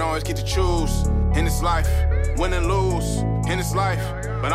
always 0.00 0.22
get 0.24 0.36
to 0.36 0.44
choose 0.44 1.06
in 1.36 1.44
this 1.44 1.62
life, 1.62 1.88
win 2.38 2.52
and 2.54 2.66
lose 2.66 3.22
in 3.50 3.58
this 3.58 3.74
life. 3.74 4.02
But 4.40 4.52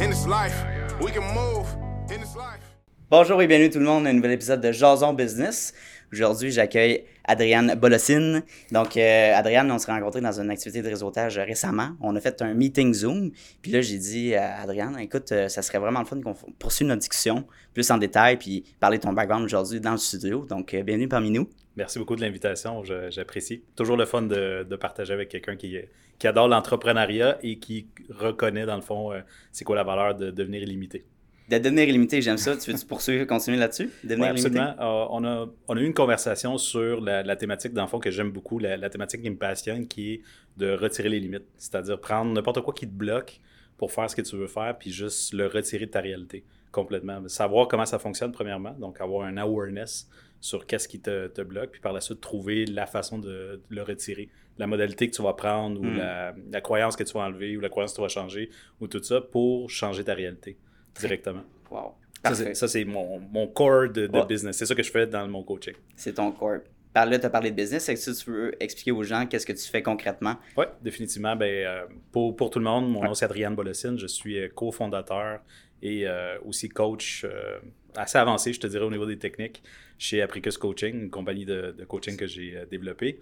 in 0.00 0.10
this 0.10 0.26
life, 0.26 0.54
we 1.00 1.10
can 1.10 1.24
move 1.34 1.66
in 2.10 2.20
this 2.20 2.34
life. 2.34 2.62
Bonjour 3.10 3.42
et 3.42 3.46
bienvenue 3.46 3.68
tout 3.68 3.78
le 3.78 3.84
monde 3.84 4.06
à 4.06 4.10
un 4.10 4.14
nouvel 4.14 4.32
épisode 4.32 4.62
de 4.62 4.72
Jason 4.72 5.12
Business. 5.12 5.74
Aujourd'hui, 6.12 6.50
j'accueille 6.50 7.04
Adriane 7.24 7.74
Bolossine. 7.74 8.42
Donc, 8.70 8.96
euh, 8.96 9.34
Adriane, 9.34 9.70
on 9.70 9.78
s'est 9.78 9.92
rencontrés 9.92 10.20
dans 10.22 10.40
une 10.40 10.50
activité 10.50 10.82
de 10.82 10.88
réseautage 10.88 11.38
récemment. 11.38 11.90
On 12.00 12.16
a 12.16 12.20
fait 12.20 12.40
un 12.40 12.54
meeting 12.54 12.94
Zoom. 12.94 13.30
Puis 13.60 13.70
là, 13.70 13.82
j'ai 13.82 13.98
dit 13.98 14.34
à 14.34 14.60
Adriane, 14.62 14.98
écoute, 14.98 15.30
euh, 15.32 15.48
ça 15.48 15.62
serait 15.62 15.78
vraiment 15.78 16.00
le 16.00 16.06
fun 16.06 16.20
qu'on 16.22 16.34
poursuive 16.58 16.88
notre 16.88 17.00
discussion 17.00 17.46
plus 17.74 17.90
en 17.90 17.98
détail, 17.98 18.38
puis 18.38 18.64
parler 18.80 18.98
de 18.98 19.02
ton 19.02 19.12
background 19.12 19.44
aujourd'hui 19.44 19.80
dans 19.80 19.92
le 19.92 19.98
studio. 19.98 20.46
Donc, 20.46 20.72
euh, 20.72 20.82
bienvenue 20.82 21.08
parmi 21.08 21.30
nous. 21.30 21.48
Merci 21.76 21.98
beaucoup 21.98 22.16
de 22.16 22.20
l'invitation, 22.20 22.82
j'apprécie. 23.10 23.62
Toujours 23.76 23.96
le 23.96 24.04
fun 24.04 24.22
de, 24.22 24.66
de 24.68 24.76
partager 24.76 25.12
avec 25.14 25.30
quelqu'un 25.30 25.56
qui, 25.56 25.76
qui 26.18 26.26
adore 26.26 26.48
l'entrepreneuriat 26.48 27.38
et 27.42 27.58
qui 27.58 27.86
reconnaît, 28.10 28.66
dans 28.66 28.76
le 28.76 28.82
fond, 28.82 29.12
euh, 29.12 29.20
c'est 29.52 29.64
quoi 29.64 29.76
la 29.76 29.84
valeur 29.84 30.14
de 30.14 30.30
devenir 30.30 30.62
illimité. 30.62 31.04
De 31.48 31.58
devenir 31.58 31.88
illimité, 31.88 32.20
j'aime 32.20 32.36
ça. 32.36 32.56
Tu 32.56 32.70
veux-tu 32.70 32.86
poursuivre, 32.86 33.24
continuer 33.24 33.58
là-dessus? 33.58 33.90
Devenir 34.04 34.26
Ouais, 34.26 34.30
absolument. 34.30 34.74
Euh, 34.78 35.06
on, 35.10 35.24
a, 35.24 35.48
on 35.68 35.76
a 35.76 35.80
eu 35.80 35.84
une 35.84 35.94
conversation 35.94 36.58
sur 36.58 37.00
la, 37.00 37.22
la 37.22 37.36
thématique, 37.36 37.72
dans 37.72 37.82
le 37.82 37.88
fond, 37.88 37.98
que 37.98 38.10
j'aime 38.10 38.30
beaucoup, 38.30 38.58
la, 38.58 38.76
la 38.76 38.90
thématique 38.90 39.22
qui 39.22 39.30
me 39.30 39.36
passionne, 39.36 39.88
qui 39.88 40.12
est 40.12 40.20
de 40.58 40.72
retirer 40.72 41.08
les 41.08 41.20
limites. 41.20 41.46
C'est-à-dire 41.56 41.98
prendre 41.98 42.32
n'importe 42.32 42.60
quoi 42.60 42.74
qui 42.74 42.86
te 42.86 42.92
bloque 42.94 43.40
pour 43.78 43.90
faire 43.92 44.08
ce 44.08 44.14
que 44.14 44.22
tu 44.22 44.36
veux 44.36 44.46
faire, 44.46 44.76
puis 44.78 44.92
juste 44.92 45.32
le 45.32 45.46
retirer 45.46 45.86
de 45.86 45.90
ta 45.90 46.00
réalité 46.00 46.44
complètement. 46.72 47.22
Savoir 47.28 47.68
comment 47.68 47.86
ça 47.86 47.98
fonctionne, 47.98 48.32
premièrement, 48.32 48.72
donc 48.72 49.00
avoir 49.00 49.26
un 49.26 49.36
awareness 49.36 50.08
sur 50.40 50.66
qu'est-ce 50.66 50.88
qui 50.88 50.98
te, 51.00 51.28
te 51.28 51.40
bloque, 51.42 51.70
puis 51.70 51.80
par 51.80 51.92
la 51.92 52.00
suite, 52.00 52.20
trouver 52.20 52.64
la 52.66 52.86
façon 52.86 53.18
de, 53.18 53.28
de 53.28 53.62
le 53.70 53.82
retirer. 53.82 54.28
La 54.58 54.66
modalité 54.66 55.08
que 55.08 55.14
tu 55.14 55.22
vas 55.22 55.34
prendre, 55.34 55.80
ou 55.80 55.84
Mm. 55.84 55.96
la, 55.98 56.34
la 56.50 56.60
croyance 56.60 56.96
que 56.96 57.04
tu 57.04 57.12
vas 57.14 57.20
enlever, 57.20 57.56
ou 57.56 57.60
la 57.60 57.68
croyance 57.68 57.92
que 57.92 57.96
tu 57.96 58.02
vas 58.02 58.08
changer, 58.08 58.50
ou 58.80 58.88
tout 58.88 59.02
ça, 59.02 59.20
pour 59.20 59.70
changer 59.70 60.02
ta 60.02 60.14
réalité 60.14 60.56
directement. 60.98 61.42
Wow. 61.70 61.94
Ça, 62.16 62.20
Parfait. 62.30 62.44
c'est- 62.46 62.54
Ça, 62.54 62.68
c'est 62.68 62.84
mon, 62.84 63.18
mon 63.20 63.46
core 63.46 63.88
de, 63.90 64.08
business. 64.28 64.56
C'est 64.56 64.66
ça 64.66 64.74
que 64.74 64.82
je 64.82 64.90
fais 64.90 65.06
dans 65.06 65.26
mon 65.28 65.42
coaching. 65.42 65.74
C'est 65.96 66.14
ton 66.14 66.32
corps. 66.32 66.58
Par 66.92 67.06
là, 67.06 67.18
tu 67.18 67.24
as 67.24 67.30
parlé 67.30 67.50
de 67.50 67.56
business. 67.56 67.88
Est-ce 67.88 68.10
que 68.10 68.24
tu 68.24 68.30
veux 68.30 68.62
expliquer 68.62 68.92
aux 68.92 69.02
gens 69.02 69.26
qu'est-ce 69.26 69.46
que 69.46 69.52
tu 69.54 69.66
fais 69.66 69.82
concrètement? 69.82 70.36
Oui, 70.58 70.66
définitivement. 70.82 71.34
Ben, 71.34 71.46
euh, 71.66 71.84
pour, 72.12 72.36
pour 72.36 72.50
tout 72.50 72.58
le 72.58 72.64
monde, 72.66 72.90
mon 72.90 73.00
Ouais. 73.00 73.06
nom 73.08 73.14
c'est 73.14 73.24
Adriane 73.24 73.54
Bolossine. 73.54 73.98
Je 73.98 74.06
suis 74.06 74.38
euh, 74.38 74.48
cofondateur 74.54 75.40
et 75.82 76.06
euh, 76.06 76.38
aussi 76.44 76.68
coach 76.68 77.24
euh, 77.24 77.58
assez 77.96 78.16
avancé, 78.16 78.52
je 78.52 78.60
te 78.60 78.66
dirais, 78.66 78.84
au 78.84 78.90
niveau 78.90 79.04
des 79.04 79.18
techniques 79.18 79.62
chez 79.98 80.22
Apricus 80.22 80.56
Coaching, 80.56 80.94
une 80.94 81.10
compagnie 81.10 81.44
de, 81.44 81.74
de 81.76 81.84
coaching 81.84 82.16
que 82.16 82.26
j'ai 82.26 82.56
euh, 82.56 82.66
développée. 82.66 83.20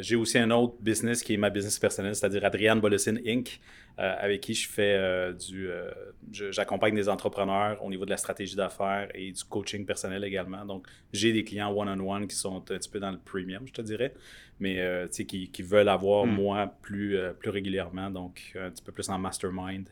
J'ai 0.00 0.16
aussi 0.16 0.38
un 0.38 0.50
autre 0.50 0.74
business 0.80 1.22
qui 1.22 1.34
est 1.34 1.36
ma 1.36 1.50
business 1.50 1.78
personnelle, 1.78 2.14
c'est-à-dire 2.14 2.44
Adriane 2.44 2.80
Bolossine 2.80 3.20
Inc., 3.26 3.60
avec 3.98 4.42
qui 4.42 4.52
je 4.52 4.68
fais 4.68 5.32
du. 5.34 5.70
J'accompagne 6.30 6.94
des 6.94 7.08
entrepreneurs 7.08 7.82
au 7.82 7.88
niveau 7.88 8.04
de 8.04 8.10
la 8.10 8.18
stratégie 8.18 8.56
d'affaires 8.56 9.08
et 9.14 9.32
du 9.32 9.44
coaching 9.44 9.86
personnel 9.86 10.22
également. 10.24 10.64
Donc, 10.66 10.86
j'ai 11.14 11.32
des 11.32 11.44
clients 11.44 11.72
one-on-one 11.74 12.26
qui 12.26 12.36
sont 12.36 12.56
un 12.56 12.60
petit 12.60 12.90
peu 12.90 13.00
dans 13.00 13.10
le 13.10 13.18
premium, 13.18 13.66
je 13.66 13.72
te 13.72 13.82
dirais, 13.82 14.12
mais 14.60 15.08
qui, 15.10 15.50
qui 15.50 15.62
veulent 15.62 15.88
avoir 15.88 16.26
Mm. 16.26 16.34
moi 16.34 16.74
plus, 16.82 17.18
plus 17.38 17.50
régulièrement, 17.50 18.10
donc 18.10 18.56
un 18.58 18.70
petit 18.70 18.82
peu 18.82 18.92
plus 18.92 19.08
en 19.08 19.18
mastermind. 19.18 19.88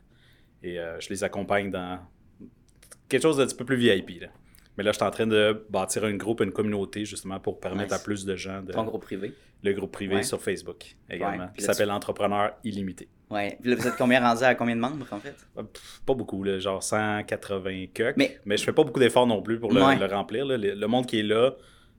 Et 0.64 0.78
euh, 0.80 0.98
je 0.98 1.08
les 1.10 1.22
accompagne 1.22 1.70
dans 1.70 2.00
quelque 3.08 3.22
chose 3.22 3.36
d'un 3.36 3.46
petit 3.46 3.54
peu 3.54 3.64
plus 3.64 3.76
VIP. 3.76 4.20
Là. 4.22 4.28
Mais 4.76 4.82
là, 4.82 4.90
je 4.90 4.96
suis 4.96 5.04
en 5.04 5.10
train 5.10 5.26
de 5.26 5.64
bâtir 5.70 6.04
un 6.04 6.14
groupe, 6.14 6.40
une 6.40 6.50
communauté, 6.52 7.04
justement, 7.04 7.38
pour 7.38 7.60
permettre 7.60 7.92
Nice. 7.92 8.00
à 8.00 8.02
plus 8.04 8.24
de 8.24 8.34
gens 8.34 8.60
de. 8.62 8.72
Ton 8.72 8.82
groupe 8.84 9.02
privé? 9.04 9.32
Le 9.62 9.72
groupe 9.72 9.92
privé 9.92 10.16
Ouais. 10.16 10.22
sur 10.22 10.40
Facebook 10.42 10.96
également, 11.08 11.44
Ouais. 11.44 11.50
qui 11.56 11.64
s'appelle 11.64 11.90
Entrepreneur 11.90 12.52
Illimité. 12.64 13.08
Ouais. 13.30 13.56
Puis 13.60 13.70
là, 13.70 13.76
vous 13.76 13.86
êtes 13.86 13.96
combien 13.96 14.20
rendu 14.20 14.42
à 14.42 14.54
combien 14.54 14.74
de 14.74 14.80
membres, 14.80 15.06
en 15.10 15.18
fait? 15.20 15.34
Euh, 15.58 15.62
pff, 15.62 16.02
Pas 16.04 16.14
beaucoup, 16.14 16.42
là, 16.42 16.58
genre 16.58 16.82
180 16.82 17.86
cucks. 17.94 18.16
Mais- 18.16 18.38
Mais, 18.44 18.56
je 18.56 18.64
fais 18.64 18.72
pas 18.72 18.84
beaucoup 18.84 19.00
d'efforts 19.00 19.26
non 19.26 19.42
plus 19.42 19.58
pour 19.60 19.72
le, 19.72 19.82
Ouais. 19.82 19.96
le 19.98 20.06
remplir. 20.06 20.44
là. 20.44 20.56
Le, 20.56 20.74
le 20.74 20.86
monde 20.86 21.06
qui 21.06 21.20
est 21.20 21.22
là, 21.22 21.52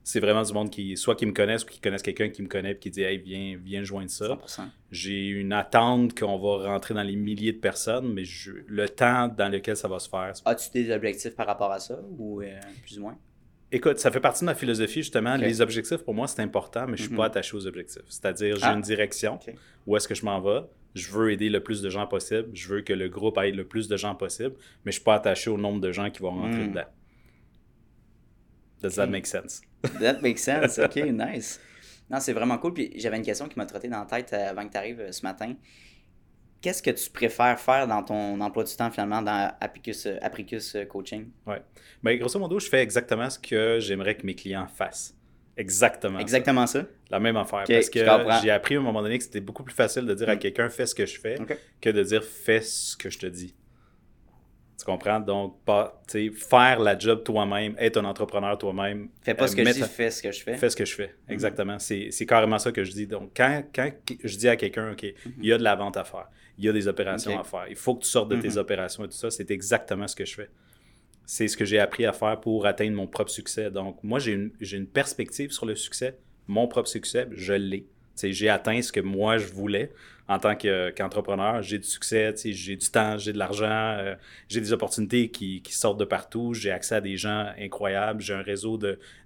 c'est 0.08 0.20
vraiment 0.20 0.42
du 0.42 0.52
monde 0.52 0.70
qui, 0.70 0.96
soit 0.96 1.16
qui 1.16 1.26
me 1.26 1.32
connaissent 1.32 1.64
ou 1.64 1.66
qui 1.66 1.80
connaissent 1.80 2.02
quelqu'un 2.02 2.28
qui 2.28 2.40
me 2.40 2.46
connaît 2.46 2.70
et 2.72 2.78
qui 2.78 2.90
dit 2.90 3.02
Hey, 3.02 3.18
viens, 3.18 3.58
viens 3.60 3.82
joindre 3.82 4.08
ça. 4.08 4.38
100%. 4.46 4.60
J'ai 4.92 5.26
une 5.26 5.52
attente 5.52 6.16
qu'on 6.16 6.38
va 6.38 6.68
rentrer 6.70 6.94
dans 6.94 7.02
les 7.02 7.16
milliers 7.16 7.52
de 7.52 7.58
personnes, 7.58 8.12
mais 8.14 8.24
je- 8.24 8.52
le 8.68 8.88
temps 8.88 9.26
dans 9.26 9.48
lequel 9.50 9.76
ça 9.76 9.88
va 9.88 9.98
se 9.98 10.08
faire. 10.08 10.32
As-tu 10.44 10.70
des 10.72 10.92
objectifs 10.92 11.34
par 11.34 11.46
rapport 11.48 11.72
à 11.72 11.80
ça 11.80 11.98
ou 12.18 12.40
euh, 12.40 12.46
plus 12.84 12.98
ou 12.98 13.02
moins? 13.02 13.18
Écoute, 13.72 13.98
ça 13.98 14.12
fait 14.12 14.20
partie 14.20 14.42
de 14.42 14.46
ma 14.46 14.54
philosophie, 14.54 15.02
justement. 15.02 15.34
Les 15.34 15.60
objectifs, 15.60 15.98
pour 16.04 16.14
moi, 16.14 16.28
c'est 16.28 16.40
important, 16.40 16.86
mais 16.86 16.96
je 16.96 17.02
suis 17.02 17.10
Mhm. 17.10 17.16
pas 17.16 17.24
attaché 17.26 17.56
aux 17.56 17.66
objectifs. 17.66 18.02
C'est-à-dire, 18.08 18.54
j'ai 18.58 18.64
Ah. 18.64 18.74
une 18.74 18.80
direction. 18.82 19.40
Où 19.88 19.96
est-ce 19.96 20.06
que 20.06 20.14
je 20.14 20.24
m'en 20.24 20.40
vais? 20.40 20.60
Je 20.94 21.10
veux 21.10 21.32
aider 21.32 21.48
le 21.48 21.60
plus 21.60 21.82
de 21.82 21.90
gens 21.90 22.06
possible. 22.06 22.48
Je 22.54 22.68
veux 22.68 22.82
que 22.82 22.92
le 22.92 23.08
groupe 23.08 23.36
aide 23.38 23.56
le 23.56 23.64
plus 23.66 23.88
de 23.88 23.96
gens 23.96 24.14
possible, 24.14 24.54
mais 24.84 24.92
je 24.92 24.98
suis 24.98 25.04
pas 25.04 25.16
attaché 25.16 25.50
au 25.50 25.58
nombre 25.58 25.80
de 25.80 25.90
gens 25.90 26.10
qui 26.10 26.22
vont 26.22 26.30
rentrer 26.30 26.62
Mm. 26.62 26.68
dedans. 26.68 26.84
Does 28.88 28.96
that 28.96 29.06
make 29.08 29.26
sense? 29.26 29.60
That 30.00 30.20
makes 30.22 30.42
sense. 30.42 30.78
OK, 30.84 30.96
nice. 30.96 31.60
Non, 32.10 32.20
c'est 32.20 32.32
vraiment 32.32 32.58
cool. 32.58 32.72
Puis 32.74 32.92
j'avais 32.96 33.16
une 33.16 33.22
question 33.24 33.48
qui 33.48 33.58
m'a 33.58 33.66
trotté 33.66 33.88
dans 33.88 34.00
la 34.00 34.06
tête 34.06 34.32
euh, 34.32 34.50
avant 34.50 34.66
que 34.66 34.72
tu 34.72 34.78
arrives 34.78 35.10
ce 35.10 35.22
matin. 35.22 35.54
Qu'est-ce 36.60 36.82
que 36.82 36.90
tu 36.90 37.10
préfères 37.10 37.60
faire 37.60 37.86
dans 37.86 38.02
ton 38.02 38.40
emploi 38.40 38.64
du 38.64 38.74
temps, 38.74 38.90
finalement, 38.90 39.22
dans 39.22 39.52
Apricus, 39.60 40.06
euh, 40.06 40.16
Apricus 40.22 40.74
euh, 40.74 40.84
Coaching? 40.84 41.28
Ouais. 41.46 41.62
Ben, 42.02 42.18
grosso 42.18 42.38
modo, 42.38 42.58
je 42.58 42.68
fais 42.68 42.82
exactement 42.82 43.28
ce 43.30 43.38
que 43.38 43.78
j'aimerais 43.80 44.16
que 44.16 44.24
mes 44.26 44.34
clients 44.34 44.66
fassent. 44.66 45.14
Exactement. 45.56 46.18
Exactement 46.18 46.66
ça? 46.66 46.84
La 47.10 47.18
même 47.20 47.36
affaire. 47.36 47.64
Parce 47.66 47.88
que 47.90 48.00
j'ai 48.42 48.50
appris 48.50 48.76
à 48.76 48.78
un 48.78 48.82
moment 48.82 49.02
donné 49.02 49.16
que 49.18 49.24
c'était 49.24 49.40
beaucoup 49.40 49.62
plus 49.62 49.74
facile 49.74 50.04
de 50.04 50.14
dire 50.14 50.28
à 50.28 50.34
Mm. 50.34 50.38
quelqu'un 50.38 50.68
fais 50.68 50.86
ce 50.86 50.94
que 50.94 51.06
je 51.06 51.18
fais 51.18 51.36
que 51.80 51.90
de 51.90 52.02
dire 52.02 52.22
fais 52.24 52.60
ce 52.60 52.96
que 52.96 53.08
je 53.10 53.18
te 53.18 53.26
dis. 53.26 53.54
Tu 54.78 54.84
comprends? 54.84 55.20
Donc, 55.20 55.64
pas, 55.64 56.02
faire 56.34 56.80
la 56.80 56.98
job 56.98 57.22
toi-même, 57.24 57.74
être 57.78 57.96
un 57.96 58.04
entrepreneur 58.04 58.58
toi-même. 58.58 59.08
Fais 59.22 59.32
pas 59.34 59.44
euh, 59.44 59.46
ce 59.46 59.56
que 59.56 59.64
je 59.64 59.72
dis, 59.72 59.82
fais 59.82 60.10
ce 60.10 60.22
que 60.22 60.30
je 60.30 60.42
fais. 60.42 60.56
Fais 60.56 60.68
ce 60.70 60.76
que 60.76 60.84
je 60.84 60.94
fais, 60.94 61.14
exactement. 61.28 61.78
C'est 61.78 62.10
c'est 62.10 62.26
carrément 62.26 62.58
ça 62.58 62.72
que 62.72 62.84
je 62.84 62.92
dis. 62.92 63.06
Donc, 63.06 63.30
quand, 63.34 63.64
quand 63.74 63.90
je 64.22 64.36
dis 64.36 64.48
à 64.48 64.56
quelqu'un, 64.56 64.92
OK, 64.92 65.02
il 65.02 65.46
y 65.46 65.52
a 65.52 65.58
de 65.58 65.62
la 65.64 65.74
vente 65.76 65.96
à 65.96 66.04
faire, 66.04 66.28
il 66.58 66.64
y 66.64 66.68
a 66.68 66.72
des 66.72 66.88
opérations 66.88 67.38
à 67.38 67.44
faire, 67.44 67.66
il 67.70 67.76
faut 67.76 67.94
que 67.94 68.02
tu 68.04 68.10
sortes 68.10 68.28
de 68.30 68.36
tes 68.36 68.50
Mhm. 68.50 68.58
opérations 68.58 69.04
et 69.04 69.08
tout 69.08 69.14
ça, 69.14 69.30
c'est 69.30 69.50
exactement 69.50 70.06
ce 70.06 70.14
que 70.16 70.24
je 70.26 70.34
fais. 70.34 70.50
C'est 71.24 71.48
ce 71.48 71.56
que 71.56 71.64
j'ai 71.64 71.78
appris 71.78 72.04
à 72.06 72.12
faire 72.12 72.38
pour 72.38 72.66
atteindre 72.66 72.96
mon 72.96 73.06
propre 73.06 73.30
succès. 73.30 73.70
Donc, 73.70 73.98
moi, 74.04 74.18
j'ai 74.20 74.32
une, 74.32 74.52
j'ai 74.60 74.76
une 74.76 74.86
perspective 74.86 75.50
sur 75.50 75.66
le 75.66 75.74
succès. 75.74 76.18
Mon 76.46 76.68
propre 76.68 76.88
succès, 76.88 77.26
je 77.32 77.54
l'ai. 77.54 77.86
J'ai 78.22 78.48
atteint 78.48 78.80
ce 78.80 78.92
que 78.92 79.00
moi, 79.00 79.36
je 79.38 79.46
voulais 79.46 79.90
en 80.28 80.38
tant 80.38 80.56
que- 80.56 80.90
qu'entrepreneur. 80.90 81.62
j'ai 81.62 81.78
du 81.78 81.86
succès, 81.86 82.34
j'ai 82.44 82.76
du 82.76 82.90
temps, 82.90 83.16
j'ai 83.16 83.32
de 83.32 83.38
l'argent, 83.38 83.66
euh, 83.98 84.14
j'ai 84.48 84.60
des 84.60 84.72
opportunités 84.72 85.28
qui, 85.28 85.62
qui 85.62 85.72
sortent 85.72 86.00
de 86.00 86.04
partout, 86.04 86.52
j'ai 86.54 86.70
accès 86.72 86.96
à 86.96 87.00
des 87.00 87.16
gens 87.16 87.46
incroyables, 87.58 88.20
j'ai 88.20 88.34
un 88.34 88.42
réseau 88.42 88.78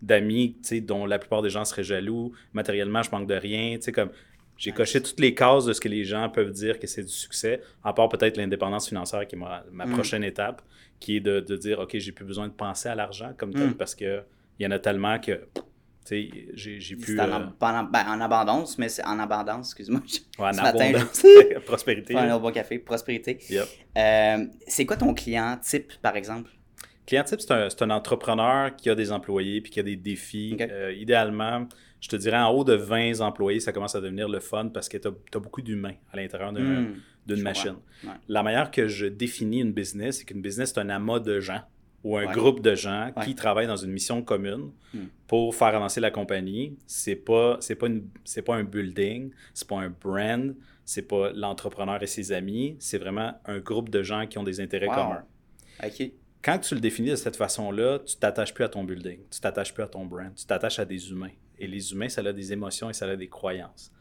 d'amis 0.02 0.56
dont 0.82 1.06
la 1.06 1.18
plupart 1.18 1.42
des 1.42 1.50
gens 1.50 1.64
seraient 1.64 1.84
jaloux. 1.84 2.32
Matériellement, 2.52 3.02
je 3.02 3.10
manque 3.10 3.26
de 3.28 3.34
rien. 3.34 3.78
Comme, 3.94 4.10
j'ai 4.58 4.72
coché 4.72 5.00
toutes 5.02 5.20
les 5.20 5.34
cases 5.34 5.64
de 5.64 5.72
ce 5.72 5.80
que 5.80 5.88
les 5.88 6.04
gens 6.04 6.28
peuvent 6.28 6.52
dire 6.52 6.78
que 6.78 6.86
c'est 6.86 7.02
du 7.02 7.08
succès, 7.12 7.62
à 7.82 7.92
part 7.94 8.08
peut-être 8.10 8.36
l'indépendance 8.36 8.88
financière 8.88 9.26
qui 9.26 9.36
est 9.36 9.38
ma, 9.38 9.64
ma 9.72 9.86
Mm. 9.86 9.92
prochaine 9.92 10.22
étape, 10.24 10.60
qui 10.98 11.16
est 11.16 11.20
de, 11.20 11.40
de 11.40 11.56
dire, 11.56 11.78
OK, 11.78 11.96
j'ai 11.98 12.12
plus 12.12 12.26
besoin 12.26 12.46
de 12.48 12.52
penser 12.52 12.90
à 12.90 12.94
l'argent 12.94 13.32
comme 13.38 13.54
tel 13.54 13.68
Mm. 13.70 13.74
parce 13.74 13.94
qu'il 13.94 14.22
y 14.58 14.66
en 14.66 14.70
a 14.70 14.78
tellement 14.78 15.18
que 15.18 15.40
j'ai 16.08 16.80
j'ai 16.80 16.96
pu... 16.96 17.14
C'est 17.16 17.20
en, 17.20 17.28
euh, 17.28 17.32
ab- 17.36 17.52
pas 17.58 17.80
en, 17.80 17.84
ben, 17.84 18.04
en 18.08 18.20
abondance, 18.20 18.78
mais 18.78 18.88
c'est 18.88 19.04
en 19.04 19.18
abondance, 19.18 19.68
excuse-moi. 19.68 20.00
ouais, 20.38 20.44
en 20.58 20.62
matin, 20.62 20.88
abondance, 20.94 21.24
prospérité. 21.66 22.16
Un 22.16 22.38
bon 22.38 22.50
café, 22.52 22.78
prospérité. 22.78 23.38
Yep. 23.48 23.64
Euh, 23.98 24.46
c'est 24.66 24.86
quoi 24.86 24.96
ton 24.96 25.14
client 25.14 25.58
type, 25.62 25.92
par 26.02 26.16
exemple? 26.16 26.50
Client 27.06 27.24
type, 27.24 27.40
c'est 27.40 27.52
un, 27.52 27.68
c'est 27.70 27.82
un 27.82 27.90
entrepreneur 27.90 28.74
qui 28.76 28.88
a 28.90 28.94
des 28.94 29.10
employés 29.12 29.60
puis 29.60 29.70
qui 29.70 29.80
a 29.80 29.82
des 29.82 29.96
défis. 29.96 30.56
Euh, 30.60 30.92
idéalement, 30.92 31.66
je 32.00 32.08
te 32.08 32.16
dirais 32.16 32.38
en 32.38 32.50
haut 32.50 32.64
de 32.64 32.74
20 32.74 33.20
employés, 33.20 33.60
ça 33.60 33.72
commence 33.72 33.94
à 33.94 34.00
devenir 34.00 34.28
le 34.28 34.40
fun 34.40 34.68
parce 34.68 34.88
que 34.88 34.96
tu 34.96 35.08
as, 35.08 35.38
beaucoup 35.40 35.60
d'humains 35.62 35.94
à 36.12 36.16
l'intérieur 36.16 36.52
Hmm, 36.52 36.94
d'une 37.26 37.42
machine. 37.42 37.76
Ouais. 38.04 38.10
La 38.28 38.42
manière 38.42 38.70
que 38.70 38.88
je 38.88 39.06
définis 39.06 39.60
une 39.60 39.72
business, 39.72 40.18
c'est 40.18 40.24
qu'une 40.24 40.40
business, 40.40 40.72
c'est 40.74 40.80
un 40.80 40.88
amas 40.88 41.18
de 41.20 41.40
gens 41.40 41.60
ou 42.02 42.16
un 42.16 42.26
Ouais. 42.26 42.32
groupe 42.32 42.60
de 42.60 42.74
gens 42.74 43.12
Ouais. 43.16 43.24
qui 43.24 43.34
travaillent 43.34 43.66
dans 43.66 43.76
une 43.76 43.92
mission 43.92 44.22
commune 44.22 44.70
Hmm. 44.94 45.04
pour 45.26 45.54
faire 45.54 45.68
avancer 45.74 46.00
la 46.00 46.10
compagnie. 46.10 46.76
C'est 46.86 47.14
pas 47.16 47.58
c'est 47.60 47.74
pas 47.76 47.86
une- 47.88 48.08
c'est 48.24 48.42
pas 48.42 48.56
un 48.56 48.64
building, 48.64 49.30
c'est 49.54 49.68
pas 49.68 49.76
un 49.80 49.90
brand, 49.90 50.54
c'est 50.84 51.02
pas 51.06 51.30
l'entrepreneur 51.32 52.02
et 52.02 52.06
ses 52.06 52.32
amis, 52.32 52.76
c'est 52.78 52.98
vraiment 52.98 53.34
un 53.44 53.58
groupe 53.58 53.88
de 53.90 54.02
gens 54.02 54.26
qui 54.26 54.38
ont 54.38 54.44
des 54.44 54.60
intérêts 54.60 54.88
Wow. 54.88 54.94
communs. 54.94 55.24
OK. 55.84 56.12
Quand 56.42 56.58
tu 56.58 56.74
le 56.74 56.80
définis 56.80 57.10
de 57.10 57.16
cette 57.16 57.36
façon-là, 57.36 57.98
tu 57.98 58.16
t'attaches 58.16 58.54
plus 58.54 58.64
à 58.64 58.68
ton 58.70 58.82
building, 58.82 59.18
tu 59.30 59.40
t'attaches 59.40 59.74
plus 59.74 59.82
à 59.82 59.88
ton 59.88 60.06
brand, 60.06 60.34
tu 60.34 60.46
t'attaches 60.46 60.78
à 60.78 60.86
des 60.86 61.10
humains. 61.10 61.32
Et 61.58 61.66
les 61.66 61.92
humains, 61.92 62.08
ça 62.08 62.22
a 62.22 62.32
des 62.32 62.52
émotions 62.54 62.88
et 62.88 62.94
ça 62.94 63.04
a 63.06 63.14
des 63.14 63.28
croyances. 63.28 63.92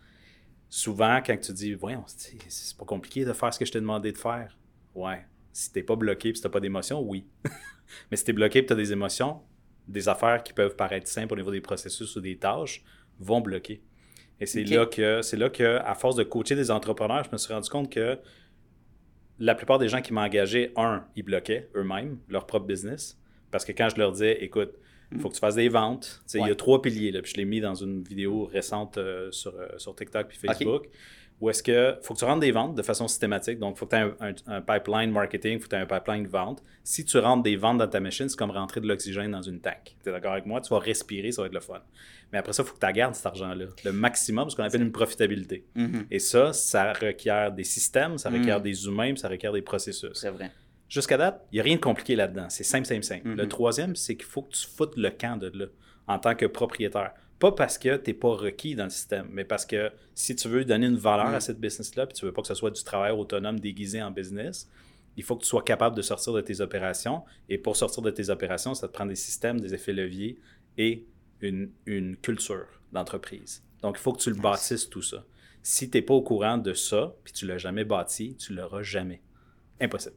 Souvent, 0.69 1.19
quand 1.25 1.36
tu 1.38 1.52
dis, 1.52 1.74
voyons, 1.74 2.04
c'est 2.07 2.78
pas 2.78 2.86
compliqué 2.86 3.25
de 3.25 3.34
faire 3.34 3.54
ce 3.54 3.60
que 3.60 3.66
je 3.66 3.72
t'ai 3.74 3.81
demandé 3.81 4.12
de 4.13 4.18
faire. 4.18 4.57
Ouais. 4.95 5.25
Si 5.52 5.72
t'es 5.74 5.84
pas 5.84 5.95
bloqué 5.98 6.30
et 6.30 6.34
tu 6.34 6.42
n'as 6.44 6.50
pas 6.50 6.60
d'émotions, 6.62 7.02
oui. 7.02 7.25
Mais 8.12 8.18
si 8.18 8.24
tu 8.25 8.31
es 8.31 8.33
bloqué 8.33 8.59
et 8.59 8.65
tu 8.65 8.74
as 8.74 8.75
des 8.75 8.91
émotions, 8.91 9.41
des 9.88 10.07
affaires 10.09 10.44
qui 10.44 10.53
peuvent 10.53 10.75
paraître 10.75 11.07
simples 11.07 11.33
au 11.33 11.38
niveau 11.38 11.51
des 11.51 11.62
processus 11.62 12.15
ou 12.15 12.21
des 12.21 12.38
tâches 12.38 12.83
vont 13.19 13.41
bloquer. 13.41 13.81
Et 14.39 14.45
c'est 14.45 14.63
là 14.63 14.86
que, 14.86 15.21
c'est 15.21 15.36
là 15.38 15.50
que, 15.50 15.80
à 15.83 15.95
force 15.95 16.15
de 16.15 16.24
coacher 16.24 16.56
des 16.56 16.71
entrepreneurs, 16.71 17.24
je 17.25 17.31
me 17.31 17.38
suis 17.38 17.53
rendu 17.53 17.69
compte 17.69 17.91
que 17.91 18.18
la 19.39 19.56
plupart 19.56 19.80
des 19.80 19.89
gens 19.89 20.01
qui 20.01 20.13
m'engageaient, 20.13 20.71
un, 20.75 21.06
ils 21.15 21.24
bloquaient 21.24 21.69
eux-mêmes 21.75 22.19
leur 22.30 22.45
propre 22.45 22.65
business. 22.65 23.18
Parce 23.51 23.65
que 23.65 23.71
quand 23.71 23.89
je 23.89 23.97
leur 23.97 24.12
disais, 24.12 24.44
écoute, 24.44 24.74
il 25.12 25.19
faut 25.19 25.30
que 25.30 25.33
tu 25.33 25.39
fasses 25.39 25.56
des 25.56 25.69
ventes, 25.69 26.21
tu 26.25 26.33
sais, 26.33 26.38
il 26.38 26.42
y 26.42 26.44
Ouais. 26.45 26.51
a 26.51 26.56
trois 26.56 26.81
piliers, 26.81 27.12
là, 27.12 27.21
puis 27.21 27.31
je 27.31 27.38
l'ai 27.38 27.45
mis 27.45 27.59
dans 27.62 27.74
une 27.74 28.03
vidéo 28.03 28.45
récente 28.45 28.97
euh, 29.00 29.31
sur, 29.31 29.56
euh, 29.56 29.68
sur 29.77 29.95
TikTok 29.95 30.27
puis 30.27 30.38
Facebook, 30.38 30.88
où 31.41 31.50
est-ce 31.50 31.63
que 31.63 31.95
faut 32.01 32.13
que 32.13 32.19
tu 32.19 32.25
rentres 32.25 32.41
des 32.41 32.51
ventes 32.51 32.75
de 32.75 32.81
façon 32.81 33.07
systématique. 33.07 33.59
Donc, 33.59 33.75
il 33.75 33.80
faut 33.80 33.86
que 33.86 33.95
tu 33.95 34.01
aies 34.01 34.12
un, 34.19 34.30
un- 34.47 34.57
un 34.57 34.62
pipeline 34.62 35.09
marketing, 35.12 35.53
il 35.53 35.59
faut 35.59 35.65
que 35.65 35.69
tu 35.69 35.75
aies 35.75 35.80
un 35.80 35.86
pipeline 35.86 36.24
de 36.24 36.27
vente. 36.30 36.62
Si 36.83 37.06
tu 37.06 37.18
rentres 37.18 37.44
des 37.44 37.56
ventes 37.56 37.77
dans 37.77 37.88
ta 37.88 38.00
machine, 38.00 38.27
c'est 38.27 38.38
comme 38.38 38.51
rentrer 38.51 38.81
de 38.81 38.88
l'oxygène 38.88 39.31
dans 39.31 39.41
une 39.41 39.62
tank. 39.62 39.95
Tu 40.03 40.09
es 40.09 40.12
d'accord 40.12 40.33
avec 40.33 40.45
moi? 40.45 40.59
Tu 40.59 40.69
vas 40.74 40.80
respirer, 40.80 41.31
ça 41.31 41.41
va 41.41 41.47
être 41.47 41.53
le 41.53 41.59
fun. 41.62 41.80
Mais 42.33 42.39
après 42.39 42.51
ça, 42.53 42.63
il 42.63 42.65
faut 42.68 42.75
que 42.75 42.86
tu 42.86 42.94
gardes 42.94 43.15
cet 43.15 43.25
argent-là, 43.25 43.65
le 43.86 43.91
maximum, 43.91 44.50
ce 44.50 44.56
qu'on 44.56 44.63
appelle 44.63 44.81
une 44.83 44.91
profitabilité. 44.91 45.65
Mhm. 45.75 46.06
Et 46.12 46.19
ça, 46.19 46.51
ça 46.53 46.94
requiert 46.94 47.51
des 47.51 47.63
systèmes, 47.63 48.18
ça 48.18 48.30
requiert 48.30 48.59
Mm. 48.59 48.63
des 48.63 48.85
humains, 48.85 49.15
ça 49.15 49.30
requiert 49.30 49.51
des 49.53 49.62
processus. 49.63 50.12
C'est 50.13 50.30
vrai. 50.30 50.51
Jusqu'à 50.89 51.18
date, 51.18 51.45
il 51.51 51.56
n'y 51.56 51.59
a 51.62 51.63
rien 51.63 51.75
de 51.75 51.81
compliqué 51.81 52.15
là-dedans. 52.15 52.47
C'est 52.50 52.63
simple, 52.63 52.85
simple, 52.85 53.03
simple. 53.03 53.30
Le 53.30 53.47
troisième, 53.47 53.95
c'est 53.95 54.15
qu'il 54.15 54.25
faut 54.25 54.42
que 54.42 54.53
tu 54.56 54.68
foutes 54.68 54.97
le 54.97 55.09
camp 55.12 55.38
de 55.38 55.51
là 55.53 55.65
en 56.07 56.19
tant 56.19 56.35
que 56.35 56.45
propriétaire. 56.47 57.13
Pas 57.39 57.53
parce 57.53 57.77
que 57.77 57.95
tu 57.97 58.09
n'es 58.09 58.13
pas 58.13 58.36
requis 58.36 58.75
dans 58.75 58.83
le 58.83 58.89
système, 58.89 59.27
mais 59.31 59.45
parce 59.45 59.65
que 59.65 59.91
si 60.13 60.36
tu 60.36 60.50
veux 60.50 60.65
donner 60.65 60.88
une 60.88 60.97
valeur 60.97 61.27
à 61.27 61.39
cette 61.39 61.59
business-là, 61.59 62.06
puis 62.06 62.18
tu 62.18 62.25
veux 62.25 62.33
pas 62.33 62.41
que 62.41 62.47
ce 62.50 62.53
soit 62.53 62.71
du 62.71 62.83
travail 62.83 63.13
autonome 63.13 63.59
déguisé 63.59 64.01
en 64.01 64.12
business, 64.12 64.69
il 65.15 65.24
faut 65.24 65.36
que 65.36 65.44
tu 65.44 65.50
sois 65.50 65.63
capable 65.63 65.95
de 65.95 66.01
sortir 66.01 66.33
de 66.33 66.41
tes 66.41 66.62
opérations. 66.62 67.24
Et 67.47 67.57
pour 67.57 67.75
sortir 67.75 68.01
de 68.03 68.09
tes 68.09 68.30
opérations, 68.30 68.74
ça 68.74 68.88
te 68.88 68.94
prend 68.94 69.06
des 69.06 69.15
systèmes, 69.15 69.59
des 69.59 69.74
effets 69.74 69.94
leviers 69.94 70.39
et 70.77 71.06
une, 71.41 71.71
une 71.86 72.15
culture 72.18 72.68
d'entreprise. 72.91 73.63
Donc, 73.81 73.97
il 73.97 74.01
faut 74.01 74.13
que 74.13 74.21
tu 74.21 74.30
le 74.30 74.35
bâtisses 74.35 74.89
tout 74.89 75.01
ça. 75.01 75.25
Si 75.62 75.89
tu 75.89 75.97
n'es 75.97 76.01
pas 76.01 76.13
au 76.13 76.21
courant 76.21 76.57
de 76.57 76.74
ça, 76.74 77.15
puis 77.24 77.33
tu 77.33 77.45
l'as 77.45 77.57
jamais 77.57 77.85
bâti, 77.85 78.35
tu 78.35 78.53
l'auras 78.53 78.81
jamais. 78.81 79.21
Impossible. 79.80 80.15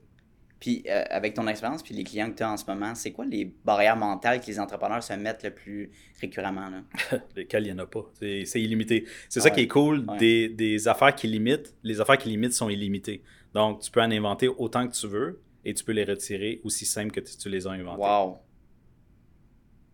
Puis 0.62 0.84
euh, 0.88 1.02
avec 1.10 1.34
ton 1.34 1.48
expérience 1.48 1.82
puis 1.82 1.92
les 1.92 2.04
clients 2.04 2.30
que 2.30 2.36
tu 2.36 2.44
as 2.44 2.52
en 2.52 2.56
ce 2.56 2.64
moment, 2.68 2.94
c'est 2.94 3.10
quoi 3.10 3.24
les 3.24 3.52
barrières 3.64 3.96
mentales 3.96 4.40
que 4.40 4.46
les 4.46 4.60
entrepreneurs 4.60 5.02
se 5.02 5.12
mettent 5.14 5.42
le 5.42 5.50
plus 5.50 5.90
récurremment 6.20 6.68
là? 6.70 7.18
lesquels 7.36 7.66
il 7.66 7.74
n'y 7.74 7.80
en 7.80 7.82
a 7.82 7.86
pas. 7.86 8.04
C'est 8.20 8.60
illimité. 8.60 9.04
C'est 9.28 9.40
ça 9.40 9.48
Ouais. 9.48 9.54
qui 9.56 9.60
est 9.62 9.66
cool 9.68 10.04
Ouais. 10.08 10.18
des, 10.18 10.48
des 10.48 10.86
affaires 10.86 11.16
qui 11.16 11.26
limitent. 11.26 11.74
Les 11.82 12.00
affaires 12.00 12.16
qui 12.16 12.28
limitent 12.28 12.52
sont 12.52 12.68
illimitées. 12.68 13.24
Donc, 13.54 13.80
tu 13.80 13.90
peux 13.90 14.00
en 14.00 14.10
inventer 14.12 14.46
autant 14.46 14.86
que 14.86 14.92
tu 14.94 15.08
veux 15.08 15.42
et 15.64 15.74
tu 15.74 15.82
peux 15.82 15.90
les 15.92 16.04
retirer 16.04 16.60
aussi 16.62 16.86
simple 16.86 17.10
que 17.10 17.18
tu, 17.20 17.36
tu 17.36 17.48
les 17.48 17.66
as 17.66 17.70
inventées. 17.72 18.00
Wow. 18.00 18.38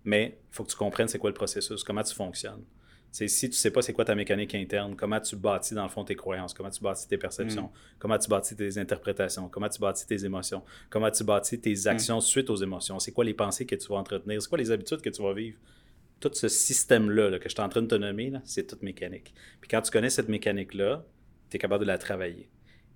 Mais 0.05 0.39
il 0.51 0.55
faut 0.55 0.65
que 0.65 0.71
tu 0.71 0.77
comprennes 0.77 1.09
c'est 1.09 1.19
quoi 1.19 1.31
le 1.31 1.35
processus, 1.35 1.83
comment 1.83 2.03
tu 2.03 2.15
fonctionnes. 2.15 2.63
C'est 3.11 3.27
si 3.27 3.49
tu 3.49 3.57
sais 3.57 3.71
pas 3.71 3.81
c'est 3.81 3.95
quoi 3.95 4.05
ta 4.05 4.15
mécanique 4.15 4.55
interne, 4.55 4.95
comment 4.95 5.19
tu 5.19 5.35
bâtis 5.35 5.75
dans 5.75 5.83
le 5.83 5.89
fond 5.89 6.05
tes 6.05 6.15
croyances, 6.15 6.53
comment 6.53 6.69
tu 6.71 6.83
bâtis 6.83 7.09
tes 7.09 7.17
perceptions, 7.17 7.65
Mm. 7.65 7.71
comment 7.99 8.19
tu 8.19 8.29
bâtis 8.29 8.55
tes 8.55 8.79
interprétations, 8.79 9.49
comment 9.49 9.69
tu 9.69 9.81
bâtis 9.81 10.07
tes 10.07 10.25
émotions, 10.27 10.63
comment 10.91 11.11
tu 11.11 11.25
bâtis 11.25 11.59
tes 11.61 11.73
Mm. 11.75 11.89
actions 11.89 12.21
suite 12.21 12.51
aux 12.51 12.57
émotions, 12.57 12.99
c'est 12.99 13.13
quoi 13.13 13.25
les 13.25 13.35
pensées 13.35 13.65
que 13.67 13.75
tu 13.77 13.89
vas 13.89 13.97
entretenir, 13.97 14.41
c'est 14.43 14.49
quoi 14.49 14.59
les 14.59 14.71
habitudes 14.71 15.01
que 15.01 15.09
tu 15.11 15.23
vas 15.23 15.33
vivre? 15.33 15.57
Tout 16.21 16.31
ce 16.35 16.49
système-là 16.49 17.31
là, 17.31 17.39
que 17.39 17.49
je 17.49 17.55
suis 17.55 17.63
en 17.63 17.69
train 17.69 17.81
de 17.83 17.87
te 17.87 17.95
nommer, 17.95 18.33
c'est 18.45 18.67
toute 18.67 18.83
mécanique. 18.83 19.33
Puis 19.61 19.69
quand 19.71 19.81
tu 19.81 19.91
connais 19.91 20.11
cette 20.11 20.29
mécanique-là, 20.29 21.05
tu 21.49 21.57
es 21.57 21.59
capable 21.59 21.85
de 21.85 21.89
la 21.89 21.97
travailler. 21.99 22.51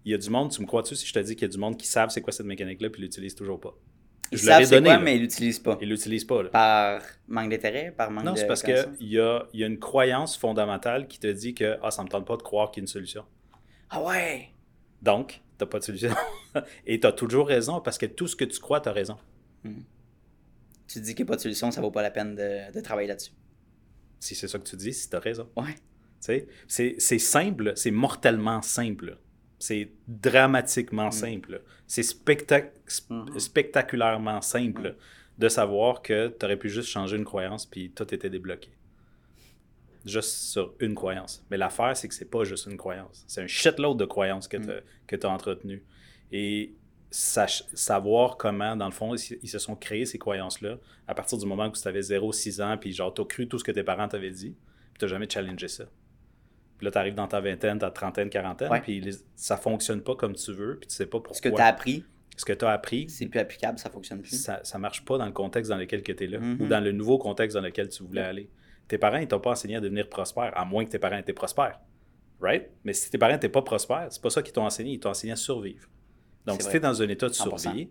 Il 0.05 0.11
y 0.11 0.15
a 0.15 0.19
du 0.19 0.29
monde, 0.29 0.51
tu 0.51 0.61
me 0.61 0.67
crois-tu 0.67 0.95
si 0.97 1.07
je 1.07 1.13
te 1.15 1.21
dis 1.21 1.35
qu'il 1.37 1.43
y 1.43 1.51
a 1.51 1.53
du 1.53 1.59
monde 1.59 1.77
qui 1.79 1.87
savent 1.87 2.11
c'est 2.11 2.21
quoi 2.21 2.33
cette 2.33 2.47
mécanique-là 2.47 2.91
puis 2.91 3.01
l'utilise 3.01 3.35
toujours 3.35 3.61
pas? 3.61 3.75
Je 4.33 4.39
c'est 4.39 4.71
donné, 4.71 4.89
quoi, 4.89 4.99
mais 4.99 5.17
ils 5.17 5.21
l'utilisent 5.23 5.59
pas. 5.59 5.79
Ils 5.81 5.89
l'utilisent 5.89 6.25
pas. 6.25 6.43
là. 6.43 6.49
Par 6.49 7.03
manque 7.29 7.51
d'intérêt, 7.51 7.93
par 7.97 8.11
manque 8.11 8.25
Non, 8.25 8.33
de 8.33 8.39
c'est 8.39 8.47
parce 8.47 8.63
qu'il 8.63 8.87
y 9.01 9.19
a, 9.19 9.47
y 9.53 9.63
a 9.63 9.67
une 9.67 9.79
croyance 9.79 10.37
fondamentale 10.37 11.07
qui 11.07 11.19
te 11.19 11.27
dit 11.27 11.55
que 11.55 11.79
ah, 11.83 11.91
ça 11.91 12.03
me 12.03 12.09
tente 12.09 12.27
pas 12.27 12.37
de 12.37 12.43
croire 12.43 12.71
qu'il 12.71 12.81
y 12.81 12.83
a 12.83 12.85
une 12.85 12.89
solution. 12.89 13.25
Ah 13.91 14.03
ouais! 14.03 14.49
Donc, 15.03 15.41
tu 15.59 15.67
pas 15.67 15.79
de 15.79 15.85
solution. 15.85 16.11
Et 16.87 16.99
tu 17.01 17.07
as 17.07 17.13
toujours 17.13 17.47
raison 17.47 17.81
parce 17.81 17.99
que 17.99 18.07
tout 18.07 18.27
ce 18.27 18.37
que 18.37 18.45
tu 18.45 18.59
crois, 18.59 18.81
tu 18.81 18.89
as 18.89 18.93
raison. 18.93 19.19
Tu 19.65 19.75
te 20.95 20.99
dis 20.99 21.15
qu'il 21.15 21.25
n'y 21.25 21.29
a 21.29 21.33
pas 21.33 21.37
de 21.37 21.41
solution, 21.41 21.71
ça 21.71 21.81
vaut 21.81 21.91
pas 21.91 22.03
la 22.03 22.11
peine 22.11 22.35
de, 22.35 22.73
de 22.73 22.81
travailler 22.81 23.09
là-dessus. 23.09 23.33
Si 24.19 24.35
c'est 24.35 24.49
ça 24.49 24.59
que 24.59 24.65
tu 24.65 24.77
dis, 24.77 24.93
si 24.93 25.09
tu 25.11 25.17
as 25.17 25.21
raison. 25.21 25.49
Ouais. 25.57 25.75
Tu 26.25 26.47
c'est 26.69 27.19
simple, 27.19 27.73
c'est 27.75 27.91
mortellement 27.91 28.63
simple. 28.63 29.19
C'est 29.63 29.91
dramatiquement 30.09 31.11
simple. 31.13 31.63
C'est 31.87 32.03
spectac- 32.03 32.73
sp- 32.89 33.13
Mhm. 33.13 33.39
spectaculairement 33.39 34.41
simple 34.41 34.97
de 35.39 35.49
savoir 35.49 36.03
que 36.03 36.29
tu 36.37 36.45
aurais 36.45 36.57
pu 36.57 36.69
juste 36.69 36.89
changer 36.89 37.17
une 37.17 37.25
croyance 37.25 37.65
puis 37.65 37.91
tout 37.91 38.13
était 38.13 38.29
débloqué. 38.31 38.71
Juste 40.05 40.31
sur 40.31 40.75
une 40.81 40.97
croyance. 40.97 41.45
Mais 41.51 41.57
l'affaire, 41.57 41.97
c'est 41.97 42.09
que 42.09 42.15
c'est 42.15 42.29
pas 42.31 42.43
juste 42.43 42.67
une 42.67 42.77
croyance. 42.77 43.25
C'est 43.29 43.41
un 43.43 43.47
shitload 43.47 43.97
de 43.99 44.05
croyances 44.05 44.49
que 44.49 44.57
tu 45.17 45.27
as 45.27 45.31
entretenues. 45.31 45.85
Et 46.33 46.75
sach- 47.13 47.63
savoir 47.73 48.37
comment, 48.37 48.75
dans 48.75 48.87
le 48.87 48.93
fond, 48.93 49.15
ils, 49.15 49.49
se 49.49 49.59
sont 49.61 49.77
créés 49.77 50.07
ces 50.07 50.19
croyances-là 50.19 50.79
à 51.07 51.15
partir 51.15 51.39
du 51.39 51.47
moment 51.47 51.67
où 51.69 51.73
tu 51.73 51.87
avais 51.87 52.01
0-6 52.03 52.61
ans, 52.61 52.77
puis 52.79 52.93
genre, 52.93 53.15
tu 53.15 53.21
as 53.23 53.25
cru 53.27 53.47
tout 53.47 53.59
ce 53.61 53.65
que 53.65 53.71
tes 53.71 53.85
parents 53.85 54.09
t'avaient 54.09 54.31
dit, 54.33 54.57
puis 54.93 54.99
tu 54.99 55.05
n'as 55.05 55.09
jamais 55.11 55.29
challengé 55.31 55.69
ça. 55.69 55.85
Puis 56.83 56.87
là, 56.87 56.91
tu 56.91 56.99
arrives 56.99 57.15
dans 57.15 57.29
ta 57.29 57.41
vingtaine, 57.41 57.79
ta 57.79 57.93
trentaine, 57.93 58.29
quarantaine, 58.29 58.69
Ouais. 58.69 58.81
puis 58.81 59.01
les- 59.01 59.13
ça 59.37 59.57
fonctionne 59.57 60.01
pas 60.03 60.17
comme 60.17 60.35
tu 60.35 60.53
veux, 60.53 60.79
puis 60.81 60.89
tu 60.89 60.97
sais 60.97 61.07
pas 61.07 61.19
pourquoi. 61.21 61.37
Ce 61.37 61.41
que 61.41 61.49
tu 61.49 61.61
as 61.61 61.67
appris, 61.67 62.05
Ce 62.37 62.45
que 62.45 62.53
tu 62.53 62.65
as 62.65 62.71
appris, 62.71 63.09
c'est 63.09 63.27
plus 63.27 63.39
applicable, 63.39 63.79
ça 63.79 63.89
fonctionne 63.89 64.21
plus. 64.21 64.35
ça, 64.43 64.59
ça 64.65 64.79
marche 64.81 65.05
pas 65.05 65.17
dans 65.17 65.27
le 65.27 65.31
contexte 65.31 65.71
dans 65.71 65.77
lequel 65.77 66.03
tu 66.03 66.11
es 66.11 66.27
là, 66.27 66.39
ou 66.41 66.67
dans 66.67 66.83
le 66.83 66.91
nouveau 66.91 67.19
contexte 67.19 67.57
dans 67.57 67.63
lequel 67.63 67.89
tu 67.89 68.03
voulais 68.03 68.23
aller. 68.23 68.51
Tes 68.89 68.99
parents, 68.99 69.19
ils 69.19 69.29
t'ont 69.29 69.39
pas 69.39 69.51
enseigné 69.53 69.77
à 69.77 69.81
devenir 69.81 70.09
prospère, 70.09 70.51
à 70.59 70.65
moins 70.65 70.85
que 70.85 70.91
tes 70.91 70.99
parents 70.99 71.19
étaient 71.19 71.33
prospères. 71.33 71.79
Right? 72.41 72.69
Mais 72.83 72.95
si 72.95 73.09
tes 73.13 73.19
parents 73.19 73.35
n'étaient 73.35 73.49
pas 73.49 73.63
prospères, 73.63 74.09
c'est 74.11 74.21
pas 74.21 74.31
ça 74.31 74.43
qu'ils 74.43 74.53
t'ont 74.53 74.65
enseigné, 74.67 74.95
ils 74.95 74.99
t'ont 74.99 75.11
enseigné 75.11 75.35
à 75.35 75.37
survivre. 75.37 75.87
Donc, 76.47 76.61
si 76.63 76.69
tu 76.69 76.77
es 76.79 76.81
dans 76.81 77.01
un 77.01 77.09
état 77.09 77.29
de 77.29 77.33
100%. 77.35 77.59
survie, 77.59 77.91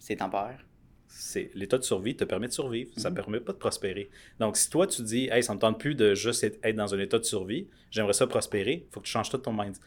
C'est 0.00 0.16
temporaire. 0.16 0.66
C'est 1.08 1.50
l'état 1.54 1.78
de 1.78 1.82
survie 1.84 2.16
te 2.16 2.24
permet 2.24 2.48
de 2.48 2.52
survivre. 2.52 2.90
Ça 2.96 3.08
ne 3.10 3.14
Mhm. 3.14 3.20
permet 3.22 3.40
pas 3.40 3.52
de 3.52 3.58
prospérer. 3.58 4.10
Donc, 4.40 4.56
si 4.56 4.68
toi, 4.70 4.86
tu 4.86 5.02
dis, 5.02 5.28
hey, 5.30 5.42
ça 5.42 5.52
ne 5.52 5.56
me 5.56 5.60
tente 5.60 5.78
plus 5.80 5.94
de 5.94 6.14
juste 6.14 6.44
être, 6.44 6.76
dans 6.76 6.94
un 6.94 6.98
état 6.98 7.18
de 7.18 7.24
survie, 7.24 7.68
j'aimerais 7.90 8.12
ça 8.12 8.26
prospérer, 8.26 8.84
il 8.88 8.92
faut 8.92 9.00
que 9.00 9.06
tu 9.06 9.12
changes 9.12 9.30
tout 9.30 9.38
ton 9.38 9.52
mindset. 9.52 9.80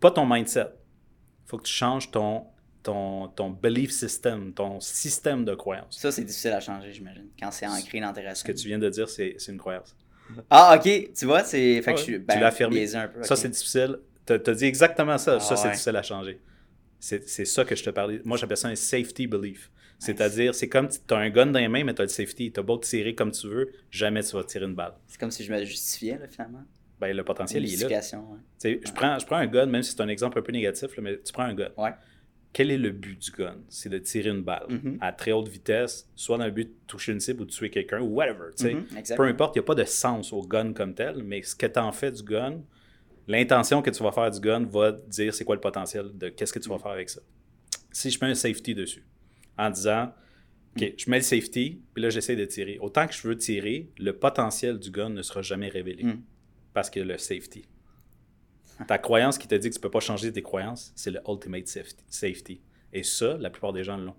Pas 0.00 0.10
ton 0.10 0.26
mindset. 0.26 0.66
Il 1.46 1.48
faut 1.50 1.58
que 1.58 1.64
tu 1.64 1.72
changes 1.72 2.10
ton, 2.10 2.44
ton, 2.82 3.28
ton 3.28 3.50
belief 3.50 3.90
system, 3.90 4.52
ton 4.52 4.80
système 4.80 5.44
de 5.44 5.54
croyance. 5.54 5.98
Ça, 5.98 6.12
c'est 6.12 6.24
difficile 6.24 6.52
à 6.52 6.60
changer, 6.60 6.92
j'imagine, 6.92 7.28
quand 7.40 7.50
c'est 7.50 7.66
ancré 7.66 8.00
dans 8.00 8.12
tes 8.12 8.22
Ce 8.22 8.26
racines. 8.26 8.46
que 8.46 8.52
tu 8.58 8.68
viens 8.68 8.78
de 8.78 8.88
dire, 8.88 9.08
c'est 9.08 9.36
une 9.48 9.58
croyance. 9.58 9.96
Ah, 10.50 10.76
ok, 10.78 11.10
tu 11.14 11.24
vois, 11.24 11.42
c'est. 11.42 11.80
Fait 11.80 11.82
que 11.82 11.90
Ouais, 11.92 11.96
je 11.96 12.02
suis. 12.02 12.12
tu 12.14 12.18
Ben, 12.20 12.38
l'as 12.38 12.48
affirmé. 12.48 12.94
un 12.94 13.08
peu. 13.08 13.22
Ça, 13.22 13.34
c'est 13.34 13.48
difficile. 13.48 13.98
Tu 14.26 14.34
as 14.34 14.38
dit 14.38 14.66
exactement 14.66 15.16
ça. 15.16 15.36
Ah 15.36 15.40
ça, 15.40 15.56
c'est 15.56 15.64
ouais. 15.64 15.70
difficile 15.70 15.96
à 15.96 16.02
changer. 16.02 16.38
C'est 17.00 17.26
c'est 17.26 17.46
ça 17.46 17.64
que 17.64 17.74
je 17.74 17.82
te 17.82 17.88
parlais. 17.90 18.20
Moi, 18.26 18.36
j'appelle 18.36 18.58
ça 18.58 18.68
un 18.68 18.74
safety 18.76 19.26
belief. 19.26 19.70
C'est-à-dire, 19.98 20.54
c'est 20.54 20.68
comme 20.68 20.88
tu 20.88 20.98
as 21.12 21.16
un 21.16 21.28
gun 21.30 21.46
dans 21.46 21.58
les 21.58 21.68
mains, 21.68 21.82
mais 21.84 21.92
tu 21.94 22.00
as 22.02 22.04
le 22.04 22.08
safety. 22.08 22.52
Tu 22.52 22.60
as 22.60 22.62
beau 22.62 22.78
tirer 22.78 23.14
comme 23.14 23.32
tu 23.32 23.48
veux, 23.48 23.72
jamais 23.90 24.22
tu 24.22 24.36
vas 24.36 24.44
tirer 24.44 24.64
une 24.64 24.74
balle. 24.74 24.94
C'est 25.08 25.18
comme 25.18 25.30
si 25.30 25.42
je 25.44 25.52
me 25.52 25.64
justifiais, 25.64 26.18
là, 26.18 26.28
finalement. 26.28 26.62
Ben, 27.00 27.16
le 27.16 27.24
potentiel, 27.24 27.64
il 27.64 27.74
est 27.74 27.88
là. 27.88 27.96
ouais. 27.96 28.00
Tu 28.00 28.18
sais, 28.58 28.80
je, 28.84 28.92
prends, 28.92 29.18
je 29.18 29.26
prends 29.26 29.36
un 29.36 29.46
gun, 29.46 29.66
même 29.66 29.82
si 29.82 29.92
c'est 29.92 30.00
un 30.00 30.08
exemple 30.08 30.38
un 30.38 30.42
peu 30.42 30.52
négatif, 30.52 30.96
là, 30.96 31.02
mais 31.02 31.18
tu 31.20 31.32
prends 31.32 31.44
un 31.44 31.54
gun. 31.54 31.70
Ouais. 31.76 31.90
Quel 32.52 32.70
est 32.70 32.78
le 32.78 32.90
but 32.90 33.18
du 33.20 33.30
gun? 33.30 33.56
C'est 33.68 33.88
de 33.88 33.98
tirer 33.98 34.30
une 34.30 34.42
balle 34.42 34.66
Mhm. 34.68 34.98
à 35.00 35.12
très 35.12 35.32
haute 35.32 35.48
vitesse, 35.48 36.08
soit 36.16 36.38
dans 36.38 36.46
le 36.46 36.50
but 36.50 36.64
de 36.68 36.74
toucher 36.86 37.12
une 37.12 37.20
cible 37.20 37.42
ou 37.42 37.44
de 37.44 37.50
tuer 37.50 37.70
quelqu'un, 37.70 38.00
ou 38.00 38.06
whatever. 38.14 38.46
exact. 38.96 39.16
Peu 39.16 39.24
importe, 39.24 39.54
il 39.56 39.58
n'y 39.58 39.64
a 39.64 39.66
pas 39.66 39.74
de 39.74 39.84
sens 39.84 40.32
au 40.32 40.42
gun 40.42 40.72
comme 40.72 40.94
tel, 40.94 41.22
mais 41.22 41.42
ce 41.42 41.54
que 41.54 41.66
tu 41.66 41.78
en 41.78 41.92
fais 41.92 42.10
du 42.10 42.22
gun, 42.22 42.60
l'intention 43.26 43.82
que 43.82 43.90
tu 43.90 44.02
vas 44.02 44.12
faire 44.12 44.30
du 44.30 44.40
gun 44.40 44.64
va 44.64 44.92
dire 44.92 45.34
c'est 45.34 45.44
quoi 45.44 45.54
le 45.56 45.60
potentiel 45.60 46.10
de 46.16 46.28
qu'est-ce 46.30 46.52
que 46.52 46.58
tu 46.58 46.68
vas 46.68 46.78
faire 46.78 46.92
avec 46.92 47.10
ça. 47.10 47.20
Si 47.92 48.10
je 48.10 48.18
mets 48.24 48.30
un 48.30 48.34
safety 48.34 48.74
dessus, 48.74 49.04
en 49.58 49.70
disant, 49.70 50.12
OK, 50.76 50.94
je 50.96 51.10
mets 51.10 51.18
le 51.18 51.22
safety, 51.24 51.82
puis 51.92 52.02
là, 52.02 52.10
j'essaie 52.10 52.36
de 52.36 52.44
tirer. 52.44 52.78
Autant 52.80 53.06
que 53.06 53.12
je 53.14 53.26
veux 53.26 53.36
tirer, 53.36 53.90
le 53.98 54.12
potentiel 54.16 54.78
du 54.78 54.90
gun 54.90 55.10
ne 55.10 55.22
sera 55.22 55.42
jamais 55.42 55.68
révélé 55.68 56.04
Mm. 56.04 56.22
parce 56.72 56.88
qu'il 56.90 57.00
y 57.00 57.04
a 57.04 57.08
le 57.12 57.18
safety. 57.18 57.64
Ta 58.86 58.98
croyance 58.98 59.38
qui 59.38 59.48
te 59.48 59.54
dit 59.56 59.70
que 59.70 59.74
tu 59.74 59.80
peux 59.80 59.90
pas 59.90 59.98
changer 60.00 60.32
tes 60.32 60.42
croyances, 60.42 60.92
c'est 60.94 61.10
le 61.10 61.20
ultimate 61.26 61.66
safety-. 61.66 62.60
Et 62.92 63.02
ça, 63.02 63.36
la 63.38 63.50
plupart 63.50 63.72
des 63.72 63.82
gens 63.82 63.96
l'ont. 63.96 64.14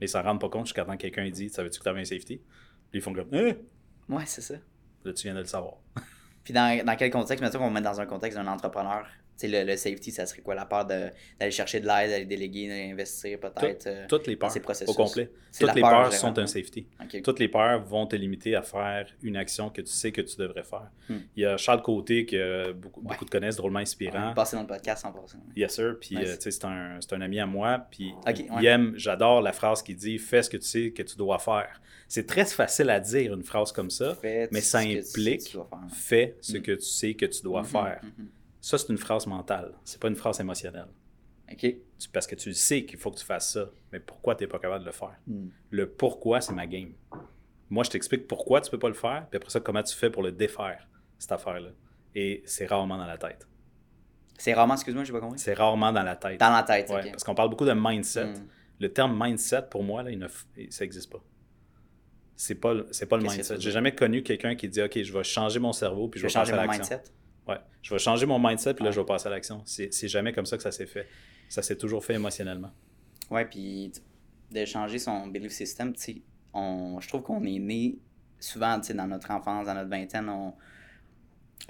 Mais 0.00 0.06
ils 0.06 0.10
s'en 0.10 0.22
rendent 0.22 0.40
pas 0.40 0.50
compte 0.50 0.66
jusqu'à 0.66 0.84
temps 0.84 0.92
que 0.96 1.02
quelqu'un 1.02 1.28
dit 1.30 1.48
Savais-tu 1.48 1.78
que 1.78 1.82
tu 1.84 1.88
avais 1.88 2.00
un 2.00 2.04
safety? 2.04 2.36
Puis 2.90 2.98
ils 2.98 3.00
font 3.00 3.12
comme 3.14 3.28
Eh 3.32 3.56
Ouais, 4.12 4.24
c'est 4.26 4.42
ça. 4.42 4.54
Là, 5.04 5.12
tu 5.14 5.22
viens 5.24 5.34
de 5.34 5.40
le 5.40 5.46
savoir. 5.46 5.78
Puis 6.44 6.52
dans, 6.52 6.84
dans 6.84 6.96
quel 6.96 7.10
contexte, 7.10 7.42
mettons 7.42 7.58
qu'on 7.58 7.70
met 7.70 7.80
dans 7.80 7.98
un 8.00 8.06
contexte 8.06 8.38
d'un 8.38 8.46
entrepreneur 8.46 9.06
le, 9.46 9.62
le 9.64 9.76
safety, 9.76 10.10
ça 10.10 10.26
serait 10.26 10.40
quoi 10.42 10.56
La 10.56 10.66
peur 10.66 10.84
d'aller 10.84 11.50
chercher 11.52 11.78
de 11.78 11.86
l'aide, 11.86 12.10
d'aller 12.10 12.24
déléguer, 12.24 12.66
d'investir 12.88 13.38
peut-être 13.38 13.86
euh, 13.86 14.06
Toutes 14.08 14.26
les 14.26 14.34
peurs, 14.34 14.50
ces 14.50 14.58
au 14.58 14.62
processus. 14.62 14.96
complet. 14.96 15.30
C'est 15.52 15.64
Toutes 15.64 15.76
les 15.76 15.80
peur, 15.82 15.90
peurs 15.90 16.12
sont 16.12 16.36
un 16.38 16.46
safety. 16.46 16.86
Toutes 17.22 17.38
les 17.38 17.48
peurs 17.48 17.80
vont 17.84 18.06
te 18.06 18.16
limiter 18.16 18.56
à 18.56 18.62
faire 18.62 19.06
une 19.22 19.36
action 19.36 19.70
que 19.70 19.80
tu 19.80 19.92
sais 19.92 20.10
que 20.10 20.20
tu 20.22 20.36
devrais 20.36 20.64
faire. 20.64 20.90
Hmm. 21.08 21.18
Il 21.36 21.42
y 21.42 21.46
a 21.46 21.56
Charles 21.56 21.82
Côté 21.82 22.26
que 22.26 22.72
beaucoup, 22.72 23.00
Ouais. 23.00 23.06
beaucoup 23.10 23.24
de 23.24 23.30
connaissent, 23.30 23.56
drôlement 23.56 23.78
inspirant. 23.78 24.34
passer 24.34 24.56
dans 24.56 24.62
le 24.62 24.68
podcast 24.68 25.04
100%. 25.04 25.36
Yes, 25.56 25.72
sir. 25.74 25.96
Puis, 26.00 26.16
Nice. 26.16 26.28
euh, 26.30 26.36
c'est 26.50 26.64
un, 26.64 26.98
un 27.12 27.20
ami 27.20 27.38
à 27.38 27.46
moi. 27.46 27.86
Puis, 27.90 28.12
Ok, 28.26 28.38
il 28.40 28.50
ouais. 28.52 28.64
aime, 28.66 28.94
j'adore 28.96 29.40
la 29.40 29.52
phrase 29.52 29.82
qui 29.82 29.94
dit 29.94 30.18
Fais 30.18 30.42
ce 30.42 30.50
que 30.50 30.56
tu 30.56 30.66
sais 30.66 30.90
que 30.90 31.02
tu 31.02 31.16
dois 31.16 31.38
faire. 31.38 31.80
C'est 32.08 32.26
très 32.26 32.44
facile 32.46 32.88
à 32.90 33.00
dire 33.00 33.34
une 33.34 33.42
phrase 33.42 33.70
comme 33.70 33.90
ça, 33.90 34.14
Fais 34.14 34.48
mais 34.50 34.62
ça 34.62 34.78
implique. 34.78 35.54
Fais 35.94 36.36
ce 36.40 36.56
Mm. 36.56 36.62
que 36.62 36.72
tu 36.72 36.80
sais 36.86 37.14
que 37.14 37.26
tu 37.26 37.42
dois 37.42 37.60
Mhm, 37.62 37.66
faire. 37.68 38.00
Ça, 38.68 38.76
c'est 38.76 38.90
une 38.90 38.98
phrase 38.98 39.26
mentale. 39.26 39.72
C'est 39.82 39.98
pas 39.98 40.08
une 40.08 40.14
phrase 40.14 40.40
émotionnelle. 40.40 40.88
Ok. 41.50 41.74
Parce 42.12 42.26
que 42.26 42.34
tu 42.34 42.52
sais 42.52 42.84
qu'il 42.84 42.98
faut 42.98 43.10
que 43.10 43.16
tu 43.16 43.24
fasses 43.24 43.54
ça, 43.54 43.70
mais 43.90 43.98
pourquoi 43.98 44.34
tu 44.34 44.44
n'es 44.44 44.46
pas 44.46 44.58
capable 44.58 44.80
de 44.82 44.90
le 44.90 44.92
faire? 44.92 45.16
Hmm. 45.26 45.48
Le 45.70 45.88
pourquoi, 45.88 46.42
c'est 46.42 46.52
ma 46.52 46.66
game. 46.66 46.92
Moi, 47.70 47.82
je 47.84 47.88
t'explique 47.88 48.28
pourquoi 48.28 48.60
tu 48.60 48.70
peux 48.70 48.78
pas 48.78 48.88
le 48.88 48.94
faire, 48.94 49.26
puis 49.30 49.38
après 49.38 49.48
ça, 49.48 49.60
comment 49.60 49.82
tu 49.82 49.96
fais 49.96 50.10
pour 50.10 50.22
le 50.22 50.32
défaire, 50.32 50.86
cette 51.18 51.32
affaire-là. 51.32 51.70
Et 52.14 52.42
c'est 52.44 52.66
rarement 52.66 52.98
dans 52.98 53.06
la 53.06 53.16
tête. 53.16 53.48
C'est 54.36 54.52
rarement, 54.52 54.74
excuse-moi, 54.74 55.04
j'ai 55.04 55.14
pas 55.14 55.20
compris. 55.20 55.38
C'est 55.38 55.54
rarement 55.54 55.90
dans 55.90 56.02
la 56.02 56.16
tête. 56.16 56.38
Dans 56.38 56.50
la 56.50 56.62
tête, 56.62 56.90
Ouais, 56.90 57.04
ok. 57.06 57.10
Parce 57.12 57.24
qu'on 57.24 57.34
parle 57.34 57.48
beaucoup 57.48 57.64
de 57.64 57.74
mindset. 57.74 58.26
Hmm. 58.26 58.48
Le 58.80 58.92
terme 58.92 59.18
mindset, 59.18 59.62
pour 59.70 59.82
moi, 59.82 60.02
là, 60.02 60.10
il 60.10 60.18
ne 60.18 60.28
ça 60.28 60.84
n'existe 60.84 61.10
pas. 61.10 61.24
C'est 62.36 62.56
pas, 62.56 62.74
c'est 62.90 63.06
pas 63.06 63.16
le 63.16 63.22
mindset. 63.22 63.58
J'ai 63.60 63.70
jamais 63.70 63.94
connu 63.94 64.22
quelqu'un 64.22 64.54
qui 64.56 64.68
dit 64.68 64.82
OK, 64.82 65.02
je 65.02 65.10
vais 65.10 65.24
changer 65.24 65.58
mon 65.58 65.72
cerveau 65.72 66.08
puis 66.08 66.20
Je 66.20 66.24
je 66.24 66.26
vais 66.26 66.32
changer 66.34 66.52
passer 66.52 66.62
à 66.62 66.66
l'action. 66.66 67.00
Ouais. 67.48 67.58
Je 67.82 67.94
vais 67.94 67.98
changer 67.98 68.26
mon 68.26 68.38
mindset 68.38 68.74
puis 68.74 68.84
là, 68.84 68.90
je 68.90 69.00
vais 69.00 69.06
passer 69.06 69.26
à 69.26 69.30
l'action. 69.30 69.62
C'est 69.64 70.08
jamais 70.08 70.32
comme 70.32 70.46
ça 70.46 70.56
que 70.56 70.62
ça 70.62 70.72
s'est 70.72 70.86
fait. 70.86 71.06
Ça 71.48 71.62
s'est 71.62 71.76
toujours 71.76 72.04
fait 72.04 72.14
émotionnellement. 72.14 72.70
Ouais, 73.30 73.44
puis 73.44 73.92
de 74.50 74.64
changer 74.64 74.98
son 74.98 75.26
belief 75.26 75.52
system, 75.52 75.92
tu 75.94 76.00
sais, 76.00 76.22
on, 76.54 77.00
je 77.00 77.08
trouve 77.08 77.22
qu'on 77.22 77.44
est 77.44 77.58
né 77.58 77.98
souvent, 78.38 78.78
tu 78.80 78.88
sais, 78.88 78.94
dans 78.94 79.06
notre 79.06 79.30
enfance, 79.30 79.66
dans 79.66 79.74
notre 79.74 79.90
vingtaine, 79.90 80.28
on, 80.28 80.54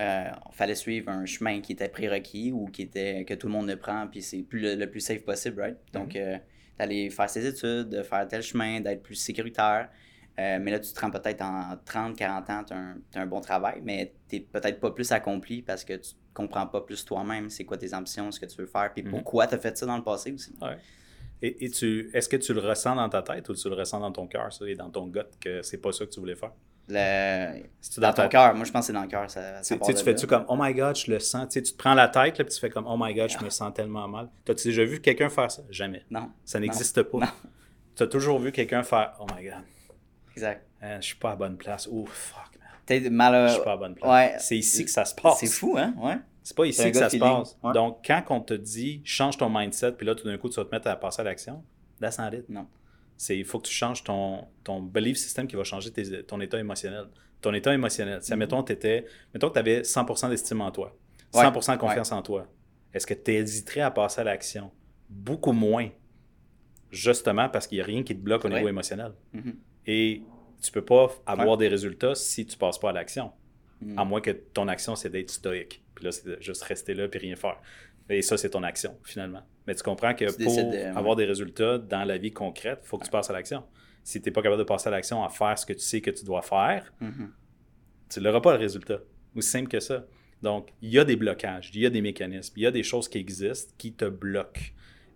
euh, 0.01 0.31
on 0.47 0.53
fallait 0.53 0.75
suivre 0.75 1.11
un 1.11 1.25
chemin 1.27 1.61
qui 1.61 1.73
était 1.73 1.89
prérequis 1.89 2.53
ou 2.53 2.67
qui 2.67 2.83
était 2.83 3.25
que 3.25 3.35
tout 3.35 3.49
le 3.49 3.53
monde 3.53 3.69
le 3.69 3.77
prend, 3.77 4.07
puis 4.07 4.23
c'est 4.23 4.43
plus 4.43 4.61
le, 4.61 4.75
le 4.77 4.89
plus 4.89 5.01
safe 5.01 5.25
possible, 5.25 5.61
right? 5.61 5.77
Donc, 5.93 6.15
euh, 6.15 6.39
d'aller 6.79 7.11
faire 7.11 7.29
ses 7.29 7.47
études, 7.47 7.89
de 7.89 8.03
faire 8.03 8.27
tel 8.29 8.43
chemin, 8.43 8.81
d'être 8.81 9.03
plus 9.03 9.17
sécuritaire. 9.17 9.89
Euh, 10.39 10.59
mais 10.61 10.71
là, 10.71 10.79
tu 10.79 10.93
te 10.93 11.01
rends 11.01 11.11
peut-être 11.11 11.43
en 11.43 11.77
30, 11.85 12.17
40 12.17 12.51
ans, 12.51 12.65
tu 12.65 12.73
as, 13.19 13.21
un 13.21 13.27
bon 13.27 13.41
travail, 13.41 13.81
mais 13.83 14.15
tu 14.29 14.41
peut-être 14.41 14.79
pas 14.79 14.93
plus 14.93 15.11
accompli 15.11 15.63
parce 15.63 15.85
que 15.85 15.95
tu 15.95 16.13
comprends 16.33 16.67
pas 16.69 16.81
plus 16.83 17.05
toi-même 17.05 17.51
c'est 17.51 17.65
quoi 17.65 17.77
tes 17.77 17.93
ambitions, 17.93 18.31
ce 18.31 18.39
que 18.39 18.47
tu 18.47 18.57
veux 18.59 18.67
faire, 18.69 18.93
puis 18.93 19.03
Mhm. 19.03 19.11
pourquoi 19.11 19.49
tu 19.49 19.55
as 19.57 19.59
fait 19.59 19.77
ça 19.77 19.85
dans 19.87 19.97
le 19.97 20.05
passé 20.05 20.33
aussi. 20.33 20.55
Ouais. 20.63 20.79
Et, 21.43 21.65
et 21.65 21.71
tu, 21.71 22.11
est-ce 22.15 22.29
que 22.29 22.37
tu 22.37 22.53
le 22.55 22.61
ressens 22.61 22.95
dans 22.95 23.09
ta 23.09 23.23
tête 23.23 23.49
ou 23.49 23.55
tu 23.55 23.69
le 23.69 23.75
ressens 23.75 23.99
dans 24.01 24.13
ton 24.13 24.27
cœur, 24.29 24.53
ça, 24.53 24.65
et 24.69 24.75
dans 24.77 24.91
ton 24.91 25.07
gut, 25.07 25.21
que 25.41 25.63
c'est 25.63 25.79
pas 25.79 25.91
ça 25.93 26.05
que 26.07 26.11
tu 26.11 26.21
voulais 26.21 26.37
faire? 26.37 26.53
Le... 26.91 27.63
Dans 28.01 28.13
ton 28.15 28.29
cœur, 28.29 28.55
moi 28.55 28.65
je 28.65 28.73
pense 28.73 28.83
que 28.83 28.87
c'est 28.87 28.93
dans 28.95 29.03
le 29.03 29.09
cœur. 29.09 29.31
Ça, 29.31 29.61
Tu 29.61 29.77
ça 29.77 29.93
tu 29.93 30.03
fais-tu 30.05 30.27
comme 30.27 30.45
Oh 30.49 30.57
my 30.59 30.73
god, 30.73 30.97
je 30.97 31.11
le 31.11 31.19
sens. 31.21 31.49
Tu 31.51 31.63
te 31.63 31.77
prends 31.77 31.95
la 31.95 32.09
tête, 32.09 32.39
là, 32.39 32.45
puis 32.45 32.55
tu 32.55 32.61
fais 32.61 32.71
comme 32.71 32.87
Oh 32.87 32.97
my 32.99 33.13
god, 33.13 33.29
je 33.29 33.45
me 33.45 33.51
sens 33.51 33.75
tellement 33.75 34.09
mal. 34.09 34.29
T'as-tu 34.45 34.69
déjà 34.69 34.85
vu 34.85 35.01
quelqu'un 35.01 35.29
faire 35.29 35.51
ça? 35.51 35.63
Jamais. 35.69 36.05
Non, 36.11 36.31
Ça 36.45 36.59
n'existe 36.61 37.03
pas. 37.03 37.19
Tu 37.95 38.05
as 38.05 38.07
toujours 38.07 38.39
vu 38.39 38.53
quelqu'un 38.53 38.83
faire 38.85 39.15
Oh 39.21 39.27
my 39.37 39.45
god, 39.45 39.65
exact. 40.39 40.67
hein, 40.83 41.01
je 41.01 41.07
suis 41.07 41.17
pas 41.17 41.33
à 41.33 41.37
bonne 41.37 41.57
place. 41.57 41.89
Oh 41.91 42.07
fuck, 42.07 42.59
man. 42.61 42.69
Peut-être 42.87 43.11
mal. 43.11 43.49
Je 43.49 43.55
suis 43.55 43.63
pas 43.65 43.73
à 43.73 43.77
bonne 43.77 43.95
place. 43.95 44.11
ouais. 44.11 44.37
C'est 44.39 44.57
ici 44.59 44.85
que 44.85 44.91
ça 44.91 45.05
se 45.05 45.15
passe. 45.15 45.39
C'est 45.41 45.47
fou, 45.47 45.77
hein? 45.79 45.95
Ouais. 45.99 46.17
C'est 46.43 46.57
pas 46.57 46.65
ici 46.67 46.91
que 46.91 46.97
ça 46.99 47.11
se 47.11 47.17
passe. 47.19 47.59
Ouais. 47.63 47.73
Donc, 47.75 47.99
quand 48.07 48.23
on 48.31 48.41
te 48.41 48.55
dit 48.55 49.03
change 49.05 49.37
ton 49.37 49.51
mindset, 49.51 49.93
puis 49.93 50.07
là, 50.07 50.15
tout 50.15 50.25
d'un 50.25 50.39
coup, 50.39 50.49
tu 50.49 50.57
vas 50.57 50.65
te 50.65 50.75
mettre 50.75 50.89
à 50.89 50.97
passer 50.97 51.21
à 51.21 51.25
l'action, 51.25 51.63
that's 52.01 52.19
not 52.19 52.31
it. 52.33 52.49
Non. 52.49 52.67
C'est 53.17 53.37
il 53.37 53.45
faut 53.45 53.59
que 53.59 53.67
tu 53.67 53.75
changes 53.75 54.03
ton, 54.05 54.47
ton 54.65 54.81
belief 54.81 55.17
system 55.19 55.47
qui 55.47 55.57
va 55.57 55.65
changer 55.65 55.91
tes- 55.91 56.23
ton 56.25 56.41
état 56.41 56.59
émotionnel. 56.59 57.07
Ton 57.41 57.53
état 57.53 57.75
émotionnel. 57.75 58.23
Si, 58.23 58.33
admettons, 58.33 58.63
t'étais- 58.63 59.05
mettons 59.35 59.49
que 59.49 59.55
tu 59.55 59.59
avais 59.59 59.83
100% 59.83 60.29
d'estime 60.31 60.61
en 60.63 60.71
toi, 60.71 60.97
Ouais. 61.35 61.43
100% 61.43 61.75
de 61.75 61.79
confiance 61.81 62.11
en 62.13 62.23
toi, 62.23 62.47
est-ce 62.95 63.07
que 63.07 63.15
tu 63.15 63.33
hésiterais 63.33 63.81
à 63.83 63.91
passer 63.91 64.21
à 64.23 64.25
l'action? 64.25 64.71
Beaucoup 65.11 65.53
moins. 65.53 65.89
Justement 66.91 67.49
parce 67.51 67.67
qu'il 67.67 67.77
n'y 67.77 67.83
a 67.83 67.85
rien 67.85 68.03
qui 68.03 68.15
te 68.17 68.21
bloque 68.21 68.45
au 68.47 68.49
niveau 68.49 68.69
émotionnel? 68.69 69.13
Mhm. 69.35 69.57
Et 69.87 70.23
tu 70.63 70.71
peux 70.73 70.85
pas 70.85 71.11
avoir 71.27 71.51
Ouais. 71.51 71.57
des 71.57 71.69
résultats 71.69 72.15
si 72.15 72.45
tu 72.47 72.57
passes 72.57 72.79
pas 72.79 72.91
à 72.91 72.93
l'action. 72.93 73.33
Mhm. 73.81 73.99
À 73.99 74.05
moins 74.05 74.21
que 74.21 74.31
ton 74.31 74.67
action, 74.69 74.97
c'est 74.97 75.09
d'être 75.11 75.31
stoïque. 75.31 75.83
Puis 75.95 76.05
là, 76.05 76.13
c'est 76.13 76.41
juste 76.43 76.63
rester 76.65 76.95
là 76.95 77.09
puis 77.09 77.21
rien 77.21 77.37
faire. 77.37 77.61
Et 78.11 78.23
ça, 78.23 78.37
c'est 78.37 78.51
ton 78.51 78.63
action, 78.63 78.97
finalement. 79.05 79.43
Mais 79.67 79.75
tu 79.75 79.83
comprends 79.83 80.15
que 80.15 80.25
Tu 80.25 80.45
pour 80.45 80.57
de- 80.57 80.97
avoir 80.97 81.15
des 81.15 81.27
résultats 81.27 81.79
dans 81.79 82.05
la 82.05 82.17
vie 82.19 82.33
concrète, 82.33 82.81
il 82.83 82.87
faut 82.89 82.99
que 82.99 83.05
tu 83.05 83.11
passes 83.11 83.29
à 83.31 83.33
l'action. 83.35 83.63
Si 84.03 84.21
tu 84.21 84.29
n'es 84.29 84.33
pas 84.33 84.41
capable 84.43 84.59
de 84.61 84.65
passer 84.67 84.89
à 84.89 84.91
l'action 84.91 85.23
à 85.23 85.29
faire 85.29 85.59
ce 85.59 85.67
que 85.67 85.75
tu 85.75 85.81
sais 85.81 86.01
que 86.01 86.11
tu 86.11 86.25
dois 86.25 86.41
faire, 86.43 86.93
Mhm. 87.01 87.31
tu 88.09 88.21
n'auras 88.21 88.41
pas 88.41 88.53
le 88.55 88.59
résultat. 88.59 89.01
Aussi 89.37 89.51
simple 89.51 89.69
que 89.69 89.81
ça. 89.81 90.07
Donc, 90.43 90.73
il 90.81 90.91
y 90.91 90.99
a 90.99 91.05
des 91.05 91.17
blocages, 91.17 91.71
il 91.75 91.83
y 91.83 91.87
a 91.87 91.91
des 91.91 92.01
mécanismes, 92.01 92.55
il 92.57 92.63
y 92.63 92.67
a 92.67 92.71
des 92.71 92.83
choses 92.83 93.09
qui 93.09 93.19
existent 93.19 93.75
qui 93.77 93.93
te 93.93 94.07
bloquent. 94.07 94.63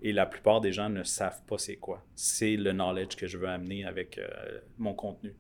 Et 0.03 0.13
la 0.13 0.27
plupart 0.27 0.61
des 0.61 0.73
gens 0.73 0.89
ne 0.89 1.05
savent 1.05 1.43
pas 1.47 1.59
c'est 1.59 1.77
quoi. 1.77 2.05
C'est 2.15 2.57
le 2.57 2.73
knowledge 2.73 3.15
que 3.17 3.27
je 3.27 3.39
veux 3.39 3.49
amener 3.49 3.85
avec 3.85 4.19
euh, 4.19 4.27
mon 4.79 4.95
contenu. 4.95 5.35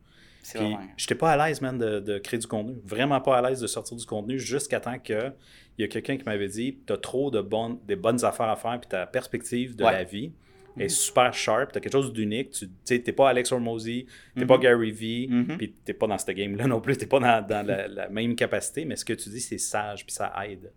C'est 0.44 0.58
Puis, 0.58 0.74
j'étais 0.96 1.14
pas 1.14 1.32
à 1.32 1.46
l'aise, 1.48 1.60
man, 1.60 1.78
de, 1.78 2.00
de 2.00 2.18
créer 2.18 2.38
du 2.38 2.46
contenu. 2.46 2.74
Vraiment 2.84 3.20
pas 3.20 3.38
à 3.38 3.42
l'aise 3.48 3.60
de 3.60 3.66
sortir 3.66 3.96
du 3.96 4.04
contenu 4.06 4.38
jusqu'à 4.38 4.80
temps 4.80 4.98
que 4.98 5.32
il 5.78 5.82
y 5.82 5.84
a 5.84 5.88
quelqu'un 5.88 6.16
qui 6.16 6.24
m'avait 6.24 6.48
dit 6.48 6.78
tu 6.86 6.92
as 6.92 6.96
trop 6.96 7.30
de 7.30 7.40
bonnes, 7.40 7.78
des 7.86 7.96
bonnes 7.96 8.24
affaires 8.24 8.48
à 8.48 8.56
faire, 8.56 8.78
puis 8.80 8.88
ta 8.88 9.06
perspective 9.06 9.74
de 9.76 9.84
Ouais. 9.84 9.92
la 9.92 10.04
vie 10.04 10.32
est 10.78 10.88
super 10.88 11.32
sharp, 11.34 11.72
tu 11.72 11.78
as 11.78 11.80
quelque 11.80 11.92
chose 11.92 12.12
d'unique. 12.12 12.50
Tu 12.50 12.68
n'es 12.90 13.12
pas 13.12 13.28
Alex 13.30 13.52
Hormozy, 13.52 14.06
tu 14.06 14.38
n'es 14.38 14.42
Mhm. 14.44 14.48
pas 14.48 14.58
Gary 14.58 14.90
Vee, 14.90 15.28
Mhm. 15.30 15.56
puis 15.58 15.70
tu 15.72 15.76
n'es 15.88 15.94
pas 15.94 16.06
dans 16.06 16.18
ce 16.18 16.30
game-là 16.32 16.66
non 16.66 16.80
plus, 16.80 16.96
tu 16.96 17.02
n'es 17.04 17.08
pas 17.08 17.20
dans, 17.20 17.46
dans 17.46 17.66
la, 17.66 17.88
la 17.88 18.08
même 18.08 18.34
capacité, 18.36 18.84
mais 18.84 18.96
ce 18.96 19.04
que 19.04 19.12
tu 19.12 19.28
dis, 19.28 19.40
c'est 19.40 19.58
sage, 19.58 20.04
puis 20.06 20.14
ça 20.14 20.32
aide. 20.48 20.72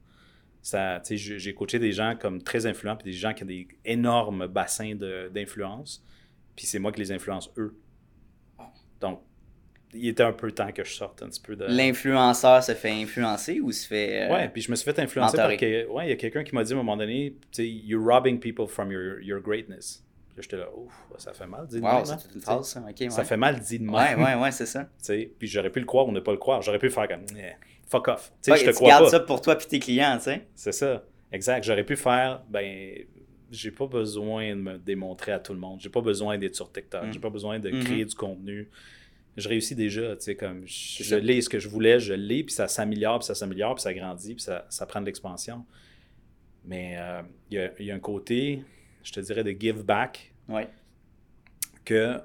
Ça, 0.65 0.99
j'ai 1.07 1.53
coaché 1.53 1.77
des 1.77 1.91
gens 1.91 2.15
comme 2.19 2.41
très 2.41 2.65
influents, 2.65 2.95
puis 2.95 3.11
des 3.11 3.15
gens 3.15 3.35
qui 3.35 3.43
ont 3.43 3.45
des 3.45 3.67
énormes 3.85 4.47
bassins 4.47 4.95
d'influence, 5.31 6.03
puis 6.55 6.65
c'est 6.65 6.79
moi 6.79 6.91
qui 6.91 7.01
les 7.01 7.11
influence 7.11 7.51
eux. 7.57 7.77
Donc, 8.99 9.21
il 9.93 10.07
était 10.07 10.23
un 10.23 10.33
peu 10.33 10.51
temps 10.51 10.71
que 10.71 10.83
je 10.83 10.91
sorte 10.93 11.21
un 11.21 11.27
petit 11.27 11.39
peu 11.39 11.55
de. 11.55 11.65
L'influenceur 11.65 12.63
se 12.63 12.73
fait 12.73 12.89
influencer 12.91 13.59
ou 13.61 13.71
se 13.71 13.87
fait. 13.87 14.23
euh, 14.23 14.33
Ouais, 14.33 14.49
puis 14.49 14.63
je 14.63 14.71
me 14.71 14.75
suis 14.75 14.85
fait 14.91 14.99
influencer 14.99 15.37
mentoré. 15.37 15.55
par 15.55 15.59
que, 15.59 15.87
ouais, 15.87 16.07
il 16.07 16.09
y 16.09 16.13
a 16.13 16.15
quelqu'un 16.15 16.43
qui 16.43 16.55
m'a 16.55 16.63
dit 16.63 16.73
à 16.73 16.75
un 16.75 16.77
moment 16.79 16.97
donné, 16.97 17.35
tu 17.51 17.63
sais, 17.63 17.69
you're 17.69 18.03
robbing 18.03 18.39
people 18.39 18.67
from 18.67 18.91
your, 18.91 19.19
your 19.21 19.39
greatness. 19.41 20.03
Puis 20.29 20.37
là, 20.37 20.41
j'étais 20.41 20.57
là, 20.57 20.67
ouf, 20.75 20.91
ça 21.19 21.31
fait 21.33 21.45
mal 21.45 21.67
dit 21.67 21.79
de 21.79 21.85
Wow, 21.85 21.93
même, 21.97 22.05
c'est 22.05 22.17
toute 22.23 22.33
une 22.35 22.41
phrase, 22.41 22.67
ça. 22.69 22.79
Ok, 22.81 22.95
ouais. 22.99 23.09
Ça 23.11 23.23
fait 23.23 23.37
mal 23.37 23.59
dit 23.59 23.77
de 23.79 23.85
même. 23.85 23.93
Ouais, 23.93 24.15
ouais, 24.15 24.35
ouais, 24.41 24.51
c'est 24.51 24.65
ça. 24.65 24.85
Tu 24.97 25.05
sais, 25.05 25.31
puis 25.37 25.47
j'aurais 25.47 25.69
pu 25.69 25.79
le 25.79 25.85
croire 25.85 26.07
ou 26.07 26.11
ne 26.11 26.19
pas 26.19 26.31
le 26.31 26.37
croire. 26.39 26.61
J'aurais 26.63 26.79
pu 26.79 26.89
faire 26.89 27.07
comme, 27.07 27.23
Eh, 27.37 27.51
fuck 27.87 28.07
off. 28.07 28.31
Ouais, 28.47 28.57
je 28.57 28.63
te 28.65 28.69
tu 28.69 28.75
crois 28.75 28.89
gardes 28.89 29.03
pas. 29.05 29.09
ça 29.09 29.19
pour 29.19 29.41
toi 29.41 29.53
et 29.61 29.65
tes 29.65 29.79
clients, 29.79 30.17
tu 30.17 30.23
sais. 30.25 30.47
C'est 30.55 30.71
ça. 30.71 31.03
Exact. 31.31 31.63
J'aurais 31.63 31.83
pu 31.85 31.95
faire, 31.95 32.43
ben, 32.49 32.97
j'ai 33.51 33.71
pas 33.71 33.87
besoin 33.87 34.49
de 34.49 34.61
me 34.61 34.77
démontrer 34.77 35.31
à 35.31 35.39
tout 35.39 35.53
le 35.53 35.59
monde. 35.59 35.79
J'ai 35.81 35.89
pas 35.89 36.01
besoin 36.01 36.37
d'être 36.37 36.55
sur 36.55 36.71
TikTok. 36.71 37.05
Mm. 37.05 37.13
J'ai 37.13 37.19
pas 37.19 37.29
besoin 37.29 37.59
de 37.59 37.69
Mhm. 37.69 37.83
créer 37.83 38.05
du 38.05 38.15
contenu. 38.15 38.69
Je 39.37 39.49
réussis 39.49 39.75
déjà, 39.75 40.15
tu 40.15 40.21
sais, 40.23 40.35
comme 40.35 40.63
je, 40.65 41.03
je 41.03 41.15
l'ai 41.15 41.41
ce 41.41 41.49
que 41.49 41.59
je 41.59 41.67
voulais, 41.67 41.99
je 41.99 42.13
l'ai, 42.13 42.43
puis 42.43 42.53
ça 42.53 42.67
s'améliore, 42.69 43.19
puis 43.19 43.25
ça 43.25 43.35
s'améliore, 43.35 43.75
puis 43.75 43.81
ça 43.81 43.93
grandit, 43.93 44.33
puis 44.35 44.43
ça, 44.43 44.65
ça 44.69 44.85
prend 44.85 45.01
de 45.01 45.05
l'expansion. 45.07 45.65
Mais 46.63 46.95
euh, 46.97 47.21
il 47.51 47.55
y, 47.57 47.59
a, 47.59 47.69
il 47.79 47.85
y 47.85 47.91
a 47.91 47.95
un 47.95 47.99
côté, 47.99 48.63
je 49.03 49.11
te 49.11 49.19
dirais, 49.19 49.43
de 49.43 49.51
give 49.51 49.83
back 49.83 50.33
Ouais. 50.47 50.69
que 51.83 52.19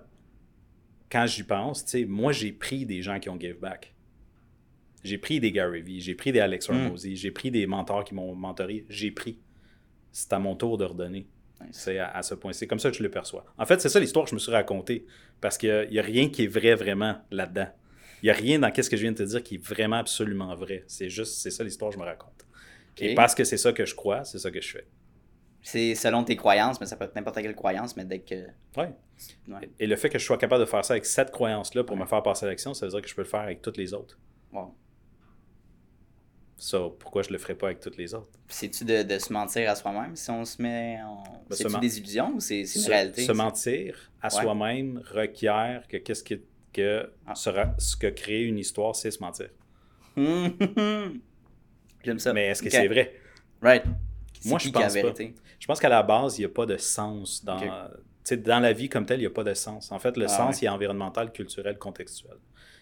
quand 1.11 1.27
j'y 1.27 1.43
pense, 1.43 1.85
tu 1.85 1.91
sais, 1.91 2.05
moi 2.05 2.31
j'ai 2.33 2.53
pris 2.53 2.87
des 2.87 3.03
gens 3.03 3.19
qui 3.19 3.29
ont 3.29 3.39
give 3.39 3.59
back. 3.59 3.93
J'ai 5.03 5.19
pris 5.19 5.41
des 5.41 5.53
Gary 5.53 5.83
Vee, 5.83 6.01
j'ai 6.01 6.15
pris 6.15 6.33
des 6.33 6.41
Alex 6.41 6.69
Mm. 6.69 6.73
Hormozy, 6.73 7.17
j'ai 7.17 7.31
pris 7.31 7.51
des 7.51 7.67
mentors 7.67 8.05
qui 8.05 8.15
m'ont 8.15 8.35
mentoré, 8.35 8.85
j'ai 8.89 9.11
pris. 9.11 9.39
C'est 10.13 10.33
à 10.33 10.39
mon 10.39 10.57
tour 10.57 10.77
de 10.77 10.85
redonner. 10.85 11.27
C'est 11.73 11.99
à, 11.99 12.09
à 12.09 12.23
ce 12.23 12.35
point. 12.35 12.53
C'est 12.53 12.67
comme 12.67 12.79
ça 12.79 12.91
que 12.91 12.97
je 12.97 13.03
le 13.03 13.11
perçois. 13.11 13.45
En 13.59 13.67
fait, 13.67 13.81
c'est 13.81 13.91
ça 13.91 14.01
l'histoire 14.01 14.25
que 14.25 14.31
je 14.31 14.35
me 14.35 14.41
suis 14.41 14.51
racontée. 14.51 15.07
Parce 15.41 15.57
qu'il 15.57 15.89
n'y 15.91 15.99
a, 15.99 16.03
rien 16.03 16.29
qui 16.29 16.45
est 16.45 16.47
vrai 16.47 16.75
vraiment 16.75 17.17
là-dedans. 17.31 17.69
Il 18.23 18.27
n'y 18.27 18.31
a 18.31 18.35
rien 18.35 18.59
dans 18.59 18.71
ce 18.75 18.91
que 18.91 18.97
je 18.97 19.03
viens 19.03 19.13
de 19.13 19.17
te 19.17 19.23
dire 19.23 19.43
qui 19.43 19.55
est 19.55 19.65
vraiment 19.65 19.97
absolument 19.97 20.55
vrai. 20.55 20.85
C'est 20.87 21.09
juste, 21.09 21.39
c'est 21.41 21.51
ça 21.51 21.65
l'histoire 21.65 21.91
que 21.91 21.97
je 21.97 22.01
me 22.01 22.05
raconte. 22.05 22.47
Et 22.99 23.15
parce 23.15 23.35
que 23.35 23.45
c'est 23.45 23.57
ça 23.57 23.73
que 23.73 23.87
je 23.87 23.95
crois, 23.95 24.25
c'est 24.25 24.39
ça 24.39 24.51
que 24.51 24.61
je 24.61 24.71
fais. 24.71 24.87
C'est 25.63 25.95
selon 25.95 26.25
tes 26.25 26.37
croyances, 26.37 26.81
mais 26.81 26.87
ça 26.87 26.97
peut 26.97 27.05
être 27.05 27.15
n'importe 27.15 27.37
quelle 27.41 27.55
croyance, 27.55 27.97
mais 27.97 28.05
dès 28.05 28.21
que. 28.21 28.47
Ouais. 28.77 28.95
Ouais. 29.49 29.71
Et 29.79 29.87
le 29.87 29.97
fait 29.97 30.09
que 30.09 30.19
je 30.19 30.25
sois 30.25 30.39
capable 30.39 30.65
de 30.65 30.69
faire 30.69 30.85
ça 30.85 30.95
avec 30.95 31.05
cette 31.05 31.31
croyance-là 31.31 31.85
pour 31.85 31.97
me 31.97 32.07
faire 32.07 32.23
passer 32.23 32.47
à 32.47 32.49
l'action, 32.49 32.75
ça 32.75 32.87
veut 32.87 32.93
dire 32.93 33.03
que 33.03 33.09
je 33.09 33.15
peux 33.15 33.23
le 33.23 33.29
faire 33.29 33.41
avec 33.41 33.63
toutes 33.63 33.77
les 33.77 33.95
autres. 33.95 34.19
Wow. 34.53 34.75
Pourquoi 36.99 37.23
je 37.23 37.31
le 37.31 37.39
ferais 37.39 37.55
pas 37.55 37.67
avec 37.69 37.81
toutes 37.81 37.97
les 37.97 38.15
autres? 38.15 38.29
C'est-tu 38.49 38.85
de, 38.85 39.03
de 39.03 39.19
se 39.19 39.33
mentir 39.33 39.71
à 39.71 39.75
soi-même 39.75 40.15
si 40.17 40.31
on 40.31 40.45
se 40.45 40.61
met 40.61 40.99
en. 41.03 41.23
Ben, 41.49 41.57
C'est-tu 41.57 41.79
des 41.81 41.99
illusions 41.99 42.33
ou 42.35 42.41
c'est 42.41 42.63
une 42.63 42.87
réalité? 42.87 43.25
se 43.25 43.33
mentir 43.33 44.11
à 44.21 44.27
Ouais. 44.35 44.43
soi-même 44.43 45.03
requiert 45.11 45.87
que 45.89 45.97
qu'est-ce 45.97 46.23
qui- 46.23 46.43
que 46.73 47.11
Ah. 47.27 47.35
sera- 47.35 47.75
ce 47.79 47.97
que 47.97 48.09
crée 48.09 48.43
une 48.43 48.59
histoire, 48.59 48.95
c'est 48.95 49.11
se 49.11 49.21
mentir. 49.21 49.49
Hum, 50.17 50.55
hum, 50.61 50.75
hum. 50.77 51.21
J'aime 52.05 52.19
ça. 52.19 52.33
Mais 52.33 52.49
est-ce 52.49 52.63
que 52.63 52.71
c'est 52.71 52.89
vrai? 52.89 53.15
Right. 53.63 53.85
Moi, 54.45 54.59
je 54.59 54.71
pense 54.71 54.95
pas. 54.95 55.15
Je 55.59 55.67
pense 55.67 55.81
qu'à 55.81 55.89
la 55.89 56.03
base, 56.03 56.39
il 56.39 56.43
n'y 56.43 56.47
a 56.47 56.49
pas 56.51 56.65
de 56.67 56.77
sens 56.79 57.45
dans, 57.45 57.57
Ok. 57.59 57.63
tu 57.65 57.69
sais, 58.25 58.37
dans 58.39 58.61
la 58.61 58.73
vie 58.73 58.89
comme 58.89 59.05
telle, 59.05 59.19
il 59.19 59.23
n'y 59.23 59.27
a 59.27 59.31
pas 59.31 59.45
de 59.45 59.53
sens. 59.55 59.93
En 59.93 59.99
fait, 59.99 60.17
le 60.17 60.25
Ah 60.25 60.29
sens, 60.29 60.55
ouais. 60.57 60.61
il 60.63 60.65
est 60.67 60.69
environnemental, 60.69 61.31
culturel, 61.33 61.77
contextuel. 61.79 62.37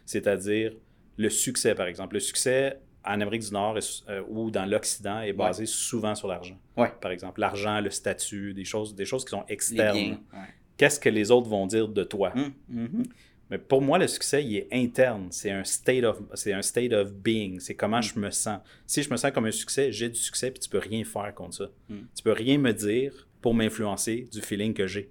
C'est-à-dire 0.06 0.72
le 1.16 1.30
succès, 1.30 1.74
par 1.74 1.86
exemple. 1.86 2.14
Le 2.14 2.20
succès 2.20 2.78
en 3.08 3.20
Amérique 3.20 3.42
du 3.42 3.52
Nord 3.52 3.78
euh, 4.08 4.22
ou 4.28 4.50
dans 4.50 4.66
l'Occident 4.66 5.20
est 5.20 5.32
basé 5.32 5.64
souvent 5.64 6.14
sur 6.14 6.28
l'argent. 6.28 6.58
Ouais. 6.76 6.92
Par 7.00 7.10
exemple, 7.10 7.40
l'argent, 7.40 7.80
le 7.80 7.90
statut, 7.90 8.52
des 8.52 8.64
choses, 8.64 8.94
des 8.94 9.06
choses 9.06 9.24
qui 9.24 9.30
sont 9.30 9.44
externes. 9.48 10.20
Ouais. 10.32 10.38
Qu'est-ce 10.76 11.00
que 11.00 11.08
les 11.08 11.30
autres 11.30 11.48
vont 11.48 11.66
dire 11.66 11.88
de 11.88 12.04
toi? 12.04 12.32
Hum, 12.36 12.52
mhm. 12.68 13.02
Mais 13.50 13.56
pour 13.56 13.80
moi, 13.80 13.98
le 13.98 14.06
succès, 14.06 14.44
il 14.44 14.56
est 14.58 14.68
interne. 14.70 15.28
C'est 15.30 15.50
un 15.50 15.64
state 15.64 16.04
of, 16.04 16.20
c'est 16.34 16.52
un 16.52 16.60
state 16.60 16.92
of 16.92 17.14
being. 17.14 17.60
C'est 17.60 17.74
comment 17.74 18.02
je 18.02 18.18
me 18.18 18.30
sens. 18.30 18.60
Si 18.86 19.02
je 19.02 19.10
me 19.10 19.16
sens 19.16 19.32
comme 19.32 19.46
un 19.46 19.50
succès, 19.50 19.90
j'ai 19.90 20.10
du 20.10 20.18
succès, 20.18 20.50
puis 20.50 20.60
tu 20.60 20.68
peux 20.68 20.78
rien 20.78 21.02
faire 21.02 21.34
contre 21.34 21.54
ça. 21.54 21.70
Mm. 21.88 21.96
Tu 22.14 22.22
peux 22.22 22.32
rien 22.32 22.58
me 22.58 22.72
dire 22.72 23.26
pour 23.40 23.54
m'influencer 23.54 24.28
du 24.30 24.42
feeling 24.42 24.74
que 24.74 24.86
j'ai. 24.86 25.10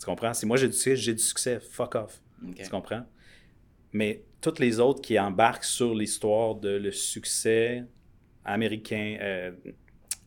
Tu 0.00 0.06
comprends? 0.06 0.32
Si 0.32 0.46
moi 0.46 0.56
j'ai 0.56 0.68
du 0.68 0.72
succès, 0.72 0.96
j'ai 0.96 1.12
du 1.12 1.22
succès. 1.22 1.60
Fuck 1.60 1.94
off. 1.96 2.22
Tu 2.56 2.70
comprends? 2.70 3.04
Mais 3.92 4.22
toutes 4.40 4.58
les 4.58 4.80
autres 4.80 5.00
qui 5.00 5.18
embarquent 5.18 5.64
sur 5.64 5.94
l'histoire 5.94 6.54
de 6.54 6.68
le 6.70 6.92
succès 6.92 7.84
américain, 8.44 9.16
euh, 9.20 9.50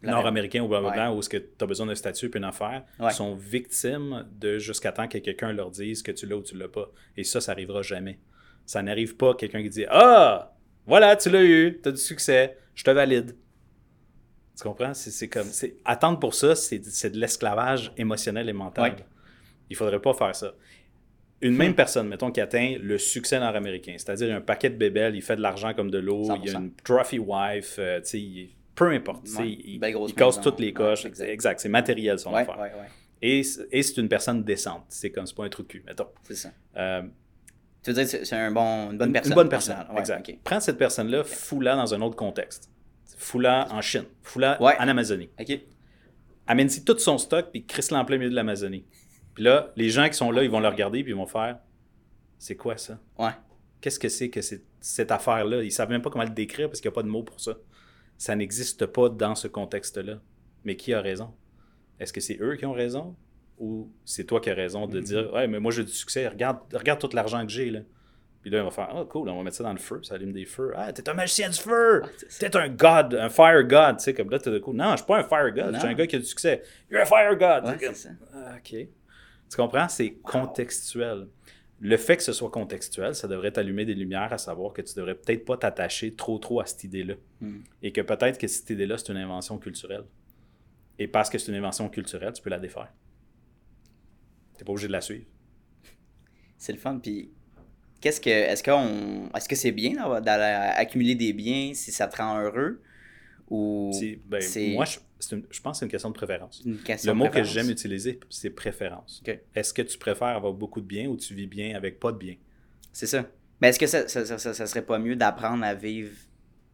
nord-américain 0.04 0.62
ou 0.64 0.68
blablabla, 0.68 1.10
Ouais. 1.12 1.16
où 1.16 1.20
est-ce 1.20 1.30
que 1.30 1.38
tu 1.38 1.64
as 1.64 1.66
besoin 1.68 1.86
d'un 1.86 1.96
statut 1.96 2.30
puis 2.30 2.40
une 2.40 2.44
affaire, 2.46 2.84
Ouais. 3.00 3.12
sont 3.12 3.36
victimes 3.36 4.28
de 4.32 4.58
jusqu'à 4.58 4.92
temps 4.92 5.08
que 5.08 5.18
quelqu'un 5.20 5.54
leur 5.54 5.70
dise 5.72 6.02
que 6.04 6.12
tu 6.12 6.26
l'as 6.26 6.36
ou 6.38 6.44
tu 6.44 6.58
l'as 6.58 6.68
pas. 6.68 6.92
Et 7.18 7.24
ça, 7.24 7.40
ça 7.42 7.52
arrivera 7.52 7.82
jamais. 7.82 8.20
Ça 8.66 8.82
n'arrive 8.82 9.16
pas 9.16 9.34
quelqu'un 9.36 9.62
qui 9.62 9.70
dit 9.70 9.86
Ah, 9.90 10.54
voilà, 10.86 11.16
tu 11.16 11.30
l'as 11.30 11.44
eu, 11.44 11.80
tu 11.82 11.90
as 11.90 11.92
du 11.92 11.98
succès, 11.98 12.58
je 12.76 12.84
te 12.84 12.92
valide. 12.92 13.36
Tu 14.58 14.64
comprends? 14.64 14.94
C'est 14.94 15.30
comme. 15.30 15.48
Attendre 15.86 16.20
pour 16.20 16.34
ça, 16.36 16.56
c'est 16.56 16.84
c'est 16.86 17.10
de 17.12 17.18
l'esclavage 17.20 17.92
émotionnel 17.98 18.50
et 18.50 18.54
mental. 18.54 18.92
Ouais. 18.92 19.06
Il 19.70 19.76
faudrait 19.76 20.02
pas 20.02 20.14
faire 20.14 20.36
ça. 20.36 20.54
Une 21.42 21.54
Hmm. 21.54 21.58
même 21.58 21.76
personne, 21.76 22.08
mettons, 22.08 22.32
qui 22.32 22.40
atteint 22.40 22.76
le 22.82 22.98
succès 22.98 23.40
nord-américain, 23.40 23.94
c'est-à-dire 23.98 24.28
il 24.28 24.32
a 24.34 24.36
un 24.38 24.42
paquet 24.42 24.70
de 24.70 24.76
bébelles, 24.76 25.16
il 25.16 25.22
fait 25.24 25.36
de 25.36 25.42
l'argent 25.42 25.74
comme 25.74 25.90
de 25.90 25.98
l'eau, 25.98 26.26
il 26.44 26.50
a 26.50 26.54
100%. 26.54 26.60
une 26.60 26.72
trophy 26.84 27.18
wife, 27.20 27.76
euh, 27.80 28.00
tu 28.02 28.06
sais, 28.46 28.50
peu 28.76 28.90
importe, 28.92 29.28
Ouais, 29.40 29.48
il, 29.50 29.80
il 29.84 30.14
casse 30.16 30.40
toutes 30.40 30.60
les 30.60 30.72
coches. 30.74 31.06
exact. 31.06 31.28
exact, 31.30 31.60
c'est 31.60 31.70
matériel 31.70 32.20
son 32.20 32.32
Ouais, 32.34 32.42
affaire. 32.42 32.70
Et, 33.24 33.44
c'est 33.44 33.98
une 33.98 34.08
personne 34.10 34.44
décente, 34.44 34.84
c'est 34.90 35.12
comme, 35.12 35.26
c'est 35.26 35.36
pas 35.36 35.44
un 35.46 35.50
trou 35.50 35.64
de 35.64 35.68
cul, 35.68 35.84
mettons. 35.86 36.08
C'est 36.24 36.36
ça. 36.36 36.50
Euh, 36.78 37.02
Tu 37.84 37.90
veux 37.90 37.96
dire 37.96 38.04
que 38.04 38.10
c'est 38.10 38.26
c'est 38.26 38.36
un 38.36 38.52
bon, 38.52 38.92
une 38.92 38.98
bonne 39.00 39.12
personne. 39.12 39.32
Une 39.32 39.36
bonne 39.36 39.50
personne, 39.50 39.78
exact. 39.98 40.30
ok. 40.30 40.38
Prends 40.44 40.60
cette 40.60 40.78
personne-là, 40.78 41.24
fous-la 41.24 41.76
dans 41.76 41.94
un 41.94 42.02
autre 42.02 42.16
contexte. 42.16 42.70
Fous-la 43.18 43.68
en 43.72 43.82
Chine, 43.82 44.06
fous-la 44.24 44.60
en 44.62 44.88
Amazonie. 44.88 45.30
Ok. 45.40 45.60
amène-y 46.48 46.84
tout 46.84 46.98
son 47.00 47.18
stock, 47.18 47.48
puis 47.52 47.66
crisse 47.66 47.92
en 47.92 48.04
plein 48.06 48.18
milieu 48.18 48.30
de 48.30 48.36
l'Amazonie. 48.36 48.86
Puis 49.34 49.44
là, 49.44 49.72
les 49.76 49.90
gens 49.90 50.08
qui 50.08 50.14
sont 50.16 50.32
là, 50.32 50.44
ils 50.44 50.50
vont 50.50 50.60
le 50.60 50.68
regarder, 50.68 51.04
puis 51.04 51.12
ils 51.14 51.16
vont 51.18 51.26
faire 51.26 51.60
C'est 52.38 52.56
quoi 52.56 52.78
ça? 52.78 53.00
Ouais. 53.18 53.32
Qu'est-ce 53.80 54.00
que 54.00 54.10
c'est 54.10 54.30
que 54.30 54.40
cette 54.80 55.12
affaire-là? 55.12 55.64
Ils 55.64 55.72
savent 55.72 55.90
même 55.90 56.02
pas 56.02 56.10
comment 56.10 56.24
le 56.24 56.30
décrire 56.30 56.68
parce 56.70 56.82
qu'il 56.82 56.90
n'y 56.90 56.94
a 56.94 56.96
pas 56.96 57.04
de 57.04 57.08
mots 57.08 57.24
pour 57.24 57.40
ça. 57.40 57.54
Ça 58.18 58.36
n'existe 58.36 58.86
pas 58.86 59.10
dans 59.10 59.36
ce 59.36 59.48
contexte-là. 59.48 60.20
Mais 60.64 60.76
qui 60.76 60.94
a 60.94 61.02
raison? 61.02 61.34
Est-ce 62.00 62.14
que 62.14 62.22
c'est 62.22 62.38
eux 62.42 62.56
qui 62.56 62.66
ont 62.66 62.74
raison? 62.74 63.16
Ou 63.58 63.92
c'est 64.06 64.26
toi 64.26 64.40
qui 64.42 64.50
as 64.50 64.54
raison 64.56 64.88
de 64.88 65.00
dire 65.00 65.32
Ouais, 65.34 65.48
mais 65.48 65.60
moi 65.60 65.72
j'ai 65.72 65.84
du 65.84 65.92
succès, 65.92 66.28
regarde, 66.28 66.60
regarde 66.74 67.00
tout 67.00 67.10
l'argent 67.14 67.44
que 67.46 67.52
j'ai. 67.52 67.70
là. 67.72 67.80
Puis 68.42 68.50
là, 68.50 68.62
on 68.62 68.66
va 68.66 68.72
faire 68.72 68.90
Ah, 68.92 69.06
cool, 69.08 69.30
on 69.30 69.38
va 69.38 69.44
mettre 69.44 69.58
ça 69.58 69.64
dans 69.64 69.72
le 69.72 69.78
feu, 69.80 70.02
ça 70.04 70.16
allume 70.16 70.32
des 70.32 70.46
feux. 70.46 70.74
Ah, 70.76 70.92
t'es 70.92 71.08
un 71.08 71.14
magicien 71.14 71.48
du 71.50 71.58
feu 71.60 72.02
ça. 72.28 72.50
T'es 72.50 72.58
un 72.58 72.70
god, 72.70 73.14
un 73.14 73.30
fire 73.30 73.64
god. 73.64 73.98
Tu 73.98 74.04
sais, 74.06 74.14
comme 74.16 74.30
là, 74.32 74.40
t'es 74.40 74.50
de 74.50 74.58
coup. 74.60 74.74
Non, 74.74 74.92
je 74.92 74.98
suis 74.98 75.06
pas 75.06 75.20
un 75.20 75.24
fire 75.24 75.52
god, 75.52 75.74
je 75.76 75.80
suis 75.80 75.88
un 75.88 75.94
gars 75.94 76.08
qui 76.08 76.16
a 76.16 76.20
du 76.20 76.26
succès. 76.26 76.64
You're 76.90 77.02
a 77.02 77.06
fire 77.06 77.36
god. 77.36 77.66
Ouais, 77.66 77.78
c'est 77.80 77.96
ça. 77.96 78.10
ah, 78.34 78.56
OK. 78.58 78.76
Tu 79.52 79.58
comprends? 79.58 79.90
C'est 79.90 80.12
contextuel. 80.24 81.28
Le 81.82 81.98
fait 81.98 82.16
que 82.16 82.24
ce 82.24 82.32
soit 82.32 82.50
contextuel, 82.50 83.14
ça 83.16 83.28
devrait 83.28 83.52
t'allumer 83.52 83.84
des 83.84 83.96
lumières 83.96 84.32
à 84.32 84.38
savoir 84.38 84.72
que 84.72 84.82
tu 84.82 84.94
devrais 84.96 85.16
peut-être 85.16 85.44
pas 85.44 85.58
t'attacher 85.58 86.14
trop 86.14 86.38
trop 86.40 86.62
à 86.62 86.66
cette 86.66 86.86
idée-là. 86.86 87.16
Hmm. 87.42 87.60
Et 87.82 87.92
que 87.92 88.00
peut-être 88.00 88.38
que 88.38 88.48
cette 88.48 88.70
idée-là, 88.70 88.98
c'est 88.98 89.12
une 89.12 89.18
invention 89.18 89.58
culturelle. 89.58 90.06
Et 90.98 91.08
parce 91.08 91.30
que 91.30 91.38
c'est 91.38 91.52
une 91.52 91.58
invention 91.58 91.90
culturelle, 91.90 92.32
tu 92.32 92.42
peux 92.42 92.50
la 92.50 92.60
défaire. 92.60 92.94
T'es 94.58 94.64
pas 94.64 94.72
obligé 94.72 94.88
de 94.88 94.94
la 94.94 95.02
suivre. 95.02 95.26
C'est 96.58 96.72
le 96.72 96.78
fun. 96.78 97.00
Puis, 97.00 97.32
qu'est-ce 98.00 98.22
que, 98.22 98.30
est-ce 98.30 98.64
qu'on, 98.64 99.30
est-ce 99.36 99.50
que 99.50 99.56
c'est 99.56 99.72
bien 99.72 100.22
d'accumuler 100.22 101.16
des 101.16 101.34
biens 101.34 101.74
si 101.74 101.92
ça 101.92 102.08
te 102.08 102.18
rend 102.18 102.40
heureux? 102.40 102.82
Ou 103.50 103.92
C'est- 103.92 104.20
ben, 104.24 104.42
moi, 104.76 104.86
je, 104.86 105.00
une- 105.32 105.46
je 105.50 105.62
pense 105.62 105.78
que 105.78 105.80
c'est 105.80 105.86
une 105.86 105.92
question 105.92 106.10
de 106.10 106.16
préférence. 106.16 106.62
une 106.66 106.78
question 106.80 107.12
Le 107.14 107.18
mot 107.18 107.30
que 107.30 107.44
j'aime 107.44 107.70
utiliser, 107.70 108.20
c'est 108.30 108.50
préférence. 108.50 109.24
Est-ce 109.56 109.74
que 109.74 109.82
tu 109.84 109.98
préfères 109.98 110.30
avoir 110.30 110.54
beaucoup 110.54 110.82
de 110.82 110.86
biens 110.88 111.08
ou 111.08 111.18
tu 111.18 111.34
vis 111.36 111.48
bien 111.48 111.76
avec 111.76 112.00
pas 112.00 112.12
de 112.12 112.18
biens? 112.18 112.36
C'est 112.92 113.08
ça. 113.08 113.26
Mais 113.62 113.70
est-ce 113.70 113.80
que 113.80 113.88
ça, 113.88 114.08
ça, 114.08 114.26
ça, 114.26 114.38
ça- 114.38 114.54
ça 114.54 114.66
serait 114.66 114.86
pas 114.86 114.98
mieux 115.00 115.16
d'apprendre 115.16 115.64
à 115.64 115.76
vivre 115.76 116.12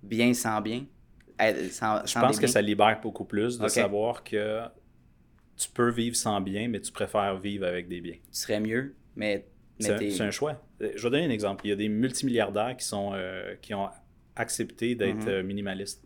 bien 0.02 0.34
sans 0.34 0.62
bien? 0.62 0.86
Sans, 1.72 2.06
Je 2.06 2.20
pense 2.20 2.40
que 2.40 2.48
ça 2.48 2.62
libère 2.62 3.00
beaucoup 3.02 3.26
plus 3.26 3.60
de 3.60 3.68
savoir 3.68 4.24
que 4.24 4.62
tu 5.56 5.70
peux 5.70 5.90
vivre 5.92 6.16
sans 6.16 6.40
biens, 6.42 6.68
mais 6.68 6.80
tu 6.80 6.92
préfères 6.92 7.38
vivre 7.38 7.66
avec 7.66 7.88
des 7.88 8.00
biens. 8.02 8.14
Tu 8.16 8.20
serais 8.32 8.60
mieux, 8.60 8.96
mais, 9.16 9.46
mais 9.80 10.10
C'est 10.10 10.22
un, 10.22 10.32
choix. 10.32 10.64
Euh, 10.82 10.92
Je 10.96 11.04
vais 11.04 11.10
donner 11.10 11.26
un 11.26 11.30
exemple. 11.30 11.66
Il 11.66 11.70
y 11.70 11.74
a 11.74 11.76
des 11.76 11.90
multimilliardaires 11.90 12.76
qui, 12.78 12.86
sont, 12.86 13.12
euh, 13.14 13.56
qui 13.62 13.74
ont 13.74 13.90
accepté 14.36 14.96
d'être 14.96 15.26
Mhm. 15.26 15.30
euh, 15.30 15.44
minimalistes 15.44 16.04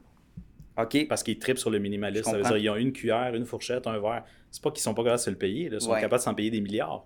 OK. 0.78 1.08
parce 1.08 1.22
qu'ils 1.24 1.38
tripent 1.38 1.58
sur 1.60 1.70
le 1.70 1.80
minimalisme. 1.80 2.32
Ça 2.32 2.38
veut 2.38 2.44
dire 2.44 2.56
qu'ils 2.58 2.70
ont 2.70 2.76
une 2.76 2.94
cuillère, 2.94 3.34
une 3.36 3.46
fourchette, 3.46 3.88
un 3.88 4.00
verre. 4.00 4.24
C'est 4.52 4.64
pas 4.64 4.72
qu'ils 4.72 4.82
sont 4.82 4.94
pas 4.94 5.04
capables 5.04 5.20
de 5.20 5.24
se 5.24 5.30
le 5.30 5.36
payer. 5.38 5.70
là. 5.70 5.78
Ils 5.78 5.82
sont 5.82 5.92
Ouais. 5.92 6.00
capables 6.02 6.20
de 6.22 6.24
s'en 6.24 6.34
payer 6.36 6.50
des 6.52 6.62
milliards. 6.62 7.06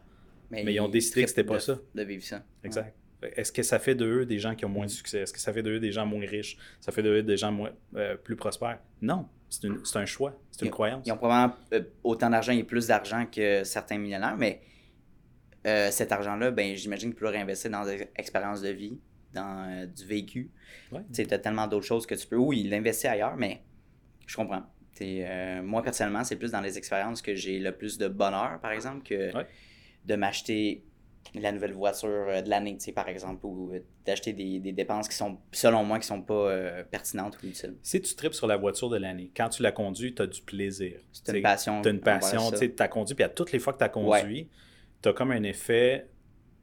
mais 0.52 0.64
ils 0.74 0.80
ont 0.80 0.88
décidé 0.88 1.24
que 1.24 1.30
c'était 1.30 1.44
pas 1.44 1.56
de- 1.56 1.60
ça. 1.60 1.78
De 1.96 2.04
vivre 2.04 2.24
ça. 2.24 2.44
Exact. 2.64 2.94
Est-ce 3.36 3.52
que 3.52 3.64
ça 3.64 3.80
fait 3.80 3.96
d'eux 3.96 4.26
des 4.26 4.38
gens 4.38 4.54
qui 4.54 4.64
ont 4.66 4.70
moins 4.70 4.86
de 4.86 4.92
succès? 4.92 5.20
Est-ce 5.22 5.34
que 5.34 5.40
ça 5.40 5.52
fait 5.52 5.64
d'eux 5.64 5.80
des 5.80 5.92
gens 5.92 6.06
moins 6.06 6.26
riches? 6.26 6.56
Ça 6.80 6.92
fait 6.92 7.02
d'eux 7.02 7.24
des 7.24 7.36
gens 7.38 7.52
moins, 7.52 7.72
euh, 7.96 8.16
plus 8.16 8.36
prospères? 8.36 8.78
Non. 9.02 9.28
C'est 9.50 9.98
un 9.98 10.06
choix. 10.06 10.40
C'est 10.52 10.62
une 10.62 10.68
Ils- 10.68 10.72
croyance. 10.72 11.02
Ils 11.08 11.12
ont 11.12 11.18
probablement 11.18 11.56
euh, 11.74 11.82
autant 12.04 12.30
d'argent 12.30 12.52
et 12.54 12.64
plus 12.64 12.88
d'argent 12.88 13.26
que 13.26 13.64
certains 13.64 13.98
millionnaires, 13.98 14.36
mais 14.38 14.62
euh, 15.66 15.90
cet 15.90 16.12
argent-là, 16.12 16.52
ben, 16.52 16.76
j'imagine 16.76 17.10
qu'il 17.10 17.16
peut 17.20 17.26
le 17.26 17.32
réinvestir 17.32 17.72
dans 17.72 17.84
des 17.86 18.08
expériences 18.16 18.62
de 18.62 18.70
vie, 18.70 19.00
dans 19.36 19.70
euh, 19.70 19.86
du 19.86 20.06
vécu. 20.06 20.50
Ouais. 20.92 21.02
Tu 21.14 21.22
as 21.30 21.38
tellement 21.40 21.68
d'autres 21.68 21.86
choses 21.86 22.06
que 22.08 22.16
tu 22.16 22.26
peux. 22.28 22.38
Oui, 22.38 22.62
il 22.62 22.70
l'investit 22.70 23.08
ailleurs, 23.08 23.36
mais 23.38 23.62
je 24.26 24.36
comprends. 24.36 24.64
Euh, 25.02 25.62
moi, 25.62 25.84
personnellement, 25.84 26.24
c'est 26.24 26.38
plus 26.38 26.52
dans 26.52 26.62
les 26.62 26.78
expériences 26.78 27.22
que 27.22 27.36
j'ai 27.36 27.60
le 27.60 27.72
plus 27.74 27.98
de 27.98 28.08
bonheur, 28.08 28.60
par 28.62 28.72
exemple, 28.72 29.04
que 29.04 29.36
Ouais. 29.36 29.46
de 30.06 30.16
m'acheter 30.16 30.84
la 31.34 31.52
nouvelle 31.52 31.74
voiture 31.74 32.08
euh, 32.30 32.42
de 32.42 32.50
l'année, 32.50 32.78
par 32.96 33.10
exemple, 33.10 33.46
ou 33.46 33.74
d'acheter 34.06 34.32
des, 34.32 34.60
des 34.60 34.72
dépenses 34.72 35.10
qui 35.10 35.16
sont, 35.18 35.38
selon 35.52 35.84
moi, 35.84 36.00
qui 36.00 36.08
sont 36.08 36.22
pas 36.22 36.34
euh, 36.50 36.84
pertinentes 36.90 37.38
ou 37.44 37.48
utiles. 37.48 37.76
Si 37.82 38.02
tu 38.02 38.16
tripes 38.16 38.34
sur 38.34 38.48
la 38.48 38.56
voiture 38.56 38.90
de 38.90 38.96
l'année, 38.98 39.32
quand 39.36 39.50
tu 39.50 39.62
la 39.64 39.74
conduis, 39.74 40.16
tu 40.16 40.22
as 40.22 40.28
du 40.28 40.42
plaisir. 40.42 40.98
C'est 41.12 41.36
une 41.36 41.42
passion. 41.44 41.82
Tu 41.82 41.90
as 41.90 41.92
une 41.92 42.00
passion. 42.00 42.52
Tu 42.52 42.72
as 42.80 42.88
conduit, 42.88 43.16
puis 43.16 43.24
à 43.26 43.30
toutes 43.30 43.52
les 43.52 43.60
fois 43.60 43.74
que 43.74 43.80
tu 43.80 43.84
as 43.84 43.90
conduit, 43.90 44.48
tu 45.02 45.10
as 45.10 45.14
comme 45.14 45.32
un 45.32 45.44
effet. 45.44 46.08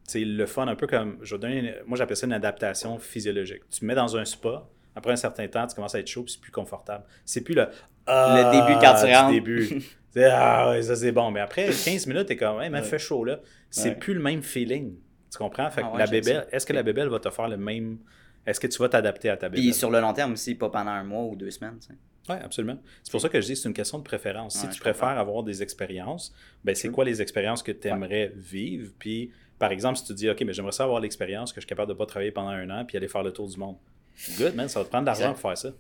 Sais, 0.07 0.21
le 0.25 0.47
fun, 0.47 0.67
un 0.69 0.75
peu 0.75 0.87
comme. 0.87 1.19
Je 1.23 1.37
une- 1.37 1.75
moi, 1.87 1.97
j'appelle 1.97 2.17
ça 2.17 2.27
une 2.27 2.33
adaptation 2.33 2.99
physiologique. 2.99 3.63
Tu 3.71 3.81
te 3.81 3.85
mets 3.85 3.95
dans 3.95 4.17
un 4.17 4.25
spa, 4.25 4.69
après 4.95 5.13
un 5.13 5.17
certain 5.17 5.47
temps, 5.49 5.67
tu 5.67 5.75
commences 5.75 5.95
à 5.95 6.01
être 6.01 6.09
chaud, 6.09 6.23
puis 6.25 6.33
c'est 6.35 6.41
plus 6.41 6.53
confortable. 6.53 7.05
C'est 7.25 7.43
plus 7.43 7.55
le. 7.55 7.69
Ah, 8.07 8.51
début 8.53 8.79
quand 8.81 8.95
tu 9.05 9.13
rentres. 9.15 9.31
début. 9.33 9.83
C'est, 10.15 10.27
ah, 10.27 10.69
ouais, 10.71 10.83
ça 10.83 10.95
c'est 10.95 11.11
bon. 11.13 11.31
Mais 11.31 11.41
après 11.41 11.67
15 11.85 12.07
minutes, 12.07 12.27
t'es 12.27 12.37
comme, 12.37 12.61
hey, 12.61 12.69
mais 12.69 12.81
Ouais. 12.81 12.85
fait 12.85 12.99
chaud 12.99 13.25
là. 13.25 13.41
C'est 13.71 13.89
Ouais. 13.91 13.95
plus 13.95 14.13
le 14.13 14.21
même 14.21 14.43
feeling. 14.43 14.97
Tu 15.31 15.39
comprends? 15.39 15.71
Fait 15.71 15.81
que 15.81 15.87
Ah 15.95 15.97
la 15.97 16.07
bébelle, 16.07 16.47
est-ce 16.53 16.67
que 16.67 16.75
la 16.75 16.83
bébelle 16.83 17.09
va 17.09 17.19
te 17.19 17.31
faire 17.31 17.49
le 17.49 17.57
même. 17.57 17.97
Est-ce 18.45 18.61
que 18.61 18.67
tu 18.67 18.77
vas 18.79 18.91
t'adapter 18.91 19.31
à 19.31 19.39
ta 19.39 19.49
bébelle? 19.49 19.65
Puis 19.65 19.73
sur 19.73 19.91
le 19.91 20.01
long 20.01 20.13
terme 20.13 20.33
aussi, 20.35 20.55
pas 20.55 20.69
pendant 20.69 20.91
un 20.91 21.03
mois 21.05 21.23
ou 21.25 21.35
deux 21.35 21.51
semaines. 21.51 21.79
tu 21.81 21.87
sais. 21.87 21.95
Oui, 22.29 22.37
absolument. 22.45 22.77
C'est 23.03 23.11
pour 23.11 23.23
ça 23.23 23.31
que 23.31 23.41
je 23.41 23.47
dis 23.47 23.53
que 23.55 23.59
c'est 23.61 23.69
une 23.69 23.75
question 23.75 23.99
de 23.99 24.05
préférence. 24.05 24.57
si 24.57 24.69
tu 24.69 24.81
préfères 24.81 25.09
comprends. 25.09 25.21
avoir 25.21 25.43
des 25.45 25.63
expériences, 25.63 26.35
ben 26.63 26.75
c'est 26.75 26.91
quoi 26.91 27.07
les 27.07 27.23
expériences 27.23 27.63
que 27.63 27.73
tu 27.73 27.89
aimerais 27.89 28.33
vivre? 28.37 28.93
Puis, 28.99 29.31
par 29.63 29.71
exemple, 29.71 29.97
si 29.97 30.05
tu 30.05 30.15
dis, 30.15 30.29
OK, 30.29 30.41
mais 30.41 30.53
j'aimerais 30.53 30.73
ça 30.73 30.83
avoir 30.83 30.99
l'expérience 30.99 31.53
que 31.53 31.61
je 31.61 31.67
suis 31.67 31.69
capable 31.69 31.87
de 31.87 31.93
ne 31.93 31.99
pas 31.99 32.05
travailler 32.05 32.33
pendant 32.33 32.49
un 32.49 32.69
an 32.69 32.85
puis 32.85 32.97
aller 32.97 33.07
faire 33.07 33.23
le 33.23 33.33
tour 33.33 33.49
du 33.49 33.57
monde. 33.57 33.77
Good, 34.37 34.57
man, 34.57 34.69
ça 34.69 34.81
va 34.81 34.85
te 34.85 34.91
prendre 34.91 35.05
de 35.05 35.07
l'argent 35.07 35.31
pour 35.35 35.41
faire 35.41 35.57
ça. 35.57 35.71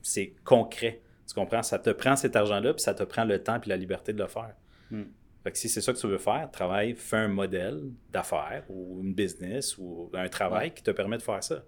C'est 0.00 0.32
concret. 0.42 1.02
Tu 1.28 1.34
comprends? 1.34 1.62
Ça 1.62 1.78
te 1.78 1.90
prend 1.90 2.16
cet 2.16 2.34
argent-là, 2.34 2.72
puis 2.72 2.80
ça 2.82 2.94
te 2.94 3.02
prend 3.02 3.26
le 3.26 3.42
temps 3.42 3.60
puis 3.60 3.68
la 3.68 3.76
liberté 3.76 4.14
de 4.14 4.22
le 4.22 4.26
faire. 4.26 4.54
Hmm. 4.90 5.02
Fait 5.44 5.52
que 5.52 5.58
si 5.58 5.68
c'est 5.68 5.82
ça 5.82 5.92
que 5.92 5.98
tu 5.98 6.06
veux 6.06 6.16
faire, 6.16 6.50
travaille, 6.50 6.94
fais 6.94 7.18
un 7.18 7.28
modèle 7.28 7.90
d'affaires 8.10 8.64
ou 8.70 9.02
une 9.02 9.12
business 9.12 9.76
ou 9.76 10.10
un 10.14 10.28
travail 10.30 10.72
qui 10.72 10.82
te 10.82 10.90
permet 10.90 11.18
de 11.18 11.22
faire 11.22 11.44
ça. 11.44 11.62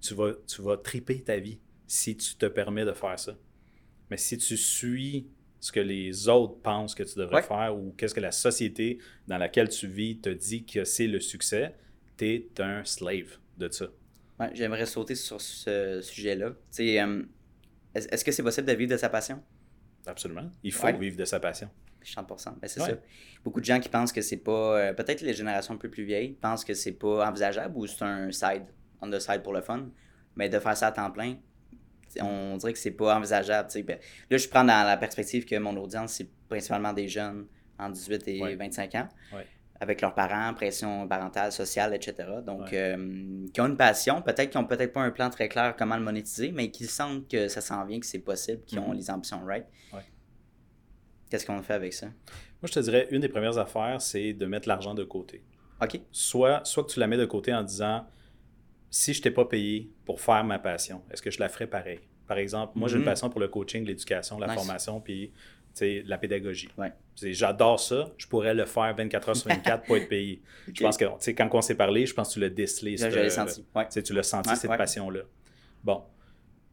Tu 0.00 0.14
vas, 0.14 0.34
tu 0.46 0.62
vas 0.62 0.76
triper 0.76 1.20
ta 1.20 1.36
vie 1.36 1.58
si 1.88 2.16
tu 2.16 2.36
te 2.36 2.46
permets 2.46 2.84
de 2.84 2.92
faire 2.92 3.18
ça. 3.18 3.32
Mais 4.08 4.18
si 4.18 4.38
tu 4.38 4.56
suis 4.56 5.26
ce 5.62 5.70
que 5.70 5.78
les 5.80 6.28
autres 6.28 6.56
pensent 6.60 6.92
que 6.94 7.04
tu 7.04 7.16
devrais 7.18 7.36
Ouais. 7.36 7.42
faire 7.42 7.76
ou 7.78 7.94
qu'est-ce 7.96 8.14
que 8.14 8.20
la 8.20 8.32
société 8.32 8.98
dans 9.28 9.38
laquelle 9.38 9.68
tu 9.68 9.86
vis 9.86 10.18
te 10.18 10.28
dit 10.28 10.64
que 10.64 10.82
c'est 10.84 11.06
le 11.06 11.20
succès, 11.20 11.76
tu 12.18 12.26
es 12.26 12.60
un 12.60 12.84
slave 12.84 13.38
de 13.58 13.68
ça. 13.70 13.86
Ouais, 14.40 14.50
J'aimerais 14.54 14.86
sauter 14.86 15.14
sur 15.14 15.40
ce 15.40 16.00
sujet-là. 16.02 16.46
Euh, 16.80 17.22
est- 17.94 18.12
Est-ce 18.12 18.24
que 18.24 18.32
c'est 18.32 18.42
possible 18.42 18.66
de 18.66 18.72
vivre 18.72 18.90
de 18.90 18.96
sa 18.96 19.08
passion? 19.08 19.40
Absolument. 20.04 20.50
Il 20.64 20.72
faut 20.72 20.86
Ouais. 20.86 20.98
vivre 20.98 21.16
de 21.16 21.24
sa 21.24 21.38
passion. 21.38 21.70
100%. 22.02 22.56
Ben, 22.60 22.66
c'est 22.66 22.80
ça. 22.80 22.98
Beaucoup 23.44 23.60
de 23.60 23.64
gens 23.64 23.78
qui 23.78 23.88
pensent 23.88 24.10
que 24.12 24.20
c'est 24.20 24.38
pas. 24.38 24.78
euh, 24.80 24.92
Peut-être 24.92 25.20
les 25.20 25.32
générations 25.34 25.74
un 25.74 25.78
peu 25.78 25.88
plus 25.88 26.02
vieilles 26.04 26.32
pensent 26.32 26.64
que 26.64 26.74
c'est 26.74 26.90
pas 26.90 27.28
envisageable 27.28 27.76
ou 27.76 27.86
c'est 27.86 28.02
un 28.02 28.32
side, 28.32 28.64
on 29.00 29.08
the 29.08 29.20
side 29.20 29.42
pour 29.44 29.52
le 29.52 29.60
fun. 29.62 29.88
Mais 30.34 30.48
de 30.48 30.58
faire 30.58 30.76
ça 30.76 30.88
à 30.88 30.92
temps 30.92 31.12
plein, 31.12 31.36
on 32.20 32.56
dirait 32.56 32.72
que 32.72 32.78
c'est 32.78 32.90
pas 32.90 33.16
envisageable. 33.16 33.68
Ben, 33.84 33.98
là, 34.30 34.36
je 34.36 34.48
prends 34.48 34.64
dans 34.64 34.86
la 34.86 34.96
perspective 34.96 35.44
que 35.44 35.56
mon 35.58 35.76
audience, 35.76 36.12
c'est 36.14 36.28
principalement 36.48 36.92
des 36.92 37.08
jeunes 37.08 37.46
en 37.78 37.88
18 37.90 38.28
et 38.28 38.40
Ouais. 38.42 38.54
25 38.56 38.94
ans. 38.96 39.08
Ouais. 39.32 39.46
Avec 39.80 40.00
leurs 40.00 40.14
parents, 40.14 40.54
pression 40.54 41.08
parentale, 41.08 41.50
sociale, 41.50 41.92
etc. 41.94 42.14
Donc, 42.46 42.70
Ouais. 42.70 42.94
euh, 42.96 43.46
qui 43.52 43.60
ont 43.60 43.66
une 43.66 43.76
passion, 43.76 44.22
peut-être 44.22 44.50
qu'ils 44.50 44.60
ont 44.60 44.64
peut-être 44.66 44.92
pas 44.92 45.00
un 45.00 45.10
plan 45.10 45.28
très 45.28 45.48
clair 45.48 45.74
comment 45.76 45.96
le 45.96 46.04
monétiser, 46.04 46.52
mais 46.52 46.70
qu'ils 46.70 46.88
sentent 46.88 47.26
que 47.28 47.48
ça 47.48 47.60
s'en 47.60 47.84
vient, 47.84 47.98
que 47.98 48.06
c'est 48.06 48.20
possible, 48.20 48.62
qu'ils 48.64 48.78
ont 48.78 48.90
Mhm. 48.90 48.96
les 48.96 49.10
ambitions 49.10 49.44
right. 49.44 49.66
Qu'est-ce 51.30 51.46
qu'on 51.46 51.62
fait 51.62 51.72
avec 51.74 51.94
ça? 51.94 52.06
Moi, 52.06 52.68
je 52.68 52.72
te 52.72 52.80
dirais, 52.80 53.08
une 53.10 53.20
des 53.20 53.28
premières 53.28 53.56
affaires, 53.58 54.00
c'est 54.02 54.34
de 54.34 54.46
mettre 54.46 54.68
l'argent 54.68 54.94
de 54.94 55.02
côté. 55.02 55.42
OK. 55.80 55.98
Soit, 56.12 56.60
soit 56.64 56.84
que 56.84 56.90
tu 56.90 57.00
la 57.00 57.06
mets 57.06 57.16
de 57.16 57.24
côté 57.24 57.52
en 57.54 57.62
disant, 57.62 58.06
si 58.92 59.14
je 59.14 59.22
t'ai 59.22 59.30
pas 59.30 59.46
payé 59.46 59.90
pour 60.04 60.20
faire 60.20 60.44
ma 60.44 60.58
passion, 60.58 61.02
est-ce 61.10 61.22
que 61.22 61.30
je 61.30 61.40
la 61.40 61.48
ferais 61.48 61.66
pareil? 61.66 61.98
Par 62.28 62.36
exemple, 62.38 62.74
moi, 62.78 62.88
j'ai 62.88 62.96
une 62.96 63.00
Mhm. 63.00 63.06
passion 63.06 63.30
pour 63.30 63.40
le 63.40 63.48
coaching, 63.48 63.84
l'éducation, 63.84 64.38
la 64.38 64.46
Nice. 64.48 64.54
formation, 64.56 65.00
puis 65.00 65.32
la 65.80 66.18
pédagogie. 66.18 66.68
Ouais. 66.76 66.92
J'adore 67.16 67.80
ça. 67.80 68.10
Je 68.18 68.26
pourrais 68.26 68.52
le 68.54 68.66
faire 68.66 68.94
24 68.94 69.30
heures 69.30 69.36
sur 69.36 69.48
24 69.48 69.84
pour 69.86 69.96
être 69.96 70.08
payé. 70.08 70.42
Je 70.74 70.82
pense 70.82 70.98
que, 70.98 71.04
quand 71.30 71.48
on 71.52 71.62
s'est 71.62 71.74
parlé, 71.74 72.04
je 72.04 72.12
pense 72.12 72.28
que 72.28 72.34
tu 72.34 72.40
l'as 72.40 72.50
décelé. 72.50 72.96
Je, 72.98 73.08
je 73.08 73.18
l'ai 73.18 73.30
senti. 73.30 73.64
Ouais. 73.74 73.88
tu 73.88 74.12
l'as 74.12 74.22
senti, 74.22 74.50
Ouais, 74.50 74.56
cette 74.56 74.76
passion-là. 74.76 75.20
Bon. 75.82 76.04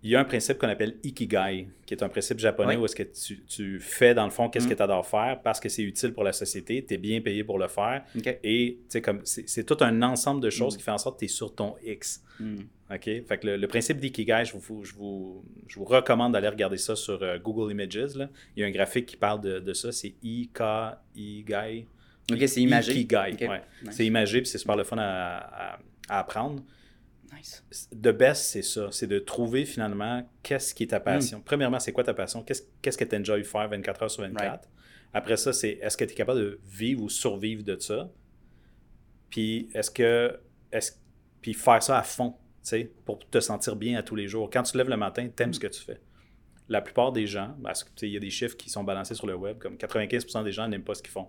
Il 0.02 0.10
y 0.12 0.16
a 0.16 0.20
un 0.22 0.24
principe 0.24 0.58
qu'on 0.58 0.70
appelle 0.70 0.96
Ikigai, 1.04 1.68
qui 1.86 1.94
est 1.94 2.02
un 2.04 2.08
principe 2.08 2.40
japonais 2.40 2.78
où 2.78 2.86
est-ce 2.86 2.96
que 2.96 3.04
tu, 3.04 3.44
tu 3.44 3.80
fais, 3.82 4.14
dans 4.14 4.24
le 4.24 4.32
fond, 4.32 4.48
qu'est-ce 4.50 4.66
Mm. 4.66 4.70
que 4.70 4.74
tu 4.76 4.82
adores 4.82 5.06
faire 5.06 5.42
parce 5.44 5.60
que 5.60 5.68
c'est 5.68 5.84
utile 5.84 6.14
pour 6.14 6.24
la 6.24 6.32
société, 6.32 6.86
tu 6.88 6.94
es 6.94 6.98
bien 6.98 7.20
payé 7.20 7.44
pour 7.44 7.60
le 7.60 7.68
faire. 7.68 8.06
OK. 8.18 8.40
Et 8.44 8.80
comme 9.04 9.20
c'est 9.26 9.50
c'est 9.50 9.66
tout 9.66 9.78
un 9.82 10.02
ensemble 10.02 10.40
de 10.42 10.50
choses 10.50 10.76
Mm. 10.76 10.78
qui 10.78 10.84
fait 10.84 10.92
en 10.92 10.98
sorte 10.98 11.16
que 11.16 11.20
tu 11.20 11.26
es 11.26 11.28
sur 11.28 11.54
ton 11.54 11.76
X. 11.86 12.24
Hmm. 12.40 12.60
OK? 12.92 13.04
Fait 13.04 13.38
que 13.42 13.48
le, 13.48 13.58
le 13.58 13.68
principe 13.68 13.98
d'Ikigai, 13.98 14.44
je 14.46 14.54
vous, 14.58 14.84
je, 14.86 14.94
vous, 14.94 15.44
je 15.68 15.76
vous 15.78 15.84
recommande 15.86 16.32
d'aller 16.34 16.48
regarder 16.48 16.78
ça 16.78 16.96
sur 16.96 17.22
euh, 17.22 17.38
Google 17.38 17.70
Images. 17.72 18.16
là. 18.16 18.30
Il 18.56 18.62
y 18.62 18.64
a 18.64 18.68
un 18.68 18.72
graphique 18.72 19.06
qui 19.06 19.18
parle 19.18 19.42
de, 19.42 19.60
de 19.60 19.74
ça. 19.74 19.92
C'est 19.92 20.14
I-K-I-Gai. 20.24 21.86
Ok, 22.32 22.38
c'est 22.48 22.62
imagé. 22.62 22.94
Ikigai, 22.94 23.48
ouais. 23.48 23.62
nice. 23.84 23.92
C'est 23.96 24.06
imagé, 24.06 24.42
puis 24.42 24.50
c'est 24.50 24.58
super 24.60 24.76
le 24.76 24.84
fun 24.84 24.98
à, 24.98 25.74
à- 25.74 25.80
à 26.10 26.20
apprendre. 26.20 26.64
Nice. 27.40 27.90
De 27.96 28.12
best, 28.12 28.44
c'est 28.44 28.62
ça. 28.62 28.90
C'est 28.92 29.08
de 29.08 29.18
trouver 29.20 29.66
finalement 29.66 30.28
qu'est-ce 30.44 30.74
qui 30.76 30.84
est 30.84 30.88
ta 30.88 31.00
Mm. 31.00 31.04
passion. 31.04 31.42
Premièrement, 31.44 31.80
c'est 31.80 31.92
quoi 31.92 32.04
ta 32.04 32.14
passion? 32.14 32.44
Qu'est-ce 32.44 32.64
qu'est-ce 32.82 32.98
que 32.98 33.06
tu 33.06 33.16
enjoy 33.16 33.44
faire 33.44 33.68
24 33.70 34.04
heures 34.04 34.12
sur 34.12 34.24
24? 34.24 34.68
Après 35.14 35.38
ça, 35.38 35.54
c'est 35.54 35.80
est-ce 35.82 35.98
que 35.98 36.06
tu 36.06 36.12
es 36.12 36.16
capable 36.16 36.40
de 36.40 36.60
vivre 36.68 37.02
ou 37.04 37.10
survivre 37.10 37.64
de 37.64 37.78
ça? 37.80 38.10
Puis 39.30 39.70
est-ce 39.74 39.92
que. 39.92 40.40
Est 40.72 41.00
puis 41.42 41.54
faire 41.54 41.82
ça 41.82 41.98
à 41.98 42.04
fond, 42.04 42.32
tu 42.32 42.38
sais, 42.64 42.92
pour 43.06 43.18
te 43.30 43.40
sentir 43.40 43.76
bien 43.78 43.98
à 43.98 44.04
tous 44.04 44.16
les 44.16 44.28
jours. 44.28 44.50
Quand 44.52 44.62
tu 44.64 44.74
te 44.74 44.78
lèves 44.78 44.90
le 44.90 44.98
matin, 44.98 45.28
tu 45.34 45.42
aimes 45.42 45.54
ce 45.54 45.60
que 45.60 45.68
tu 45.68 45.82
fais. 45.82 46.02
La 46.68 46.82
plupart 46.82 47.14
des 47.14 47.26
gens, 47.26 47.56
parce 47.64 47.84
que 47.84 47.90
tu 47.92 47.96
sais, 48.02 48.08
il 48.08 48.14
y 48.14 48.18
a 48.18 48.20
des 48.20 48.30
chiffres 48.30 48.58
qui 48.58 48.70
sont 48.70 48.84
balancés 48.84 49.16
sur 49.16 49.26
le 49.26 49.36
web, 49.36 49.58
comme 49.58 49.76
95% 49.78 50.44
des 50.44 50.52
gens 50.52 50.68
n'aiment 50.68 50.84
pas 50.84 50.94
ce 50.96 51.02
qu'ils 51.02 51.12
font. 51.14 51.28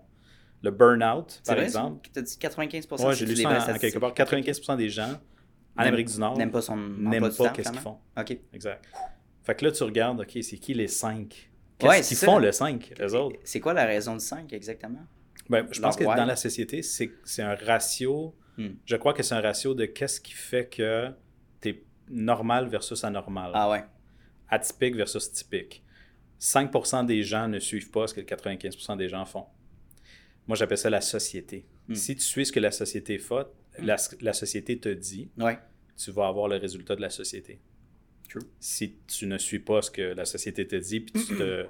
Le 0.63 0.69
burn-out, 0.69 1.41
par 1.45 1.55
vrai, 1.55 1.63
exemple. 1.63 2.07
Tu 2.13 2.19
as 2.19 2.21
dit 2.23 2.37
95 2.37 2.87
Ouais, 2.91 3.15
si 3.15 3.19
j'ai 3.21 3.25
lu 3.25 3.35
ça 3.41 3.49
vraies 3.49 3.71
en- 3.71 3.75
en 3.75 3.79
quelque 3.79 3.97
part. 3.99 4.13
95% 4.13 4.75
des 4.75 4.89
gens 4.89 5.17
en 5.77 5.83
Amérique 5.83 6.07
du 6.07 6.19
Nord 6.19 6.37
N'aiment 6.37 6.51
pas 6.51 6.61
son 6.61 6.77
n'aiment 6.77 7.33
pas 7.33 7.49
qu'est-ce 7.49 7.71
qu'ils 7.71 7.79
font. 7.79 7.97
OK. 8.17 8.37
Exact. 8.53 8.85
Fait 9.43 9.55
que 9.55 9.65
là, 9.65 9.71
tu 9.71 9.83
regardes, 9.83 10.21
OK, 10.21 10.37
c'est 10.41 10.57
qui 10.57 10.73
les 10.73 10.87
5? 10.87 11.49
Qu'est-ce 11.77 11.89
Ouais, 11.89 12.01
qu'ils 12.01 12.17
font 12.17 12.37
le 12.37 12.51
5, 12.51 12.93
eux 12.99 13.15
autres? 13.15 13.39
C'est 13.43 13.59
quoi 13.59 13.73
la 13.73 13.85
raison 13.85 14.13
du 14.13 14.23
5 14.23 14.53
exactement? 14.53 15.05
Ben, 15.49 15.67
je 15.71 15.81
pense 15.81 15.95
que 15.95 16.03
dans 16.03 16.25
la 16.25 16.35
société, 16.35 16.81
c'est 16.83 17.11
c'est 17.25 17.41
un 17.41 17.55
ratio. 17.55 18.35
Hmm. 18.57 18.69
Je 18.85 18.95
crois 18.95 19.13
que 19.13 19.23
c'est 19.23 19.33
un 19.35 19.41
ratio 19.41 19.73
de 19.73 19.85
qu'est-ce 19.85 20.21
qui 20.21 20.33
fait 20.33 20.67
que 20.67 21.09
tu 21.61 21.69
es 21.69 21.83
normal 22.09 22.67
versus 22.67 23.03
anormal. 23.03 23.51
Ah 23.53 23.69
ouais. 23.69 23.83
Atypique 24.49 24.95
versus 24.95 25.31
typique. 25.31 25.83
5% 26.39 27.05
des 27.05 27.23
gens 27.23 27.47
ne 27.47 27.59
suivent 27.59 27.91
pas 27.91 28.07
ce 28.07 28.13
que 28.13 28.21
95% 28.21 28.97
des 28.97 29.09
gens 29.09 29.25
font. 29.25 29.45
Moi, 30.47 30.55
j'appelle 30.55 30.77
ça 30.77 30.89
la 30.89 31.01
société. 31.01 31.65
Hmm. 31.87 31.95
Si 31.95 32.15
tu 32.15 32.21
suis 32.21 32.45
ce 32.45 32.51
que 32.51 32.59
la 32.59 32.71
société 32.71 33.17
fait, 33.17 33.47
la, 33.79 33.95
la 34.21 34.33
société 34.33 34.79
te 34.79 34.89
dit, 34.89 35.29
Ouais. 35.37 35.57
tu 35.97 36.11
vas 36.11 36.27
avoir 36.27 36.47
le 36.47 36.57
résultat 36.57 36.95
de 36.95 37.01
la 37.01 37.09
société. 37.09 37.59
True. 38.29 38.41
Si 38.59 38.97
tu 39.07 39.27
ne 39.27 39.37
suis 39.37 39.59
pas 39.59 39.81
ce 39.81 39.91
que 39.91 40.01
la 40.13 40.25
société 40.25 40.65
te 40.67 40.75
dit, 40.75 41.01
puis 41.01 41.13
tu 41.25 41.35
te, 41.35 41.67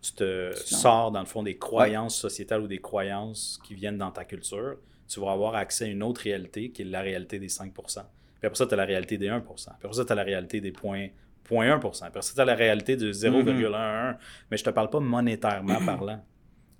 tu 0.00 0.54
sors, 0.74 1.10
dans 1.12 1.20
le 1.20 1.26
fond, 1.26 1.42
des 1.42 1.56
croyances 1.56 2.18
sociétales 2.18 2.62
ou 2.62 2.66
des 2.66 2.80
croyances 2.80 3.58
qui 3.64 3.74
viennent 3.74 3.98
dans 3.98 4.10
ta 4.10 4.24
culture, 4.24 4.76
tu 5.08 5.20
vas 5.20 5.32
avoir 5.32 5.54
accès 5.54 5.84
à 5.84 5.88
une 5.88 6.02
autre 6.02 6.22
réalité 6.22 6.70
qui 6.70 6.82
est 6.82 6.86
la 6.86 7.00
réalité 7.02 7.38
des 7.38 7.48
5% 7.48 7.72
Puis 7.72 8.02
après 8.42 8.54
ça, 8.56 8.66
tu 8.66 8.74
as 8.74 8.76
la 8.76 8.84
réalité 8.84 9.16
des 9.18 9.28
1% 9.28 9.42
Puis 9.44 9.64
après 9.84 9.92
ça, 9.92 10.04
tu 10.04 10.12
as 10.12 10.14
la 10.14 10.22
réalité 10.24 10.60
des 10.60 10.72
points, 10.72 11.08
0.1% 11.48 12.04
Après 12.04 12.22
ça, 12.22 12.32
tu 12.34 12.40
as 12.40 12.44
la 12.44 12.54
réalité 12.54 12.96
de 12.96 13.12
0,11 13.12 14.16
Mais 14.50 14.56
je 14.56 14.64
te 14.64 14.70
parle 14.70 14.90
pas 14.90 15.00
monétairement 15.00 15.84
parlant. 15.84 16.16
Tu 16.18 16.22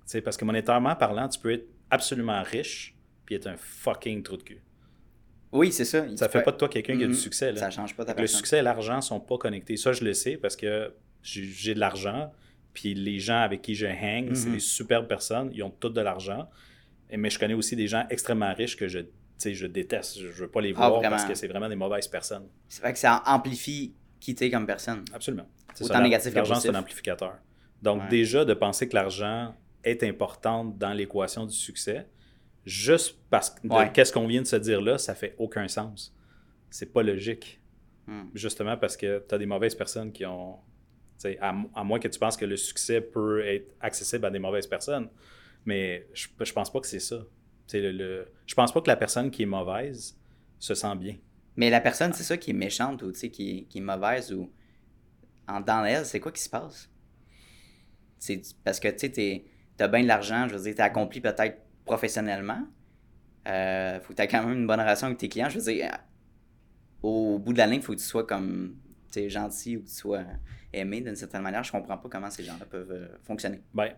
sais, 0.05 0.21
parce 0.21 0.35
que 0.35 0.45
monétairement 0.45 0.95
parlant, 0.95 1.27
tu 1.29 1.39
peux 1.39 1.51
être 1.53 1.67
absolument 1.89 2.41
riche 2.43 2.95
puis 3.25 3.35
être 3.35 3.47
un 3.47 3.57
fucking 3.57 4.23
trou 4.23 4.37
de 4.37 4.43
cul. 4.43 4.61
Oui, 5.51 5.71
c'est 5.71 5.85
ça. 5.85 6.05
Ça 6.17 6.29
fait 6.29 6.41
pas 6.41 6.51
de 6.51 6.57
toi 6.57 6.67
quelqu'un 6.67 6.97
qui 6.97 7.03
a 7.03 7.07
du 7.07 7.13
Mhm. 7.13 7.19
succès. 7.19 7.51
Là. 7.51 7.59
Ça 7.59 7.69
change 7.69 7.95
pas 7.95 8.05
ta 8.05 8.13
que 8.13 8.17
Le 8.17 8.23
personne. 8.23 8.37
succès 8.37 8.59
et 8.59 8.61
l'argent 8.63 9.01
sont 9.01 9.19
pas 9.19 9.37
connectés. 9.37 9.77
Ça, 9.77 9.93
je 9.93 10.03
le 10.03 10.13
sais 10.13 10.35
parce 10.37 10.55
que 10.55 10.93
j'ai 11.21 11.73
de 11.75 11.79
l'argent. 11.79 12.31
Puis 12.73 12.95
les 12.95 13.19
gens 13.19 13.39
avec 13.41 13.61
qui 13.61 13.75
je 13.75 13.85
hang, 13.85 14.33
c'est 14.33 14.47
Mhm. 14.47 14.53
des 14.55 14.59
superbes 14.59 15.07
personnes. 15.07 15.51
Ils 15.53 15.61
ont 15.61 15.69
tous 15.69 15.89
de 15.89 16.01
l'argent. 16.01 16.49
Mais 17.15 17.29
je 17.29 17.37
connais 17.37 17.53
aussi 17.53 17.75
des 17.75 17.87
gens 17.87 18.05
extrêmement 18.09 18.51
riches 18.55 18.75
que 18.75 18.87
je, 18.87 18.99
je 19.45 19.67
déteste. 19.67 20.17
Je 20.19 20.27
veux 20.27 20.47
pas 20.47 20.61
les 20.61 20.73
Ah, 20.75 20.89
voir 20.89 21.01
parce 21.01 21.25
que 21.25 21.35
c'est 21.35 21.47
vraiment 21.47 21.69
des 21.69 21.75
mauvaises 21.75 22.07
personnes. 22.07 22.47
C'est 22.67 22.81
vrai 22.81 22.91
que 22.93 22.97
ça 22.99 23.21
amplifie 23.27 23.93
qui 24.19 24.33
t'es 24.33 24.49
comme 24.49 24.65
personne. 24.65 25.05
Absolument. 25.13 25.45
C'est 25.75 25.83
Autant 25.85 25.95
ça, 25.95 26.01
négatif 26.01 26.31
que 26.31 26.35
L'argent, 26.37 26.55
c'est 26.55 26.69
un 26.69 26.75
amplificateur. 26.75 27.35
Donc, 27.83 28.01
Ouais. 28.03 28.09
déjà, 28.09 28.43
de 28.45 28.53
penser 28.55 28.87
que 28.89 28.95
l'argent 28.95 29.53
est 29.83 30.01
important 30.03 30.63
dans 30.65 30.93
l'équation 30.93 31.45
du 31.45 31.55
succès, 31.55 32.07
juste 32.65 33.17
parce 33.29 33.49
que 33.51 33.67
Ouais. 33.67 33.91
qu'est-ce 33.91 34.11
qu'on 34.13 34.27
vient 34.27 34.41
de 34.41 34.47
se 34.47 34.55
dire 34.55 34.81
là, 34.81 34.97
ça 34.97 35.15
fait 35.15 35.35
aucun 35.37 35.67
sens. 35.67 36.15
C'est 36.69 36.91
pas 36.93 37.03
logique. 37.03 37.59
Hmm. 38.07 38.23
Justement 38.33 38.77
parce 38.77 38.97
que 38.97 39.23
tu 39.27 39.35
as 39.35 39.37
des 39.37 39.45
mauvaises 39.45 39.75
personnes 39.75 40.11
qui 40.11 40.25
ont. 40.25 40.59
À, 41.39 41.53
à 41.75 41.83
moins 41.85 41.99
que 41.99 42.07
tu 42.09 42.19
penses 42.19 42.35
que 42.35 42.43
le 42.43 42.57
succès 42.57 42.99
peut 42.99 43.45
être 43.47 43.73
accessible 43.79 44.25
à 44.25 44.29
des 44.29 44.39
mauvaises 44.39 44.67
personnes. 44.67 45.09
Mais 45.65 46.05
je, 46.13 46.27
je 46.41 46.51
pense 46.51 46.69
pas 46.71 46.81
que 46.81 46.87
c'est 46.87 46.99
ça. 46.99 47.23
Le, 47.71 47.91
le- 47.91 48.27
je 48.45 48.53
pense 48.55 48.73
pas 48.73 48.81
que 48.81 48.87
la 48.89 48.97
personne 48.97 49.31
qui 49.31 49.43
est 49.43 49.45
mauvaise 49.45 50.19
se 50.59 50.75
sent 50.75 50.95
bien. 50.97 51.15
Mais 51.55 51.69
la 51.69 51.79
personne, 51.79 52.11
c'est 52.11 52.23
ça 52.23 52.35
qui 52.35 52.49
est 52.49 52.53
méchante 52.53 53.01
ou 53.03 53.11
qui, 53.13 53.25
est- 53.27 53.63
qui 53.69 53.77
est 53.77 53.81
mauvaise 53.81 54.33
ou 54.33 54.51
en 55.47 55.61
dans 55.61 55.85
elle, 55.85 56.05
c'est 56.05 56.19
quoi 56.19 56.31
qui 56.33 56.41
se 56.41 56.49
passe? 56.49 56.89
C'est 58.19 58.41
parce 58.63 58.79
que 58.81 58.89
tu 58.89 59.13
sais, 59.13 59.45
t'as 59.77 59.87
bien 59.87 60.01
de 60.03 60.07
l'argent, 60.07 60.47
je 60.49 60.55
veux 60.55 60.63
dire, 60.63 60.75
t'es 60.75 60.81
accompli 60.81 61.21
peut-être 61.21 61.57
professionnellement. 61.85 62.61
Euh, 63.47 63.99
faut 64.01 64.09
que 64.13 64.17
t'aies 64.17 64.27
quand 64.27 64.43
même 64.45 64.57
une 64.59 64.67
bonne 64.67 64.79
relation 64.79 65.07
avec 65.07 65.19
tes 65.19 65.29
clients. 65.29 65.49
Je 65.49 65.59
veux 65.59 65.73
dire, 65.73 65.85
euh, 65.91 65.97
au 67.01 67.39
bout 67.39 67.53
de 67.53 67.57
la 67.57 67.65
ligne, 67.67 67.79
il 67.79 67.81
faut 67.83 67.93
que 67.93 67.97
tu 67.99 68.03
sois 68.05 68.25
comme 68.25 68.75
tu 69.11 69.29
gentil 69.29 69.77
ou 69.77 69.81
que 69.81 69.87
tu 69.87 69.93
sois 69.93 70.23
aimé 70.71 71.01
d'une 71.01 71.15
certaine 71.15 71.41
manière. 71.41 71.63
Je 71.63 71.71
comprends 71.71 71.97
pas 71.97 72.09
comment 72.09 72.29
ces 72.29 72.43
gens-là 72.43 72.65
peuvent 72.65 72.91
euh, 72.91 73.07
fonctionner. 73.23 73.61
Ben, 73.73 73.89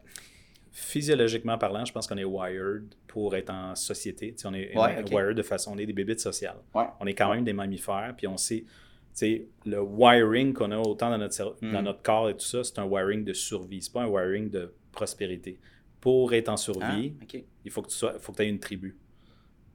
physiologiquement 0.71 1.57
parlant, 1.57 1.85
je 1.85 1.93
pense 1.93 2.07
qu'on 2.07 2.17
est 2.17 2.23
wired 2.25 2.93
pour 3.07 3.35
être 3.35 3.49
en 3.49 3.75
société. 3.75 4.33
Tu 4.33 4.39
sais, 4.41 4.47
on 4.47 4.53
est 4.53 4.75
Ouais, 4.77 5.03
wired 5.11 5.37
de 5.37 5.41
façon, 5.43 5.73
on 5.73 5.77
est 5.77 5.85
des 5.85 5.93
bébites 5.93 6.19
sociales. 6.19 6.57
Ouais. 6.73 6.85
On 6.99 7.05
est 7.05 7.13
quand 7.13 7.33
même 7.33 7.43
des 7.45 7.53
mammifères, 7.53 8.13
puis 8.17 8.27
on 8.27 8.35
sait, 8.35 8.61
tu 8.65 8.67
sais, 9.13 9.47
le 9.65 9.79
wiring 9.81 10.53
qu'on 10.53 10.71
a 10.71 10.77
autant 10.77 11.09
dans 11.09 11.17
notre, 11.17 11.33
cerveau- 11.33 11.55
Mm. 11.61 11.71
dans 11.71 11.81
notre 11.83 12.01
corps 12.01 12.29
et 12.29 12.33
tout 12.33 12.45
ça, 12.45 12.63
c'est 12.63 12.77
un 12.79 12.83
wiring 12.85 13.23
de 13.23 13.31
survie, 13.33 13.81
c'est 13.81 13.93
pas 13.93 14.01
un 14.03 14.07
wiring 14.07 14.49
de 14.49 14.73
prospérité. 14.91 15.59
Pour 16.05 16.31
être 16.33 16.49
en 16.49 16.53
Ah, 16.53 16.57
survie, 16.57 17.15
ok. 17.19 17.43
il 17.65 17.71
faut 17.71 17.81
que 17.81 17.87
tu 17.89 17.95
sois, 17.95 18.19
faut 18.19 18.31
que 18.31 18.43
aies 18.43 18.47
une 18.47 18.59
tribu. 18.59 18.95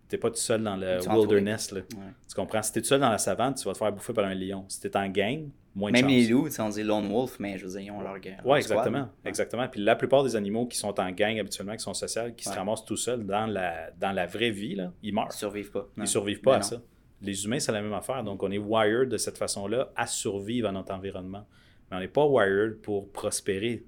Tu 0.09 0.15
n'es 0.15 0.21
pas 0.21 0.31
tout 0.31 0.37
seul 0.37 0.63
dans 0.63 0.77
le 0.77 0.99
wilderness. 1.13 1.73
Là. 1.73 1.81
Ouais. 1.81 2.13
Tu 2.29 2.35
comprends? 2.37 2.63
Si 2.63 2.73
tu 2.73 2.79
es 2.79 2.83
tout 2.83 2.87
seul 2.87 3.01
dans 3.01 3.11
la 3.11 3.19
savane, 3.19 3.53
tu 3.55 3.65
vas 3.65 3.73
te 3.73 3.79
faire 3.79 3.93
bouffer 3.93 4.13
par 4.13 4.27
un 4.27 4.35
lion. 4.35 4.65
Si 4.69 4.81
tu 4.81 4.87
es 4.87 4.97
en 4.97 5.09
gang, 5.09 5.49
moins 5.75 5.91
de 5.91 5.97
Même 5.97 6.07
les 6.07 6.29
loups, 6.29 6.49
on 6.61 6.69
dit 6.69 6.85
lone 6.85 7.09
wolf, 7.09 7.41
mais 7.41 7.59
je 7.59 7.67
veux 7.67 7.73
dire, 7.73 7.81
ils 7.81 7.91
ont 7.91 8.01
leur 8.01 8.15
leur 8.15 8.23
Oui, 8.45 8.59
exactement. 8.59 9.09
Exactement. 9.25 9.67
Puis 9.67 9.81
la 9.81 9.97
plupart 9.97 10.23
des 10.23 10.37
animaux 10.37 10.67
qui 10.67 10.79
sont 10.79 11.01
en 11.01 11.11
gang 11.11 11.37
habituellement, 11.41 11.73
qui 11.75 11.83
sont 11.83 11.95
sociaux, 11.95 12.31
qui 12.37 12.45
se 12.45 12.51
ramassent 12.55 12.85
tout 12.85 12.97
seuls 12.97 13.27
dans 13.27 13.47
la, 13.47 13.91
dans 13.99 14.13
la 14.13 14.27
vraie 14.27 14.51
vie, 14.51 14.77
là, 14.77 14.93
ils 15.03 15.13
meurent. 15.13 15.27
Ils 15.33 15.37
survivent 15.37 15.73
pas. 15.73 15.89
Ils 15.97 16.01
Non. 16.01 16.07
survivent 16.07 16.41
pas 16.43 16.51
Mais 16.53 16.57
à 16.57 16.61
non. 16.61 16.65
ça. 16.65 16.83
Les 17.23 17.45
humains, 17.45 17.59
c'est 17.59 17.73
la 17.73 17.83
même 17.83 17.93
affaire. 17.93 18.23
Donc, 18.23 18.41
on 18.45 18.53
est 18.53 18.59
wired 18.59 19.09
de 19.09 19.17
cette 19.17 19.37
façon-là 19.37 19.91
à 19.97 20.07
survivre 20.07 20.69
à 20.69 20.73
notre 20.73 20.93
environnement. 20.95 21.45
Mais 21.91 21.97
on 21.97 22.01
n'est 22.01 22.09
pas 22.09 22.25
wired 22.25 22.77
pour 22.83 23.11
prospérer. 23.11 23.85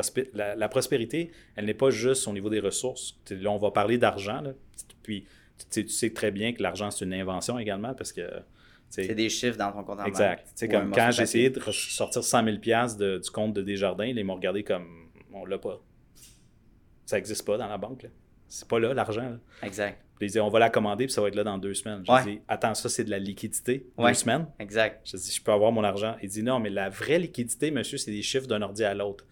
Prospé- 0.00 0.28
la, 0.34 0.54
la 0.56 0.68
prospérité, 0.68 1.30
elle 1.56 1.64
n'est 1.66 1.74
pas 1.74 1.90
juste 1.90 2.26
au 2.28 2.32
niveau 2.32 2.50
des 2.50 2.60
ressources. 2.60 3.18
Là, 3.30 3.50
on 3.50 3.56
va 3.58 3.70
parler 3.70 3.98
d'argent. 3.98 4.42
Puis, 5.02 5.26
tu 5.70 5.88
sais, 5.88 6.10
très 6.10 6.30
bien 6.30 6.52
que 6.52 6.62
l'argent, 6.62 6.90
c'est 6.90 7.04
une 7.04 7.14
invention 7.14 7.58
également 7.58 7.94
parce 7.94 8.12
que 8.12 8.22
C'est 8.90 9.14
des 9.14 9.28
chiffres 9.28 9.58
dans 9.58 9.72
ton 9.72 9.82
compte 9.84 9.98
en 10.00 10.04
banque. 10.04 10.08
Exact. 10.08 10.66
Comme 10.70 10.92
quand 10.92 11.10
j'ai 11.10 11.22
essayé 11.24 11.50
de 11.50 11.60
sortir 11.70 12.22
100 12.24 12.44
000 12.44 12.58
piastres 12.58 12.98
de- 12.98 13.18
du 13.18 13.30
compte 13.30 13.52
de 13.54 13.62
Desjardins, 13.62 14.06
ils 14.06 14.24
m'ont 14.24 14.34
regardé 14.36 14.62
comme 14.62 15.08
on 15.32 15.44
l'a 15.44 15.58
pas. 15.58 15.80
Ça 17.06 17.16
n'existe 17.16 17.44
pas 17.46 17.56
dans 17.56 17.68
la 17.68 17.78
banque. 17.78 18.06
C'est 18.48 18.66
pas 18.68 18.78
là 18.78 18.94
l'argent. 18.94 19.36
Exact. 19.62 19.98
Puis 20.16 20.26
ils 20.26 20.28
disaient 20.30 20.40
on 20.40 20.48
va 20.48 20.58
la 20.58 20.70
commander 20.70 21.04
puis 21.06 21.12
ça 21.12 21.20
va 21.20 21.28
être 21.28 21.34
là 21.36 21.44
dans 21.44 21.58
deux 21.58 21.74
semaines. 21.74 22.02
Je 22.06 22.10
Ouais. 22.12 22.24
dis 22.24 22.40
attends, 22.48 22.74
ça 22.74 22.88
c'est 22.88 23.04
de 23.04 23.10
la 23.10 23.18
liquidité? 23.18 23.86
Ouais. 23.96 24.10
Deux 24.10 24.14
semaines? 24.14 24.46
Exact. 24.58 25.00
Je 25.06 25.16
dis 25.16 25.30
je 25.32 25.42
peux 25.42 25.52
avoir 25.52 25.70
mon 25.70 25.84
argent? 25.84 26.16
Il 26.22 26.28
dit 26.28 26.42
non, 26.42 26.58
mais 26.58 26.70
la 26.70 26.88
vraie 26.88 27.18
liquidité, 27.18 27.70
monsieur, 27.70 27.98
c'est 27.98 28.10
des 28.10 28.22
chiffres 28.22 28.46
d'un 28.46 28.62
ordi 28.62 28.84
à 28.84 28.94
l'autre. 28.94 29.24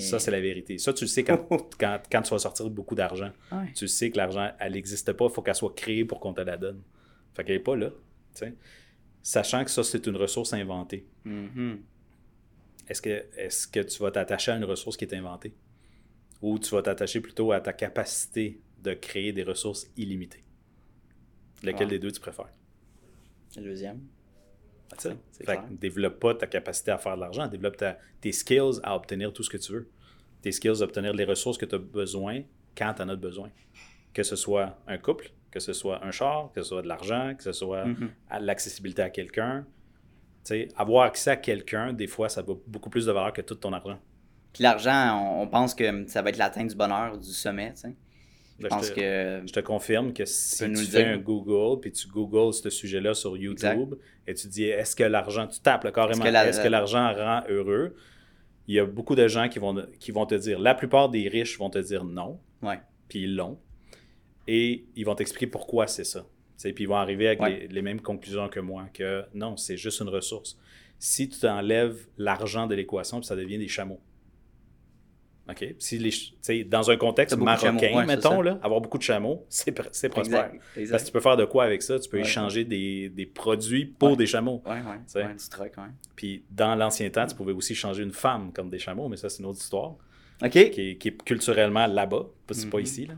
Ça, 0.00 0.18
c'est 0.18 0.30
la 0.30 0.40
vérité. 0.40 0.78
Ça, 0.78 0.92
tu 0.92 1.04
le 1.04 1.08
sais 1.08 1.24
quand, 1.24 1.46
quand, 1.78 2.00
quand 2.10 2.22
tu 2.22 2.30
vas 2.30 2.38
sortir 2.38 2.68
beaucoup 2.70 2.94
d'argent. 2.94 3.30
Ouais. 3.52 3.72
Tu 3.74 3.86
sais 3.88 4.10
que 4.10 4.16
l'argent, 4.16 4.50
elle 4.58 4.72
n'existe 4.72 5.12
pas. 5.12 5.26
Il 5.26 5.30
faut 5.32 5.42
qu'elle 5.42 5.54
soit 5.54 5.74
créée 5.74 6.04
pour 6.04 6.20
qu'on 6.20 6.32
te 6.34 6.40
la 6.40 6.56
donne. 6.56 6.82
Fait 7.34 7.44
qu'elle 7.44 7.56
n'est 7.56 7.62
pas 7.62 7.76
là. 7.76 7.90
tu 7.90 7.94
sais. 8.40 8.54
Sachant 9.22 9.64
que 9.64 9.70
ça, 9.70 9.82
c'est 9.84 10.06
une 10.06 10.16
ressource 10.16 10.52
inventée. 10.52 11.06
Mhm. 11.24 11.80
Est-ce 12.88 13.02
que, 13.02 13.10
est 13.36 13.70
que 13.70 13.80
tu 13.80 14.02
vas 14.02 14.10
t'attacher 14.10 14.50
à 14.52 14.56
une 14.56 14.64
ressource 14.64 14.96
qui 14.96 15.04
est 15.04 15.14
inventée? 15.14 15.54
Ou 16.42 16.58
tu 16.58 16.70
vas 16.74 16.82
t'attacher 16.82 17.20
plutôt 17.20 17.52
à 17.52 17.60
ta 17.60 17.72
capacité 17.72 18.60
de 18.82 18.94
créer 18.94 19.32
des 19.32 19.42
ressources 19.42 19.88
illimitées? 19.96 20.42
Lequel 21.62 21.86
Ah. 21.86 21.90
des 21.90 21.98
deux 21.98 22.10
tu 22.10 22.20
préfères? 22.20 22.48
Le 23.56 23.62
deuxième. 23.62 24.00
Fait 25.38 25.44
clair. 25.44 25.64
que 25.68 25.72
développe 25.74 26.18
pas 26.20 26.34
ta 26.34 26.46
capacité 26.46 26.90
à 26.90 26.98
faire 26.98 27.16
de 27.16 27.20
l'argent, 27.20 27.46
développe 27.46 27.76
ta- 27.76 27.98
tes 28.20 28.32
skills 28.32 28.80
à 28.82 28.94
obtenir 28.96 29.32
tout 29.32 29.42
ce 29.42 29.50
que 29.50 29.56
tu 29.56 29.72
veux. 29.72 29.88
Tes 30.42 30.52
skills 30.52 30.80
à 30.80 30.84
obtenir 30.84 31.12
les 31.12 31.24
ressources 31.24 31.58
que 31.58 31.66
tu 31.66 31.74
as 31.74 31.78
besoin 31.78 32.42
quand 32.76 32.94
tu 32.94 33.02
en 33.02 33.08
as 33.08 33.16
besoin. 33.16 33.50
Que 34.12 34.22
ce 34.22 34.36
soit 34.36 34.78
un 34.86 34.98
couple, 34.98 35.30
que 35.50 35.60
ce 35.60 35.72
soit 35.72 36.04
un 36.04 36.10
char, 36.10 36.50
que 36.52 36.62
ce 36.62 36.68
soit 36.70 36.82
de 36.82 36.88
l'argent, 36.88 37.34
que 37.36 37.42
ce 37.44 37.52
soit 37.52 37.84
Mhm. 37.84 38.10
à 38.28 38.40
l'accessibilité 38.40 39.02
à 39.02 39.10
quelqu'un. 39.10 39.64
Tu 40.44 40.54
sais, 40.54 40.68
avoir 40.76 41.04
accès 41.06 41.30
à 41.30 41.36
quelqu'un, 41.36 41.92
des 41.92 42.06
fois, 42.06 42.28
ça 42.28 42.40
a 42.40 42.44
beaucoup 42.66 42.88
plus 42.90 43.06
de 43.06 43.12
valeur 43.12 43.32
que 43.32 43.42
tout 43.42 43.54
ton 43.56 43.72
argent. 43.72 43.98
Puis 44.52 44.62
l'argent, 44.62 45.40
on, 45.40 45.46
pense 45.46 45.74
que 45.74 46.08
ça 46.08 46.22
va 46.22 46.30
être 46.30 46.38
l'atteinte 46.38 46.68
du 46.70 46.74
bonheur, 46.74 47.16
du 47.18 47.28
sommet, 47.28 47.72
tu 47.74 47.88
Je 48.60 48.66
pense 48.68 48.90
te, 48.90 48.94
que... 48.94 49.46
je 49.46 49.52
te 49.52 49.60
confirme 49.60 50.12
que 50.12 50.24
si 50.24 50.64
tu, 50.72 50.76
fais 50.84 51.04
un 51.04 51.18
Google, 51.18 51.80
puis 51.80 51.90
tu 51.92 52.06
googles 52.08 52.52
ce 52.54 52.68
sujet-là 52.70 53.14
sur 53.14 53.36
YouTube, 53.36 53.94
et 54.26 54.34
tu 54.34 54.48
dis 54.48 54.64
est-ce 54.64 54.94
que 54.94 55.04
l'argent, 55.04 55.46
tu 55.46 55.60
tapes 55.60 55.84
là, 55.84 55.92
carrément, 55.92 56.16
Est-ce 56.24 56.28
que 56.28 56.32
la- 56.32 56.48
est-ce 56.48 56.60
que 56.60 56.68
l'argent 56.68 57.12
rend 57.14 57.42
heureux? 57.48 57.94
Il 58.68 58.74
y 58.74 58.78
a 58.78 58.84
beaucoup 58.84 59.16
de 59.16 59.26
gens 59.26 59.48
qui 59.48 59.58
vont, 59.58 59.74
qui 59.98 60.12
vont 60.12 60.26
te 60.26 60.34
dire, 60.34 60.58
la 60.60 60.74
plupart 60.74 61.08
des 61.08 61.26
riches 61.28 61.58
vont 61.58 61.70
te 61.70 61.78
dire 61.78 62.04
non, 62.04 62.38
Ouais. 62.62 62.78
puis 63.08 63.22
ils 63.22 63.34
l'ont, 63.34 63.58
et 64.46 64.84
ils 64.96 65.04
vont 65.04 65.14
t'expliquer 65.14 65.46
pourquoi 65.46 65.86
c'est 65.86 66.04
ça. 66.04 66.26
Puis 66.62 66.74
ils 66.80 66.86
vont 66.88 66.96
arriver 66.96 67.26
avec 67.28 67.40
Ouais. 67.40 67.60
les, 67.60 67.68
les 67.68 67.82
mêmes 67.82 68.00
conclusions 68.02 68.48
que 68.48 68.60
moi, 68.60 68.86
que 68.92 69.24
non, 69.34 69.56
c'est 69.56 69.76
juste 69.78 70.00
une 70.00 70.10
ressource. 70.10 70.58
Si 70.98 71.28
tu 71.30 71.46
enlèves 71.46 72.06
l'argent 72.18 72.66
de 72.66 72.74
l'équation, 72.74 73.18
puis 73.20 73.26
ça 73.26 73.34
devient 73.36 73.56
des 73.58 73.68
chameaux. 73.68 74.00
OK? 75.50 75.74
Si 75.78 75.98
les, 75.98 76.64
dans 76.64 76.90
un 76.90 76.96
contexte 76.96 77.34
chameaux, 77.34 77.44
marocain, 77.44 77.96
ouais, 77.96 78.06
mettons, 78.06 78.40
là, 78.42 78.58
avoir 78.62 78.80
beaucoup 78.80 78.98
de 78.98 79.02
chameaux, 79.02 79.44
c'est 79.48 79.76
pr- 79.76 79.88
c'est 79.92 80.08
prospère. 80.08 80.52
Exact. 80.76 80.90
Parce 80.92 81.02
que 81.02 81.06
tu 81.08 81.12
peux 81.12 81.20
faire 81.20 81.36
de 81.36 81.44
quoi 81.44 81.64
avec 81.64 81.82
ça? 81.82 81.98
Tu 81.98 82.08
peux 82.08 82.18
Ouais. 82.18 82.22
échanger 82.22 82.64
des, 82.64 83.08
des 83.08 83.26
produits 83.26 83.84
pour 83.86 84.10
Ouais. 84.10 84.16
des 84.16 84.26
chameaux. 84.26 84.62
Ouais. 84.66 84.80
sais. 85.06 85.24
ouais, 85.24 85.34
du 85.34 85.48
truc, 85.48 85.72
ouais. 85.78 85.84
Puis 86.16 86.44
dans 86.50 86.74
l'ancien 86.74 87.08
temps, 87.10 87.26
tu 87.26 87.34
pouvais 87.34 87.52
aussi 87.52 87.74
changer 87.74 88.02
une 88.02 88.12
femme 88.12 88.52
comme 88.52 88.70
des 88.70 88.78
chameaux, 88.78 89.08
mais 89.08 89.16
ça, 89.16 89.28
c'est 89.28 89.40
une 89.40 89.46
autre 89.48 89.60
histoire, 89.60 89.94
OK. 90.42 90.50
qui 90.50 90.58
est, 90.58 90.96
qui 90.98 91.08
est 91.08 91.22
culturellement 91.22 91.86
là-bas, 91.86 92.26
c'est 92.50 92.70
pas 92.70 92.78
Mhm. 92.78 92.82
ici. 92.84 93.06
Là. 93.06 93.14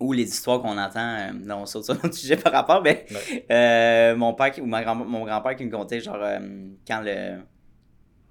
Ou 0.00 0.12
les 0.12 0.22
histoires 0.28 0.60
qu'on 0.62 0.78
entend, 0.78 1.00
euh, 1.16 1.32
non, 1.32 1.56
on 1.62 1.66
saute 1.66 1.84
sur 1.84 2.04
un 2.04 2.12
sujet 2.12 2.36
par 2.36 2.52
rapport, 2.52 2.82
mais 2.82 3.04
euh, 3.50 4.14
mon 4.16 4.32
père 4.34 4.50
qui- 4.52 4.60
ou 4.60 4.66
ma 4.66 4.82
grand- 4.84 4.94
mon 4.94 5.24
grand-père 5.24 5.56
qui 5.56 5.64
me 5.64 5.70
contait, 5.70 6.00
genre, 6.00 6.18
euh, 6.20 6.38
quand 6.86 7.00
le. 7.04 7.38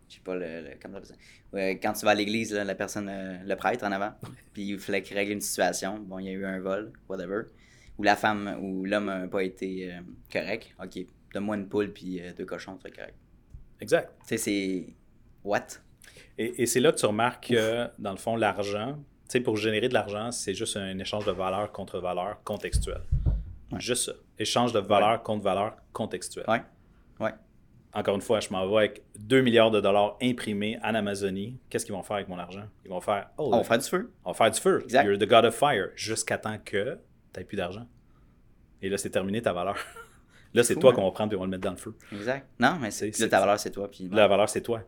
Je 0.10 0.16
sais 0.16 0.22
pas, 0.24 0.36
le, 0.36 0.62
le- 0.62 0.70
comment 0.82 1.00
ça? 1.04 1.14
Quand 1.54 1.94
tu 1.94 2.06
vas 2.06 2.12
à 2.12 2.16
l'église, 2.16 2.54
la 2.54 2.76
personne, 2.76 3.10
euh, 3.10 3.38
le 3.46 3.56
prêtre 3.56 3.86
en 3.86 3.92
avant, 3.92 4.12
puis 4.54 4.70
il 4.70 4.80
fallait 4.80 5.02
qu'il 5.02 5.16
règle 5.18 5.32
une 5.32 5.42
situation. 5.42 6.00
Bon, 6.00 6.20
il 6.20 6.26
y 6.26 6.30
a 6.30 6.34
eu 6.34 6.46
un 6.46 6.60
vol, 6.60 6.92
whatever. 7.08 7.44
Ou 7.98 8.04
la 8.04 8.16
femme, 8.16 8.58
ou 8.62 8.86
l'homme 8.86 9.06
n'a 9.06 9.28
pas 9.28 9.44
été 9.44 9.92
euh, 9.92 10.00
correct. 10.32 10.76
Ok, 10.84 11.06
donne-moi 11.34 11.56
une 11.56 11.68
poule, 11.68 11.92
puis 11.92 12.22
euh, 12.22 12.32
deux 12.38 12.46
cochons, 12.46 12.78
c'est 12.84 12.92
correct. 12.92 13.16
Exact. 13.80 14.12
Tu 14.22 14.28
sais, 14.28 14.38
c'est. 14.38 14.94
What? 15.44 15.68
Et, 16.38 16.64
et 16.64 16.66
c'est 16.66 16.80
là 16.80 16.92
que 16.92 16.98
tu 16.98 17.06
remarques 17.06 17.48
que, 17.48 17.88
dans 17.98 18.12
le 18.12 18.18
fond, 18.18 18.36
l'argent, 18.36 18.96
tu 18.96 19.34
sais, 19.34 19.40
pour 19.40 19.58
générer 19.58 19.90
de 19.90 19.94
l'argent, 19.94 20.32
c'est 20.32 20.54
juste 20.54 20.78
un 20.78 20.98
échange 21.00 21.26
de 21.26 21.32
valeur 21.32 21.72
contre 21.72 22.00
valeur 22.00 22.42
contextuelle. 22.44 23.02
Ouais. 23.72 23.80
Juste 23.80 24.06
ça. 24.06 24.14
Échange 24.38 24.74
de 24.74 24.80
valeur 24.80 25.24
contre 25.24 25.44
valeur 25.44 25.76
contextuelle. 25.92 26.46
Ouais. 26.48 26.62
Ouais. 27.20 27.34
Encore 27.94 28.16
une 28.16 28.22
fois, 28.22 28.40
je 28.40 28.50
m'en 28.50 28.68
vais 28.68 28.78
avec 28.78 29.04
2 29.18 29.42
milliards 29.42 29.72
de 29.72 29.82
dollars 29.82 30.18
imprimés 30.22 30.78
en 30.84 30.94
Amazonie. 30.94 31.58
Qu'est-ce 31.70 31.86
qu'ils 31.86 31.96
vont 31.96 32.04
faire 32.04 32.18
avec 32.18 32.28
mon 32.28 32.38
argent? 32.38 32.66
Ils 32.86 32.90
vont 32.90 33.02
faire, 33.02 33.30
oh, 33.38 33.50
On 33.54 33.58
va 33.58 33.64
faire 33.64 33.78
du 33.78 33.88
feu. 33.88 34.12
on 34.24 34.32
va 34.32 34.38
faire 34.38 34.52
du 34.52 34.60
feu. 34.60 34.82
Exact. 34.84 35.06
You're 35.06 35.18
the 35.18 35.28
god 35.28 35.46
of 35.46 35.56
fire. 35.56 35.90
Jusqu'à 35.96 36.38
temps 36.38 36.58
que 36.64 36.98
tu 37.34 37.40
n'aies 37.40 37.46
plus 37.46 37.58
d'argent. 37.58 37.88
Et 38.82 38.90
là, 38.90 38.98
c'est 38.98 39.10
terminé 39.10 39.42
ta 39.42 39.54
valeur. 39.54 39.78
là, 40.54 40.64
c'est 40.64 40.76
toi 40.76 40.92
hein? 40.92 40.96
qu'on 40.96 41.06
va 41.06 41.12
prendre 41.12 41.34
et 41.34 41.36
on 41.36 41.40
va 41.40 41.46
le 41.46 41.52
mettre 41.52 41.64
dans 41.64 41.72
le 41.72 41.78
feu. 41.78 41.96
Exact. 42.12 42.48
Non, 42.60 42.78
mais 42.80 42.92
c'est. 42.92 43.10
Ta 43.12 43.40
valeur, 43.40 43.60
c'est 43.60 43.72
toi. 43.72 43.90
Puis, 43.90 44.10
La 44.12 44.28
valeur, 44.28 44.50
c'est 44.50 44.62
toi. 44.62 44.82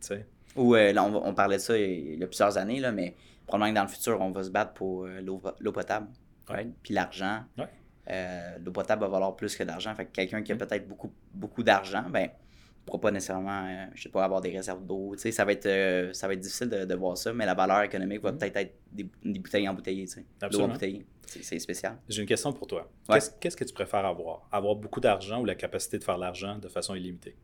Tu 0.00 0.08
sais. 0.08 0.26
Ou 0.56 0.74
euh, 0.74 0.92
là, 0.92 1.04
on, 1.04 1.34
parlait 1.34 1.56
de 1.56 1.62
ça 1.62 1.76
il 1.76 2.18
y 2.18 2.22
a 2.22 2.26
plusieurs 2.26 2.58
années, 2.58 2.78
là, 2.78 2.92
mais 2.92 3.16
probablement 3.46 3.72
que 3.72 3.76
dans 3.76 3.82
le 3.82 3.88
futur, 3.88 4.20
on 4.20 4.30
va 4.30 4.44
se 4.44 4.50
battre 4.50 4.72
pour 4.74 5.06
euh, 5.06 5.20
l'eau 5.20 5.72
potable. 5.72 6.08
Ouais. 6.48 6.56
right? 6.56 6.74
Puis 6.82 6.94
l'argent. 6.94 7.42
Ouais. 7.58 7.68
Euh, 8.10 8.58
l'eau 8.64 8.72
potable 8.72 9.02
va 9.02 9.08
valoir 9.08 9.34
plus 9.36 9.56
que 9.56 9.62
de 9.62 9.68
l'argent. 9.68 9.94
Fait 9.94 10.04
que 10.06 10.12
quelqu'un 10.12 10.40
Mm. 10.40 10.44
qui 10.44 10.52
a 10.52 10.56
peut-être 10.56 10.86
beaucoup, 10.88 11.12
beaucoup 11.32 11.62
d'argent, 11.62 12.04
ben, 12.10 12.24
ne 12.24 12.84
pourra 12.86 13.00
pas 13.00 13.10
nécessairement, 13.10 13.64
euh, 13.66 13.86
je 13.94 14.02
sais 14.02 14.08
pas, 14.10 14.24
avoir 14.24 14.40
des 14.42 14.50
réserves 14.50 14.84
d'eau. 14.84 15.14
Tu 15.14 15.22
sais, 15.22 15.32
ça 15.32 15.44
va 15.44 15.52
être, 15.52 15.64
euh, 15.66 16.12
ça 16.12 16.26
va 16.28 16.34
être 16.34 16.40
difficile 16.40 16.68
de, 16.68 16.84
de 16.84 16.94
voir 16.94 17.16
ça, 17.16 17.32
mais 17.32 17.46
la 17.46 17.54
valeur 17.54 17.80
économique 17.82 18.20
va 18.22 18.32
peut-être 18.32 18.56
être 18.58 18.74
des, 18.92 19.06
des 19.24 19.38
bouteilles 19.38 19.66
embouteillées. 19.68 20.04
L'eau 20.04 20.20
Mm. 20.22 20.44
Absolument. 20.44 20.68
embouteillée. 20.70 21.06
C'est 21.26 21.58
spécial. 21.58 21.96
J'ai 22.08 22.20
une 22.20 22.28
question 22.28 22.52
pour 22.52 22.66
toi. 22.66 22.88
Ouais. 23.08 23.18
Qu'est-ce 23.40 23.56
que 23.56 23.64
tu 23.64 23.72
préfères 23.72 24.04
avoir? 24.04 24.46
Avoir 24.52 24.76
beaucoup 24.76 25.00
d'argent 25.00 25.40
ou 25.40 25.44
la 25.46 25.54
capacité 25.54 25.98
de 25.98 26.04
faire 26.04 26.18
l'argent 26.18 26.58
de 26.58 26.68
façon 26.68 26.94
illimitée? 26.94 27.34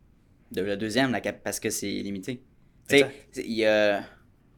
De, 0.53 0.61
le 0.63 0.77
deuxième, 0.77 1.11
la 1.13 1.21
parce 1.33 1.59
que 1.59 1.71
c'est 1.71 1.89
limité. 1.91 2.43
Tu 2.89 2.99
sais, 2.99 3.07
il 3.37 3.53
y 3.53 3.65
a. 3.65 4.03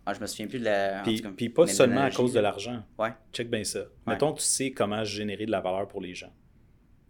Ah, 0.05 0.15
je 0.15 0.21
me 0.21 0.27
souviens 0.27 0.47
plus 0.49 0.59
de 0.59 0.65
la. 0.65 1.03
Puis, 1.03 1.23
cas, 1.23 1.31
puis 1.37 1.49
pas 1.49 1.67
seulement 1.67 2.03
à 2.03 2.11
cause 2.11 2.33
de 2.33 2.41
l'argent. 2.41 2.83
Ouais. 2.99 3.11
Check 3.33 3.49
bien 3.51 3.63
ça. 3.65 3.81
Mettons 4.07 4.33
que 4.33 4.39
tu 4.41 4.45
sais 4.45 4.73
comment 4.73 5.05
générer 5.05 5.47
de 5.47 5.51
la 5.51 5.61
valeur 5.61 5.87
pour 5.89 6.01
les 6.01 6.15
gens. 6.15 6.33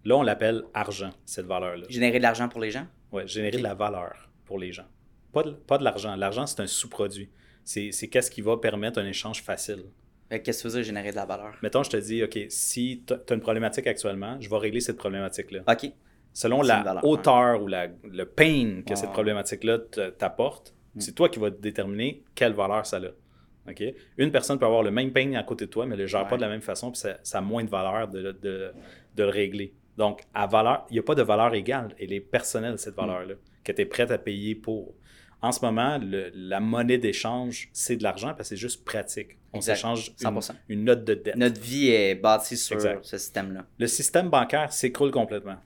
Là, 0.05 0.17
on 0.17 0.23
l'appelle 0.23 0.65
argent, 0.75 1.11
cette 1.25 1.47
valeur-là. 1.47 1.87
Générer 1.89 2.19
de 2.19 2.23
l'argent 2.23 2.49
pour 2.49 2.61
les 2.61 2.71
gens? 2.71 2.87
Ouais, 3.13 3.27
générer 3.27 3.59
de 3.59 3.63
la 3.63 3.75
valeur 3.75 4.29
pour 4.45 4.59
les 4.59 4.73
gens. 4.73 4.87
Pas 5.33 5.43
de, 5.45 5.53
pas 5.53 5.79
de 5.79 5.85
l'argent. 5.85 6.15
L'argent, 6.17 6.47
c'est 6.47 6.61
un 6.61 6.67
sous-produit. 6.67 7.31
C'est 7.65 7.93
c'est 7.93 8.09
qu'est-ce 8.09 8.31
qui 8.31 8.43
va 8.43 8.57
permettre 8.57 8.99
un 8.99 9.07
échange 9.07 9.43
facile. 9.43 9.85
Qu'est-ce 10.29 10.63
que 10.63 10.69
tu 10.69 10.69
veux 10.69 10.75
dire, 10.81 10.83
générer 10.85 11.11
de 11.11 11.17
la 11.17 11.25
valeur? 11.27 11.55
Mettons, 11.63 11.83
je 11.83 11.91
te 11.91 11.97
dis, 11.99 12.23
OK, 12.25 12.39
si 12.49 13.05
tu 13.07 13.13
as 13.15 13.35
une 13.35 13.41
problématique 13.41 13.87
actuellement, 13.87 14.39
je 14.41 14.49
vais 14.51 14.57
régler 14.57 14.81
cette 14.81 14.97
problématique-là. 14.97 15.61
OK. 15.69 15.93
Selon 16.33 16.63
la 16.63 16.83
valeur, 16.83 17.05
hauteur 17.05 17.63
ou 17.63 17.67
la, 17.67 17.89
le 18.05 18.25
pain 18.25 18.83
que 18.87 18.95
cette 18.95 19.13
problématique-là 19.13 19.79
te- 19.79 20.09
t'apporte. 20.11 20.75
C'est 20.99 21.15
toi 21.15 21.29
qui 21.29 21.39
vas 21.39 21.51
déterminer 21.51 22.23
quelle 22.35 22.53
valeur 22.53 22.85
ça 22.87 22.99
a. 22.99 23.71
Une 24.19 24.31
personne 24.33 24.59
peut 24.59 24.67
avoir 24.67 24.83
le 24.83 24.91
même 24.91 25.13
pain 25.13 25.33
à 25.35 25.43
côté 25.45 25.67
de 25.67 25.71
toi, 25.71 25.87
mais 25.87 25.95
ne 25.97 26.01
le 26.03 26.07
gère 26.07 26.23
Ouais. 26.25 26.29
pas 26.29 26.37
de 26.37 26.41
la 26.43 26.49
même 26.49 26.61
façon, 26.63 26.91
puis 26.91 27.01
ça, 27.01 27.19
ça 27.23 27.39
a 27.39 27.41
moins 27.41 27.63
de 27.65 27.71
valeur 27.71 28.09
de, 28.09 28.33
de- 28.43 28.73
de 29.15 29.23
le 29.23 29.29
régler. 29.29 29.73
Donc, 29.97 30.23
à 30.35 30.47
valeur, 30.47 30.85
il 30.91 30.95
n'y 30.95 30.99
a 30.99 31.03
pas 31.03 31.15
de 31.15 31.23
valeur 31.23 31.55
égale. 31.55 31.95
Elle 32.01 32.13
est 32.13 32.21
personnelle, 32.21 32.79
cette 32.79 32.95
Mm. 32.97 33.01
valeur-là, 33.01 33.35
que 33.63 33.73
tu 33.73 33.83
es 33.83 33.87
prête 33.87 34.11
à 34.11 34.19
payer 34.19 34.55
pour. 34.55 34.95
En 35.43 35.53
ce 35.53 35.65
moment, 35.65 35.99
le- 35.99 36.31
la 36.35 36.61
monnaie 36.61 36.99
d'échange, 36.99 37.69
c'est 37.73 37.97
de 37.97 38.03
l'argent 38.03 38.29
parce 38.29 38.41
que 38.41 38.45
c'est 38.55 38.57
juste 38.57 38.85
pratique. 38.85 39.39
On 39.53 39.61
s'échange 39.61 40.09
une, 40.09 40.15
100%. 40.17 40.55
une 40.69 40.85
note 40.85 41.05
de 41.05 41.15
dette. 41.15 41.37
Notre 41.37 41.61
vie 41.61 41.89
est 41.89 42.15
bâtie 42.15 42.57
sur 42.57 42.77
Exact. 42.77 43.05
ce 43.05 43.19
système-là. 43.19 43.67
Le 43.79 43.87
système 43.87 44.29
bancaire 44.31 44.73
s'écroule 44.73 45.11
complètement. 45.11 45.57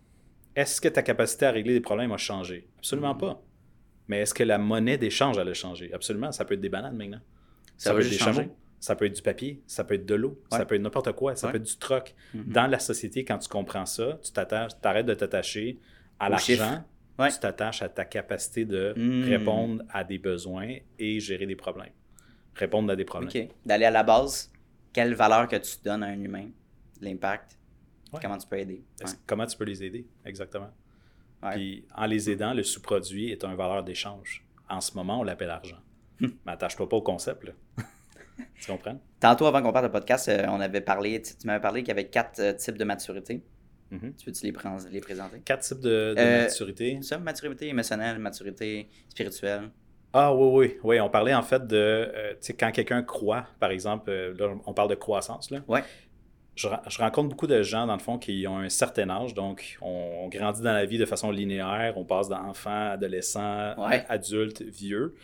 Est-ce 0.54 0.80
que 0.80 0.88
ta 0.88 1.02
capacité 1.02 1.46
à 1.46 1.50
régler 1.50 1.74
des 1.74 1.80
problèmes 1.80 2.10
a 2.12 2.16
changé? 2.16 2.66
Absolument 2.78 3.14
Mm. 3.14 3.18
pas. 3.18 3.42
Mais 4.08 4.20
est-ce 4.20 4.34
que 4.34 4.42
la 4.44 4.58
monnaie 4.58 4.98
d'échange, 4.98 5.36
elle 5.38 5.48
a 5.48 5.54
changé? 5.54 5.92
Absolument. 5.92 6.30
Ça 6.32 6.44
peut 6.44 6.54
être 6.54 6.60
des 6.60 6.68
bananes 6.68 6.96
maintenant. 6.96 7.20
Ça 7.76 7.92
peut 7.92 8.00
être 8.00 8.10
des 8.10 8.16
changer. 8.18 8.42
chameaux. 8.42 8.56
Ça 8.78 8.94
peut 8.94 9.06
être 9.06 9.16
du 9.16 9.22
papier. 9.22 9.62
Ça 9.66 9.84
peut 9.84 9.94
être 9.94 10.06
de 10.06 10.14
l'eau. 10.14 10.38
Ouais. 10.52 10.58
Ça 10.58 10.64
peut 10.66 10.74
être 10.76 10.82
n'importe 10.82 11.12
quoi. 11.12 11.34
Ça 11.34 11.46
Ouais. 11.46 11.52
peut 11.52 11.58
être 11.58 11.64
du 11.66 11.76
troc. 11.76 12.14
Mhm. 12.34 12.44
Dans 12.52 12.66
la 12.66 12.78
société, 12.78 13.24
quand 13.24 13.38
tu 13.38 13.48
comprends 13.48 13.86
ça, 13.86 14.18
tu 14.22 14.30
t'attaches, 14.32 14.72
arrêtes 14.82 15.06
de 15.06 15.14
t'attacher 15.14 15.78
à 16.20 16.28
l'argent. 16.28 16.84
Ouais. 17.18 17.30
Tu 17.32 17.38
t'attaches 17.38 17.82
à 17.82 17.88
ta 17.88 18.04
capacité 18.04 18.64
de 18.66 18.92
Mm. 18.96 19.24
répondre 19.24 19.82
à 19.88 20.04
des 20.04 20.18
besoins 20.18 20.76
et 20.98 21.18
gérer 21.20 21.46
des 21.46 21.56
problèmes. 21.56 21.92
Répondre 22.54 22.92
à 22.92 22.96
des 22.96 23.04
problèmes. 23.04 23.48
D'aller 23.64 23.86
à 23.86 23.90
la 23.90 24.02
base, 24.02 24.52
quelle 24.92 25.14
valeur 25.14 25.48
que 25.48 25.56
tu 25.56 25.76
donnes 25.84 26.02
à 26.02 26.06
un 26.08 26.20
humain, 26.20 26.48
l'impact, 27.00 27.58
comment 28.22 28.38
tu 28.38 28.46
peux 28.46 28.58
aider? 28.58 28.82
Comment 29.26 29.46
tu 29.46 29.56
peux 29.56 29.64
les 29.64 29.82
aider? 29.82 30.06
Exactement. 30.24 30.70
Ouais. 31.42 31.52
Puis 31.54 31.84
en 31.94 32.06
les 32.06 32.30
aidant, 32.30 32.54
le 32.54 32.62
sous-produit 32.62 33.30
est 33.30 33.44
une 33.44 33.54
valeur 33.54 33.84
d'échange. 33.84 34.44
En 34.68 34.80
ce 34.80 34.94
moment, 34.94 35.20
on 35.20 35.22
l'appelle 35.22 35.50
argent. 35.50 35.78
Hmm. 36.20 36.28
Mais 36.44 36.52
attache-toi 36.52 36.88
pas 36.88 36.96
au 36.96 37.02
concept. 37.02 37.44
Là. 37.44 37.52
tu 38.60 38.70
comprends? 38.70 38.98
Tantôt, 39.20 39.46
avant 39.46 39.62
qu'on 39.62 39.72
parte 39.72 39.84
le 39.84 39.92
podcast, 39.92 40.28
euh, 40.28 40.46
on 40.48 40.60
avait 40.60 40.80
parlé, 40.80 41.20
tu, 41.22 41.34
m'avais 41.46 41.60
parlé 41.60 41.82
qu'il 41.82 41.88
y 41.88 41.92
avait 41.92 42.08
quatre 42.08 42.40
euh, 42.40 42.52
types 42.52 42.78
de 42.78 42.84
maturité. 42.84 43.42
Mhm. 43.90 44.14
Tu 44.16 44.24
peux-tu 44.24 44.44
les, 44.44 44.52
présenter? 45.00 45.40
Quatre 45.44 45.62
types 45.62 45.80
de, 45.80 46.14
de 46.14 46.18
Euh, 46.18 46.42
maturité. 46.42 46.98
Ça, 47.02 47.18
maturité 47.18 47.68
émotionnelle, 47.68 48.18
maturité 48.18 48.88
spirituelle. 49.08 49.70
Ah 50.12 50.34
oui, 50.34 50.48
oui, 50.52 50.78
oui. 50.82 51.00
On 51.00 51.10
parlait 51.10 51.34
en 51.34 51.42
fait 51.42 51.66
de, 51.66 51.76
euh, 51.76 52.30
tu 52.32 52.38
sais, 52.40 52.54
quand 52.54 52.70
quelqu'un 52.72 53.02
croit, 53.02 53.46
par 53.60 53.70
exemple, 53.70 54.10
euh, 54.10 54.34
là, 54.38 54.54
on 54.64 54.72
parle 54.72 54.88
de 54.88 54.94
croissance, 54.94 55.50
là. 55.50 55.60
Ouais. 55.68 55.82
Je, 56.56 56.68
rencontre 56.98 57.28
beaucoup 57.28 57.46
de 57.46 57.62
gens, 57.62 57.86
dans 57.86 57.92
le 57.94 58.00
fond, 58.02 58.18
qui 58.18 58.46
ont 58.48 58.58
un 58.58 58.68
certain 58.70 59.08
âge. 59.10 59.34
Donc, 59.34 59.76
on, 59.82 60.22
on 60.24 60.28
grandit 60.28 60.62
dans 60.62 60.72
la 60.72 60.86
vie 60.86 60.96
de 60.98 61.04
façon 61.04 61.30
linéaire. 61.30 61.94
On 61.96 62.04
passe 62.04 62.28
d'enfant, 62.28 62.90
adolescent, 62.92 63.74
Ouais. 63.78 64.04
adulte, 64.08 64.62
vieux, 64.62 65.14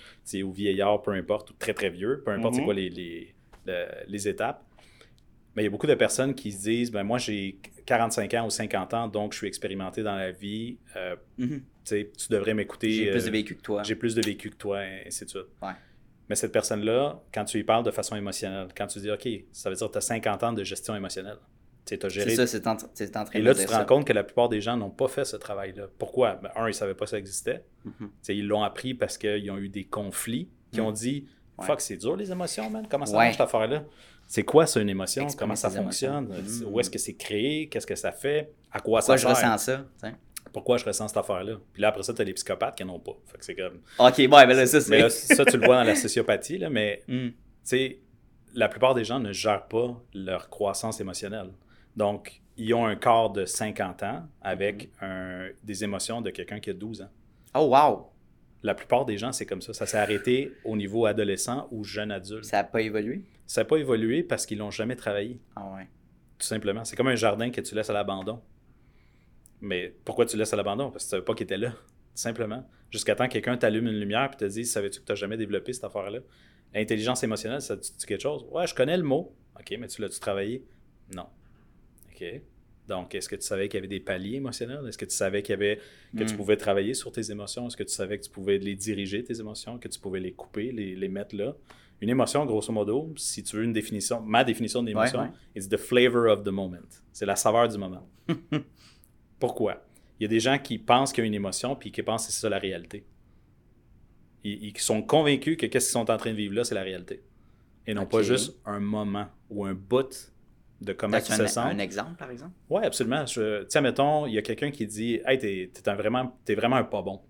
ou 0.45 0.53
vieillard, 0.53 1.01
peu 1.03 1.13
importe, 1.13 1.51
ou 1.51 1.55
très, 1.55 1.73
très 1.75 1.91
vieux, 1.91 2.23
peu 2.25 2.31
importe 2.33 2.55
c'est 2.55 2.61
Mhm. 2.61 2.65
quoi 2.67 2.75
les, 2.75 2.91
les, 2.91 3.35
le- 3.67 3.87
les 4.07 4.29
étapes. 4.29 4.63
Mais 5.57 5.63
il 5.63 5.65
y 5.65 5.69
a 5.69 5.71
beaucoup 5.71 5.87
de 5.87 5.95
personnes 5.95 6.35
qui 6.35 6.53
se 6.53 6.63
disent, 6.63 6.91
ben 6.93 7.03
moi, 7.03 7.19
j'ai 7.19 7.59
45 7.87 8.33
ans 8.35 8.47
ou 8.47 8.51
50 8.51 8.95
ans, 8.95 9.09
donc 9.09 9.33
je 9.33 9.39
suis 9.39 9.47
expérimenté 9.47 10.03
dans 10.03 10.15
la 10.17 10.31
vie. 10.33 10.79
Euh, 10.97 11.17
Mhm. 11.39 11.63
tu 11.85 12.07
devrais 12.31 12.55
m'écouter. 12.55 12.91
J'ai 12.91 13.11
plus 13.11 13.25
de 13.25 13.29
euh, 13.29 13.33
vécu 13.33 13.57
que 13.57 13.63
toi. 13.63 13.83
j'ai 13.83 13.95
plus 13.97 14.15
de 14.15 14.23
vécu 14.23 14.51
que 14.51 14.57
toi, 14.57 14.85
et 14.85 15.05
ainsi 15.07 15.25
de 15.25 15.31
suite. 15.31 15.43
Ouais. 15.63 15.73
Mais 16.29 16.35
cette 16.37 16.53
personne-là, 16.53 17.21
quand 17.35 17.45
tu 17.45 17.57
lui 17.59 17.65
parles 17.65 17.85
de 17.85 17.91
façon 17.91 18.17
émotionnelle, 18.17 18.69
quand 18.77 18.87
tu 18.87 19.01
dis, 19.01 19.11
OK, 19.11 19.29
ça 19.53 19.69
veut 19.71 19.77
dire 19.77 19.87
que 19.89 19.93
tu 19.93 19.99
as 19.99 20.03
50 20.03 20.43
ans 20.45 20.53
de 20.53 20.65
gestion 20.65 20.95
émotionnelle. 20.95 21.39
Tu 21.85 21.95
as 21.95 21.99
C'est 22.01 22.11
géré. 22.11 22.37
ça, 22.37 22.47
c'est 22.47 22.65
en, 22.69 22.77
c'est 22.95 23.17
en 23.17 23.25
train 23.25 23.39
Et 23.39 23.43
là, 23.43 23.55
tu 23.55 23.65
te 23.65 23.71
rends 23.73 23.79
ça. 23.79 23.85
compte 23.85 24.07
que 24.07 24.13
la 24.13 24.23
plupart 24.23 24.49
des 24.49 24.61
gens 24.61 24.77
n'ont 24.77 24.91
pas 24.91 25.09
fait 25.09 25.25
ce 25.25 25.37
travail-là. 25.37 25.87
Pourquoi? 25.99 26.37
Ben, 26.37 26.51
un, 26.55 26.65
ils 26.65 26.69
ne 26.69 26.73
savaient 26.73 26.95
pas 26.95 27.07
que 27.07 27.11
ça 27.11 27.19
existait. 27.19 27.65
Mhm. 27.85 28.11
Sais, 28.23 28.37
Ils 28.37 28.47
l'ont 28.47 28.63
appris 28.63 28.95
parce 28.95 29.19
qu'ils 29.19 29.51
ont 29.51 29.59
eu 29.59 29.69
des 29.69 29.85
conflits 29.85 30.49
qui 30.71 30.81
Mhm. 30.81 30.87
ont 30.87 30.93
dit 30.93 31.27
Ouais. 31.59 31.67
Fuck, 31.67 31.81
c'est 31.83 31.97
dur 31.97 32.17
les 32.17 32.31
émotions, 32.33 32.71
man. 32.71 32.87
Comment 32.89 33.05
ça 33.05 33.13
Ouais. 33.17 33.25
marche 33.25 33.33
cette 33.37 33.43
affaire-là? 33.43 33.85
C'est 34.27 34.43
quoi 34.45 34.67
ça, 34.67 34.81
une 34.81 34.89
émotion? 34.89 35.25
Exprimer 35.25 35.39
Comment 35.41 35.57
ça 35.57 35.69
fonctionne? 35.71 36.29
Mhm. 36.29 36.67
Où 36.73 36.81
est-ce 36.81 36.89
que 36.89 36.99
c'est 36.99 37.13
créé? 37.15 37.69
Qu'est-ce 37.69 37.87
que 37.87 37.95
ça 37.97 38.11
fait? 38.13 38.53
À 38.71 38.81
quoi 38.81 39.01
Pourquoi 39.01 39.17
je 39.17 39.23
ça 39.27 39.35
sert? 39.35 39.53
ressens 39.53 39.59
ça? 39.65 39.85
t'sais? 39.99 40.15
Pourquoi 40.53 40.77
je 40.79 40.85
ressens 40.85 41.09
cette 41.09 41.17
affaire-là? 41.17 41.57
Puis 41.73 41.81
là, 41.83 41.89
après 41.89 42.03
ça, 42.03 42.13
tu 42.13 42.21
as 42.21 42.25
les 42.25 42.35
psychopathes 42.35 42.77
qui 42.77 42.85
n'en 42.85 42.95
ont 42.97 43.01
pas. 43.01 43.13
Fait 43.27 43.39
que 43.39 43.45
c'est 43.45 43.55
comme. 43.55 43.81
Ok, 43.99 44.19
ouais, 44.19 44.29
ben 44.29 44.49
là, 44.49 44.67
ça, 44.67 44.81
c'est. 44.81 44.91
Mais 44.91 44.99
là, 45.01 45.09
ça, 45.11 45.45
tu 45.45 45.57
le 45.57 45.65
vois 45.65 45.77
dans 45.77 45.85
la 45.85 45.95
sociopathie, 45.97 46.59
là, 46.59 46.69
mais 46.71 47.03
Hmm. 47.09 47.29
tu 47.31 47.35
sais, 47.65 48.01
la 48.55 48.69
plupart 48.69 48.95
des 48.95 49.05
gens 49.05 49.19
ne 49.19 49.33
gèrent 49.33 49.67
pas 49.67 49.99
leur 50.13 50.51
croissance 50.51 51.01
émotionnelle. 51.01 51.51
Donc, 51.97 52.43
ils 52.59 52.75
ont 52.75 52.85
un 52.87 52.97
corps 52.97 53.31
de 53.33 53.45
50 53.47 54.03
ans 54.03 54.27
avec 54.43 54.91
un- 55.01 55.49
des 55.63 55.85
émotions 55.85 56.21
de 56.21 56.31
quelqu'un 56.31 56.61
qui 56.61 56.69
a 56.71 56.75
12 56.75 57.01
ans. 57.03 57.11
Oh, 57.55 57.75
wow! 57.75 58.09
La 58.63 58.75
plupart 58.75 59.05
des 59.07 59.17
gens, 59.19 59.33
c'est 59.33 59.47
comme 59.47 59.63
ça. 59.63 59.73
Ça 59.73 59.87
s'est 59.87 59.99
arrêté 59.99 60.53
au 60.65 60.77
niveau 60.77 61.07
adolescent 61.07 61.67
ou 61.71 61.83
jeune 61.83 62.11
adulte. 62.13 62.45
Ça 62.45 62.59
n'a 62.59 62.65
pas 62.65 62.81
évolué? 62.83 63.23
Ça 63.47 63.63
n'a 63.63 63.65
pas 63.65 63.77
évolué 63.79 64.23
parce 64.23 64.47
qu'ils 64.47 64.59
l'ont 64.59 64.71
jamais 64.71 64.97
travaillé, 64.97 65.41
Ah 65.57 65.67
ouais. 65.75 65.89
tout 66.39 66.47
simplement. 66.47 66.85
C'est 66.85 66.95
comme 66.95 67.09
un 67.09 67.17
jardin 67.17 67.51
que 67.51 67.61
tu 67.61 67.75
laisses 67.75 67.91
à 67.91 67.93
l'abandon. 67.93 68.41
Mais 69.63 69.95
pourquoi 70.05 70.27
tu 70.27 70.37
laisses 70.37 70.53
à 70.53 70.57
l'abandon? 70.57 70.91
Parce 70.91 71.05
que 71.05 71.09
tu 71.09 71.11
savais 71.13 71.25
pas 71.25 71.35
qu'il 71.35 71.45
était 71.45 71.57
là, 71.57 71.73
simplement. 72.15 72.69
Jusqu'à 72.91 73.15
temps 73.15 73.27
que 73.29 73.33
quelqu'un 73.33 73.57
t'allume 73.57 73.87
une 73.87 73.99
lumière 73.99 74.29
et 74.33 74.37
te 74.37 74.45
dise 74.45 74.71
Savais-tu 74.71 75.01
que 75.01 75.07
tu 75.07 75.13
n'as 75.13 75.17
jamais 75.17 75.37
développé 75.39 75.73
cette 75.73 75.85
affaire-là? 75.85 76.19
L'intelligence 76.75 77.23
émotionnelle, 77.23 77.63
ça 77.63 77.77
te 77.77 77.83
dit 77.83 78.07
quelque 78.07 78.21
chose? 78.23 78.45
Ouais, 78.51 78.67
je 78.67 78.75
connais 78.75 78.97
le 78.97 79.03
mot. 79.03 79.35
OK, 79.59 79.75
mais 79.79 79.87
tu 79.87 80.01
l'as-tu 80.03 80.19
travaillé? 80.21 80.65
Non. 81.15 81.27
OK. 82.13 82.25
Donc, 82.89 83.15
est-ce 83.15 83.29
que 83.29 83.37
tu 83.37 83.43
savais 83.43 83.69
qu'il 83.69 83.77
y 83.77 83.79
avait 83.79 83.87
des 83.89 84.01
paliers 84.01 84.37
émotionnels? 84.37 84.81
Est-ce 84.89 84.99
que 84.99 85.05
tu 85.05 85.15
savais 85.15 85.43
qu'il 85.43 85.53
y 85.53 85.55
avait 85.55 85.79
que 86.17 86.25
tu 86.25 86.35
Mm. 86.35 86.37
pouvais 86.37 86.57
travailler 86.57 86.95
sur 86.95 87.13
tes 87.13 87.31
émotions? 87.31 87.67
Est-ce 87.69 87.77
que 87.77 87.85
tu 87.85 87.95
savais 87.95 88.19
que 88.19 88.25
tu 88.25 88.31
pouvais 88.31 88.59
les 88.59 88.75
diriger, 88.75 89.23
tes 89.23 89.39
émotions, 89.39 89.79
que 89.79 89.87
tu 89.89 90.01
pouvais 90.01 90.19
les 90.21 90.33
couper, 90.33 90.73
les, 90.73 90.97
les 90.97 91.09
mettre 91.09 91.37
là? 91.37 91.55
Une 92.01 92.09
émotion, 92.11 92.45
grosso 92.45 92.73
modo, 92.73 93.13
si 93.17 93.45
tu 93.45 93.57
veux 93.57 93.63
une 93.63 93.73
définition, 93.73 94.21
ma 94.21 94.43
définition 94.43 94.83
d'émotion, 94.83 95.21
Ouais, 95.21 95.27
ouais. 95.27 95.33
it's 95.55 95.69
the 95.69 95.77
flavor 95.77 96.27
of 96.37 96.43
the 96.43 96.49
moment. 96.49 96.79
C'est 97.13 97.27
la 97.27 97.37
saveur 97.37 97.69
du 97.69 97.79
moment. 97.79 98.09
Pourquoi? 99.43 99.85
Il 100.21 100.23
y 100.23 100.27
a 100.27 100.29
des 100.29 100.39
gens 100.39 100.57
qui 100.57 100.79
pensent 100.79 101.13
qu'il 101.13 101.25
y 101.25 101.27
a 101.27 101.27
une 101.27 101.35
émotion 101.35 101.75
puis 101.75 101.91
qui 101.91 102.01
pensent 102.05 102.27
que 102.29 102.33
c'est 102.33 102.41
ça 102.43 102.49
la 102.49 102.61
réalité. 102.61 103.05
Ils, 104.45 104.67
ils 104.67 104.79
sont 104.79 105.03
convaincus 105.03 105.57
que 105.57 105.67
qu'est-ce 105.67 105.87
qu'ils 105.87 105.93
sont 105.93 106.09
en 106.13 106.17
train 106.17 106.31
de 106.31 106.37
vivre 106.37 106.55
là, 106.55 106.63
c'est 106.63 106.77
la 106.77 106.83
réalité. 106.85 107.25
Et 107.89 107.93
non 107.95 108.07
pas 108.07 108.23
juste 108.23 108.55
un 108.65 108.79
moment 108.79 109.27
ou 109.51 109.65
un 109.65 109.75
bout 109.75 110.33
de 110.81 110.93
comment 110.93 111.19
tu 111.19 111.33
se 111.33 111.43
un, 111.43 111.47
sens. 111.49 111.59
un 111.59 111.79
exemple, 111.81 112.15
par 112.17 112.31
exemple? 112.31 112.53
Oui, 112.71 112.85
absolument. 112.85 113.25
Tu 113.25 113.41
sais, 113.69 113.81
mettons, 113.81 114.27
il 114.29 114.35
y 114.35 114.39
a 114.39 114.43
quelqu'un 114.43 114.71
qui 114.71 114.87
dit 114.87 115.21
Hey, 115.27 115.39
t'es, 115.41 115.73
un 115.89 115.95
vraiment, 115.97 116.37
un 116.47 116.85
pas 116.85 117.03
bon. 117.03 117.21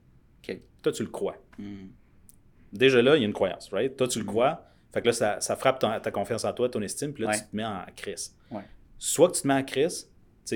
Toi, 0.82 0.92
tu 0.92 1.02
le 1.02 1.08
crois. 1.08 1.36
Hmm. 1.58 1.86
Déjà 2.74 3.00
là, 3.00 3.16
il 3.16 3.20
y 3.20 3.22
a 3.22 3.26
une 3.26 3.32
croyance, 3.32 3.70
right? 3.72 3.96
Toi, 3.96 4.06
tu 4.08 4.18
le 4.18 4.24
Mhm. 4.24 4.30
crois. 4.30 4.66
Fait 4.92 5.00
que 5.00 5.06
là, 5.06 5.12
ça, 5.14 5.40
ça 5.40 5.56
frappe 5.56 5.78
ton- 5.78 5.98
ta 6.00 6.10
confiance 6.10 6.44
en 6.44 6.52
toi, 6.52 6.68
ton 6.68 6.82
estime, 6.82 7.14
puis 7.14 7.22
là, 7.22 7.30
Ouais. 7.30 7.36
tu 7.38 7.44
te 7.44 7.56
mets 7.56 7.64
en 7.64 7.84
crise. 7.96 8.36
Ouais. 8.50 8.64
Soit 8.98 9.28
que 9.30 9.36
tu 9.36 9.42
te 9.42 9.48
mets 9.48 9.54
en 9.54 9.62
crise, 9.64 10.11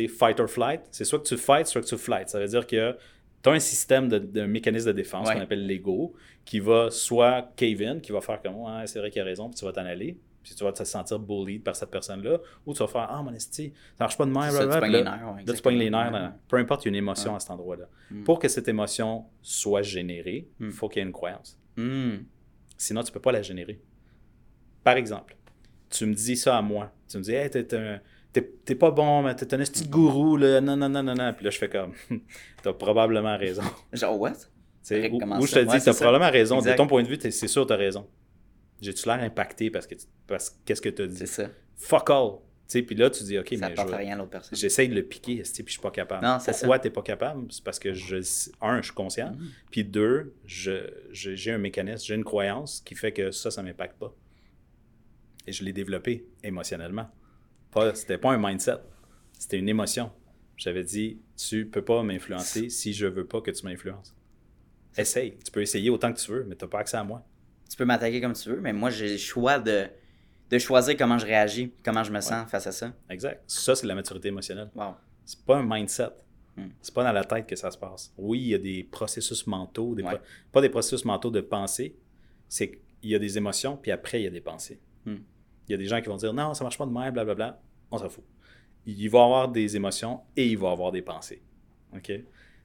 fight 0.08 0.38
or 0.40 0.48
flight, 0.48 0.82
c'est 0.90 1.04
soit 1.04 1.18
que 1.20 1.24
tu 1.28 1.36
fight, 1.36 1.66
soit 1.66 1.80
que 1.82 1.86
tu 1.86 1.96
flight. 1.96 2.28
Ça 2.28 2.38
veut 2.40 2.46
dire 2.48 2.66
que 2.66 2.96
tu 3.42 3.48
as 3.48 3.52
un 3.52 3.58
système 3.60 4.08
de, 4.08 4.18
de 4.18 4.42
mécanisme 4.46 4.86
de 4.88 4.92
défense 4.92 5.28
Ouais. 5.28 5.34
qu'on 5.34 5.40
appelle 5.40 5.66
l'ego, 5.66 6.14
qui 6.44 6.58
va 6.60 6.90
soit 6.90 7.52
cave 7.56 7.82
in, 7.82 8.00
qui 8.00 8.12
va 8.12 8.20
faire 8.20 8.40
comme 8.42 8.56
c'est 8.86 8.98
vrai 8.98 9.10
qu'il 9.10 9.22
a 9.22 9.24
raison, 9.24 9.48
puis 9.48 9.58
tu 9.58 9.64
vas 9.64 9.72
t'en 9.72 9.84
aller, 9.86 10.18
puis 10.42 10.54
tu 10.54 10.62
vas 10.64 10.72
te 10.72 10.84
sentir 10.84 11.18
bullied 11.18 11.62
par 11.62 11.74
cette 11.74 11.90
personne-là, 11.90 12.38
ou 12.64 12.72
tu 12.72 12.78
vas 12.80 12.86
faire 12.88 13.06
Ah, 13.10 13.22
mon 13.22 13.32
esti, 13.32 13.72
ça 13.98 14.04
marche 14.04 14.16
pas 14.16 14.26
de 14.26 14.30
même, 14.30 14.50
ça, 14.50 14.80
tu 14.80 14.86
les 14.86 15.02
là- 15.02 15.16
nerfs, 15.16 15.34
ouais, 15.34 15.44
Là, 15.46 15.52
tu 15.54 15.62
pognes 15.62 15.78
les 15.78 15.90
nerfs. 15.90 16.10
dans- 16.12 16.32
Peu 16.48 16.56
importe, 16.56 16.84
il 16.84 16.86
y 16.86 16.88
a 16.88 16.90
une 16.90 16.96
émotion 16.96 17.34
à 17.34 17.40
cet 17.40 17.50
endroit-là. 17.50 17.88
Mm. 18.10 18.22
Pour 18.24 18.38
que 18.38 18.48
cette 18.48 18.68
émotion 18.68 19.24
soit 19.42 19.82
générée, 19.82 20.48
il 20.60 20.66
Mm. 20.66 20.70
faut 20.72 20.88
qu'il 20.88 21.00
y 21.00 21.04
ait 21.04 21.06
une 21.06 21.12
croyance. 21.12 21.58
Hmm. 21.76 22.18
Sinon, 22.76 23.02
tu 23.02 23.10
ne 23.10 23.14
peux 23.14 23.20
pas 23.20 23.32
la 23.32 23.42
générer. 23.42 23.80
Par 24.84 24.96
exemple, 24.96 25.36
tu 25.90 26.06
me 26.06 26.14
dis 26.14 26.36
ça 26.36 26.56
à 26.56 26.62
moi. 26.62 26.92
Tu 27.08 27.18
me 27.18 27.22
dis, 27.22 27.32
hey, 27.32 27.50
t'es 27.50 27.74
un. 27.74 28.00
T'es 28.64 28.74
pas 28.74 28.90
bon, 28.90 29.22
mais 29.22 29.34
t'es 29.34 29.52
un 29.54 29.60
esti 29.60 29.84
de 29.84 29.90
gourou, 29.90 30.36
là. 30.36 30.60
Non, 30.60 30.76
non, 30.76 30.88
non, 30.88 31.02
non, 31.02 31.14
non. 31.14 31.32
Puis 31.34 31.44
là, 31.44 31.50
je 31.50 31.58
fais 31.58 31.68
comme, 31.68 31.92
t'as 32.62 32.72
probablement 32.72 33.36
raison. 33.36 33.62
Genre, 33.92 34.18
what? 34.20 34.32
Ou, 34.90 35.18
ou 35.40 35.46
je 35.46 35.50
ça? 35.52 35.60
te 35.64 35.70
dis, 35.70 35.84
t'as 35.84 35.92
ça. 35.92 36.04
probablement 36.04 36.30
raison. 36.30 36.58
Exact. 36.58 36.72
De 36.72 36.76
ton 36.76 36.86
point 36.86 37.02
de 37.02 37.08
vue, 37.08 37.18
c'est 37.20 37.48
sûr, 37.48 37.66
t'as 37.66 37.76
raison. 37.76 38.06
J'ai-tu 38.80 39.06
l'air 39.08 39.20
impacté 39.20 39.70
parce 39.70 39.86
que 39.86 39.94
parce 40.26 40.56
qu'est-ce 40.64 40.82
que 40.82 40.88
t'as 40.90 41.06
dit? 41.06 41.16
C'est 41.16 41.26
ça. 41.26 41.48
Fuck 41.76 42.10
all. 42.10 42.32
Puis 42.68 42.96
là, 42.96 43.08
tu 43.10 43.22
dis, 43.24 43.38
OK, 43.38 43.48
ça 43.58 43.68
mais 43.68 43.74
je 43.76 43.94
rien 43.94 44.14
à 44.14 44.16
l'autre 44.18 44.30
personne. 44.30 44.58
j'essaye 44.58 44.88
de 44.88 44.94
le 44.94 45.04
piquer, 45.04 45.36
puis 45.42 45.64
je 45.66 45.70
suis 45.72 45.80
pas 45.80 45.90
capable. 45.92 46.24
Non, 46.26 46.38
c'est 46.40 46.50
Pourquoi 46.50 46.78
t'es 46.80 46.90
pas 46.90 47.02
capable? 47.02 47.46
C'est 47.50 47.62
parce 47.62 47.78
que, 47.78 47.94
je, 47.94 48.16
un, 48.60 48.78
je 48.78 48.86
suis 48.86 48.94
conscient. 48.94 49.30
Mhm. 49.30 49.48
Puis 49.70 49.84
deux, 49.84 50.34
je- 50.46 50.90
je- 51.12 51.36
j'ai 51.36 51.52
un 51.52 51.58
mécanisme, 51.58 52.04
j'ai 52.06 52.14
une 52.16 52.24
croyance 52.24 52.80
qui 52.84 52.94
fait 52.96 53.12
que 53.12 53.30
ça, 53.30 53.50
ça 53.52 53.62
m'impacte 53.62 53.96
pas. 53.98 54.12
Et 55.46 55.52
je 55.52 55.62
l'ai 55.64 55.72
développé 55.72 56.26
émotionnellement. 56.42 57.08
Pas, 57.76 57.94
c'était 57.94 58.16
pas 58.18 58.32
un 58.32 58.38
mindset, 58.38 58.78
c'était 59.38 59.58
une 59.58 59.68
émotion. 59.68 60.10
J'avais 60.56 60.82
dit, 60.82 61.20
tu 61.36 61.66
peux 61.66 61.82
pas 61.84 62.02
m'influencer 62.02 62.70
si 62.70 62.94
je 62.94 63.06
veux 63.06 63.26
pas 63.26 63.42
que 63.42 63.50
tu 63.50 63.64
m'influences. 63.66 64.14
Essaye. 64.96 65.36
Tu 65.44 65.50
peux 65.52 65.60
essayer 65.60 65.90
autant 65.90 66.10
que 66.12 66.18
tu 66.18 66.30
veux, 66.32 66.44
mais 66.44 66.56
tu 66.56 66.64
n'as 66.64 66.70
pas 66.70 66.78
accès 66.78 66.96
à 66.96 67.04
moi. 67.04 67.22
Tu 67.68 67.76
peux 67.76 67.84
m'attaquer 67.84 68.20
comme 68.22 68.32
tu 68.32 68.48
veux, 68.48 68.60
mais 68.62 68.72
moi, 68.72 68.88
j'ai 68.88 69.10
le 69.12 69.18
choix 69.18 69.58
de, 69.58 69.86
de 70.48 70.58
choisir 70.58 70.96
comment 70.96 71.18
je 71.18 71.26
réagis, 71.26 71.70
comment 71.84 72.02
je 72.02 72.10
me 72.12 72.20
sens 72.22 72.50
face 72.50 72.66
à 72.66 72.72
ça. 72.72 72.94
Exact. 73.10 73.42
Ça, 73.46 73.74
c'est 73.74 73.86
la 73.86 73.94
maturité 73.94 74.28
émotionnelle. 74.28 74.70
Wow. 74.74 74.94
C'est 75.26 75.44
pas 75.44 75.58
un 75.58 75.66
mindset. 75.68 76.08
Hmm. 76.56 76.68
C'est 76.80 76.94
pas 76.94 77.04
dans 77.04 77.12
la 77.12 77.24
tête 77.24 77.46
que 77.46 77.56
ça 77.56 77.70
se 77.70 77.76
passe. 77.76 78.14
Oui, 78.16 78.40
il 78.40 78.46
y 78.48 78.54
a 78.54 78.58
des 78.58 78.84
processus 78.84 79.46
mentaux, 79.46 79.94
des 79.94 80.02
Ouais. 80.02 80.14
pro- 80.16 80.24
pas 80.52 80.60
des 80.62 80.70
processus 80.70 81.04
mentaux 81.04 81.30
de 81.30 81.42
pensée. 81.42 81.94
C'est 82.48 82.70
qu'il 82.70 83.10
y 83.10 83.14
a 83.14 83.18
des 83.18 83.36
émotions, 83.36 83.76
puis 83.76 83.90
après, 83.90 84.22
il 84.22 84.24
y 84.24 84.28
a 84.28 84.30
des 84.30 84.40
pensées. 84.40 84.80
Hmm. 85.04 85.16
Il 85.68 85.72
y 85.72 85.74
a 85.74 85.78
des 85.78 85.84
gens 85.86 86.00
qui 86.00 86.08
vont 86.08 86.16
dire 86.16 86.32
non, 86.32 86.54
ça 86.54 86.64
marche 86.64 86.78
pas 86.78 86.86
de 86.86 86.92
même, 86.92 87.12
blablabla. 87.12 87.60
On 87.90 87.98
s'en 87.98 88.08
fout. 88.08 88.24
Il 88.86 89.08
va 89.10 89.24
avoir 89.24 89.48
des 89.48 89.76
émotions 89.76 90.20
et 90.36 90.46
il 90.46 90.58
va 90.58 90.70
avoir 90.70 90.92
des 90.92 91.02
pensées. 91.02 91.42
OK? 91.94 92.12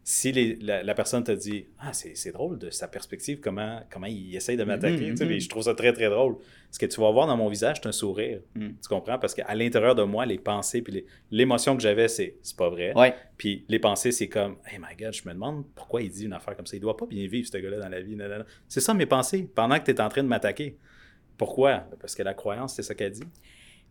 Si 0.03 0.31
les- 0.31 0.55
la, 0.55 0.81
la 0.81 0.95
personne 0.95 1.23
te 1.23 1.31
dit 1.31 1.67
Ah, 1.79 1.93
c'est 1.93 2.31
drôle 2.31 2.57
de 2.57 2.71
sa 2.71 2.88
perspective, 2.88 3.39
comment, 3.39 3.81
comment 3.91 4.07
il 4.07 4.36
essaye 4.36 4.57
de 4.57 4.63
m'attaquer. 4.63 5.12
Tu 5.12 5.17
sais, 5.17 5.25
mhm. 5.25 5.31
mais 5.31 5.39
Je 5.39 5.47
trouve 5.47 5.62
ça 5.63 5.75
très, 5.75 5.93
très 5.93 6.10
drôle. 6.10 6.38
Ce 6.71 6.79
que 6.79 6.88
tu 6.88 6.99
vas 6.99 7.12
voir 7.12 7.27
dans 7.27 7.38
mon 7.38 7.49
visage, 7.49 7.77
c'est 7.81 7.88
un 7.88 7.91
sourire. 7.91 8.41
Hmm. 8.55 8.69
Tu 8.81 8.89
comprends? 8.89 9.19
Parce 9.19 9.36
qu'à 9.36 9.53
l'intérieur 9.53 9.93
de 9.93 10.01
moi, 10.03 10.25
les 10.25 10.39
pensées, 10.39 10.81
puis 10.81 11.05
l'émotion 11.29 11.75
que 11.75 11.84
j'avais, 11.84 12.07
c'est 12.07 12.38
c'est 12.41 12.57
pas 12.57 12.69
vrai. 12.69 12.97
Ouais. 12.97 13.13
Puis 13.38 13.63
les 13.67 13.77
pensées, 13.77 14.12
c'est 14.12 14.27
comme, 14.27 14.57
hey 14.65 14.79
my 14.79 14.95
god, 14.97 15.13
je 15.13 15.27
me 15.27 15.34
demande 15.34 15.65
pourquoi 15.75 16.01
il 16.01 16.10
dit 16.10 16.25
une 16.25 16.34
affaire 16.34 16.55
comme 16.55 16.65
ça. 16.65 16.75
Il 16.75 16.79
doit 16.79 16.97
pas 16.97 17.05
bien 17.05 17.27
vivre, 17.27 17.47
ce 17.47 17.57
gars-là, 17.57 17.77
dans 17.77 17.89
la 17.89 18.01
vie. 18.01 18.17
C'est 18.67 18.81
ça 18.81 18.95
mes 18.95 19.05
pensées, 19.05 19.47
pendant 19.53 19.77
que 19.79 19.86
tu 19.86 19.91
es 19.91 20.01
en 20.01 20.10
train 20.10 20.23
de 20.23 20.27
m'attaquer. 20.27 20.77
Pourquoi? 21.38 21.86
Parce 21.99 22.15
que 22.15 22.23
la 22.23 22.34
croyance, 22.34 22.73
c'est 22.73 22.84
ça 22.84 22.95
qu'elle 22.95 23.12
dit. 23.12 23.23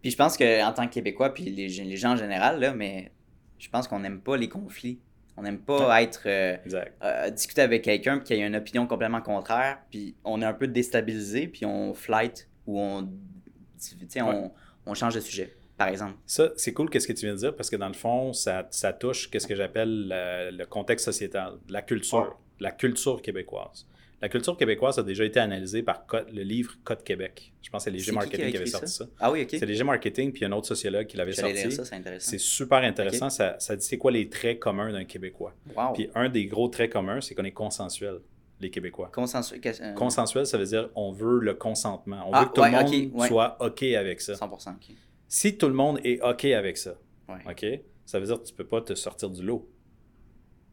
Puis 0.03 0.11
je 0.11 0.17
pense 0.17 0.37
qu'en 0.37 0.73
tant 0.73 0.87
que 0.89 0.93
Québécois, 0.95 1.33
puis 1.35 1.45
les, 1.45 1.69
les 1.69 1.97
gens 1.97 2.13
en 2.13 2.17
général, 2.17 2.59
là, 2.61 2.73
mais 2.73 3.13
je 3.59 3.69
pense 3.69 3.87
qu'on 3.89 4.01
n'aime 4.01 4.21
pas 4.21 4.37
les 4.37 4.49
conflits. 4.49 4.99
On 5.37 5.43
n'aime 5.43 5.59
pas 5.61 6.03
être 6.03 6.23
euh, 6.27 6.57
euh, 7.03 7.31
discuter 7.31 7.63
avec 7.63 7.83
quelqu'un 7.83 8.19
puis 8.19 8.25
qui 8.35 8.43
a 8.43 8.47
une 8.47 8.57
opinion 8.57 8.87
complètement 8.87 9.23
contraire, 9.23 9.79
puis 9.91 10.15
on 10.25 10.43
est 10.43 10.45
un 10.45 10.53
peu 10.53 10.67
déstabilisé, 10.67 11.49
puis 11.49 11.65
on 11.65 11.95
flight 11.95 12.49
ou 12.67 12.79
on, 12.81 13.05
tu 13.05 13.97
sais, 14.09 14.21
on, 14.23 14.29
Ouais. 14.45 14.51
on 14.87 14.95
change 14.95 15.15
de 15.15 15.21
sujet, 15.21 15.55
par 15.79 15.89
exemple. 15.89 16.15
Ça, 16.27 16.51
c'est 16.57 16.73
cool 16.75 16.91
qu'est-ce 16.91 17.07
que 17.09 17.13
tu 17.15 17.25
viens 17.27 17.35
de 17.35 17.39
dire 17.39 17.57
parce 17.57 17.71
que 17.71 17.77
dans 17.77 17.89
le 17.89 17.95
fond, 17.95 18.33
ça, 18.33 18.67
ça 18.71 18.93
touche 18.93 19.31
qu'est-ce 19.31 19.47
que 19.47 19.55
j'appelle 19.55 20.09
le, 20.09 20.51
le 20.57 20.67
contexte 20.67 21.05
sociétal, 21.07 21.55
la 21.69 21.81
culture, 21.83 22.19
Ouais. 22.19 22.27
la 22.61 22.73
culture 22.73 23.23
québécoise. 23.23 23.87
La 24.23 24.29
culture 24.29 24.55
québécoise 24.57 24.99
a 24.99 25.03
déjà 25.03 25.25
été 25.25 25.41
analysée 25.41 25.83
par 25.83 26.05
Code- 26.07 26.29
le 26.31 26.43
livre 26.43 26.75
Code 26.85 27.03
Québec. 27.03 27.55
Je 27.63 27.71
pense 27.71 27.85
que 27.87 27.91
c'est 27.91 27.97
qui 27.97 28.11
a 28.11 28.13
Marketing 28.13 28.51
qui, 28.51 28.57
avait 28.59 28.67
sorti 28.67 28.89
ça. 28.93 29.07
Ah 29.19 29.31
oui, 29.33 29.43
ok. 29.43 29.49
C'est 29.53 29.65
Léger 29.65 29.85
Marketing, 29.85 30.31
puis 30.33 30.45
un 30.45 30.53
autre 30.53 30.67
sociologue 30.67 31.07
qui 31.07 31.17
l'avait 31.17 31.33
sorti. 31.33 31.55
lire 31.55 31.73
ça, 31.73 31.85
c'est 31.87 31.95
intéressant. 31.95 32.31
C'est 32.31 32.39
super 32.39 32.79
intéressant. 32.79 33.31
Ça, 33.31 33.57
ça 33.59 33.77
dit 33.77 33.85
c'est 33.85 33.97
quoi 33.97 34.11
les 34.11 34.29
traits 34.29 34.59
communs 34.59 34.93
d'un 34.93 35.05
Québécois. 35.05 35.55
Wow. 35.75 35.95
Puis 35.95 36.11
un 36.15 36.29
des 36.29 36.45
gros 36.47 36.69
traits 36.69 36.93
communs, 36.93 37.21
c'est 37.23 37.35
qu'on 37.35 37.45
est 37.45 37.51
consensuel, 37.53 38.19
les 38.61 38.69
Québécois. 38.71 39.11
Euh, 39.17 39.93
Consensuel, 39.95 40.47
ça 40.47 40.59
veut 40.59 40.67
dire 40.67 40.91
on 40.95 41.13
veut 41.13 41.39
le 41.41 41.55
consentement. 41.55 42.23
On 42.29 42.33
Ah, 42.35 42.41
veut 42.43 42.49
que 42.49 42.53
tout 42.55 42.61
ouais, 42.61 42.71
le 42.71 42.77
monde 43.09 43.21
ouais. 43.21 43.29
soit 43.29 43.57
OK 43.61 43.83
avec 43.85 44.21
ça. 44.21 44.35
100%. 44.35 44.71
ok. 44.75 44.95
Si 45.29 45.57
tout 45.57 45.69
le 45.69 45.75
monde 45.75 45.99
est 46.05 46.21
OK 46.23 46.45
avec 46.47 46.77
ça, 46.77 46.95
Ouais. 47.29 47.37
OK, 47.49 47.81
ça 48.05 48.19
veut 48.19 48.27
dire 48.27 48.39
que 48.43 48.47
tu 48.47 48.53
peux 48.53 48.67
pas 48.67 48.81
te 48.83 48.95
sortir 48.95 49.31
du 49.31 49.43
lot. 49.43 49.67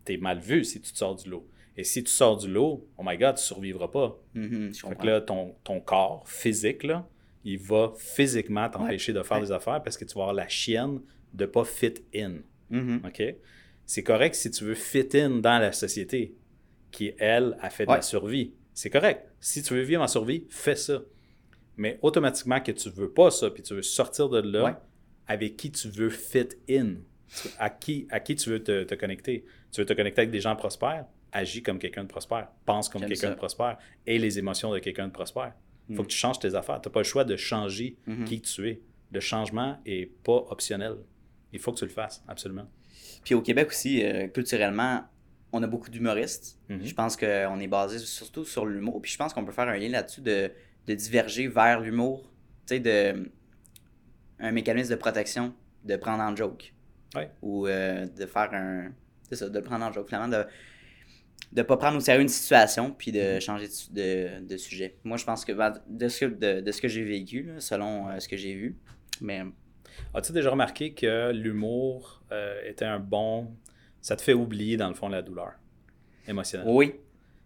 Tu 0.05 0.13
es 0.15 0.17
mal 0.17 0.39
vu 0.39 0.63
si 0.65 0.81
tu 0.81 0.91
te 0.91 0.97
sors 0.97 1.15
du 1.15 1.29
lot. 1.29 1.47
Et 1.77 1.83
si 1.83 2.03
tu 2.03 2.11
sors 2.11 2.37
du 2.37 2.47
lot, 2.51 2.87
oh 2.97 3.03
my 3.05 3.17
God, 3.17 3.35
tu 3.35 3.43
survivras 3.43 3.87
pas. 3.89 4.19
Fait 4.33 4.95
que 4.99 5.05
là, 5.05 5.21
ton, 5.21 5.55
ton 5.63 5.79
corps 5.79 6.23
physique, 6.27 6.83
là, 6.83 7.07
il 7.43 7.59
va 7.59 7.93
physiquement 7.97 8.67
t'empêcher 8.69 9.13
de 9.13 9.21
faire 9.23 9.37
Ouais. 9.37 9.43
des 9.43 9.51
affaires 9.51 9.81
parce 9.83 9.95
que 9.97 10.03
tu 10.05 10.15
vas 10.15 10.21
avoir 10.23 10.33
la 10.33 10.47
chienne 10.47 11.01
de 11.33 11.45
pas 11.45 11.63
fit 11.65 11.93
in. 12.15 12.37
Mhm. 12.71 13.01
OK? 13.05 13.23
C'est 13.85 14.03
correct 14.03 14.35
si 14.35 14.49
tu 14.51 14.63
veux 14.65 14.73
fit 14.73 15.07
in 15.13 15.29
dans 15.39 15.59
la 15.59 15.71
société 15.71 16.33
qui, 16.91 17.13
elle, 17.19 17.55
a 17.61 17.69
fait 17.69 17.85
de 17.85 17.91
Ouais. 17.91 17.97
la 17.97 18.01
survie. 18.01 18.53
C'est 18.73 18.89
correct. 18.89 19.25
Si 19.39 19.61
tu 19.61 19.73
veux 19.75 19.81
vivre 19.81 20.01
en 20.01 20.07
survie, 20.07 20.45
fais 20.49 20.75
ça. 20.75 21.01
Mais 21.77 21.99
automatiquement 22.01 22.59
que 22.59 22.71
tu 22.71 22.89
veux 22.89 23.11
pas 23.11 23.29
ça, 23.29 23.51
puis 23.51 23.61
tu 23.61 23.75
veux 23.75 23.81
sortir 23.83 24.29
de 24.29 24.39
là, 24.39 24.83
avec 25.27 25.57
qui 25.57 25.71
tu 25.71 25.89
veux 25.89 26.09
fit 26.09 26.47
in, 26.69 26.95
à 27.59 27.69
qui, 27.69 28.07
à 28.09 28.19
qui 28.19 28.35
tu 28.35 28.49
veux 28.49 28.63
te, 28.63 28.83
te 28.83 28.95
connecter. 28.95 29.45
Tu 29.71 29.81
veux 29.81 29.85
te 29.85 29.93
connecter 29.93 30.21
avec 30.21 30.31
des 30.31 30.39
gens 30.39 30.55
prospères, 30.55 31.05
agis 31.37 31.61
comme 31.63 31.79
quelqu'un 31.79 32.03
de 32.03 32.07
prospère, 32.09 32.49
pense 32.65 32.89
comme 32.89 33.05
quelqu'un 33.05 33.29
de 33.31 33.35
prospère, 33.35 33.77
et 34.05 34.17
les 34.17 34.37
émotions 34.39 34.71
de 34.73 34.79
quelqu'un 34.79 35.07
de 35.07 35.13
prospère. 35.13 35.53
Il 35.89 35.95
faut 35.95 36.01
Mm. 36.03 36.05
que 36.07 36.11
tu 36.11 36.17
changes 36.17 36.39
tes 36.39 36.53
affaires. 36.55 36.81
Tu 36.81 36.89
n'as 36.89 36.93
pas 36.93 36.99
le 36.99 37.05
choix 37.05 37.23
de 37.23 37.35
changer 37.37 37.95
Mhm. 38.07 38.25
qui 38.25 38.41
tu 38.41 38.67
es. 38.69 38.81
Le 39.11 39.19
changement 39.21 39.79
n'est 39.85 40.05
pas 40.23 40.43
optionnel. 40.49 40.95
Il 41.53 41.59
faut 41.59 41.71
que 41.71 41.77
tu 41.79 41.85
le 41.85 41.91
fasses, 41.91 42.23
absolument. 42.27 42.67
Puis 43.23 43.35
au 43.35 43.41
Québec 43.41 43.69
aussi, 43.69 44.03
euh, 44.03 44.27
culturellement, 44.27 45.03
on 45.53 45.63
a 45.63 45.67
beaucoup 45.67 45.89
d'humoristes. 45.89 46.59
Mhm. 46.67 46.83
Je 46.85 46.93
pense 46.93 47.15
qu'on 47.15 47.59
est 47.59 47.67
basé 47.67 47.99
surtout 47.99 48.43
sur 48.43 48.65
l'humour. 48.65 49.01
Puis 49.01 49.11
je 49.13 49.17
pense 49.17 49.33
qu'on 49.33 49.45
peut 49.45 49.53
faire 49.53 49.69
un 49.69 49.77
lien 49.77 49.87
là-dessus 49.89 50.19
de, 50.21 50.51
de 50.87 50.93
diverger 50.93 51.47
vers 51.47 51.79
l'humour. 51.79 52.29
Tu 52.67 52.75
sais, 52.75 52.79
de 52.81 53.29
un 54.39 54.51
mécanisme 54.51 54.91
de 54.91 54.95
protection, 54.95 55.53
de 55.85 55.95
prendre 55.95 56.21
en 56.21 56.35
joke. 56.35 56.73
Ouais. 57.15 57.31
Ou 57.41 57.65
euh, 57.67 58.05
de 58.07 58.25
faire 58.25 58.53
un. 58.53 58.91
C'est 59.23 59.35
ça, 59.37 59.47
de 59.49 59.57
le 59.57 59.63
prendre 59.63 59.85
en 59.85 59.91
joke. 59.93 60.07
Finalement, 60.07 60.37
de 60.37 60.45
ne 61.55 61.61
pas 61.63 61.77
prendre 61.77 61.97
au 61.97 61.99
sérieux 62.01 62.21
une 62.21 62.27
situation 62.29 62.91
puis 62.91 63.11
de 63.11 63.35
Mhm. 63.35 63.41
changer 63.41 63.67
de, 63.91 64.39
de, 64.41 64.45
de 64.47 64.57
sujet. 64.57 64.95
Moi, 65.03 65.17
je 65.17 65.25
pense 65.25 65.45
que 65.45 65.51
ben, 65.53 65.73
de 65.87 66.07
ce 66.09 66.25
que, 66.25 66.25
de, 66.25 66.61
de 66.61 66.71
ce 66.71 66.81
que 66.81 66.87
j'ai 66.87 67.03
vécu, 67.03 67.43
là, 67.43 67.59
selon 67.59 68.09
euh, 68.09 68.19
ce 68.19 68.27
que 68.27 68.37
j'ai 68.37 68.53
vu. 68.53 68.77
Mais 69.21 69.43
As-tu 70.13 70.31
déjà 70.31 70.51
remarqué 70.51 70.93
que 70.93 71.31
l'humour 71.31 72.21
euh, 72.31 72.59
était 72.65 72.85
un 72.85 72.99
bon. 72.99 73.47
Ça 74.01 74.15
te 74.15 74.21
fait 74.21 74.33
oublier, 74.33 74.77
dans 74.77 74.89
le 74.89 74.93
fond, 74.93 75.09
la 75.09 75.21
douleur 75.23 75.53
émotionnelle? 76.27 76.67
oui, 76.69 76.93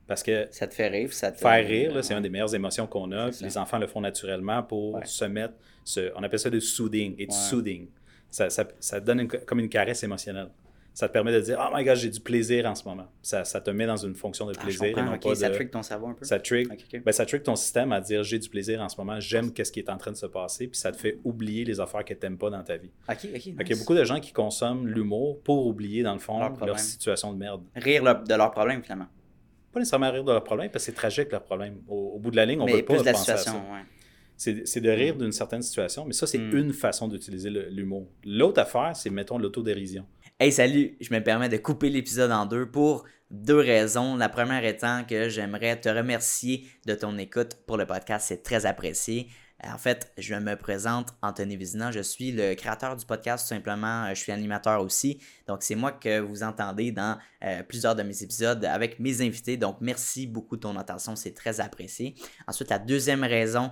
Parce 0.08 0.22
que 0.24 0.48
ça 0.52 0.68
te 0.68 0.74
fait 0.74 0.89
rire. 0.89 1.14
Ça 1.14 1.32
te 1.32 1.38
faire 1.39 1.66
rire, 1.66 1.92
c'est 2.04 2.14
ouais. 2.14 2.18
une 2.18 2.24
des 2.24 2.30
meilleures 2.30 2.54
émotions 2.54 2.88
qu'on 2.88 3.12
a. 3.14 3.30
Les 3.42 3.58
enfants 3.58 3.78
le 3.78 3.88
font 3.88 4.02
naturellement 4.02 4.62
pour 4.64 4.96
Ouais. 4.96 5.06
se 5.06 5.26
mettre. 5.26 5.54
on 6.16 6.24
appelle 6.24 6.39
ça 6.39 6.50
du 6.50 6.60
soothing. 6.60 7.16
It's 7.18 7.36
Ouais. 7.36 7.50
soothing. 7.50 7.88
Ça, 8.30 8.50
ça, 8.50 9.00
donne 9.00 9.22
une- 9.22 9.28
comme 9.28 9.60
une 9.60 9.70
caresse 9.70 10.04
émotionnelle. 10.04 10.50
Ça 10.94 11.08
te 11.08 11.14
permet 11.14 11.32
de 11.32 11.39
dire 11.39 11.58
Oh 11.62 11.74
my 11.74 11.86
god, 11.86 11.96
j'ai 11.96 12.10
du 12.10 12.20
plaisir 12.20 12.66
en 12.66 12.76
ce 12.76 12.84
moment. 12.84 13.08
Ça, 13.22 13.46
ça 13.46 13.62
te 13.62 13.70
met 13.72 13.86
dans 13.86 13.96
une 13.96 14.14
fonction 14.14 14.46
de 14.46 14.54
Ah, 14.58 14.62
plaisir 14.62 14.98
et 14.98 15.02
non 15.02 15.18
pas 15.18 15.36
Ça 15.36 15.48
de. 15.50 15.54
trick 15.56 15.72
ton 15.72 15.82
cerveau 15.84 16.08
un 16.08 16.14
peu. 16.14 16.26
Ça 16.26 16.38
trick, 16.39 16.68
ben, 17.06 17.12
ça 17.14 17.26
trick 17.26 17.44
ton 17.44 17.56
système 17.56 17.94
à 17.94 18.02
dire 18.02 18.24
j'ai 18.24 18.38
du 18.39 18.50
plaisir 18.50 18.82
en 18.82 18.89
ce 18.89 18.98
moment, 18.98 19.18
j'aime 19.20 19.54
qu'est-ce 19.54 19.72
qui 19.72 19.80
est 19.80 19.89
en 19.89 19.98
train 19.98 20.12
de 20.12 20.18
se 20.18 20.26
passer, 20.26 20.68
puis 20.68 20.78
ça 20.78 20.92
te 20.92 20.98
fait 20.98 21.18
oublier 21.24 21.64
les 21.64 21.80
affaires 21.80 22.04
que 22.04 22.14
tu 22.14 22.20
n'aimes 22.24 22.38
pas 22.38 22.50
dans 22.50 22.62
ta 22.64 22.76
vie. 22.76 22.92
Ok, 23.10 23.18
ok. 23.34 23.39
Qu'il 23.39 23.70
y 23.70 23.74
a 23.74 23.78
beaucoup 23.78 23.96
de 23.96 24.04
gens 24.04 24.20
qui 24.20 24.34
consomment 24.34 24.86
l'humour 24.86 25.39
pour 25.44 25.66
oublier, 25.66 26.04
dans 26.04 26.14
le 26.14 26.20
fond, 26.20 26.39
Leur 26.39 26.50
leur, 26.50 26.58
problème. 26.58 26.78
situation 26.78 27.32
de 27.32 27.38
merde. 27.38 27.64
Rire 27.76 28.04
leur- 28.04 28.22
de 28.24 28.34
leurs 28.36 28.52
problèmes, 28.52 28.84
finalement. 28.84 29.08
Pas 29.72 29.80
nécessairement 29.80 30.12
rire 30.12 30.26
de 30.26 30.32
leurs 30.34 30.44
problèmes, 30.44 30.70
parce 30.72 30.84
que 30.86 30.92
c'est 30.92 30.96
tragique 30.98 31.32
leur 31.32 31.44
problème. 31.44 31.78
Au, 31.88 32.12
au 32.16 32.20
bout 32.20 32.32
de 32.32 32.36
la 32.36 32.46
ligne, 32.46 32.60
on 32.60 32.66
ne 32.66 32.72
peut 32.74 32.84
pas 32.84 32.98
de 32.98 33.04
la 33.06 33.14
penser 33.14 33.32
à 33.32 33.38
situation, 33.38 33.64
ça. 33.66 33.74
ouais. 33.74 34.62
C'est 34.66 34.82
de 34.82 34.89
rire 34.89 35.16
d'une 35.16 35.32
certaine 35.32 35.62
situation, 35.62 36.04
mais 36.04 36.14
ça, 36.14 36.28
c'est 36.28 36.39
Mm. 36.39 36.58
une 36.58 36.74
façon 36.74 37.08
d'utiliser 37.08 37.50
l'humour. 37.50 38.08
L'autre 38.26 38.60
affaire, 38.60 38.92
c'est, 38.96 39.10
mettons, 39.12 39.38
l'autodérision. 39.38 40.06
Hey, 40.42 40.52
salut! 40.52 40.98
Je 41.00 41.14
me 41.14 41.20
permets 41.20 41.50
de 41.50 41.58
couper 41.58 41.92
l'épisode 41.92 42.32
en 42.32 42.48
deux 42.48 42.66
pour 42.66 43.06
deux 43.30 43.60
raisons. 43.60 44.16
La 44.16 44.28
première 44.28 44.66
étant 44.66 45.04
que 45.08 45.30
j'aimerais 45.30 45.80
te 45.80 45.88
remercier 45.88 46.66
de 46.88 46.96
ton 46.96 47.16
écoute 47.20 47.58
pour 47.68 47.78
le 47.78 47.86
podcast. 47.86 48.26
C'est 48.28 48.42
très 48.42 48.66
apprécié. 48.66 49.28
En 49.64 49.78
fait, 49.78 50.12
je 50.18 50.34
me 50.34 50.56
présente 50.56 51.10
Anthony 51.22 51.56
Vizina. 51.56 51.92
Je 51.92 52.00
suis 52.00 52.32
le 52.32 52.56
créateur 52.56 52.96
du 52.96 53.06
podcast, 53.06 53.48
tout 53.48 53.54
simplement. 53.54 54.10
Je 54.10 54.20
suis 54.20 54.32
animateur 54.32 54.82
aussi. 54.82 55.20
Donc, 55.46 55.62
c'est 55.62 55.76
moi 55.76 55.92
que 55.92 56.20
vous 56.20 56.42
entendez 56.42 56.92
dans 56.92 57.20
euh, 57.44 57.62
plusieurs 57.62 57.96
de 57.96 58.02
mes 58.02 58.24
épisodes 58.24 58.66
avec 58.66 59.00
mes 59.00 59.22
invités. 59.22 59.58
Donc, 59.58 59.78
merci 59.80 60.26
beaucoup 60.26 60.56
de 60.56 60.62
ton 60.62 60.76
attention. 60.76 61.16
C'est 61.16 61.36
très 61.36 61.60
apprécié. 61.60 62.16
Ensuite, 62.48 62.72
la 62.72 62.80
deuxième 62.80 63.24
raison 63.24 63.72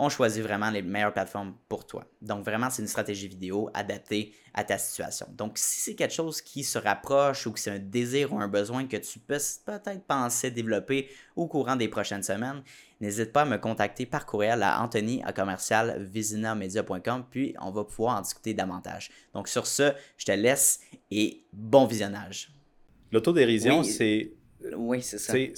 on 0.00 0.08
choisit 0.08 0.42
vraiment 0.44 0.70
les 0.70 0.80
meilleures 0.82 1.12
plateformes 1.12 1.54
pour 1.68 1.84
toi. 1.84 2.04
Donc 2.22 2.44
vraiment, 2.44 2.70
c'est 2.70 2.82
une 2.82 2.88
stratégie 2.88 3.26
vidéo 3.26 3.68
adaptée 3.74 4.32
à 4.54 4.62
ta 4.62 4.78
situation. 4.78 5.26
Donc 5.32 5.58
si 5.58 5.80
c'est 5.80 5.94
quelque 5.96 6.14
chose 6.14 6.40
qui 6.40 6.62
se 6.62 6.78
rapproche 6.78 7.46
ou 7.46 7.52
que 7.52 7.58
c'est 7.58 7.72
un 7.72 7.80
désir 7.80 8.32
ou 8.32 8.38
un 8.40 8.46
besoin 8.46 8.86
que 8.86 8.96
tu 8.96 9.18
peux 9.18 9.38
peut-être 9.66 10.04
penser 10.06 10.52
développer 10.52 11.08
au 11.34 11.48
courant 11.48 11.74
des 11.74 11.88
prochaines 11.88 12.22
semaines, 12.22 12.62
n'hésite 13.00 13.32
pas 13.32 13.42
à 13.42 13.44
me 13.44 13.56
contacter 13.58 14.06
par 14.06 14.24
courriel 14.24 14.62
à 14.62 14.80
Anthony 14.80 15.20
à 15.24 15.32
commercial 15.32 16.04
visinamedia.com 16.04 17.24
puis 17.28 17.54
on 17.60 17.72
va 17.72 17.82
pouvoir 17.84 18.18
en 18.18 18.20
discuter 18.20 18.54
davantage. 18.54 19.10
Donc 19.34 19.48
sur 19.48 19.66
ce, 19.66 19.92
je 20.16 20.26
te 20.26 20.32
laisse 20.32 20.80
et 21.10 21.44
bon 21.52 21.86
visionnage. 21.86 22.52
L'autodérision, 23.10 23.80
Oui. 23.80 23.84
c'est 23.84 24.32
Oui, 24.76 25.02
c'est 25.02 25.18
ça. 25.18 25.32
c'est 25.32 25.54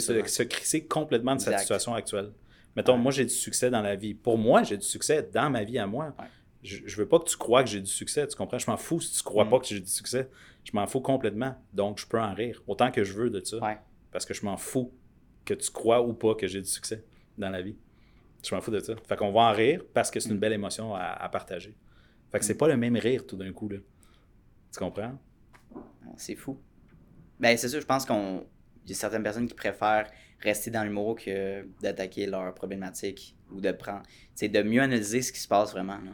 se, 0.00 0.22
se 0.26 0.42
crisser 0.44 0.84
complètement 0.86 1.34
de 1.34 1.40
sa 1.40 1.58
situation 1.58 1.94
actuelle. 1.94 2.32
Mettons, 2.76 2.94
Ouais. 2.94 2.98
moi, 3.00 3.12
j'ai 3.12 3.24
du 3.24 3.30
succès 3.34 3.70
dans 3.70 3.82
la 3.82 3.96
vie. 3.96 4.14
Pour 4.14 4.38
moi, 4.38 4.62
j'ai 4.62 4.76
du 4.76 4.86
succès 4.86 5.28
dans 5.32 5.50
ma 5.50 5.64
vie 5.64 5.78
à 5.78 5.86
moi. 5.86 6.14
Ouais. 6.18 6.26
Je, 6.62 6.78
je 6.86 6.96
veux 6.96 7.08
pas 7.08 7.18
que 7.18 7.24
tu 7.24 7.36
crois 7.36 7.64
que 7.64 7.70
j'ai 7.70 7.80
du 7.80 7.90
succès, 7.90 8.26
tu 8.28 8.36
comprends? 8.36 8.58
Je 8.58 8.70
m'en 8.70 8.76
fous 8.76 9.00
si 9.00 9.16
tu 9.16 9.22
crois 9.22 9.44
Mm. 9.44 9.50
pas 9.50 9.58
que 9.60 9.66
j'ai 9.66 9.80
du 9.80 9.86
succès. 9.90 10.28
Je 10.64 10.70
m'en 10.74 10.86
fous 10.86 11.00
complètement. 11.00 11.54
Donc, 11.72 11.98
je 11.98 12.06
peux 12.06 12.20
en 12.20 12.34
rire 12.34 12.62
autant 12.66 12.90
que 12.90 13.02
je 13.02 13.12
veux 13.14 13.30
de 13.30 13.42
ça. 13.44 13.58
Ouais. 13.58 13.78
Parce 14.12 14.24
que 14.26 14.34
je 14.34 14.44
m'en 14.44 14.56
fous 14.56 14.92
que 15.44 15.54
tu 15.54 15.70
crois 15.70 16.02
ou 16.02 16.12
pas 16.12 16.34
que 16.34 16.46
j'ai 16.46 16.60
du 16.60 16.68
succès 16.68 17.04
dans 17.38 17.48
la 17.50 17.62
vie. 17.62 17.76
Je 18.46 18.54
m'en 18.54 18.60
fous 18.60 18.70
de 18.70 18.80
ça. 18.80 18.94
Fait 19.08 19.16
qu'on 19.16 19.32
va 19.32 19.40
en 19.40 19.52
rire 19.52 19.82
parce 19.94 20.10
que 20.10 20.20
c'est 20.20 20.28
une 20.28 20.36
Mm. 20.36 20.40
belle 20.40 20.52
émotion 20.52 20.94
à, 20.94 21.00
à 21.04 21.28
partager. 21.28 21.74
Fait 22.30 22.38
que 22.38 22.44
c'est 22.44 22.56
pas 22.58 22.68
le 22.68 22.76
même 22.76 22.96
rire 22.96 23.26
tout 23.26 23.36
d'un 23.36 23.52
coup, 23.52 23.68
là. 23.68 23.78
Tu 24.72 24.78
comprends? 24.78 25.18
C'est 26.16 26.36
fou. 26.36 26.60
Ben, 27.40 27.56
c'est 27.56 27.68
sûr, 27.68 27.80
je 27.80 27.86
pense 27.86 28.04
qu'on. 28.04 28.44
Il 28.84 28.90
y 28.90 28.92
a 28.92 28.96
certaines 28.96 29.22
personnes 29.22 29.46
qui 29.48 29.54
préfèrent 29.54 30.10
rester 30.42 30.70
dans 30.70 30.82
l'humour 30.84 31.16
que 31.16 31.66
d'attaquer 31.82 32.26
leurs 32.26 32.54
problématiques 32.54 33.36
ou 33.52 33.60
de 33.60 33.72
prendre. 33.72 34.02
C'est 34.34 34.48
de 34.48 34.62
mieux 34.62 34.80
analyser 34.82 35.22
ce 35.22 35.32
qui 35.32 35.40
se 35.40 35.48
passe 35.48 35.72
vraiment. 35.72 35.98
là. 35.98 36.12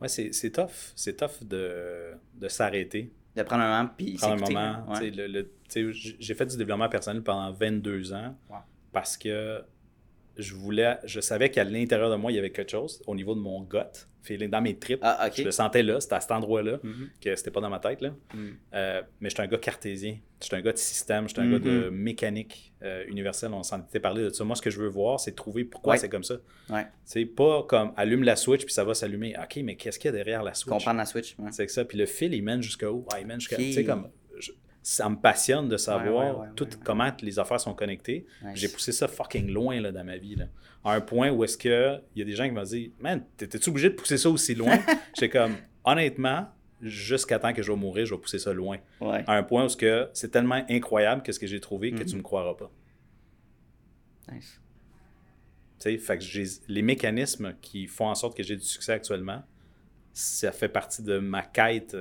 Ouais, 0.00 0.08
c'est 0.08 0.32
c'est 0.32 0.50
tough. 0.50 0.92
C'est 0.96 1.16
tough 1.16 1.42
de, 1.46 2.12
de 2.34 2.48
s'arrêter. 2.48 3.12
De 3.36 3.42
prendre 3.42 3.62
un 3.62 3.78
moment 3.82 3.90
puis 3.96 4.14
prendre 4.14 4.44
un 4.44 4.48
moment. 4.48 4.92
Ouais. 4.92 5.10
le- 5.10 5.26
le- 5.26 5.50
J'ai 6.18 6.34
fait 6.34 6.46
du 6.46 6.56
développement 6.56 6.88
personnel 6.88 7.22
pendant 7.22 7.50
22 7.52 8.12
ans 8.12 8.36
Wow. 8.50 8.56
parce 8.92 9.16
que 9.16 9.62
je 10.36 10.54
voulais, 10.54 10.96
je 11.04 11.20
savais 11.20 11.50
qu'à 11.50 11.64
l'intérieur 11.64 12.10
de 12.10 12.16
moi, 12.16 12.32
il 12.32 12.36
y 12.36 12.38
avait 12.38 12.50
quelque 12.50 12.70
chose 12.70 13.02
au 13.06 13.14
niveau 13.14 13.34
de 13.34 13.40
mon 13.40 13.62
gut, 13.62 13.78
dans 14.48 14.62
mes 14.62 14.78
tripes. 14.78 15.00
Ah. 15.02 15.28
Je 15.34 15.42
le 15.42 15.50
sentais 15.50 15.82
là, 15.82 16.00
c'était 16.00 16.14
à 16.14 16.20
cet 16.20 16.30
endroit-là, 16.30 16.78
Mhm. 16.82 17.10
que 17.20 17.34
c'était 17.34 17.50
pas 17.50 17.60
dans 17.60 17.68
ma 17.70 17.80
tête. 17.80 18.00
Là. 18.00 18.10
Mhm. 18.34 18.56
Euh, 18.72 19.02
mais 19.20 19.28
j'étais 19.30 19.42
un 19.42 19.46
gars 19.48 19.58
cartésien, 19.58 20.16
j'étais 20.40 20.56
un 20.56 20.60
gars 20.60 20.72
de 20.72 20.78
système, 20.78 21.28
j'étais 21.28 21.40
un 21.40 21.50
gars 21.50 21.58
de 21.58 21.88
Mhm. 21.90 21.96
mécanique 21.96 22.72
euh, 22.84 23.04
universelle. 23.08 23.50
On 23.52 23.62
s'en 23.62 23.80
était 23.80 24.00
parlé 24.00 24.22
de 24.24 24.30
ça. 24.30 24.42
Moi, 24.44 24.56
ce 24.56 24.62
que 24.62 24.70
je 24.70 24.80
veux 24.80 24.88
voir, 24.88 25.18
c'est 25.20 25.32
trouver 25.36 25.64
pourquoi 25.64 25.92
Ouais. 25.92 25.98
c'est 25.98 26.08
comme 26.08 26.24
ça. 26.24 26.36
Ouais. 26.70 26.86
C'est 27.04 27.24
pas 27.26 27.62
comme 27.64 27.92
allume 27.96 28.22
la 28.24 28.36
switch 28.36 28.64
puis 28.64 28.72
ça 28.74 28.84
va 28.84 28.94
s'allumer. 28.94 29.34
Ok, 29.40 29.60
mais 29.64 29.76
qu'est-ce 29.76 29.98
qu'il 29.98 30.08
y 30.08 30.14
a 30.14 30.16
derrière 30.16 30.42
la 30.42 30.54
switch? 30.54 30.68
Comprendre 30.72 30.98
la 30.98 31.04
Switch. 31.06 31.36
ouais. 31.38 31.50
C'est 31.52 31.66
que 31.66 31.72
ça. 31.72 31.84
Puis 31.84 31.98
le 31.98 32.06
fil, 32.06 32.32
il 32.34 32.42
mène 32.42 32.62
jusqu'à 32.62 32.90
où? 32.90 33.04
Ah, 33.12 33.20
il 33.20 33.26
mène 33.26 33.38
jusqu'à. 33.40 33.56
Ok. 33.56 33.62
Tu 33.62 33.72
sais, 33.72 33.84
comme. 33.84 34.08
Ça 34.82 35.08
me 35.08 35.16
passionne 35.16 35.68
de 35.68 35.76
savoir 35.76 36.38
ouais, 36.38 36.46
ouais, 36.46 36.52
tout 36.56 36.64
ouais, 36.64 36.78
comment 36.84 37.10
les 37.22 37.38
affaires 37.38 37.60
sont 37.60 37.74
connectées. 37.74 38.26
Nice. 38.42 38.52
J'ai 38.58 38.68
poussé 38.68 38.90
ça 38.92 39.06
fucking 39.08 39.50
loin 39.52 39.80
là, 39.80 39.92
dans 39.92 40.04
ma 40.04 40.16
vie. 40.16 40.34
Là. 40.34 40.46
À 40.84 40.94
un 40.94 41.00
point 41.00 41.30
où 41.30 41.44
est-ce 41.44 41.56
que 41.56 41.98
il 42.16 42.18
y 42.18 42.22
a 42.22 42.24
des 42.24 42.34
gens 42.34 42.44
qui 42.44 42.50
m'ont 42.50 42.62
dit 42.64 42.92
Man, 42.98 43.24
t'étais-tu 43.36 43.68
obligé 43.70 43.90
de 43.90 43.94
pousser 43.94 44.18
ça 44.18 44.28
aussi 44.30 44.54
loin? 44.56 44.76
J'étais 45.14 45.28
comme 45.28 45.54
honnêtement, 45.84 46.48
jusqu'à 46.80 47.38
temps 47.38 47.52
que 47.52 47.62
je 47.62 47.70
vais 47.70 47.78
mourir, 47.78 48.06
je 48.06 48.14
vais 48.14 48.20
pousser 48.20 48.40
ça 48.40 48.52
loin. 48.52 48.78
À 49.00 49.36
un 49.36 49.42
point 49.44 49.64
où 49.64 49.68
que 49.76 50.08
c'est 50.12 50.30
tellement 50.32 50.64
incroyable 50.68 51.22
qu'est-ce 51.22 51.38
que 51.38 51.46
j'ai 51.46 51.60
trouvé 51.60 51.92
que 51.92 52.00
Mhm. 52.00 52.06
tu 52.06 52.16
me 52.16 52.22
croiras 52.22 52.54
pas. 52.54 52.70
Nice. 54.32 54.60
Tu 55.78 55.90
sais, 55.90 55.98
fait 55.98 56.18
que 56.18 56.24
les 56.72 56.82
mécanismes 56.82 57.54
qui 57.60 57.86
font 57.86 58.06
en 58.06 58.14
sorte 58.14 58.36
que 58.36 58.42
j'ai 58.42 58.56
du 58.56 58.64
succès 58.64 58.92
actuellement, 58.92 59.42
ça 60.12 60.52
fait 60.52 60.68
partie 60.68 61.02
de 61.02 61.18
ma 61.18 61.42
quête 61.42 61.96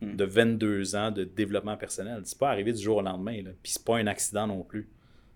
Mm. 0.00 0.16
de 0.16 0.24
22 0.24 0.96
ans 0.96 1.10
de 1.10 1.24
développement 1.24 1.76
personnel. 1.76 2.20
C'est 2.24 2.38
pas 2.38 2.50
arrivé 2.50 2.72
du 2.72 2.82
jour 2.82 2.98
au 2.98 3.02
lendemain, 3.02 3.42
là. 3.42 3.50
puis 3.62 3.72
c'est 3.72 3.84
pas 3.84 3.96
un 3.96 4.06
accident 4.06 4.46
non 4.46 4.62
plus. 4.62 4.88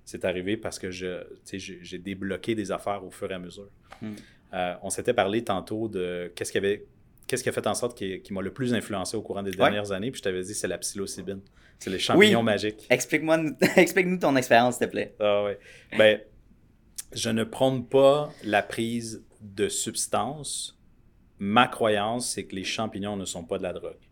C'est 0.04 0.24
arrivé 0.24 0.56
parce 0.56 0.78
que 0.78 0.90
j'ai 0.90 1.98
débloqué 1.98 2.54
des 2.54 2.72
affaires 2.72 3.04
au 3.04 3.10
fur 3.10 3.30
et 3.30 3.34
à 3.34 3.38
mesure. 3.38 3.68
Mm. 4.00 4.12
Euh, 4.54 4.74
on 4.82 4.90
s'était 4.90 5.12
parlé 5.12 5.44
tantôt 5.44 5.88
de 5.88 6.32
qu'est-ce 6.34 6.52
qui 6.52 6.58
avait 6.58 6.86
qu'est-ce 7.26 7.42
qui 7.42 7.50
a 7.50 7.52
fait 7.52 7.66
en 7.66 7.74
sorte 7.74 7.96
qui, 7.96 8.32
m'a 8.32 8.40
le 8.40 8.52
plus 8.52 8.72
influencé 8.72 9.14
au 9.16 9.20
courant 9.20 9.42
des 9.42 9.50
dernières 9.50 9.92
années, 9.92 10.10
puis 10.10 10.18
je 10.18 10.22
t'avais 10.22 10.42
dit 10.42 10.54
c'est 10.54 10.68
la 10.68 10.78
psilocybine. 10.78 11.40
C'est 11.78 11.90
les 11.90 11.98
champignons 11.98 12.38
Oui. 12.38 12.44
magiques. 12.44 12.86
Explique-moi, 12.88 13.38
explique-nous 13.76 14.18
ton 14.18 14.34
expérience, 14.34 14.78
s'il 14.78 14.86
te 14.86 14.90
plaît. 14.90 15.14
Ah. 15.20 15.50
Ben, 15.96 16.20
je 17.12 17.28
ne 17.28 17.44
prône 17.44 17.86
pas 17.86 18.32
la 18.42 18.62
prise 18.62 19.24
de 19.42 19.68
substances. 19.68 20.76
Ma 21.38 21.68
croyance, 21.68 22.30
c'est 22.30 22.46
que 22.46 22.56
les 22.56 22.64
champignons 22.64 23.16
ne 23.16 23.26
sont 23.26 23.44
pas 23.44 23.58
de 23.58 23.62
la 23.62 23.72
drogue. 23.74 24.07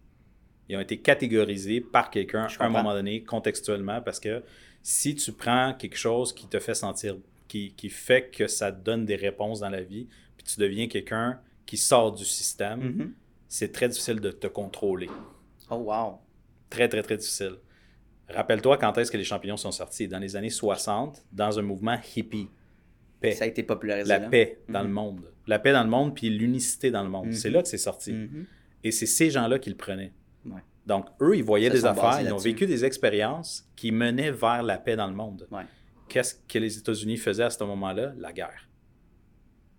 Ils 0.69 0.77
ont 0.77 0.81
été 0.81 0.99
catégorisés 0.99 1.81
par 1.81 2.11
quelqu'un 2.11 2.47
à 2.59 2.65
un 2.65 2.69
moment 2.69 2.93
donné, 2.93 3.23
contextuellement, 3.23 4.01
parce 4.03 4.19
que 4.21 4.43
si 4.83 5.15
tu 5.15 5.33
prends 5.33 5.75
quelque 5.75 5.97
chose 5.97 6.33
qui 6.33 6.47
te 6.49 6.59
fait 6.59 6.75
sentir, 6.75 7.17
qui, 7.49 7.73
qui 7.75 7.89
fait 7.89 8.29
que 8.31 8.47
ça 8.49 8.73
te 8.73 8.83
donne 8.85 9.05
des 9.05 9.17
réponses 9.17 9.61
dans 9.61 9.69
la 9.71 9.83
vie, 9.83 10.09
puis 10.37 10.45
tu 10.47 10.59
deviens 10.61 10.89
quelqu'un 10.89 11.41
qui 11.65 11.77
sort 11.77 12.13
du 12.13 12.25
système, 12.25 12.81
Mhm. 12.81 13.13
c'est 13.49 13.71
très 13.73 13.89
difficile 13.89 14.21
de 14.21 14.31
te 14.31 14.47
contrôler. 14.49 15.09
Oh, 15.71 15.77
wow. 15.77 16.19
Très, 16.71 16.89
très, 16.89 17.03
très 17.03 17.17
difficile. 17.17 17.55
Rappelle-toi 18.29 18.77
quand 18.79 18.97
est-ce 18.99 19.11
que 19.13 19.17
les 19.17 19.25
champignons 19.25 19.57
sont 19.57 19.71
sortis. 19.71 20.09
Dans 20.09 20.19
les 20.19 20.35
années 20.35 20.51
60, 20.51 21.25
dans 21.33 21.59
un 21.59 21.63
mouvement 21.63 21.97
hippie. 22.17 22.49
Paix. 23.21 23.33
Ça 23.33 23.45
a 23.45 23.47
été 23.47 23.63
popularisé. 23.63 24.09
La 24.09 24.19
là. 24.19 24.29
paix 24.29 24.59
dans 24.69 24.81
Mhm. 24.81 24.87
le 24.89 24.93
monde. 24.93 25.33
La 25.47 25.59
paix 25.61 25.73
dans 25.73 25.85
le 25.85 25.89
monde, 25.91 26.15
puis 26.15 26.29
l'unicité 26.29 26.91
dans 26.91 27.03
le 27.05 27.09
monde. 27.09 27.27
Mhm. 27.27 27.33
C'est 27.33 27.51
là 27.51 27.63
que 27.63 27.69
c'est 27.69 27.79
sorti. 27.79 28.15
Et 28.85 28.91
c'est 28.91 29.07
ces 29.07 29.31
gens-là 29.31 29.59
qui 29.59 29.71
le 29.71 29.77
prenaient. 29.77 30.13
Donc, 30.87 31.07
eux, 31.21 31.37
ils 31.37 31.43
voyaient 31.45 31.71
des 31.71 31.85
affaires, 31.85 32.21
ils 32.21 32.33
ont 32.33 32.37
vécu 32.39 32.67
des 32.67 32.85
expériences 32.85 33.69
qui 33.75 33.91
menaient 33.93 34.31
vers 34.31 34.63
la 34.63 34.79
paix 34.79 34.95
dans 34.97 35.09
le 35.09 35.15
monde. 35.15 35.47
Ouais. 35.51 35.65
Qu'est-ce 36.09 36.37
que 36.47 36.59
les 36.59 36.79
États-Unis 36.79 37.17
faisaient 37.17 37.43
à 37.43 37.51
ce 37.51 37.63
moment-là? 37.65 38.13
La 38.17 38.33
guerre. 38.33 38.69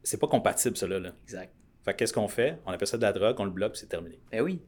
C'est 0.04 0.20
pas 0.20 0.28
compatible, 0.28 0.76
cela. 0.78 1.00
Là. 1.00 1.12
Exact. 1.24 1.54
Fait 1.84 1.94
que 1.94 1.98
qu'est-ce 2.00 2.14
qu'on 2.14 2.28
fait? 2.28 2.60
On 2.66 2.72
appelle 2.72 2.88
ça 2.88 2.98
de 2.98 3.02
la 3.04 3.14
drogue, 3.14 3.36
on 3.40 3.46
le 3.46 3.52
bloque, 3.52 3.78
c'est 3.78 3.88
terminé. 3.88 4.20
Ben 4.32 4.42
oui. 4.42 4.62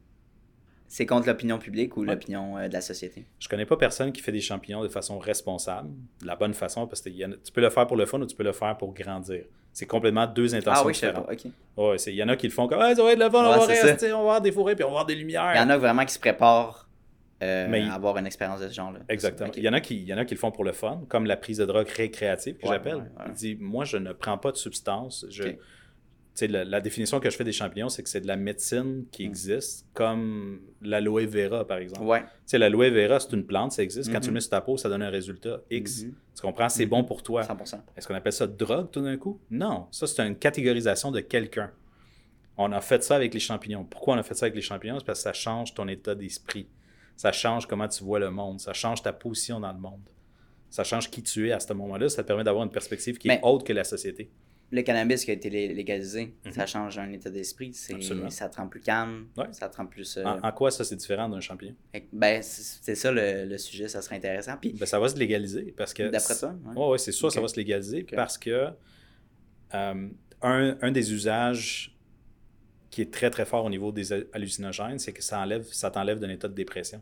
C'est 0.88 1.06
contre 1.06 1.28
l'opinion 1.28 1.58
publique 1.58 1.96
ou 1.96 2.00
Ouais. 2.00 2.06
l'opinion 2.06 2.56
euh, 2.58 2.66
de 2.68 2.72
la 2.72 2.80
société. 2.80 3.26
Je 3.38 3.48
connais 3.48 3.66
pas 3.66 3.76
personne 3.76 4.10
qui 4.10 4.22
fait 4.22 4.32
des 4.32 4.40
champignons 4.40 4.82
de 4.82 4.88
façon 4.88 5.18
responsable, 5.18 5.90
de 6.20 6.26
la 6.26 6.34
bonne 6.36 6.54
façon, 6.54 6.86
parce 6.86 7.00
que 7.02 7.10
a- 7.10 7.36
tu 7.44 7.52
peux 7.52 7.60
le 7.60 7.70
faire 7.70 7.86
pour 7.86 7.96
le 7.96 8.06
fun 8.06 8.20
ou 8.20 8.26
tu 8.26 8.34
peux 8.34 8.42
le 8.42 8.52
faire 8.52 8.76
pour 8.76 8.92
grandir. 8.94 9.44
C'est 9.72 9.86
complètement 9.86 10.26
deux 10.26 10.54
intentions 10.54 10.82
Ah 10.82 10.86
oui, 10.86 10.94
je 10.94 10.98
sais 11.00 11.06
différentes. 11.08 11.26
pas. 11.26 11.32
OK. 11.32 11.90
Ouais, 11.90 11.98
c'est- 11.98 12.12
il 12.12 12.16
y 12.16 12.22
en 12.22 12.28
a 12.28 12.36
qui 12.36 12.46
le 12.46 12.52
font 12.52 12.66
comme 12.66 12.80
Ah, 12.80 12.94
ça 12.94 13.02
va 13.02 13.12
être 13.12 13.18
le 13.18 13.30
fun, 13.30 13.42
Ouais, 13.48 13.56
on 13.56 13.60
va 13.60 13.66
rester, 13.66 14.12
on 14.12 14.16
va 14.16 14.20
avoir 14.22 14.40
des 14.40 14.52
fourrés, 14.52 14.74
puis 14.74 14.84
on 14.84 14.88
va 14.88 14.92
avoir 14.92 15.06
des 15.06 15.14
lumières. 15.14 15.52
Il 15.54 15.58
y 15.58 15.60
en 15.62 15.70
a 15.70 15.76
vraiment 15.78 16.04
qui 16.04 16.12
se 16.14 16.18
préparent 16.18 16.88
euh, 17.42 17.66
Mais- 17.70 17.88
à 17.88 17.94
avoir 17.94 18.18
une 18.18 18.26
expérience 18.26 18.60
de 18.60 18.68
ce 18.68 18.74
genre-là. 18.74 18.98
Exactement. 19.08 19.50
Il, 19.56 19.62
y 19.62 19.68
en 19.68 19.72
a 19.72 19.80
qui, 19.80 19.96
il 19.96 20.02
y 20.06 20.12
en 20.12 20.18
a 20.18 20.24
qui 20.26 20.34
le 20.34 20.40
font 20.40 20.50
pour 20.50 20.62
le 20.64 20.72
fun, 20.72 21.00
comme 21.08 21.24
la 21.24 21.36
prise 21.38 21.56
de 21.58 21.64
drogue 21.64 21.88
récréative 21.88 22.56
que 22.58 22.66
Ouais, 22.66 22.72
j'appelle. 22.74 22.96
ouais, 22.96 23.00
ouais. 23.00 23.24
Il 23.28 23.32
dit 23.32 23.56
Moi, 23.58 23.86
je 23.86 23.96
ne 23.96 24.12
prends 24.12 24.36
pas 24.36 24.52
de 24.52 24.56
substance. 24.58 25.24
Je. 25.30 25.44
La, 26.42 26.64
la 26.64 26.80
définition 26.80 27.20
que 27.20 27.28
je 27.28 27.36
fais 27.36 27.44
des 27.44 27.52
champignons, 27.52 27.88
c'est 27.88 28.02
que 28.02 28.08
c'est 28.08 28.20
de 28.20 28.26
la 28.26 28.36
médecine 28.36 29.04
qui 29.10 29.24
Mm. 29.24 29.30
existe, 29.30 29.86
comme 29.94 30.60
l'aloe 30.80 31.26
vera, 31.26 31.66
par 31.66 31.78
exemple. 31.78 32.02
Ouais. 32.06 32.22
L'aloe 32.52 32.90
vera, 32.90 33.20
c'est 33.20 33.32
une 33.32 33.44
plante, 33.46 33.72
ça 33.72 33.82
existe. 33.82 34.10
Quand 34.12 34.20
tu 34.20 34.28
le 34.28 34.34
mets 34.34 34.40
sur 34.40 34.50
ta 34.50 34.60
peau, 34.60 34.76
ça 34.76 34.88
donne 34.88 35.02
un 35.02 35.10
résultat 35.10 35.60
X. 35.70 36.04
Mhm. 36.04 36.14
Tu 36.36 36.42
comprends? 36.42 36.68
C'est 36.68 36.84
Mhm. 36.84 36.90
bon 36.90 37.04
pour 37.04 37.22
toi. 37.22 37.42
100%. 37.42 37.82
Est-ce 37.96 38.08
qu'on 38.08 38.14
appelle 38.14 38.32
ça 38.32 38.46
drogue 38.46 38.90
tout 38.90 39.02
d'un 39.02 39.16
coup? 39.16 39.38
Non, 39.50 39.86
ça 39.90 40.06
c'est 40.06 40.26
une 40.26 40.36
catégorisation 40.36 41.10
de 41.10 41.20
quelqu'un. 41.20 41.70
On 42.56 42.72
a 42.72 42.80
fait 42.80 43.02
ça 43.02 43.16
avec 43.16 43.32
les 43.34 43.40
champignons. 43.40 43.84
Pourquoi 43.84 44.14
on 44.14 44.18
a 44.18 44.22
fait 44.22 44.34
ça 44.34 44.46
avec 44.46 44.54
les 44.54 44.60
champignons? 44.62 44.98
C'est 44.98 45.04
parce 45.06 45.18
que 45.20 45.22
ça 45.24 45.32
change 45.32 45.74
ton 45.74 45.88
état 45.88 46.14
d'esprit. 46.14 46.66
Ça 47.16 47.32
change 47.32 47.66
comment 47.66 47.88
tu 47.88 48.02
vois 48.04 48.18
le 48.18 48.30
monde. 48.30 48.60
Ça 48.60 48.72
change 48.72 49.02
ta 49.02 49.12
position 49.12 49.60
dans 49.60 49.72
le 49.72 49.78
monde. 49.78 50.00
Ça 50.70 50.84
change 50.84 51.10
qui 51.10 51.22
tu 51.22 51.48
es 51.48 51.52
à 51.52 51.60
ce 51.60 51.72
moment-là. 51.72 52.08
Ça 52.08 52.22
te 52.22 52.28
permet 52.28 52.44
d'avoir 52.44 52.64
une 52.64 52.70
perspective 52.70 53.18
qui 53.18 53.28
Mais- 53.28 53.34
est 53.36 53.40
autre 53.42 53.64
que 53.64 53.72
la 53.72 53.84
société. 53.84 54.30
Le 54.72 54.82
cannabis 54.82 55.24
qui 55.24 55.32
a 55.32 55.34
été 55.34 55.50
lé- 55.50 55.74
légalisé, 55.74 56.32
Mhm. 56.46 56.52
ça 56.52 56.64
change 56.66 56.96
un 56.98 57.10
état 57.12 57.28
d'esprit. 57.30 57.74
Ça 57.74 58.48
te 58.48 58.56
rend 58.56 58.68
plus 58.68 58.80
calme. 58.80 59.26
Ouais. 59.36 59.46
Ça 59.52 59.68
te 59.68 59.76
rend 59.76 59.86
plus. 59.86 60.16
euh, 60.16 60.24
En, 60.24 60.40
en 60.48 60.52
quoi 60.52 60.70
ça 60.70 60.84
c'est 60.84 60.94
différent 60.96 61.28
d'un 61.28 61.40
champignon? 61.40 61.74
Ben, 62.12 62.40
c'est 62.42 62.94
ça 62.94 63.10
le, 63.10 63.46
le 63.46 63.58
sujet, 63.58 63.88
ça 63.88 64.00
serait 64.00 64.16
intéressant. 64.16 64.56
Puis, 64.60 64.72
Ben, 64.78 64.86
ça 64.86 65.00
va 65.00 65.08
se 65.08 65.16
légaliser 65.16 65.74
parce 65.76 65.92
que. 65.92 66.04
d'après 66.10 66.38
toi, 66.38 66.50
ouais. 66.50 66.72
Oui, 66.76 66.88
ouais, 66.92 66.98
c'est 66.98 67.10
sûr, 67.12 67.32
ça 67.32 67.40
Ok. 67.40 67.42
va 67.44 67.48
se 67.48 67.56
légaliser 67.56 68.04
parce 68.04 68.38
que 68.38 68.68
euh, 69.74 70.08
un, 70.42 70.78
un 70.80 70.92
des 70.92 71.12
usages 71.12 71.96
qui 72.90 73.02
est 73.02 73.12
très 73.12 73.30
très 73.30 73.44
fort 73.44 73.64
au 73.64 73.70
niveau 73.70 73.92
des 73.92 74.12
hallucinogènes, 74.32 74.98
c'est 74.98 75.12
que 75.12 75.22
ça 75.22 75.40
enlève, 75.40 75.64
ça 75.70 75.90
t'enlève 75.90 76.18
d'un 76.18 76.30
état 76.30 76.48
de 76.48 76.54
dépression. 76.54 77.00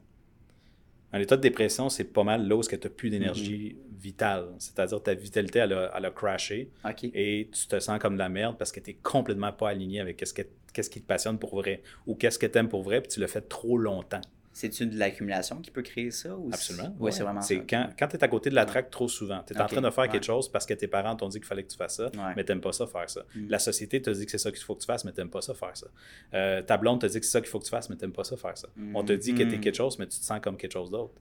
Un 1.13 1.21
état 1.21 1.37
de 1.37 1.43
dépression, 1.43 1.89
c'est 1.89 2.05
pas 2.05 2.23
mal 2.25 2.47
là 2.47 2.55
où 2.57 2.63
tu 2.63 2.75
n'as 2.75 2.89
plus 2.91 3.09
d'énergie 3.11 3.77
Mm-hmm. 3.79 4.01
vitale. 4.01 4.49
C'est-à-dire 4.59 5.03
ta 5.03 5.15
vitalité, 5.15 5.59
elle 5.61 5.73
a, 5.73 5.93
elle 5.97 6.05
a 6.05 6.11
crashé 6.11 6.71
et 7.15 7.49
tu 7.53 7.67
te 7.67 7.79
sens 7.81 7.99
comme 7.99 8.15
de 8.15 8.19
la 8.19 8.29
merde 8.29 8.57
parce 8.59 8.71
que 8.73 8.81
tu 8.81 8.91
n'es 8.91 8.97
complètement 9.03 9.53
pas 9.53 9.71
aligné 9.71 10.01
avec 10.01 10.17
que- 10.19 10.43
qu'est-ce 10.73 10.91
qui 10.91 11.01
te 11.01 11.07
passionne 11.07 11.39
pour 11.39 11.57
vrai 11.57 11.83
ou 12.07 12.15
qu'est-ce 12.15 12.39
que 12.39 12.47
tu 12.47 12.59
aimes 12.59 12.69
pour 12.69 12.83
vrai 12.83 13.01
puis 13.01 13.09
tu 13.11 13.21
le 13.21 13.27
fais 13.27 13.41
trop 13.41 13.77
longtemps. 13.79 14.21
C'est-tu 14.59 14.87
de 14.87 14.99
l'accumulation 14.99 15.61
qui 15.61 15.71
peut 15.71 15.83
créer 15.83 16.11
ça? 16.11 16.37
Ou 16.37 16.49
Absolument. 16.53 16.97
Oui, 16.99 17.13
c'est 17.13 17.23
vraiment 17.23 17.41
c'est 17.41 17.59
ça. 17.59 17.63
quand, 17.71 17.91
quand 17.97 18.09
tu 18.09 18.17
es 18.17 18.25
à 18.25 18.29
côté 18.29 18.51
de 18.51 18.57
la 18.57 18.65
traque 18.67 18.91
trop 18.91 19.07
souvent, 19.07 19.41
tu 19.47 19.55
es 19.55 19.61
en 19.61 19.67
train 19.67 19.81
de 19.81 19.89
faire 19.91 20.03
ouais. 20.05 20.09
quelque 20.11 20.25
chose 20.27 20.49
parce 20.51 20.67
que 20.67 20.75
tes 20.75 20.89
parents 20.89 21.15
t'ont 21.15 21.29
dit 21.29 21.39
qu'il 21.39 21.47
fallait 21.47 21.63
que 21.63 21.71
tu 21.71 21.77
fasses 21.77 21.97
ça, 21.99 22.07
Ouais. 22.07 22.33
mais 22.37 22.45
tu 22.45 22.59
pas 22.59 22.73
ça 22.73 22.87
faire 22.89 23.09
ça. 23.09 23.21
Mm. 23.37 23.49
La 23.51 23.61
société 23.61 24.03
te 24.03 24.11
dit 24.11 24.25
que 24.25 24.31
c'est 24.33 24.39
ça 24.39 24.51
qu'il 24.51 24.61
faut 24.63 24.75
que 24.75 24.81
tu 24.81 24.87
fasses, 24.87 25.05
mais 25.05 25.13
tu 25.13 25.25
pas 25.29 25.41
ça 25.43 25.55
faire 25.55 25.77
ça. 25.77 25.87
Euh, 26.35 26.61
ta 26.63 26.77
blonde 26.77 27.01
te 27.01 27.07
dit 27.07 27.21
que 27.21 27.25
c'est 27.27 27.31
ça 27.31 27.41
qu'il 27.41 27.51
faut 27.51 27.61
que 27.61 27.65
tu 27.67 27.71
fasses, 27.71 27.89
mais 27.89 27.97
tu 27.97 28.09
pas 28.11 28.25
ça 28.25 28.37
faire 28.37 28.59
ça. 28.59 28.69
On 28.95 29.05
te 29.05 29.13
dit 29.13 29.33
que 29.33 29.45
tu 29.45 29.55
es 29.55 29.57
Mm. 29.59 29.61
quelque 29.61 29.77
chose, 29.77 29.97
mais 30.01 30.07
tu 30.09 30.19
te 30.19 30.25
sens 30.25 30.41
comme 30.41 30.57
quelque 30.57 30.73
chose 30.73 30.91
d'autre. 30.91 31.15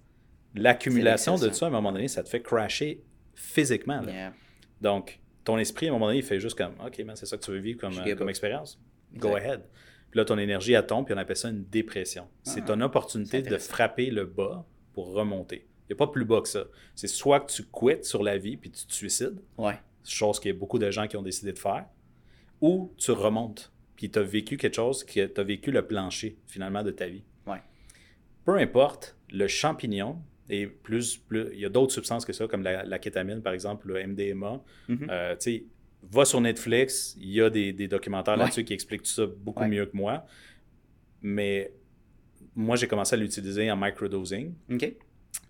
L'accumulation 0.56 1.36
de 1.36 1.50
ça, 1.52 1.66
à 1.66 1.70
un 1.70 1.72
moment 1.72 1.92
donné, 1.92 2.08
ça 2.08 2.24
te 2.24 2.30
fait 2.30 2.42
crasher 2.42 3.04
physiquement. 3.36 4.02
là. 4.02 4.12
Yeah. 4.12 4.34
Donc, 4.82 5.20
ton 5.44 5.58
esprit, 5.58 5.88
à 5.88 5.90
un 5.90 5.94
moment 5.94 6.08
donné, 6.08 6.20
il 6.20 6.24
fait 6.24 6.40
juste 6.40 6.58
comme 6.58 6.74
OK, 6.86 6.98
man, 7.06 7.16
c'est 7.16 7.26
ça 7.26 7.38
que 7.38 7.44
tu 7.44 7.52
veux 7.52 7.60
vivre 7.60 7.80
comme, 7.80 7.94
euh, 7.98 8.16
comme 8.16 8.30
expérience. 8.30 8.80
Go 9.16 9.36
ahead. 9.36 9.62
Puis 10.12 10.18
là, 10.20 10.26
ton 10.26 10.38
énergie, 10.38 10.74
elle 10.74 10.86
tombe, 10.86 11.06
puis 11.06 11.14
on 11.14 11.18
appelle 11.18 11.36
ça 11.38 11.50
une 11.50 11.66
dépression. 11.66 12.28
C'est 12.44 12.62
Ah, 12.64 12.68
ton 12.68 12.82
opportunité 12.82 13.42
de 13.42 13.58
frapper 13.58 14.10
le 14.10 14.26
bas 14.26 14.66
pour 14.94 15.12
remonter. 15.14 15.68
Il 15.90 15.94
n'y 15.94 15.94
a 15.94 15.98
pas 15.98 16.08
plus 16.12 16.26
bas 16.26 16.42
que 16.42 16.48
ça. 16.48 16.66
C'est 16.96 17.08
soit 17.08 17.40
que 17.42 17.52
tu 17.52 17.64
quittes 17.64 18.06
sur 18.06 18.24
la 18.24 18.38
vie 18.38 18.58
puis 18.58 18.70
tu 18.72 18.86
te 18.86 18.94
suicides, 18.94 19.40
Ouais. 19.58 19.80
chose 20.04 20.40
qu'il 20.40 20.52
y 20.52 20.56
a 20.56 20.58
beaucoup 20.58 20.80
de 20.80 20.90
gens 20.92 21.08
qui 21.08 21.18
ont 21.18 21.22
décidé 21.22 21.52
de 21.54 21.60
faire, 21.60 21.86
ou 22.62 22.94
tu 22.98 23.12
remontes, 23.12 23.72
puis 23.96 24.10
tu 24.10 24.18
as 24.20 24.24
vécu 24.24 24.58
quelque 24.58 24.76
chose, 24.76 25.06
tu 25.06 25.22
as 25.22 25.44
vécu 25.44 25.72
le 25.72 25.86
plancher, 25.86 26.38
finalement, 26.48 26.84
de 26.84 26.92
ta 26.92 27.08
vie. 27.08 27.24
Ouais. 27.46 27.62
Peu 28.46 28.56
importe, 28.58 29.16
le 29.32 29.48
champignon, 29.48 30.18
et 30.50 30.66
plus, 30.68 31.18
plus 31.18 31.48
il 31.54 31.60
y 31.60 31.66
a 31.66 31.70
d'autres 31.70 31.92
substances 31.94 32.24
que 32.24 32.32
ça, 32.32 32.48
comme 32.48 32.64
la, 32.64 32.84
la 32.86 33.00
kétamine, 33.00 33.42
par 33.42 33.54
exemple, 33.54 33.88
le 33.90 34.02
MDMA. 34.08 34.62
Mhm. 34.88 35.08
Euh, 35.10 35.36
va 36.12 36.26
sur 36.26 36.40
Netflix, 36.42 37.16
il 37.20 37.30
y 37.32 37.42
a 37.42 37.50
des, 37.50 37.74
des 37.74 37.88
documentaires 37.88 38.36
Ouais. 38.36 38.44
là-dessus 38.44 38.64
qui 38.64 38.74
expliquent 38.74 39.04
tout 39.04 39.10
ça 39.12 39.26
beaucoup 39.26 39.62
Ouais. 39.64 39.68
mieux 39.70 39.86
que 39.86 39.96
moi. 39.98 40.26
Mais 41.22 41.74
moi, 42.56 42.76
j'ai 42.76 42.88
commencé 42.88 43.16
à 43.16 43.18
l'utiliser 43.18 43.70
en 43.72 43.78
microdosing 43.78 44.54
OK. 44.72 44.94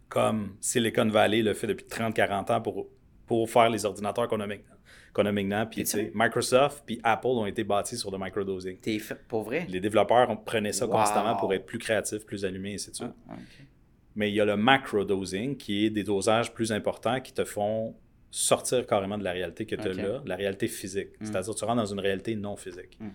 comme 0.09 0.55
Silicon 0.59 1.07
Valley 1.07 1.41
le 1.41 1.53
fait 1.53 1.67
depuis 1.67 1.85
30-40 1.85 2.51
ans 2.51 2.61
pour, 2.61 2.87
pour 3.25 3.49
faire 3.49 3.69
les 3.69 3.85
ordinateurs 3.85 4.27
qu'on 4.27 4.39
a 4.39 4.47
maintenant. 4.47 4.75
Qu'on 5.13 5.25
a. 5.25 5.65
Puis, 5.65 5.83
Microsoft 6.13 6.83
puis 6.85 6.99
Apple 7.03 7.27
ont 7.27 7.45
été 7.47 7.63
bâtis 7.63 7.97
sur 7.97 8.11
le 8.11 8.17
microdosing. 8.19 8.77
T'es 8.79 8.99
fait 8.99 9.17
pour 9.27 9.43
vrai? 9.43 9.65
Les 9.69 9.79
développeurs 9.79 10.29
on 10.29 10.37
prenaient 10.37 10.73
ça 10.73 10.85
Wow. 10.85 10.91
constamment 10.93 11.35
pour 11.35 11.53
être 11.53 11.65
plus 11.65 11.79
créatifs, 11.79 12.23
plus 12.25 12.45
allumés, 12.45 12.71
et 12.71 12.75
ainsi 12.75 12.91
de 12.91 12.95
suite. 12.95 13.11
Ah. 13.29 13.33
Mais 14.15 14.31
il 14.31 14.35
y 14.35 14.41
a 14.41 14.45
le 14.45 14.55
macrodosing 14.57 15.57
qui 15.57 15.85
est 15.85 15.89
des 15.89 16.03
dosages 16.03 16.53
plus 16.53 16.71
importants 16.71 17.19
qui 17.19 17.33
te 17.33 17.45
font 17.45 17.95
sortir 18.29 18.85
carrément 18.85 19.17
de 19.17 19.23
la 19.23 19.31
réalité 19.31 19.65
que 19.65 19.75
tu 19.75 19.87
as 19.87 19.93
là, 19.93 20.21
la 20.25 20.35
réalité 20.35 20.67
physique. 20.67 21.09
C'est-à-dire 21.21 21.55
tu 21.55 21.65
rentres 21.65 21.77
dans 21.77 21.85
une 21.85 21.99
réalité 21.99 22.35
non 22.35 22.55
physique. 22.55 22.97
Mm. 22.99 23.09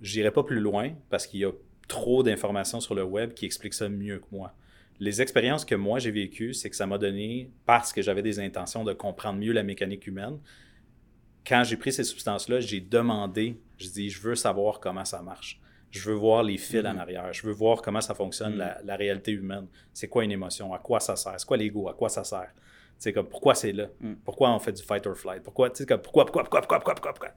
J'irai 0.00 0.30
pas 0.30 0.42
plus 0.42 0.60
loin 0.60 0.92
parce 1.08 1.26
qu'il 1.26 1.40
y 1.40 1.44
a 1.44 1.52
trop 1.88 2.22
d'informations 2.22 2.80
sur 2.80 2.94
le 2.94 3.04
web 3.04 3.32
qui 3.32 3.46
expliquent 3.46 3.74
ça 3.74 3.88
mieux 3.88 4.18
que 4.18 4.26
moi. 4.30 4.54
Les 4.98 5.22
expériences 5.22 5.64
que 5.64 5.74
moi 5.74 5.98
j'ai 5.98 6.10
vécues, 6.10 6.54
c'est 6.54 6.70
que 6.70 6.76
ça 6.76 6.86
m'a 6.86 6.98
donné, 6.98 7.50
parce 7.64 7.92
que 7.92 8.02
j'avais 8.02 8.22
des 8.22 8.40
intentions 8.40 8.84
de 8.84 8.92
comprendre 8.92 9.38
mieux 9.38 9.52
la 9.52 9.62
mécanique 9.62 10.06
humaine, 10.06 10.38
quand 11.46 11.62
j'ai 11.64 11.76
pris 11.76 11.92
ces 11.92 12.04
substances-là, 12.04 12.60
j'ai 12.60 12.80
demandé, 12.80 13.60
je 13.78 13.88
dis, 13.88 14.10
je 14.10 14.20
veux 14.20 14.34
savoir 14.34 14.80
comment 14.80 15.04
ça 15.04 15.22
marche. 15.22 15.60
Je 15.90 16.10
veux 16.10 16.16
voir 16.16 16.42
les 16.42 16.58
fils 16.58 16.84
en 16.84 16.98
arrière. 16.98 17.32
Je 17.32 17.46
veux 17.46 17.52
voir 17.52 17.80
comment 17.80 18.00
ça 18.00 18.14
fonctionne, 18.14 18.56
la, 18.56 18.80
la 18.84 18.96
réalité 18.96 19.30
humaine. 19.30 19.66
C'est 19.92 20.08
quoi 20.08 20.24
une 20.24 20.32
émotion? 20.32 20.74
À 20.74 20.78
quoi 20.78 20.98
ça 20.98 21.14
sert? 21.14 21.38
C'est 21.38 21.46
quoi 21.46 21.56
l'ego? 21.56 21.88
À 21.88 21.94
quoi 21.94 22.08
ça 22.08 22.24
sert? 22.24 22.52
C'est 22.98 23.12
comme, 23.12 23.28
pourquoi 23.28 23.54
c'est 23.54 23.72
là? 23.72 23.88
Pourquoi 24.24 24.54
on 24.54 24.58
fait 24.58 24.72
du 24.72 24.82
fight 24.82 25.06
or 25.06 25.16
flight? 25.16 25.42
Pourquoi, 25.42 25.70
tu 25.70 25.78
sais, 25.78 25.86
comme, 25.86 26.00
pourquoi, 26.00 26.24
pourquoi, 26.24 26.42
pourquoi, 26.44 26.60
pourquoi, 26.62 26.78
pourquoi, 26.78 26.94
pourquoi, 26.94 27.12
pourquoi? 27.12 27.30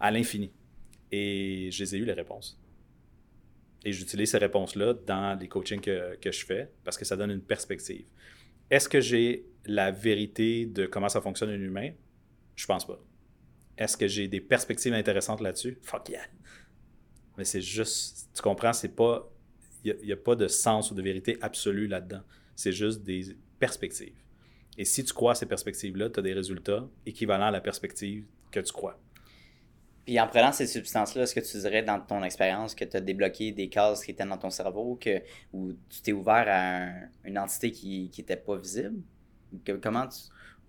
À 0.00 0.10
l'infini. 0.10 0.52
Et 1.12 1.70
je 1.70 1.84
les 1.84 1.94
ai 1.94 1.98
eu 1.98 2.04
les 2.04 2.12
réponses. 2.12 2.60
Et 3.84 3.92
j'utilise 3.92 4.30
ces 4.30 4.38
réponses-là 4.38 4.94
dans 4.94 5.38
les 5.38 5.46
coachings 5.46 5.80
que, 5.80 6.16
que 6.16 6.32
je 6.32 6.44
fais 6.44 6.70
parce 6.82 6.96
que 6.96 7.04
ça 7.04 7.16
donne 7.16 7.30
une 7.30 7.42
perspective. 7.42 8.06
Est-ce 8.70 8.88
que 8.88 9.00
j'ai 9.00 9.46
la 9.66 9.90
vérité 9.90 10.66
de 10.66 10.86
comment 10.86 11.08
ça 11.08 11.20
fonctionne 11.20 11.50
un 11.50 11.60
humain? 11.60 11.92
Je 12.56 12.66
pense 12.66 12.86
pas. 12.86 12.98
Est-ce 13.76 13.96
que 13.96 14.08
j'ai 14.08 14.26
des 14.26 14.40
perspectives 14.40 14.94
intéressantes 14.94 15.40
là-dessus? 15.40 15.78
Fuck 15.82 16.08
yeah! 16.08 16.22
Mais 17.36 17.44
c'est 17.44 17.60
juste, 17.60 18.30
tu 18.34 18.42
comprends, 18.42 18.72
c'est 18.72 18.94
pas, 18.94 19.30
il 19.84 19.96
n'y 20.02 20.12
a, 20.12 20.16
pas 20.16 20.36
de 20.36 20.48
sens 20.48 20.90
ou 20.90 20.94
de 20.94 21.02
vérité 21.02 21.36
absolue 21.40 21.86
là-dedans. 21.86 22.22
C'est 22.54 22.72
juste 22.72 23.02
des 23.02 23.36
perspectives. 23.58 24.14
Et 24.78 24.84
si 24.84 25.04
tu 25.04 25.12
crois 25.12 25.32
à 25.32 25.34
ces 25.34 25.46
perspectives-là, 25.46 26.10
tu 26.10 26.18
as 26.20 26.22
des 26.22 26.32
résultats 26.32 26.86
équivalents 27.06 27.46
à 27.46 27.50
la 27.50 27.60
perspective 27.60 28.24
que 28.50 28.60
tu 28.60 28.72
crois. 28.72 28.98
Puis 30.04 30.20
en 30.20 30.26
prenant 30.26 30.52
ces 30.52 30.66
substances-là, 30.66 31.22
est-ce 31.22 31.34
que 31.34 31.40
tu 31.40 31.56
dirais 31.58 31.82
dans 31.82 31.98
ton 31.98 32.22
expérience 32.24 32.74
que 32.74 32.84
tu 32.84 32.96
as 32.96 33.00
débloqué 33.00 33.52
des 33.52 33.68
cases 33.68 34.04
qui 34.04 34.10
étaient 34.10 34.26
dans 34.26 34.36
ton 34.36 34.50
cerveau, 34.50 34.98
que, 35.00 35.22
ou 35.52 35.72
tu 35.88 36.02
t'es 36.02 36.12
ouvert 36.12 36.44
à 36.46 36.82
un- 36.84 37.08
une 37.24 37.38
entité 37.38 37.70
qui 37.70 38.10
n'était 38.18 38.36
pas 38.36 38.56
visible? 38.58 38.96
Que- 39.64 39.72
comment 39.72 40.06
tu. 40.08 40.18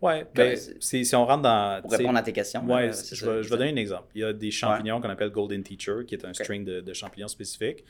Ouais, 0.02 0.26
Ben, 0.36 0.56
c'est- 0.56 1.04
si 1.04 1.16
on 1.16 1.26
rentre 1.26 1.42
dans. 1.42 1.82
Pour 1.82 1.92
répondre 1.92 2.18
à 2.18 2.22
tes 2.22 2.32
questions. 2.34 2.64
Ouais, 2.66 2.88
là, 2.88 2.94
je, 3.12 3.26
vais, 3.26 3.44
je 3.44 3.50
donner 3.50 3.70
un 3.72 3.76
exemple. 3.76 4.08
Il 4.14 4.22
y 4.22 4.24
a 4.24 4.32
des 4.34 4.52
champignons 4.52 5.02
qu'on 5.02 5.10
appelle 5.10 5.32
Golden 5.32 5.64
Teacher, 5.64 6.06
qui 6.08 6.16
est 6.16 6.24
un 6.26 6.34
string 6.34 6.64
de, 6.64 6.80
de 6.82 6.94
champignons 6.94 7.28
spécifiques. 7.28 7.84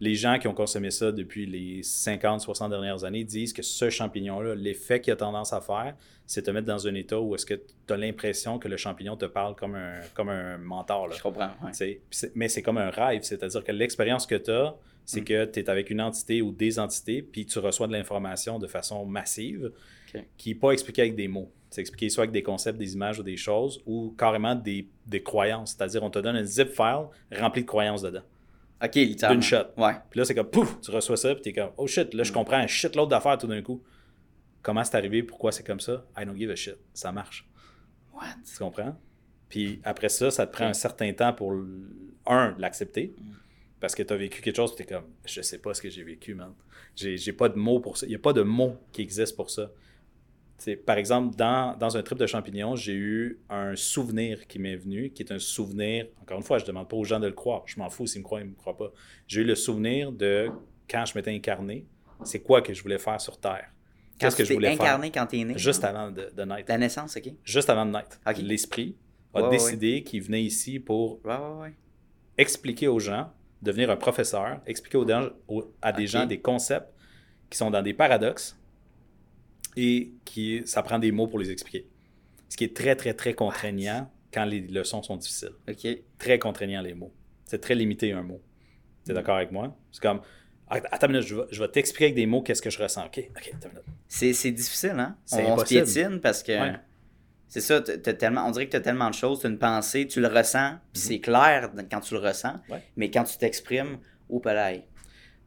Les 0.00 0.14
gens 0.16 0.38
qui 0.38 0.48
ont 0.48 0.54
consommé 0.54 0.90
ça 0.90 1.12
depuis 1.12 1.46
les 1.46 1.82
50, 1.82 2.40
60 2.40 2.70
dernières 2.70 3.04
années 3.04 3.24
disent 3.24 3.52
que 3.52 3.62
ce 3.62 3.90
champignon-là, 3.90 4.54
l'effet 4.54 5.00
qu'il 5.00 5.12
a 5.12 5.16
tendance 5.16 5.52
à 5.52 5.60
faire, 5.60 5.94
c'est 6.26 6.42
te 6.42 6.50
mettre 6.50 6.66
dans 6.66 6.86
un 6.88 6.94
état 6.94 7.20
où 7.20 7.34
est-ce 7.34 7.46
que 7.46 7.54
tu 7.54 7.92
as 7.92 7.96
l'impression 7.96 8.58
que 8.58 8.66
le 8.66 8.76
champignon 8.76 9.16
te 9.16 9.26
parle 9.26 9.54
comme 9.54 9.74
un, 9.76 10.00
comme 10.14 10.30
un 10.30 10.58
mentor. 10.58 11.08
là. 11.08 11.14
Je 11.16 11.22
comprends. 11.22 11.50
ouais. 11.64 12.00
Mais 12.34 12.48
c'est 12.48 12.62
comme 12.62 12.78
un 12.78 12.90
rêve, 12.90 13.22
c'est-à-dire 13.22 13.62
que 13.62 13.72
l'expérience 13.72 14.26
que 14.26 14.34
tu 14.34 14.50
as, 14.50 14.74
c'est 15.06 15.20
Mm. 15.20 15.24
que 15.24 15.44
tu 15.44 15.60
es 15.60 15.70
avec 15.70 15.90
une 15.90 16.00
entité 16.00 16.40
ou 16.42 16.50
des 16.50 16.78
entités, 16.78 17.22
puis 17.22 17.44
tu 17.46 17.58
reçois 17.58 17.86
de 17.86 17.92
l'information 17.92 18.58
de 18.58 18.66
façon 18.66 19.04
massive 19.04 19.70
qui 20.38 20.50
n'est 20.50 20.54
pas 20.54 20.70
expliquée 20.70 21.02
avec 21.02 21.14
des 21.16 21.28
mots. 21.28 21.50
C'est 21.70 21.80
expliqué 21.80 22.08
soit 22.08 22.22
avec 22.22 22.32
des 22.32 22.42
concepts, 22.44 22.78
des 22.78 22.94
images 22.94 23.18
ou 23.18 23.22
des 23.24 23.36
choses, 23.36 23.82
ou 23.84 24.14
carrément 24.16 24.54
des, 24.54 24.86
des 25.06 25.22
croyances. 25.22 25.74
C'est-à-dire, 25.76 26.02
on 26.04 26.10
te 26.10 26.20
donne 26.20 26.36
un 26.36 26.44
zip 26.44 26.68
file 26.68 27.06
rempli 27.32 27.62
de 27.62 27.66
croyances 27.66 28.00
dedans. 28.02 28.22
Ok, 28.84 28.94
littéralement. 28.96 29.40
D'une 29.40 29.48
shot. 29.48 29.66
Ouais. 29.76 29.94
Puis 30.10 30.18
là, 30.18 30.24
c'est 30.24 30.34
comme 30.34 30.50
pouf, 30.50 30.80
tu 30.80 30.90
reçois 30.90 31.16
ça, 31.16 31.34
puis 31.34 31.42
tu 31.42 31.48
es 31.50 31.52
comme 31.52 31.70
oh 31.76 31.86
shit, 31.86 32.12
là, 32.12 32.22
je 32.22 32.32
comprends 32.32 32.58
un 32.58 32.66
shit 32.66 32.94
l'autre 32.96 33.08
d'affaires 33.10 33.38
tout 33.38 33.46
d'un 33.46 33.62
coup. 33.62 33.82
Comment 34.62 34.84
c'est 34.84 34.96
arrivé, 34.96 35.22
pourquoi 35.22 35.52
c'est 35.52 35.64
comme 35.64 35.80
ça? 35.80 36.06
I 36.18 36.24
don't 36.24 36.36
give 36.36 36.50
a 36.50 36.56
shit. 36.56 36.76
Ça 36.92 37.12
marche. 37.12 37.48
What? 38.12 38.36
Tu 38.44 38.58
comprends? 38.58 38.96
Puis 39.48 39.80
après 39.84 40.08
ça, 40.08 40.30
ça 40.30 40.46
te 40.46 40.52
prend 40.52 40.66
un 40.66 40.74
certain 40.74 41.12
temps 41.12 41.32
pour, 41.32 41.54
un, 42.26 42.54
l'accepter. 42.58 43.14
Parce 43.80 43.94
que 43.94 44.02
tu 44.02 44.12
as 44.12 44.16
vécu 44.16 44.40
quelque 44.40 44.56
chose, 44.56 44.74
tu 44.74 44.82
es 44.82 44.86
comme, 44.86 45.04
je 45.26 45.42
sais 45.42 45.58
pas 45.58 45.74
ce 45.74 45.82
que 45.82 45.90
j'ai 45.90 46.02
vécu, 46.02 46.34
man. 46.34 46.54
J'ai 46.96 47.16
j'ai 47.16 47.32
pas 47.32 47.48
de 47.48 47.58
mots 47.58 47.80
pour 47.80 47.98
ça. 47.98 48.06
Il 48.06 48.10
n'y 48.10 48.14
a 48.14 48.20
pas 48.20 48.32
de 48.32 48.42
mots 48.42 48.76
qui 48.92 49.02
existent 49.02 49.36
pour 49.36 49.50
ça. 49.50 49.70
Tu 50.64 50.76
par 50.76 50.96
exemple, 50.96 51.36
dans, 51.36 51.76
dans 51.76 51.96
un 51.96 52.02
trip 52.02 52.18
de 52.18 52.26
champignons, 52.26 52.74
j'ai 52.76 52.94
eu 52.94 53.40
un 53.50 53.76
souvenir 53.76 54.46
qui 54.46 54.58
m'est 54.58 54.76
venu, 54.76 55.10
qui 55.10 55.22
est 55.22 55.32
un 55.32 55.38
souvenir, 55.38 56.06
encore 56.22 56.38
une 56.38 56.42
fois, 56.44 56.58
je 56.58 56.64
demande 56.64 56.88
pas 56.88 56.96
aux 56.96 57.04
gens 57.04 57.20
de 57.20 57.26
le 57.26 57.32
croire. 57.32 57.62
Je 57.66 57.78
m'en 57.78 57.90
fous 57.90 58.06
s'ils 58.06 58.20
me 58.20 58.24
croient, 58.24 58.40
ils 58.40 58.46
me 58.48 58.54
croient 58.54 58.76
pas. 58.76 58.90
J'ai 59.26 59.42
eu 59.42 59.44
le 59.44 59.54
souvenir 59.54 60.12
de 60.12 60.48
quand 60.88 61.04
je 61.04 61.16
m'étais 61.16 61.32
incarné, 61.34 61.86
c'est 62.24 62.40
quoi 62.40 62.62
que 62.62 62.72
je 62.72 62.82
voulais 62.82 62.98
faire 62.98 63.20
sur 63.20 63.38
Terre? 63.38 63.66
Qu'est-ce 64.18 64.36
que 64.36 64.42
tu 64.42 64.48
je 64.48 64.54
voulais 64.54 64.68
incarné 64.68 65.10
quand 65.10 65.26
t'es 65.26 65.38
né. 65.38 65.54
faire 65.54 65.58
juste 65.58 65.84
avant 65.84 66.10
de, 66.10 66.30
de 66.34 66.42
naître 66.44 66.70
La 66.70 66.78
naissance, 66.78 67.16
ok? 67.16 67.32
juste 67.44 67.68
avant 67.68 67.84
de 67.84 67.90
naître. 67.90 68.20
L'esprit 68.40 68.96
a 69.34 69.40
Ouais, 69.40 69.48
ouais, 69.48 69.50
décidé 69.50 70.02
qu'il 70.04 70.22
venait 70.22 70.42
ici 70.44 70.78
pour 70.78 71.20
Ouais, 71.24 71.72
expliquer 72.38 72.88
aux 72.88 73.00
gens, 73.00 73.30
devenir 73.62 73.90
un 73.90 73.96
professeur, 73.96 74.60
expliquer 74.66 74.98
aux, 74.98 75.06
aux- 75.48 75.74
à 75.82 75.92
des 75.92 76.06
gens 76.06 76.26
des 76.26 76.40
concepts 76.40 76.88
qui 77.50 77.58
sont 77.58 77.70
dans 77.70 77.82
des 77.82 77.94
paradoxes 77.94 78.56
et 79.76 80.12
qui 80.24 80.62
ça 80.66 80.82
prend 80.82 80.98
des 80.98 81.12
mots 81.12 81.26
pour 81.26 81.38
les 81.38 81.50
expliquer. 81.50 81.86
Ce 82.48 82.56
qui 82.56 82.64
est 82.64 82.76
très, 82.76 82.94
très, 82.96 83.14
très 83.14 83.34
contraignant 83.34 84.10
quand 84.32 84.44
les 84.44 84.60
leçons 84.60 85.02
sont 85.02 85.16
difficiles. 85.16 85.52
Ok. 85.68 85.86
Très 86.18 86.38
contraignant 86.38 86.82
les 86.82 86.94
mots. 86.94 87.12
C'est 87.44 87.60
très 87.60 87.74
limité 87.74 88.12
un 88.12 88.22
mot. 88.22 88.40
Tu 89.04 89.10
Mm. 89.10 89.12
es 89.12 89.14
d'accord 89.14 89.36
avec 89.36 89.52
moi? 89.52 89.76
C'est 89.92 90.02
comme, 90.02 90.20
attends 90.68 91.06
une 91.08 91.12
minute, 91.14 91.26
je 91.28 91.34
vais, 91.36 91.42
je 91.50 91.62
vais 91.62 91.68
t'expliquer 91.68 92.04
avec 92.06 92.14
des 92.16 92.26
mots 92.26 92.42
qu'est-ce 92.42 92.62
que 92.62 92.70
je 92.70 92.82
ressens? 92.82 93.06
OK, 93.06 93.18
OK, 93.30 93.50
attends 93.54 93.68
une 93.68 93.74
minute. 93.74 94.34
C'est 94.36 94.50
difficile, 94.50 94.94
hein? 94.98 95.16
C'est 95.24 95.44
on, 95.44 95.54
on 95.54 95.58
se 95.58 95.64
piétine 95.64 96.20
parce 96.20 96.42
que. 96.42 96.52
Ouais. 96.52 96.76
C'est 97.48 97.60
ça, 97.60 97.80
tellement, 97.80 98.46
on 98.48 98.50
dirait 98.50 98.66
que 98.66 98.72
tu 98.72 98.76
as 98.76 98.80
tellement 98.80 99.08
de 99.10 99.14
choses, 99.14 99.40
tu 99.40 99.46
as 99.46 99.50
une 99.50 99.58
pensée, 99.58 100.08
tu 100.08 100.20
le 100.20 100.26
ressens, 100.26 100.76
puis 100.92 101.02
Mhm. 101.02 101.08
c'est 101.08 101.20
clair 101.20 101.70
quand 101.90 102.00
tu 102.00 102.14
le 102.14 102.20
ressens, 102.20 102.54
Ouais. 102.68 102.82
mais 102.96 103.10
quand 103.12 103.22
tu 103.24 103.38
t'exprimes, 103.38 103.98
au 104.28 104.40
palais. 104.40 104.84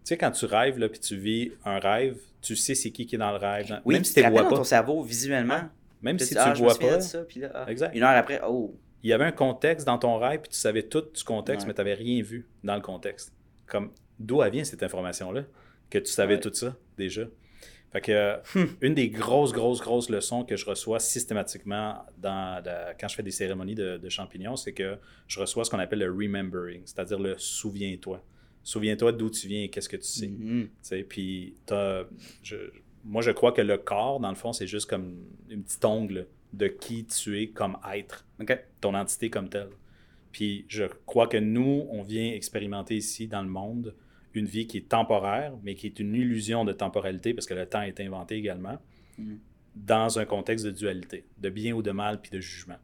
Tu 0.07 0.13
sais, 0.13 0.17
quand 0.17 0.31
tu 0.31 0.45
rêves, 0.45 0.79
là, 0.79 0.87
puis 0.87 1.01
tu 1.01 1.17
vis 1.17 1.51
un 1.65 1.79
rêve, 1.79 2.17
tu 2.41 2.55
sais 2.55 2.75
c'est 2.75 2.91
qui 2.91 3.05
qui 3.05 3.15
est 3.15 3.17
dans 3.17 3.31
le 3.31 3.35
rêve. 3.35 3.81
Oui, 3.83 3.95
même 3.95 4.05
si 4.05 4.13
tu 4.13 4.23
ne 4.23 4.29
vois 4.29 4.43
dans 4.43 4.49
pas. 4.51 4.55
ton 4.55 4.63
cerveau 4.63 5.03
visuellement. 5.03 5.63
Même 6.01 6.17
si 6.17 6.29
tu 6.29 6.35
ne 6.35 6.39
ah, 6.39 6.53
vois 6.53 6.79
pas, 6.79 7.01
ça, 7.01 7.25
là, 7.35 7.51
ah. 7.53 7.65
Exact. 7.69 7.93
Une 7.93 8.03
heure 8.03 8.15
après, 8.15 8.39
oh, 8.47 8.73
il 9.03 9.09
y 9.09 9.13
avait 9.13 9.25
un 9.25 9.33
contexte 9.33 9.85
dans 9.85 9.97
ton 9.97 10.17
rêve, 10.17 10.39
puis 10.39 10.49
tu 10.51 10.57
savais 10.57 10.83
tout 10.83 11.01
du 11.13 11.23
contexte, 11.25 11.65
Ouais. 11.65 11.67
mais 11.67 11.73
tu 11.73 11.79
n'avais 11.81 11.95
rien 11.95 12.21
vu 12.23 12.47
dans 12.63 12.75
le 12.75 12.81
contexte. 12.81 13.33
Comme 13.65 13.91
d'où 14.17 14.41
vient 14.49 14.63
cette 14.63 14.81
information-là, 14.81 15.43
que 15.89 15.97
tu 15.97 16.09
savais 16.09 16.35
Ouais. 16.35 16.39
tout 16.39 16.53
ça 16.53 16.77
déjà? 16.97 17.23
Fait 17.91 17.99
que 17.99 18.11
euh, 18.13 18.37
une 18.81 18.93
des 18.93 19.09
grosses, 19.09 19.51
grosses, 19.51 19.81
grosses 19.81 20.09
leçons 20.09 20.45
que 20.45 20.55
je 20.55 20.65
reçois 20.65 21.01
systématiquement 21.01 22.05
dans 22.17 22.63
la- 22.63 22.93
quand 22.97 23.09
je 23.09 23.15
fais 23.15 23.23
des 23.23 23.31
cérémonies 23.31 23.75
de, 23.75 23.97
de 23.97 24.07
champignons, 24.09 24.55
c'est 24.55 24.71
que 24.71 24.97
je 25.27 25.37
reçois 25.41 25.65
ce 25.65 25.69
qu'on 25.69 25.79
appelle 25.79 25.99
le 25.99 26.09
remembering, 26.09 26.83
c'est-à-dire 26.85 27.19
le 27.19 27.37
souviens-toi. 27.37 28.23
Souviens-toi 28.67 29.13
d'où 29.13 29.29
tu 29.29 29.47
viens 29.47 29.63
et 29.63 29.69
qu'est-ce 29.69 29.87
que 29.87 29.95
tu 29.95 30.03
sais. 30.03 30.27
mhm. 30.27 30.67
Puis, 31.07 31.53
je- 32.43 32.69
moi, 33.05 33.21
je 33.21 33.31
crois 33.31 33.53
que 33.53 33.61
le 33.61 33.77
corps, 33.77 34.19
dans 34.19 34.27
le 34.27 34.35
fond, 34.35 34.51
c'est 34.51 34.67
juste 34.67 34.89
comme 34.89 35.15
une 35.49 35.63
petite 35.63 35.85
ongle 35.85 36.27
de 36.51 36.67
qui 36.67 37.05
tu 37.05 37.39
es 37.41 37.47
comme 37.47 37.77
être, 37.93 38.25
ton 38.81 38.93
entité 38.93 39.29
comme 39.29 39.47
telle. 39.47 39.69
Puis, 40.33 40.65
je 40.67 40.83
crois 41.05 41.27
que 41.27 41.37
nous, 41.37 41.87
on 41.89 42.01
vient 42.03 42.33
expérimenter 42.33 42.97
ici, 42.97 43.29
dans 43.29 43.41
le 43.41 43.47
monde, 43.47 43.95
une 44.33 44.45
vie 44.47 44.67
qui 44.67 44.79
est 44.79 44.89
temporaire, 44.89 45.53
mais 45.63 45.73
qui 45.75 45.87
est 45.87 45.97
une 46.01 46.13
illusion 46.13 46.65
de 46.65 46.73
temporalité, 46.73 47.33
parce 47.33 47.45
que 47.47 47.53
le 47.53 47.65
temps 47.67 47.83
est 47.83 48.01
inventé 48.01 48.35
également, 48.35 48.77
Mhm. 49.17 49.39
dans 49.77 50.19
un 50.19 50.25
contexte 50.25 50.65
de 50.65 50.71
dualité, 50.71 51.23
de 51.37 51.49
bien 51.49 51.73
ou 51.73 51.81
de 51.81 51.91
mal, 51.91 52.19
puis 52.19 52.31
de 52.31 52.41
jugement 52.41 52.79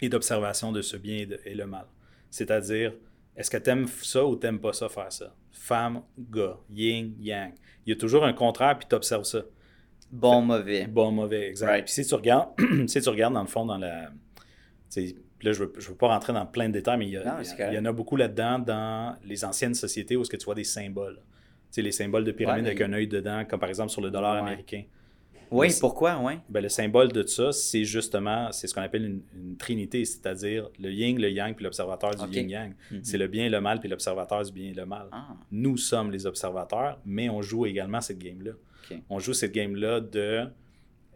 et 0.00 0.08
d'observation 0.08 0.70
de 0.70 0.82
ce 0.82 0.96
bien 0.96 1.16
et, 1.16 1.26
de- 1.26 1.40
et 1.44 1.54
le 1.56 1.66
mal. 1.66 1.86
C'est-à-dire, 2.30 2.94
est-ce 3.40 3.50
que 3.50 3.56
t'aimes 3.56 3.86
ça 3.88 4.24
ou 4.24 4.36
t'aimes 4.36 4.60
pas 4.60 4.72
ça 4.72 4.88
faire 4.88 5.12
ça? 5.12 5.34
Femme, 5.50 6.02
gars, 6.18 6.58
yin, 6.70 7.14
yang. 7.20 7.52
Il 7.86 7.90
y 7.90 7.92
a 7.92 7.96
toujours 7.98 8.24
un 8.24 8.32
contraire, 8.32 8.78
puis 8.78 8.86
t'observes 8.88 9.24
ça. 9.24 9.42
Bon, 10.10 10.40
mauvais. 10.42 10.86
Bon, 10.86 11.10
mauvais, 11.12 11.48
exact. 11.48 11.68
Right. 11.70 11.84
Puis 11.84 11.94
si 11.94 12.04
tu 12.06 12.14
regardes, 12.14 12.50
si 12.86 13.00
tu 13.00 13.08
regardes 13.08 13.34
dans 13.34 13.42
le 13.42 13.46
fond, 13.48 13.64
dans 13.64 13.78
la... 13.78 14.10
Là, 15.42 15.52
je 15.52 15.62
ne 15.62 15.68
veux, 15.68 15.72
je 15.78 15.88
veux 15.88 15.94
pas 15.94 16.08
rentrer 16.08 16.32
dans 16.32 16.44
plein 16.46 16.68
de 16.68 16.74
détails, 16.74 16.98
mais 16.98 17.06
il 17.06 17.12
y, 17.12 17.16
a- 17.16 17.24
Non, 17.24 17.32
il 17.38 17.42
y 17.42 17.46
c'est 17.46 17.54
a- 17.54 17.56
correct. 17.56 17.72
il 17.72 17.76
y 17.76 17.78
en 17.78 17.84
a 17.86 17.92
beaucoup 17.92 18.16
là-dedans 18.16 18.58
dans 18.58 19.16
les 19.24 19.44
anciennes 19.44 19.74
sociétés 19.74 20.16
où 20.16 20.22
est-ce 20.22 20.30
que 20.30 20.36
tu 20.36 20.44
vois 20.44 20.54
des 20.54 20.64
symboles. 20.64 21.16
Tu 21.16 21.22
sais, 21.76 21.82
les 21.82 21.92
symboles 21.92 22.24
de 22.24 22.32
pyramide 22.32 22.64
Ouais, 22.64 22.70
avec 22.70 22.80
un 22.82 22.92
œil 22.92 23.06
dedans, 23.08 23.44
comme 23.48 23.60
par 23.60 23.68
exemple 23.68 23.90
sur 23.90 24.02
le 24.02 24.10
dollar 24.10 24.34
Ouais. 24.34 24.40
américain. 24.50 24.82
Oui, 25.50 25.70
c'est- 25.70 25.80
pourquoi, 25.80 26.18
oui? 26.22 26.34
Ben, 26.48 26.60
le 26.60 26.68
symbole 26.68 27.10
de 27.12 27.26
ça, 27.26 27.52
c'est 27.52 27.84
justement, 27.84 28.52
c'est 28.52 28.66
ce 28.66 28.74
qu'on 28.74 28.82
appelle 28.82 29.04
une, 29.04 29.22
une 29.34 29.56
trinité, 29.56 30.04
c'est-à-dire 30.04 30.70
le 30.78 30.90
yin, 30.92 31.18
le 31.20 31.30
yang, 31.30 31.54
puis 31.54 31.64
l'observateur 31.64 32.14
du 32.14 32.22
yin-yang. 32.40 32.74
Mhm. 32.90 33.00
C'est 33.02 33.18
le 33.18 33.26
bien 33.28 33.46
et 33.46 33.48
le 33.50 33.60
mal, 33.60 33.80
puis 33.80 33.88
l'observateur 33.88 34.42
du 34.44 34.52
bien 34.52 34.70
et 34.70 34.74
le 34.74 34.86
mal. 34.86 35.08
Ah, 35.12 35.34
Nous 35.50 35.76
sommes 35.76 36.10
les 36.12 36.26
observateurs, 36.26 37.00
mais 37.04 37.28
on 37.28 37.42
joue 37.42 37.66
également 37.66 38.00
cette 38.00 38.18
game-là. 38.18 38.52
On 39.08 39.18
joue 39.20 39.32
cette 39.34 39.52
game-là 39.52 40.00
de 40.00 40.46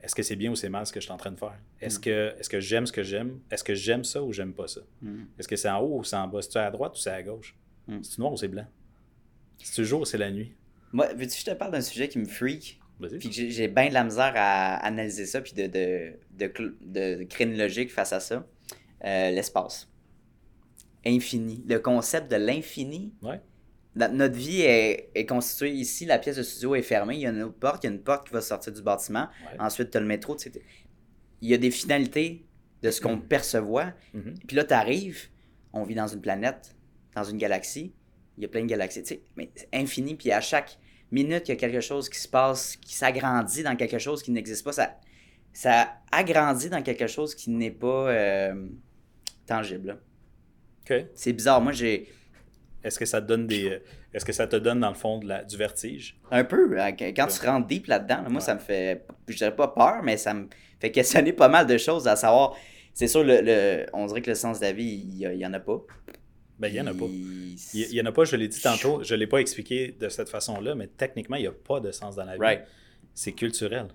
est-ce 0.03 0.14
que 0.14 0.22
c'est 0.22 0.37
bien 0.37 0.51
ou 0.53 0.55
c'est 0.57 0.68
mal 0.68 0.87
ce 0.87 0.93
que 0.93 1.01
je 1.01 1.05
suis 1.07 1.12
en 1.12 1.16
train 1.16 1.32
de 1.32 1.39
faire? 1.39 1.59
Est-ce 1.80 1.99
que, 1.99 2.35
est 2.39 2.49
que 2.49 2.61
j'aime 2.61 2.87
ce 2.87 2.93
que 2.93 3.03
j'aime? 3.03 3.41
Est-ce 3.51 3.64
que 3.64 3.74
j'aime 3.74 4.05
ça 4.05 4.22
ou 4.22 4.32
j'aime 4.32 4.53
pas 4.53 4.68
ça? 4.68 4.80
Mhm. 5.03 5.26
Est-ce 5.39 5.49
que 5.49 5.57
c'est 5.57 5.68
en 5.70 5.80
haut 5.80 5.99
ou 5.99 6.05
c'est 6.05 6.16
en 6.16 6.28
bas? 6.28 6.43
C'est-tu 6.43 6.59
à 6.59 6.70
droite 6.70 6.93
ou 6.95 6.99
c'est 6.99 7.11
à 7.11 7.22
gauche? 7.22 7.57
C'est 8.03 8.18
noir 8.18 8.32
ou 8.32 8.37
c'est 8.37 8.49
blanc? 8.49 8.66
C'est-tu 9.59 9.80
le 9.80 9.87
jour 9.87 10.01
ou 10.03 10.05
c'est 10.05 10.18
la 10.18 10.30
nuit? 10.30 10.53
Moi, 10.93 11.07
veux-tu 11.14 11.28
que 11.30 11.39
je 11.39 11.45
te 11.45 11.51
parle 11.55 11.72
d'un 11.72 11.80
sujet 11.80 12.09
qui 12.09 12.18
me 12.18 12.26
freak? 12.26 12.80
Puis 13.18 13.30
j'ai 13.51 13.68
bien 13.68 13.88
de 13.88 13.95
la 13.95 14.05
misère 14.05 14.32
à 14.36 14.76
analyser 14.76 15.26
ça, 15.26 15.40
puis 15.40 15.53
de, 15.53 15.66
de, 15.66 16.12
de, 16.38 16.53
de- 16.82 17.24
créer 17.24 17.47
une 17.47 17.59
logique 17.59 17.90
face 17.92 18.12
à 18.12 18.20
ça. 18.20 18.47
Euh, 19.05 19.30
L'espace. 19.30 19.88
Infini. 21.07 21.62
Le 21.68 21.78
concept 21.78 22.30
de 22.30 22.36
l'infini. 22.36 23.12
Ouais. 23.22 23.40
Notre 23.97 24.34
vie 24.36 24.62
est, 24.62 25.11
est 25.14 25.26
constituée 25.26 25.70
ici, 25.70 26.05
la 26.05 26.18
pièce 26.18 26.36
de 26.36 26.42
studio 26.42 26.74
est 26.74 26.82
fermée, 26.82 27.14
il 27.14 27.20
y 27.20 27.26
a 27.26 27.30
une 27.30 27.42
autre 27.42 27.55
porte, 27.59 27.84
il 27.84 27.86
y 27.86 27.90
a 27.90 27.92
une 27.92 28.03
porte 28.03 28.26
qui 28.26 28.32
va 28.34 28.40
sortir 28.40 28.72
du 28.72 28.82
bâtiment. 28.82 29.28
Ouais. 29.53 29.61
Ensuite, 29.61 29.90
tu 29.90 29.97
as 29.99 30.01
le 30.01 30.07
métro. 30.07 30.34
tu 30.34 30.51
sais, 30.51 30.62
Il 31.40 31.49
y 31.49 31.55
a 31.55 31.59
des 31.59 31.70
finalités 31.70 32.45
de 32.82 32.90
ce 32.90 33.01
qu'on 33.01 33.18
percevoit. 33.20 33.92
Mhm. 34.12 34.34
Puis 34.49 34.57
là, 34.57 34.64
tu 34.64 34.74
arrives, 34.74 35.28
on 35.72 35.84
vit 35.84 35.95
dans 35.95 36.09
une 36.09 36.20
planète, 36.20 36.74
dans 37.14 37.22
une 37.24 37.38
galaxie, 37.38 37.92
il 38.36 38.42
y 38.42 38.47
a 38.47 38.49
plein 38.49 38.62
de 38.62 38.66
galaxies, 38.66 39.03
tu 39.03 39.09
sais, 39.14 39.22
mais 39.36 39.49
c'est 39.55 39.68
infini, 39.72 40.16
puis 40.16 40.32
à 40.32 40.40
chaque 40.40 40.76
minute, 41.15 41.49
il 41.49 41.51
y 41.51 41.53
a 41.53 41.57
quelque 41.57 41.81
chose 41.81 42.09
qui 42.09 42.19
se 42.19 42.29
passe, 42.29 42.77
qui 42.77 42.95
s'agrandit 42.95 43.62
dans 43.62 43.77
quelque 43.77 43.99
chose 43.99 44.23
qui 44.23 44.31
n'existe 44.33 44.65
pas. 44.65 44.73
Ça, 44.73 44.97
ça 45.53 45.93
agrandit 46.12 46.69
dans 46.69 46.83
quelque 46.83 47.07
chose 47.07 47.35
qui 47.35 47.51
n'est 47.51 47.71
pas 47.71 48.09
euh, 48.11 48.67
tangible. 49.47 49.99
C'est 51.15 51.33
bizarre. 51.33 51.61
Moi, 51.61 51.73
j'ai 51.73 52.09
Est-ce 52.83 52.99
que 52.99 53.07
ça 53.07 53.23
te 53.23 53.27
donne 53.27 53.47
des. 53.47 53.71
euh, 53.71 53.79
Est-ce 54.12 54.25
que 54.25 54.33
ça 54.33 54.47
te 54.47 54.57
donne, 54.57 54.81
dans 54.81 54.91
le 54.91 54.95
fond, 54.95 55.19
de 55.19 55.27
la- 55.27 55.43
du 55.45 55.57
vertige? 55.57 56.19
un 56.31 56.45
peu, 56.45 56.79
euh, 56.79 56.91
quand 57.17 57.27
tu 57.29 57.47
rentres 57.47 57.67
deep 57.67 57.87
là-dedans, 57.87 58.23
là, 58.23 58.29
moi, 58.29 58.41
ça 58.43 58.55
me 58.55 58.61
fait, 58.61 59.07
je 59.27 59.37
dirais 59.37 59.57
pas 59.57 59.69
peur, 59.69 60.03
mais 60.03 60.17
ça 60.19 60.35
me 60.35 60.49
fait 60.81 60.91
questionner 60.93 61.33
pas 61.33 61.49
mal 61.49 61.67
de 61.67 61.79
choses, 61.79 62.07
à 62.07 62.15
savoir, 62.17 62.55
c'est 62.93 63.09
sûr, 63.09 63.25
le, 63.25 63.41
le- 63.41 63.87
on 63.95 64.05
dirait 64.07 64.21
que 64.23 64.31
le 64.31 64.35
sens 64.37 64.61
de 64.61 64.67
la 64.67 64.73
vie, 64.73 64.85
il 65.09 65.15
y, 65.17 65.39
y 65.39 65.47
en 65.47 65.53
a 65.55 65.61
pas. 65.61 65.81
Ben, 66.59 66.68
il 66.68 66.74
n'y 66.74 66.80
en 66.80 66.86
a 66.86 66.94
pas. 66.94 67.07
Il 67.07 67.88
n'y 67.90 68.00
en 68.00 68.07
a 68.07 68.12
pas, 68.12 68.24
je 68.24 68.36
l'ai 68.36 68.46
dit 68.48 68.61
tantôt, 68.61 69.02
je 69.02 69.14
ne 69.14 69.18
l'ai 69.20 69.26
pas 69.26 69.38
expliqué 69.38 69.92
de 69.92 70.09
cette 70.09 70.28
façon-là, 70.28 70.74
mais 70.74 70.86
techniquement, 70.86 71.36
il 71.36 71.42
n'y 71.42 71.46
a 71.48 71.52
pas 71.52 71.80
de 71.80 71.90
sens 71.90 72.14
dans 72.16 72.24
la 72.24 72.34
vie. 72.34 72.40
Right. 72.40 72.64
C'est 73.12 73.32
culturel. 73.32 73.88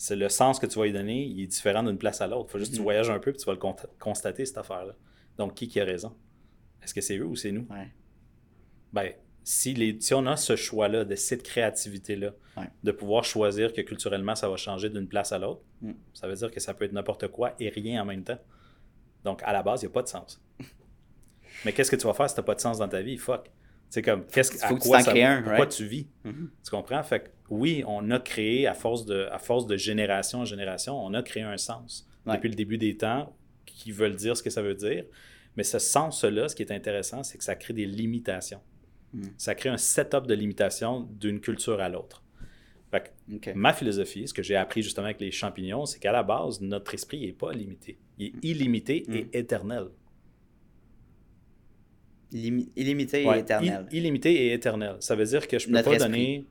C'est 0.00 0.14
le 0.14 0.28
sens 0.28 0.60
que 0.60 0.66
tu 0.66 0.78
vas 0.78 0.86
y 0.86 0.92
donner, 0.92 1.24
il 1.24 1.40
est 1.42 1.46
différent 1.48 1.82
d'une 1.82 1.98
place 1.98 2.20
à 2.20 2.28
l'autre. 2.28 2.46
Il 2.48 2.52
faut 2.52 2.58
juste 2.60 2.70
que 2.70 2.76
tu 2.76 2.80
Mhm. 2.82 2.84
voyages 2.84 3.10
un 3.10 3.18
peu 3.18 3.30
et 3.30 3.34
tu 3.36 3.44
vas 3.46 3.52
le 3.52 3.58
con- 3.58 3.74
constater, 3.98 4.46
cette 4.46 4.58
affaire-là. 4.58 4.94
Donc, 5.38 5.54
qui 5.54 5.66
qui 5.66 5.80
a 5.80 5.84
raison? 5.84 6.14
Est-ce 6.80 6.94
que 6.94 7.00
c'est 7.00 7.16
eux 7.18 7.24
ou 7.26 7.34
c'est 7.34 7.50
nous? 7.50 7.66
Ouais. 7.68 7.88
Ben, 8.92 9.10
si, 9.42 9.74
les, 9.74 10.00
si 10.00 10.14
on 10.14 10.24
a 10.26 10.36
ce 10.36 10.54
choix-là, 10.54 11.04
de 11.04 11.16
cette 11.16 11.42
créativité-là, 11.42 12.32
Ouais. 12.56 12.68
de 12.84 12.92
pouvoir 12.92 13.24
choisir 13.24 13.72
que 13.72 13.80
culturellement, 13.80 14.36
ça 14.36 14.48
va 14.48 14.56
changer 14.56 14.88
d'une 14.88 15.08
place 15.08 15.32
à 15.32 15.38
l'autre, 15.40 15.62
Mm. 15.82 15.92
ça 16.14 16.28
veut 16.28 16.34
dire 16.36 16.52
que 16.52 16.60
ça 16.60 16.74
peut 16.74 16.84
être 16.84 16.92
n'importe 16.92 17.26
quoi 17.26 17.56
et 17.58 17.68
rien 17.68 18.00
en 18.02 18.04
même 18.04 18.22
temps. 18.22 18.38
Donc, 19.24 19.42
à 19.42 19.52
la 19.52 19.64
base, 19.64 19.82
il 19.82 19.86
n'y 19.86 19.90
a 19.90 19.94
pas 19.94 20.02
de 20.02 20.08
sens. 20.08 20.40
Mais 21.64 21.72
qu'est-ce 21.72 21.90
que 21.90 21.96
tu 21.96 22.06
vas 22.06 22.14
faire 22.14 22.28
si 22.28 22.34
tu 22.34 22.40
n'as 22.40 22.44
pas 22.44 22.54
de 22.54 22.60
sens 22.60 22.78
dans 22.78 22.88
ta 22.88 23.02
vie? 23.02 23.16
Fuck. 23.16 23.50
C'est 23.90 24.02
comme, 24.02 24.26
qu'est-ce 24.26 24.54
Il 24.56 24.62
à 24.64 24.68
que 24.68 24.74
tu 24.74 24.80
quoi 24.80 24.98
t'en 24.98 25.04
ça- 25.14 25.30
un, 25.30 25.36
pourquoi 25.42 25.56
right? 25.64 25.70
tu 25.70 25.84
vis? 25.86 26.06
Mhm. 26.24 26.50
Tu 26.64 26.70
comprends? 26.70 27.02
Fait 27.02 27.20
que 27.20 27.28
oui, 27.50 27.82
on 27.86 28.10
a 28.10 28.18
créé, 28.20 28.66
à 28.66 28.74
force 28.74 29.06
de, 29.06 29.26
à 29.32 29.38
force 29.38 29.66
de 29.66 29.76
génération 29.76 30.40
en 30.40 30.44
génération, 30.44 31.02
on 31.02 31.14
a 31.14 31.22
créé 31.22 31.42
un 31.42 31.56
sens 31.56 32.06
Ouais. 32.26 32.34
depuis 32.34 32.50
le 32.50 32.54
début 32.54 32.76
des 32.76 32.96
temps 32.98 33.34
qui 33.64 33.90
veulent 33.92 34.16
dire 34.16 34.36
ce 34.36 34.42
que 34.42 34.50
ça 34.50 34.60
veut 34.60 34.74
dire. 34.74 35.04
Mais 35.56 35.62
ce 35.62 35.78
sens-là, 35.78 36.48
ce 36.48 36.54
qui 36.54 36.62
est 36.62 36.70
intéressant, 36.72 37.22
c'est 37.22 37.38
que 37.38 37.44
ça 37.44 37.54
crée 37.54 37.72
des 37.72 37.86
limitations. 37.86 38.60
Mm. 39.14 39.22
Ça 39.38 39.54
crée 39.54 39.70
un 39.70 39.78
setup 39.78 40.26
de 40.26 40.34
limitation 40.34 41.08
d'une 41.18 41.40
culture 41.40 41.80
à 41.80 41.88
l'autre. 41.88 42.22
Fait 42.90 43.10
que 43.28 43.34
OK. 43.34 43.52
ma 43.54 43.72
philosophie, 43.72 44.28
ce 44.28 44.34
que 44.34 44.42
j'ai 44.42 44.56
appris 44.56 44.82
justement 44.82 45.06
avec 45.06 45.20
les 45.20 45.30
champignons, 45.30 45.86
c'est 45.86 45.98
qu'à 45.98 46.12
la 46.12 46.22
base, 46.22 46.60
notre 46.60 46.92
esprit 46.94 47.20
n'est 47.26 47.32
pas 47.32 47.52
limité. 47.52 47.98
Il 48.18 48.26
est 48.26 48.32
illimité 48.42 49.04
Mm. 49.08 49.14
et 49.14 49.28
éternel. 49.38 49.86
Illimi- 52.32 52.70
illimité 52.76 53.24
Ouais, 53.26 53.38
et 53.38 53.40
éternel. 53.40 53.86
il- 53.90 53.98
illimité 53.98 54.32
et 54.32 54.52
éternel. 54.52 54.96
Ça 55.00 55.16
veut 55.16 55.24
dire 55.24 55.46
que 55.48 55.58
je 55.58 55.66
peux 55.66 55.72
Notre 55.72 55.90
pas 55.90 55.96
esprit. 55.96 56.10
donner. 56.10 56.46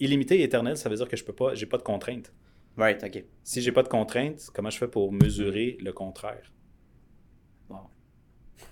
illimité 0.00 0.40
et 0.40 0.42
éternel, 0.42 0.76
ça 0.76 0.88
veut 0.88 0.96
dire 0.96 1.08
que 1.08 1.16
je 1.16 1.24
peux 1.24 1.32
pas, 1.34 1.54
j'ai 1.54 1.66
pas 1.66 1.76
de 1.78 1.82
contraintes. 1.82 2.32
Right, 2.76 3.02
OK. 3.04 3.24
Si 3.44 3.60
j'ai 3.60 3.70
pas 3.72 3.82
de 3.82 3.88
contraintes, 3.88 4.48
comment 4.54 4.70
je 4.70 4.78
fais 4.78 4.88
pour 4.88 5.12
mesurer 5.12 5.76
le 5.80 5.92
contraire? 5.92 6.50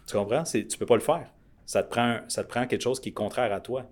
Tu 0.07 0.15
comprends? 0.17 0.43
Tu 0.45 0.67
peux 0.79 0.87
pas 0.87 0.95
le 0.97 1.01
faire. 1.01 1.33
Ça 1.65 1.83
te, 1.83 1.91
prend, 1.91 2.21
ça 2.29 2.45
te 2.45 2.49
prend 2.49 2.67
quelque 2.67 2.83
chose 2.83 3.01
qui 3.01 3.09
est 3.11 3.13
contraire 3.13 3.53
à 3.53 3.61
toi. 3.61 3.91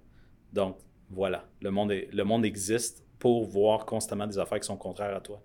Donc, 0.52 0.78
voilà. 1.10 1.48
Le 1.60 1.70
monde, 1.70 1.90
est- 1.92 2.08
le 2.12 2.24
monde 2.24 2.44
existe 2.44 3.04
pour 3.18 3.44
voir 3.44 3.84
constamment 3.84 4.26
des 4.26 4.38
affaires 4.38 4.60
qui 4.60 4.66
sont 4.66 4.76
contraires 4.76 5.14
à 5.16 5.20
toi. 5.20 5.42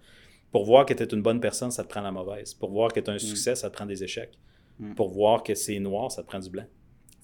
Pour 0.52 0.66
voir 0.66 0.86
que 0.86 0.94
tu 0.94 1.02
es 1.04 1.08
une 1.08 1.22
bonne 1.22 1.40
personne, 1.40 1.72
ça 1.72 1.84
te 1.84 1.90
prend 1.90 2.02
la 2.02 2.12
mauvaise. 2.12 2.54
Pour 2.54 2.72
voir 2.72 2.92
que 2.94 3.00
tu 3.00 3.10
as 3.10 3.14
un 3.14 3.20
succès, 3.20 3.56
ça 3.56 3.70
te 3.70 3.76
prend 3.76 3.86
des 3.86 4.04
échecs. 4.04 4.38
Mm. 4.80 4.96
Pour 4.96 5.10
voir 5.10 5.44
que 5.44 5.54
c'est 5.56 5.78
noir, 5.80 6.12
ça 6.12 6.24
te 6.24 6.28
prend 6.28 6.40
du 6.40 6.50
blanc. 6.50 6.66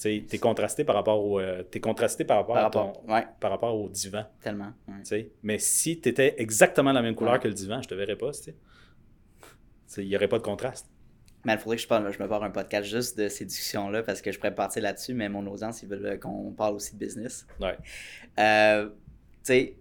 Tu 0.02 0.10
es 0.30 0.38
contrasté 0.40 0.84
par 0.84 0.96
rapport 0.96 1.24
au, 1.24 1.40
euh, 1.40 1.64
t'es 1.64 1.80
contrasté 1.80 2.26
par 2.26 2.38
rapport, 2.38 2.56
Par 2.56 2.66
à 2.66 2.70
ton- 2.70 2.88
rapport. 2.88 3.10
Ouais, 3.10 3.26
par 3.40 3.50
rapport 3.52 3.76
au 3.80 3.88
divan. 3.88 4.26
tellement. 4.42 4.74
ouais. 4.90 5.32
Mais 5.42 5.58
si 5.58 6.02
tu 6.02 6.10
étais 6.10 6.36
exactement 6.38 6.92
la 6.92 7.02
même 7.02 7.16
couleur 7.16 7.34
Ouais. 7.36 7.40
que 7.40 7.48
le 7.48 7.54
divan, 7.54 7.82
je 7.82 7.88
te 7.88 7.96
verrais 7.96 8.18
pas. 8.18 8.32
Il 9.98 10.08
n'y 10.08 10.16
aurait 10.16 10.28
pas 10.28 10.38
de 10.40 10.44
contraste. 10.44 10.90
Mais 11.46 11.54
il 11.54 11.60
faudrait 11.60 11.78
que 11.78 11.84
je, 11.84 11.88
parle, 11.88 12.12
je 12.12 12.22
me 12.22 12.28
parle 12.28 12.44
un 12.44 12.50
podcast 12.50 12.90
juste 12.90 13.18
de 13.20 13.30
ces 13.30 13.46
discussions-là 13.46 14.02
parce 14.04 14.22
que 14.22 14.32
je 14.32 14.38
pourrais 14.40 14.54
partir 14.56 14.82
là-dessus, 14.84 15.14
mais 15.14 15.30
mon 15.30 15.46
audience, 15.48 15.82
ils 15.84 15.88
veulent 15.88 16.20
qu'on 16.20 16.52
parle 16.52 16.76
aussi 16.76 16.96
de 16.96 17.00
business. 17.06 17.46
Ouais. 17.62 17.78
Euh, 18.40 18.90
tu 18.90 18.94
sais, 19.44 19.78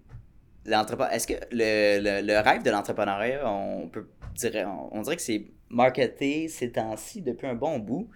l'entrepre- 0.67 1.11
est-ce 1.11 1.27
que 1.27 1.35
le, 1.51 2.01
le- 2.01 2.27
le 2.27 2.39
rêve 2.41 2.63
de 2.63 2.71
l'entrepreneuriat, 2.71 3.51
on 3.51 3.89
peut 3.89 4.07
dire, 4.35 4.53
on, 4.69 4.99
on 4.99 5.03
dirait 5.03 5.17
que 5.17 5.23
c'est 5.23 5.47
marketé 5.71 6.49
ces 6.49 6.73
temps-ci 6.73 7.23
depuis 7.23 7.47
un 7.47 7.55
bon 7.55 7.79
bout. 7.79 8.09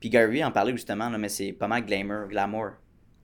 Puis 0.00 0.10
Gary 0.10 0.44
en 0.44 0.52
parlait 0.52 0.72
justement, 0.72 1.08
là, 1.08 1.18
mais 1.18 1.28
c'est 1.28 1.52
pas 1.52 1.68
mal 1.68 1.84
glamour, 1.86 2.28
glamour 2.28 2.70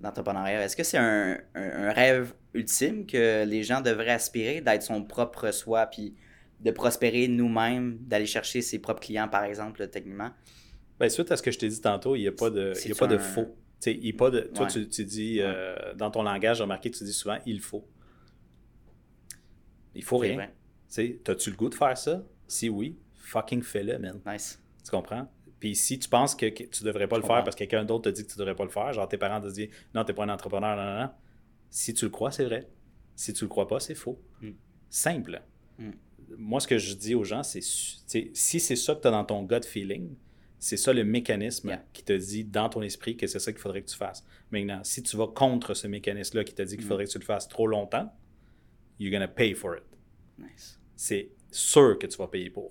l'entrepreneuriat. 0.00 0.64
Est-ce 0.64 0.76
que 0.76 0.82
c'est 0.84 0.98
un, 0.98 1.38
un- 1.54 1.88
un 1.88 1.92
rêve 1.92 2.34
ultime 2.54 3.06
que 3.06 3.44
les 3.44 3.62
gens 3.62 3.80
devraient 3.80 4.10
aspirer 4.10 4.60
d'être 4.60 4.82
son 4.82 5.04
propre 5.04 5.50
soi, 5.52 5.86
puis 5.86 6.14
de 6.60 6.70
prospérer 6.70 7.28
nous-mêmes, 7.28 7.98
d'aller 8.00 8.26
chercher 8.26 8.62
ses 8.62 8.78
propres 8.78 9.00
clients, 9.00 9.28
par 9.28 9.44
exemple, 9.44 9.80
là, 9.80 9.86
techniquement? 9.88 10.30
Ben, 10.98 11.08
suite 11.08 11.30
à 11.32 11.36
ce 11.36 11.42
que 11.42 11.50
je 11.50 11.58
t'ai 11.58 11.68
dit 11.68 11.80
tantôt, 11.80 12.14
il 12.16 12.20
n'y 12.20 12.28
a 12.28 12.32
pas 12.32 12.50
de, 12.50 12.72
il 12.84 12.88
y 12.88 12.92
a 12.92 12.94
pas 12.94 13.06
de 13.06 13.18
faux. 13.18 13.56
Il 13.84 14.16
pas 14.16 14.30
de, 14.30 14.40
toi, 14.42 14.66
Ouais. 14.66 14.70
tu, 14.72 14.88
tu 14.88 15.04
dis, 15.04 15.38
euh, 15.40 15.74
dans 15.94 16.10
ton 16.12 16.22
langage, 16.22 16.58
j'ai 16.58 16.62
remarqué 16.62 16.88
tu 16.90 17.02
dis 17.02 17.12
souvent 17.12 17.38
il 17.46 17.60
faut. 17.60 17.84
Il 19.94 20.04
faut 20.04 20.18
rien. 20.18 20.48
Sais, 20.94 21.20
T'as-tu 21.24 21.50
le 21.50 21.56
goût 21.56 21.68
de 21.68 21.74
faire 21.74 21.96
ça? 21.96 22.22
Si 22.46 22.68
oui, 22.68 22.98
fucking 23.14 23.62
fais-le, 23.62 23.98
man. 23.98 24.20
Nice. 24.26 24.62
Tu 24.84 24.90
comprends? 24.90 25.28
Puis 25.60 25.76
si 25.76 25.98
tu 25.98 26.08
penses 26.08 26.34
que, 26.34 26.46
que 26.46 26.64
tu 26.64 26.82
devrais 26.82 27.06
pas 27.06 27.16
le 27.16 27.22
faire 27.22 27.44
parce 27.44 27.54
que 27.54 27.60
quelqu'un 27.60 27.84
d'autre 27.84 28.10
te 28.10 28.14
dit 28.14 28.26
que 28.26 28.32
tu 28.32 28.38
devrais 28.38 28.56
pas 28.56 28.64
le 28.64 28.70
faire, 28.70 28.92
genre 28.92 29.08
tes 29.08 29.16
parents 29.16 29.40
te 29.40 29.48
disent 29.48 29.68
non, 29.94 30.04
t'es 30.04 30.12
pas 30.12 30.24
un 30.24 30.28
entrepreneur, 30.28 30.76
non, 30.76 30.84
non, 30.84 31.00
non. 31.04 31.10
Si 31.70 31.94
tu 31.94 32.04
le 32.06 32.10
crois, 32.10 32.32
c'est 32.32 32.44
vrai. 32.44 32.68
Si 33.14 33.32
tu 33.32 33.44
le 33.44 33.48
crois 33.48 33.68
pas, 33.68 33.78
c'est 33.78 33.94
faux. 33.94 34.20
Mm. 34.40 34.50
Simple. 34.90 35.42
Mm. 35.78 35.90
Moi, 36.36 36.60
ce 36.60 36.66
que 36.66 36.78
je 36.78 36.94
dis 36.94 37.14
aux 37.14 37.24
gens, 37.24 37.42
c'est 37.42 37.60
si 37.62 38.60
c'est 38.60 38.76
ça 38.76 38.94
que 38.94 39.02
tu 39.02 39.08
as 39.08 39.10
dans 39.12 39.24
ton 39.24 39.42
gut 39.44 39.62
feeling, 39.64 40.16
c'est 40.58 40.76
ça 40.76 40.92
le 40.92 41.04
mécanisme 41.04 41.68
Yeah. 41.68 41.84
qui 41.92 42.02
te 42.04 42.12
dit 42.12 42.44
dans 42.44 42.68
ton 42.68 42.82
esprit 42.82 43.16
que 43.16 43.26
c'est 43.26 43.38
ça 43.38 43.52
qu'il 43.52 43.60
faudrait 43.60 43.82
que 43.82 43.90
tu 43.90 43.96
fasses. 43.96 44.24
Maintenant, 44.50 44.82
si 44.84 45.02
tu 45.02 45.16
vas 45.16 45.26
contre 45.28 45.74
ce 45.74 45.86
mécanisme-là 45.86 46.44
qui 46.44 46.54
te 46.54 46.62
dit 46.62 46.76
qu'il 46.76 46.84
Mm. 46.84 46.88
faudrait 46.88 47.04
que 47.06 47.10
tu 47.10 47.18
le 47.18 47.24
fasses 47.24 47.48
trop 47.48 47.66
longtemps, 47.66 48.12
you're 48.98 49.12
gonna 49.12 49.28
pay 49.28 49.54
for 49.54 49.76
it 49.76 49.82
Nice. 50.38 50.78
C'est 51.02 51.30
sûr 51.50 51.98
que 51.98 52.06
tu 52.06 52.16
vas 52.16 52.28
payer 52.28 52.48
pour. 52.48 52.70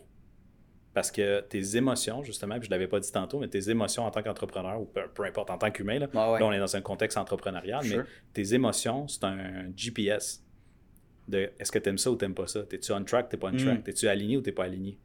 Parce 0.93 1.11
que 1.11 1.41
tes 1.41 1.75
émotions, 1.75 2.23
justement, 2.23 2.55
puis 2.55 2.63
je 2.63 2.69
ne 2.69 2.75
l'avais 2.75 2.87
pas 2.87 2.99
dit 3.01 3.11
tantôt, 3.11 3.39
mais 3.39 3.47
tes 3.49 3.69
émotions 3.69 4.03
en 4.05 4.11
tant 4.11 4.23
qu'entrepreneur, 4.23 4.79
ou 4.81 4.85
peu, 4.85 5.01
peu 5.13 5.23
importe, 5.25 5.49
en 5.49 5.57
tant 5.57 5.69
qu'humain, 5.71 5.99
là, 5.99 6.07
ouais. 6.07 6.39
là, 6.39 6.45
on 6.45 6.51
est 6.53 6.59
dans 6.59 6.75
un 6.75 6.81
contexte 6.81 7.17
entrepreneurial, 7.17 7.83
Sure. 7.83 7.97
mais 7.97 8.03
tes 8.33 8.53
émotions, 8.53 9.07
c'est 9.09 9.23
un 9.25 9.71
GPS 9.75 10.43
de 11.27 11.51
est-ce 11.59 11.71
que 11.71 11.79
tu 11.79 11.89
aimes 11.89 11.97
ça 11.97 12.09
ou 12.11 12.15
tu 12.17 12.23
n'aimes 12.25 12.33
pas 12.35 12.47
ça? 12.47 12.63
T'es-tu 12.63 12.91
on 12.93 13.03
track, 13.03 13.27
t'es 13.29 13.37
pas 13.37 13.49
on 13.53 13.57
track? 13.57 13.79
Mm. 13.79 13.83
T'es-tu 13.83 14.07
aligné 14.07 14.37
ou 14.37 14.41
t'es 14.41 14.51
pas 14.53 14.63
aligné? 14.65 14.97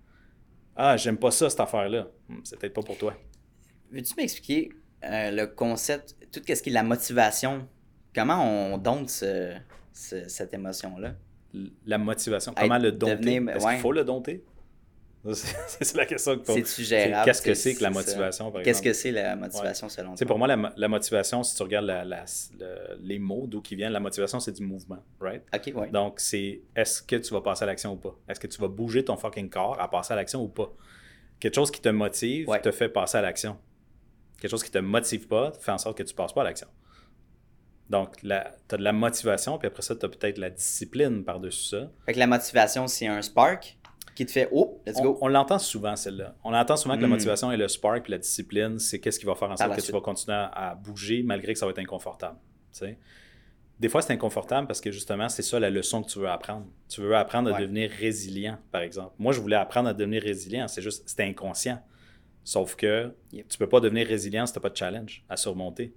Ah, 0.76 0.96
j'aime 0.96 1.18
pas 1.18 1.30
ça, 1.32 1.50
cette 1.50 1.60
affaire-là. 1.60 2.08
Hmm, 2.28 2.40
c'est 2.44 2.58
peut-être 2.58 2.74
pas 2.74 2.82
pour 2.82 2.98
toi. 2.98 3.14
Veux-tu 3.90 4.14
m'expliquer 4.16 4.70
euh, 5.04 5.30
le 5.32 5.46
concept, 5.46 6.16
tout 6.32 6.40
ce 6.46 6.62
qui 6.62 6.70
est 6.70 6.72
la 6.72 6.82
motivation? 6.82 7.68
Comment 8.14 8.42
on 8.72 8.78
donne 8.78 9.06
ce- 9.08 9.54
ce- 9.92 10.28
cette 10.28 10.52
émotion-là? 10.54 11.14
La 11.86 11.98
motivation, 11.98 12.52
Être- 12.52 12.60
comment 12.62 12.78
le 12.78 12.92
dompter? 12.92 13.16
devenir- 13.16 13.56
Est-ce 13.56 13.64
ouais. 13.66 13.72
qu'il 13.74 13.80
faut 13.80 13.92
le 13.92 14.04
dompter? 14.04 14.44
C'est 15.32 15.94
la 15.96 16.06
question 16.06 16.38
que 16.38 16.52
C'est-tu 16.52 16.84
gérable? 16.84 17.24
Qu'est-ce 17.24 17.42
que 17.42 17.54
c'est 17.54 17.74
que 17.74 17.82
la 17.82 17.88
ça. 17.92 17.98
motivation, 17.98 18.52
par 18.52 18.62
Qu'est-ce 18.62 18.78
exemple? 18.78 18.86
que 18.88 18.92
c'est 18.92 19.10
la 19.10 19.34
motivation 19.34 19.88
selon 19.88 20.12
Tu 20.12 20.18
sais, 20.18 20.24
toi? 20.24 20.28
pour 20.34 20.38
moi, 20.38 20.46
la, 20.46 20.56
mo- 20.56 20.68
la 20.76 20.86
motivation, 20.86 21.42
si 21.42 21.56
tu 21.56 21.62
regardes 21.64 21.86
la- 21.86 22.04
la- 22.04 22.24
le- 22.60 22.98
les 23.00 23.18
mots 23.18 23.46
d'où 23.48 23.60
qui 23.60 23.74
viennent, 23.74 23.92
la 23.92 23.98
motivation, 23.98 24.38
c'est 24.38 24.52
du 24.52 24.62
mouvement, 24.62 24.98
right? 25.20 25.42
Ok, 25.52 25.72
ouais. 25.74 25.90
Donc, 25.90 26.20
c'est 26.20 26.60
est-ce 26.76 27.02
que 27.02 27.16
tu 27.16 27.32
vas 27.34 27.40
passer 27.40 27.64
à 27.64 27.66
l'action 27.66 27.94
ou 27.94 27.96
pas? 27.96 28.16
Est-ce 28.28 28.38
que 28.38 28.46
tu 28.46 28.60
vas 28.60 28.68
bouger 28.68 29.04
ton 29.04 29.16
fucking 29.16 29.50
corps 29.50 29.80
à 29.80 29.90
passer 29.90 30.12
à 30.12 30.16
l'action 30.16 30.42
ou 30.44 30.48
pas? 30.48 30.72
Quelque 31.40 31.54
chose 31.56 31.72
qui 31.72 31.80
te 31.80 31.88
motive 31.88 32.48
Ouais. 32.48 32.60
te 32.60 32.70
fait 32.70 32.88
passer 32.88 33.18
à 33.18 33.22
l'action. 33.22 33.58
Quelque 34.40 34.50
chose 34.52 34.62
qui 34.62 34.70
te 34.70 34.78
motive 34.78 35.26
pas 35.26 35.50
fait 35.58 35.72
en 35.72 35.78
sorte 35.78 35.98
que 35.98 36.04
tu 36.04 36.14
passes 36.14 36.32
pas 36.34 36.42
à 36.42 36.44
l'action. 36.44 36.68
Donc, 37.90 38.16
tu 38.16 38.30
as 38.32 38.52
de 38.76 38.82
la 38.82 38.92
motivation, 38.92 39.58
puis 39.58 39.68
après 39.68 39.82
ça, 39.82 39.94
tu 39.94 40.04
as 40.04 40.08
peut-être 40.08 40.38
la 40.38 40.50
discipline 40.50 41.24
par-dessus 41.24 41.64
ça. 41.68 41.90
Fait 42.04 42.12
que 42.14 42.18
la 42.18 42.26
motivation, 42.26 42.86
c'est 42.88 43.06
un 43.06 43.22
spark 43.22 43.78
qui 44.16 44.26
te 44.26 44.32
fait 44.32 44.48
Oh, 44.50 44.80
let's 44.86 44.96
On, 44.98 45.02
go. 45.02 45.18
on 45.20 45.28
l'entend 45.28 45.58
souvent, 45.58 45.94
celle-là. 45.94 46.34
On 46.42 46.52
entend 46.54 46.76
souvent 46.76 46.96
que 46.96 47.02
la 47.02 47.06
Mm. 47.06 47.10
motivation 47.10 47.52
et 47.52 47.56
le 47.56 47.68
spark, 47.68 48.02
puis 48.02 48.10
la 48.12 48.18
discipline, 48.18 48.78
c'est 48.78 48.98
qu'est-ce 48.98 49.20
qui 49.20 49.26
va 49.26 49.34
faire 49.34 49.50
en 49.50 49.56
sorte 49.56 49.76
que 49.76 49.80
tu 49.80 49.92
vas 49.92 50.00
continuer 50.00 50.36
à, 50.36 50.46
à 50.70 50.74
bouger 50.74 51.22
malgré 51.22 51.52
que 51.52 51.58
ça 51.58 51.66
va 51.66 51.70
être 51.70 51.78
inconfortable. 51.78 52.38
tu 52.72 52.80
sais. 52.80 52.98
des 53.78 53.88
fois, 53.90 54.00
c'est 54.02 54.12
inconfortable 54.14 54.66
parce 54.66 54.80
que 54.80 54.90
justement, 54.90 55.28
c'est 55.28 55.42
ça 55.42 55.60
la 55.60 55.68
leçon 55.70 56.02
que 56.02 56.08
tu 56.10 56.18
veux 56.18 56.28
apprendre. 56.28 56.66
Tu 56.88 57.02
veux 57.02 57.14
apprendre 57.14 57.54
à 57.54 57.60
devenir 57.60 57.90
résilient, 57.90 58.58
par 58.72 58.80
exemple. 58.82 59.12
Moi, 59.18 59.32
je 59.34 59.40
voulais 59.40 59.56
apprendre 59.56 59.88
à 59.90 59.94
devenir 59.94 60.22
résilient. 60.22 60.66
C'est 60.66 60.80
juste, 60.82 61.06
c'était 61.08 61.24
inconscient. 61.24 61.78
Sauf 62.42 62.74
que 62.74 63.12
Yep. 63.32 63.48
tu 63.48 63.58
peux 63.58 63.68
pas 63.68 63.80
devenir 63.80 64.06
résilient 64.06 64.46
si 64.46 64.52
tu 64.54 64.58
n'as 64.58 64.62
pas 64.62 64.70
de 64.70 64.76
challenge 64.76 65.24
à 65.28 65.36
surmonter. 65.36 65.92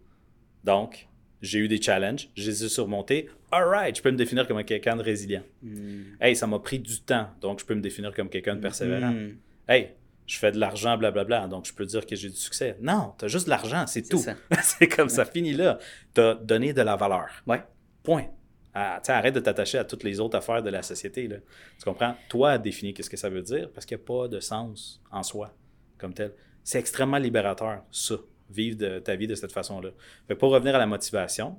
Donc, 0.63 1.07
j'ai 1.41 1.59
eu 1.59 1.67
des 1.67 1.81
challenges, 1.81 2.29
je 2.35 2.49
les 2.49 2.65
ai 2.65 2.69
surmontés. 2.69 3.29
All 3.51 3.63
right, 3.63 3.95
je 3.95 4.01
peux 4.01 4.11
me 4.11 4.17
définir 4.17 4.47
comme 4.47 4.63
quelqu'un 4.63 4.95
de 4.95 5.01
résilient. 5.01 5.43
Hmm. 5.61 6.15
Hey, 6.19 6.35
ça 6.35 6.47
m'a 6.47 6.59
pris 6.59 6.79
du 6.79 7.01
temps, 7.01 7.29
donc 7.41 7.59
je 7.59 7.65
peux 7.65 7.75
me 7.75 7.81
définir 7.81 8.13
comme 8.13 8.29
quelqu'un 8.29 8.55
de 8.55 8.61
persévérant. 8.61 9.11
Hmm. 9.11 9.37
Hey, 9.67 9.91
je 10.27 10.37
fais 10.37 10.51
de 10.51 10.59
l'argent, 10.59 10.97
blablabla, 10.97 11.47
donc 11.47 11.65
je 11.65 11.73
peux 11.73 11.85
dire 11.85 12.05
que 12.05 12.15
j'ai 12.15 12.29
du 12.29 12.35
succès. 12.35 12.77
Non, 12.81 13.13
tu 13.17 13.25
as 13.25 13.27
juste 13.27 13.45
de 13.45 13.49
l'argent, 13.49 13.85
c'est 13.87 14.07
tout. 14.07 14.23
c'est 14.61 14.87
comme 14.87 15.09
ça, 15.09 15.25
fini 15.25 15.53
là. 15.53 15.79
Tu 16.13 16.21
as 16.21 16.35
donné 16.35 16.73
de 16.73 16.81
la 16.81 16.95
valeur. 16.95 17.27
Ouais. 17.47 17.63
Point. 18.03 18.27
Ah, 18.73 19.01
arrête 19.07 19.33
de 19.33 19.39
t'attacher 19.39 19.79
à 19.79 19.83
toutes 19.83 20.03
les 20.03 20.19
autres 20.19 20.37
affaires 20.37 20.61
de 20.61 20.69
la 20.69 20.83
société. 20.83 21.27
Là. 21.27 21.37
Tu 21.77 21.83
comprends? 21.83 22.15
Toi, 22.29 22.59
définis 22.59 22.93
qu'est-ce 22.93 23.09
que 23.09 23.17
ça 23.17 23.29
veut 23.29 23.41
dire 23.41 23.71
parce 23.73 23.85
qu'il 23.85 23.97
n'y 23.97 24.03
a 24.03 24.05
pas 24.05 24.27
de 24.27 24.39
sens 24.39 25.01
en 25.11 25.23
soi 25.23 25.55
comme 25.97 26.13
tel. 26.13 26.33
C'est 26.63 26.79
extrêmement 26.79 27.17
libérateur, 27.17 27.83
ça, 27.91 28.15
vivre 28.49 28.77
de, 28.77 28.99
ta 28.99 29.15
vie 29.15 29.27
de 29.27 29.35
cette 29.35 29.51
façon-là. 29.51 29.91
Pour 30.35 30.51
revenir 30.51 30.75
à 30.75 30.79
la 30.79 30.85
motivation, 30.87 31.57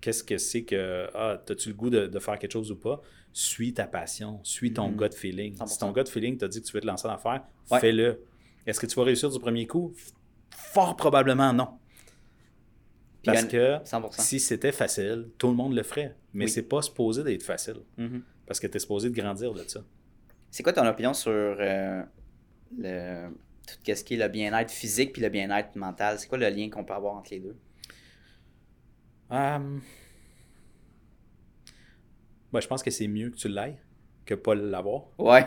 qu'est-ce 0.00 0.22
que 0.24 0.36
c'est 0.38 0.64
que, 0.64 1.08
ah, 1.14 1.40
as-tu 1.48 1.68
le 1.70 1.74
goût 1.74 1.90
de, 1.90 2.06
de 2.06 2.18
faire 2.18 2.38
quelque 2.38 2.52
chose 2.52 2.70
ou 2.70 2.76
pas? 2.76 3.00
Suis 3.32 3.72
ta 3.74 3.86
passion, 3.86 4.40
suis 4.44 4.72
ton 4.72 4.88
Mhm. 4.90 4.96
gut 4.96 5.14
feeling. 5.14 5.54
100%. 5.56 5.66
Si 5.66 5.78
ton 5.78 5.92
gut 5.92 6.08
feeling 6.08 6.36
t'a 6.38 6.48
dit 6.48 6.60
que 6.60 6.66
tu 6.66 6.72
veux 6.72 6.80
te 6.80 6.86
lancer 6.86 7.06
en 7.08 7.12
affaires, 7.12 7.42
Ouais. 7.70 7.80
fais-le. 7.80 8.22
Est-ce 8.66 8.78
que 8.80 8.86
tu 8.86 8.94
vas 8.96 9.04
réussir 9.04 9.30
du 9.30 9.38
premier 9.38 9.66
coup? 9.66 9.92
Fort 10.50 10.96
probablement 10.96 11.52
non. 11.52 11.68
Parce 13.24 13.44
que 13.44 13.78
100%. 13.84 14.20
si 14.22 14.38
c'était 14.38 14.72
facile, 14.72 15.28
tout 15.38 15.48
le 15.48 15.54
monde 15.54 15.74
le 15.74 15.82
ferait. 15.82 16.14
Mais 16.34 16.44
Oui. 16.44 16.50
c'est 16.50 16.62
pas 16.62 16.82
supposé 16.82 17.22
d'être 17.24 17.42
facile. 17.42 17.76
Mhm. 17.96 18.22
Parce 18.46 18.60
que 18.60 18.66
tu 18.66 18.76
es 18.76 18.80
supposé 18.80 19.08
de 19.08 19.14
grandir 19.14 19.52
de 19.54 19.62
ça. 19.66 19.80
C'est 20.50 20.62
quoi 20.62 20.72
ton 20.72 20.86
opinion 20.86 21.14
sur 21.14 21.32
euh, 21.32 22.02
le, 22.78 23.28
tout 23.66 23.94
ce 23.94 24.04
qui 24.04 24.14
est 24.14 24.16
le 24.18 24.28
bien-être 24.28 24.70
physique 24.70 25.12
puis 25.12 25.22
le 25.22 25.28
bien-être 25.28 25.76
mental? 25.76 26.18
C'est 26.18 26.28
quoi 26.28 26.38
le 26.38 26.48
lien 26.48 26.70
qu'on 26.70 26.84
peut 26.84 26.94
avoir 26.94 27.14
entre 27.14 27.30
les 27.30 27.40
deux? 27.40 27.56
Ben, 32.52 32.60
je 32.60 32.66
pense 32.68 32.82
que 32.82 32.90
c'est 32.90 33.08
mieux 33.08 33.30
que 33.30 33.36
tu 33.36 33.48
l'ailles 33.48 33.78
que 34.24 34.34
pas 34.34 34.54
l'avoir. 34.54 35.04
Ouais. 35.18 35.46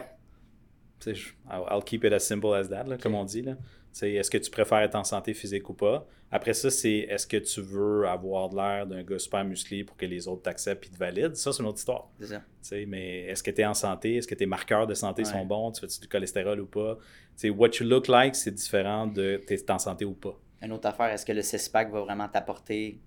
I'll, 1.05 1.63
I'll 1.69 1.83
keep 1.83 2.03
it 2.03 2.13
as 2.13 2.19
simple 2.19 2.53
as 2.53 2.67
that, 2.69 2.83
là, 2.83 2.97
comme 2.97 3.15
on 3.15 3.23
dit. 3.23 3.41
Là. 3.43 3.55
Est-ce 4.03 4.29
que 4.29 4.37
tu 4.37 4.49
préfères 4.51 4.79
être 4.79 4.95
en 4.95 5.03
santé 5.03 5.33
physique 5.33 5.69
ou 5.69 5.73
pas? 5.73 6.07
Après 6.29 6.53
ça, 6.53 6.69
c'est 6.69 6.97
est-ce 7.09 7.25
que 7.25 7.37
tu 7.37 7.61
veux 7.61 8.05
avoir 8.07 8.49
de 8.49 8.55
l'air 8.57 8.85
d'un 8.85 9.01
gars 9.03 9.17
super 9.17 9.45
musclé 9.45 9.83
pour 9.83 9.95
que 9.95 10.05
les 10.05 10.27
autres 10.27 10.41
t'acceptent 10.43 10.85
et 10.85 10.89
te 10.89 10.97
valident? 10.97 11.35
Ça, 11.35 11.53
c'est 11.53 11.63
une 11.63 11.69
autre 11.69 11.77
histoire. 11.79 12.09
C'est 12.19 12.27
ça. 12.27 12.41
Mais 12.85 13.21
est-ce 13.27 13.41
que 13.41 13.51
tu 13.51 13.61
es 13.61 13.65
en 13.65 13.73
santé? 13.73 14.17
Est-ce 14.17 14.27
que 14.27 14.35
tes 14.35 14.45
marqueurs 14.45 14.87
de 14.87 14.93
santé 14.93 15.23
Ouais. 15.23 15.31
sont 15.31 15.45
bons? 15.45 15.71
Tu 15.71 15.81
fais-tu 15.81 16.01
du 16.01 16.07
cholestérol 16.07 16.59
ou 16.59 16.65
pas? 16.65 16.97
What 17.45 17.69
you 17.79 17.85
look 17.87 18.07
like, 18.07 18.35
c'est 18.35 18.51
différent 18.51 19.07
de 19.07 19.41
t'es 19.47 19.71
en 19.71 19.79
santé 19.79 20.03
ou 20.05 20.13
pas. 20.13 20.37
Une 20.61 20.71
autre 20.73 20.87
affaire, 20.87 21.07
est-ce 21.07 21.25
que 21.25 21.31
le 21.33 21.41
six-pack 21.41 21.91
va 21.91 22.01
vraiment 22.01 22.27
t'apporter 22.27 22.99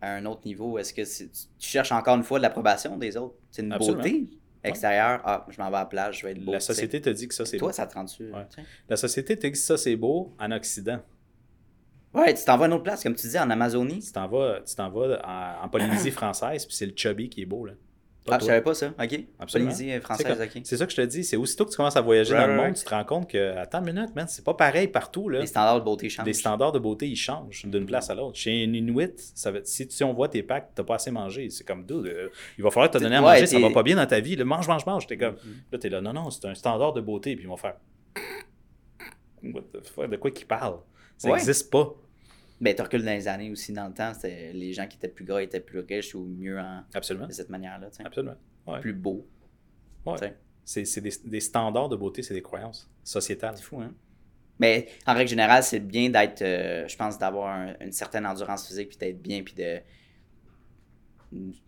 à 0.00 0.14
un 0.14 0.24
autre 0.26 0.42
niveau? 0.46 0.78
Est-ce 0.78 0.94
que 0.94 1.02
tu 1.02 1.68
cherches 1.68 1.92
encore 1.92 2.16
une 2.16 2.22
fois 2.22 2.38
de 2.38 2.42
l'approbation 2.44 2.96
des 2.96 3.16
autres? 3.16 3.34
C'est 3.50 3.62
une 3.62 3.72
Absolument. 3.72 4.02
beauté 4.02 4.28
extérieure. 4.68 5.20
Ah, 5.24 5.46
je 5.48 5.60
m'en 5.60 5.70
vais 5.70 5.76
à 5.76 5.80
la 5.80 5.86
plage, 5.86 6.18
je 6.20 6.26
vais 6.26 6.32
être 6.32 6.44
beau. 6.44 6.52
La 6.52 6.60
société 6.60 7.00
te 7.00 7.10
dit 7.10 7.28
que 7.28 7.34
ça, 7.34 7.44
c'est 7.46 7.56
Toi, 7.58 7.68
beau. 7.68 7.72
ça 7.74 7.86
te? 7.86 7.96
Ouais. 7.98 8.04
tu 8.50 8.56
sais? 8.62 8.68
La 8.88 8.96
société 8.96 9.36
te 9.36 9.46
dit 9.46 9.52
que 9.52 9.58
ça, 9.58 9.76
c'est 9.76 9.96
beau 9.96 10.34
en 10.38 10.50
Occident. 10.52 11.00
Ouais, 12.12 12.32
tu 12.32 12.44
t'en 12.44 12.56
vas 12.56 12.64
à 12.64 12.68
une 12.68 12.74
autre 12.74 12.84
place, 12.84 13.02
comme 13.02 13.16
tu 13.16 13.26
dis, 13.26 13.38
en 13.38 13.50
Amazonie. 13.50 14.00
Tu 14.00 14.12
t'en 14.12 14.28
vas, 14.28 14.60
tu 14.60 14.74
t'en 14.76 14.88
vas 14.88 15.20
en, 15.24 15.64
en 15.64 15.68
Polynésie 15.68 16.10
française, 16.12 16.64
puis 16.64 16.74
c'est 16.76 16.86
le 16.86 16.92
chubby 16.94 17.28
qui 17.28 17.42
est 17.42 17.46
beau. 17.46 17.66
Là. 17.66 17.72
Pas 18.24 18.36
Ah, 18.36 18.38
je 18.40 18.46
savais 18.46 18.62
pas 18.62 18.72
ça. 18.72 18.86
OK. 18.88 19.20
Absolument. 19.38 19.70
Polynésie 19.70 20.00
française, 20.00 20.40
OK. 20.40 20.60
C'est 20.64 20.76
ça 20.78 20.86
que 20.86 20.92
je 20.92 20.96
te 20.96 21.02
dis. 21.02 21.24
C'est 21.24 21.36
aussitôt 21.36 21.66
que 21.66 21.70
tu 21.70 21.76
commences 21.76 21.96
à 21.96 22.00
voyager 22.00 22.32
Right, 22.34 22.46
dans 22.48 22.54
le 22.54 22.62
monde, 22.62 22.74
tu 22.74 22.82
te 22.82 22.88
rends 22.88 23.04
compte 23.04 23.28
que, 23.30 23.54
attends 23.58 23.84
une 23.84 23.92
minute, 23.92 24.14
man, 24.16 24.26
c'est 24.28 24.42
pas 24.44 24.54
pareil 24.54 24.88
partout. 24.88 25.28
Là. 25.28 25.40
Les 25.40 25.46
standards 25.46 25.80
de 25.80 25.84
beauté 25.84 26.08
changent. 26.08 26.24
Les 26.26 26.32
standards 26.32 26.72
de 26.72 26.78
beauté, 26.78 27.06
ils 27.06 27.16
changent 27.16 27.66
d'une 27.66 27.84
place 27.84 28.08
à 28.08 28.14
l'autre. 28.14 28.38
Chez 28.38 28.50
un 28.64 28.72
Inuit, 28.72 29.12
ça 29.34 29.50
va 29.50 29.58
être- 29.58 29.66
si, 29.66 29.86
si 29.90 30.02
on 30.04 30.14
voit 30.14 30.28
tes 30.28 30.42
packs, 30.42 30.70
t'as 30.74 30.84
pas 30.84 30.94
assez 30.94 31.10
mangé. 31.10 31.50
C'est 31.50 31.64
comme, 31.64 31.84
dude, 31.84 32.06
euh, 32.06 32.28
il 32.56 32.64
va 32.64 32.70
falloir 32.70 32.90
te 32.90 32.96
donner 32.96 33.16
à 33.16 33.20
Ouais, 33.22 33.32
manger, 33.34 33.46
ça 33.46 33.58
va 33.58 33.70
pas 33.70 33.82
bien 33.82 33.96
dans 33.96 34.06
ta 34.06 34.20
vie. 34.20 34.36
Là, 34.36 34.44
mange, 34.46 34.66
mange, 34.68 34.86
mange. 34.86 35.06
T'es 35.06 35.18
comme, 35.18 35.34
Mhm. 35.34 35.54
là, 35.72 35.78
t'es 35.78 35.88
là, 35.90 36.00
non, 36.00 36.14
non, 36.14 36.30
c'est 36.30 36.46
un 36.46 36.54
standard 36.54 36.94
de 36.94 37.02
beauté, 37.02 37.34
puis 37.36 37.44
ils 37.44 37.48
vont 37.48 37.58
faire, 37.58 37.74
What 39.42 39.62
the 39.74 39.86
fuck, 39.86 40.08
de 40.10 40.16
quoi 40.16 40.30
qu'ils 40.30 40.46
parlent? 40.46 40.78
Ça 41.18 41.28
Ouais. 41.28 41.34
n'existe 41.34 41.70
pas. 41.70 41.94
Ben, 42.60 42.74
tu 42.74 42.82
recules 42.82 43.04
dans 43.04 43.10
les 43.12 43.26
années 43.28 43.50
aussi, 43.50 43.72
dans 43.72 43.88
le 43.88 43.94
temps, 43.94 44.12
c'était 44.14 44.52
les 44.52 44.72
gens 44.72 44.86
qui 44.86 44.96
étaient 44.96 45.08
plus 45.08 45.24
gras 45.24 45.42
étaient 45.42 45.60
plus 45.60 45.80
riches 45.80 46.14
ou 46.14 46.24
mieux 46.24 46.58
en, 46.58 46.82
Absolument. 46.94 47.26
de 47.26 47.32
cette 47.32 47.50
manière-là. 47.50 47.88
Absolument. 48.04 48.36
Ouais. 48.66 48.80
Plus 48.80 48.92
beau. 48.94 49.26
Ouais. 50.06 50.34
C'est 50.64 51.00
des, 51.00 51.12
des 51.24 51.40
standards 51.40 51.88
de 51.88 51.96
beauté, 51.96 52.22
c'est 52.22 52.32
des 52.34 52.42
croyances 52.42 52.90
sociétales. 53.02 53.54
C'est 53.56 53.64
fou, 53.64 53.80
hein? 53.80 53.92
Mais 54.60 54.86
en 55.06 55.14
règle 55.14 55.28
générale, 55.28 55.62
c'est 55.64 55.80
bien 55.80 56.08
d'être, 56.10 56.40
euh, 56.42 56.86
je 56.86 56.96
pense, 56.96 57.18
d'avoir 57.18 57.48
un- 57.48 57.74
une 57.80 57.90
certaine 57.92 58.24
endurance 58.24 58.66
physique, 58.66 58.88
puis 58.90 58.96
d'être 58.98 59.20
bien, 59.20 59.42
puis 59.42 59.52
de. 59.54 59.80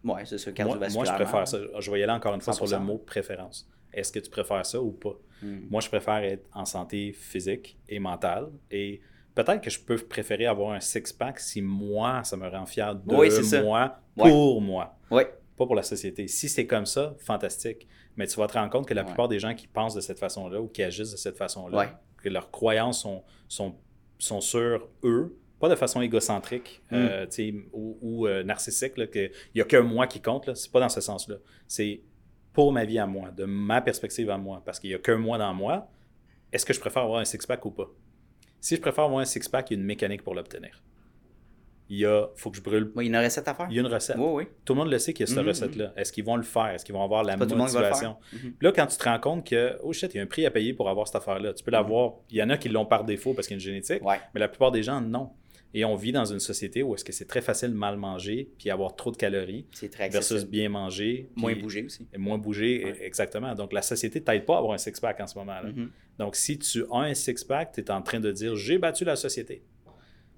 Ouais, 0.04 0.24
c'est 0.24 0.38
ça, 0.38 0.50
Moi, 0.50 0.54
cardiovasculairement. 0.54 0.94
moi, 0.94 1.04
je 1.04 1.24
préfère 1.24 1.48
ça. 1.48 1.58
Je 1.80 1.90
vais 1.90 2.00
y 2.00 2.02
aller 2.04 2.12
encore 2.12 2.34
une 2.34 2.40
fois 2.40 2.52
sur 2.52 2.64
le 2.64 2.70
100%. 2.70 2.80
mot 2.84 2.98
préférence. 2.98 3.68
Est-ce 3.92 4.12
que 4.12 4.20
tu 4.20 4.30
préfères 4.30 4.64
ça 4.64 4.80
ou 4.80 4.92
pas? 4.92 5.18
Hmm. 5.42 5.60
Moi, 5.68 5.80
je 5.80 5.88
préfère 5.88 6.18
être 6.18 6.46
en 6.52 6.64
santé 6.64 7.12
physique 7.12 7.76
et 7.88 7.98
mentale. 7.98 8.48
Et 8.70 9.00
peut-être 9.36 9.60
que 9.60 9.70
je 9.70 9.78
peux 9.78 9.96
préférer 9.98 10.46
avoir 10.46 10.72
un 10.72 10.80
six-pack 10.80 11.38
si 11.38 11.62
moi, 11.62 12.24
ça 12.24 12.36
me 12.36 12.48
rend 12.48 12.66
fier 12.66 12.92
de 12.96 13.14
Oui, 13.14 13.30
ça. 13.30 13.62
moi, 13.62 13.96
Ouais. 14.16 14.28
pour 14.30 14.60
moi, 14.60 14.96
Ouais, 15.12 15.26
pas 15.56 15.66
pour 15.66 15.76
la 15.76 15.82
société. 15.84 16.26
Si 16.26 16.48
c'est 16.48 16.66
comme 16.66 16.86
ça, 16.86 17.14
fantastique. 17.20 17.86
Mais 18.16 18.26
tu 18.26 18.36
vas 18.40 18.46
te 18.48 18.54
rendre 18.54 18.70
compte 18.70 18.88
que 18.88 18.94
la 18.94 19.02
Ouais. 19.02 19.06
plupart 19.06 19.28
des 19.28 19.38
gens 19.38 19.54
qui 19.54 19.66
pensent 19.68 19.94
de 19.94 20.00
cette 20.00 20.18
façon-là 20.18 20.60
ou 20.60 20.66
qui 20.68 20.82
agissent 20.82 21.12
de 21.12 21.16
cette 21.18 21.36
façon-là, 21.36 21.78
Ouais. 21.78 21.88
que 22.22 22.28
leurs 22.30 22.50
croyances 22.50 23.02
sont, 23.02 23.22
sont, 23.46 23.76
sont 24.18 24.40
sur 24.40 24.88
eux, 25.04 25.36
pas 25.60 25.68
de 25.68 25.74
façon 25.74 26.00
égocentrique 26.00 26.82
Mm. 26.90 26.94
euh, 26.94 27.26
ou, 27.74 27.98
ou, 28.00 28.26
euh, 28.26 28.42
narcissique, 28.42 28.96
là, 28.96 29.06
que 29.06 29.26
il 29.28 29.30
n'y 29.56 29.60
a 29.60 29.64
qu'un 29.64 29.82
moi 29.82 30.06
qui 30.06 30.20
compte. 30.22 30.54
C'est 30.54 30.72
pas 30.72 30.80
dans 30.80 30.88
ce 30.88 31.00
sens-là. 31.02 31.36
C'est 31.68 32.00
pour 32.54 32.72
ma 32.72 32.84
vie 32.86 32.98
à 32.98 33.06
moi, 33.06 33.30
de 33.30 33.44
ma 33.44 33.82
perspective 33.82 34.30
à 34.30 34.38
moi, 34.38 34.62
parce 34.64 34.80
qu'il 34.80 34.88
n'y 34.90 34.96
a 34.96 34.98
qu'un 34.98 35.18
moi 35.18 35.36
dans 35.36 35.52
moi. 35.52 35.88
Est-ce 36.52 36.64
que 36.64 36.72
je 36.72 36.80
préfère 36.80 37.02
avoir 37.02 37.20
un 37.20 37.24
six-pack 37.26 37.62
ou 37.66 37.70
pas? 37.70 37.88
Si 38.60 38.76
je 38.76 38.80
préfère 38.80 39.04
avoir 39.04 39.20
un 39.20 39.24
six-pack, 39.24 39.70
il 39.70 39.74
y 39.74 39.76
a 39.76 39.80
une 39.80 39.86
mécanique 39.86 40.22
pour 40.22 40.34
l'obtenir. 40.34 40.82
Il 41.88 41.98
y 41.98 42.04
a, 42.04 42.26
faut 42.34 42.50
que 42.50 42.56
je 42.56 42.62
brûle. 42.62 42.90
Il 42.96 43.02
y 43.02 43.14
a 43.14 43.18
une 43.20 43.24
recette 43.24 43.46
à 43.46 43.54
faire? 43.54 43.68
Il 43.70 43.76
y 43.76 43.78
a 43.78 43.82
une 43.82 43.86
recette. 43.86 44.16
Oui, 44.18 44.26
oui. 44.32 44.44
Tout 44.64 44.72
le 44.74 44.80
monde 44.80 44.90
le 44.90 44.98
sait 44.98 45.12
qu'il 45.12 45.24
y 45.24 45.30
a 45.30 45.32
cette 45.32 45.42
Mhm. 45.42 45.48
recette-là. 45.48 45.92
Est-ce 45.96 46.12
qu'ils 46.12 46.24
vont 46.24 46.34
le 46.34 46.42
faire? 46.42 46.66
Est-ce 46.66 46.84
qu'ils 46.84 46.94
vont 46.96 47.04
avoir 47.04 47.22
la 47.22 47.36
motivation? 47.36 48.16
Mhm. 48.32 48.38
Puis 48.40 48.52
là, 48.62 48.72
quand 48.72 48.86
tu 48.86 48.96
te 48.96 49.04
rends 49.04 49.20
compte 49.20 49.46
que, 49.48 49.78
oh 49.84 49.92
shit, 49.92 50.12
il 50.12 50.16
y 50.16 50.20
a 50.20 50.24
un 50.24 50.26
prix 50.26 50.44
à 50.46 50.50
payer 50.50 50.74
pour 50.74 50.88
avoir 50.90 51.06
cette 51.06 51.14
affaire-là, 51.16 51.52
tu 51.54 51.62
peux 51.62 51.70
l'avoir. 51.70 52.14
Il 52.30 52.38
y 52.38 52.42
en 52.42 52.50
a 52.50 52.56
qui 52.56 52.68
l'ont 52.68 52.86
par 52.86 53.04
défaut 53.04 53.34
parce 53.34 53.46
qu'il 53.46 53.54
y 53.56 53.58
a 53.58 53.60
une 53.60 53.64
génétique, 53.64 54.04
Ouais. 54.04 54.18
mais 54.34 54.40
la 54.40 54.48
plupart 54.48 54.72
des 54.72 54.82
gens, 54.82 55.00
non. 55.00 55.30
Et 55.78 55.84
on 55.84 55.94
vit 55.94 56.10
dans 56.10 56.24
une 56.24 56.40
société 56.40 56.82
où 56.82 56.94
est-ce 56.94 57.04
que 57.04 57.12
c'est 57.12 57.26
très 57.26 57.42
facile 57.42 57.68
de 57.68 57.74
mal 57.74 57.98
manger 57.98 58.50
puis 58.58 58.70
avoir 58.70 58.96
trop 58.96 59.10
de 59.10 59.16
calories 59.18 59.66
C'est 59.72 59.90
très 59.90 60.08
versus 60.08 60.44
bien 60.46 60.70
manger. 60.70 61.28
Moins 61.36 61.54
bouger 61.54 61.84
aussi. 61.84 62.08
et 62.14 62.18
moins 62.18 62.38
bouger, 62.38 62.82
Ouais. 62.82 63.04
exactement. 63.04 63.54
Donc, 63.54 63.74
la 63.74 63.82
société 63.82 64.22
t'aide 64.22 64.46
pas 64.46 64.54
à 64.54 64.58
avoir 64.58 64.72
un 64.72 64.78
six-pack 64.78 65.20
en 65.20 65.26
ce 65.26 65.36
moment-là. 65.38 65.70
Mhm. 65.70 65.90
Donc, 66.18 66.34
si 66.34 66.58
tu 66.58 66.84
as 66.90 66.96
un 67.00 67.12
six-pack, 67.12 67.72
tu 67.72 67.80
es 67.82 67.90
en 67.90 68.00
train 68.00 68.20
de 68.20 68.32
dire 68.32 68.56
j'ai 68.56 68.78
battu 68.78 69.04
la 69.04 69.16
société. 69.16 69.62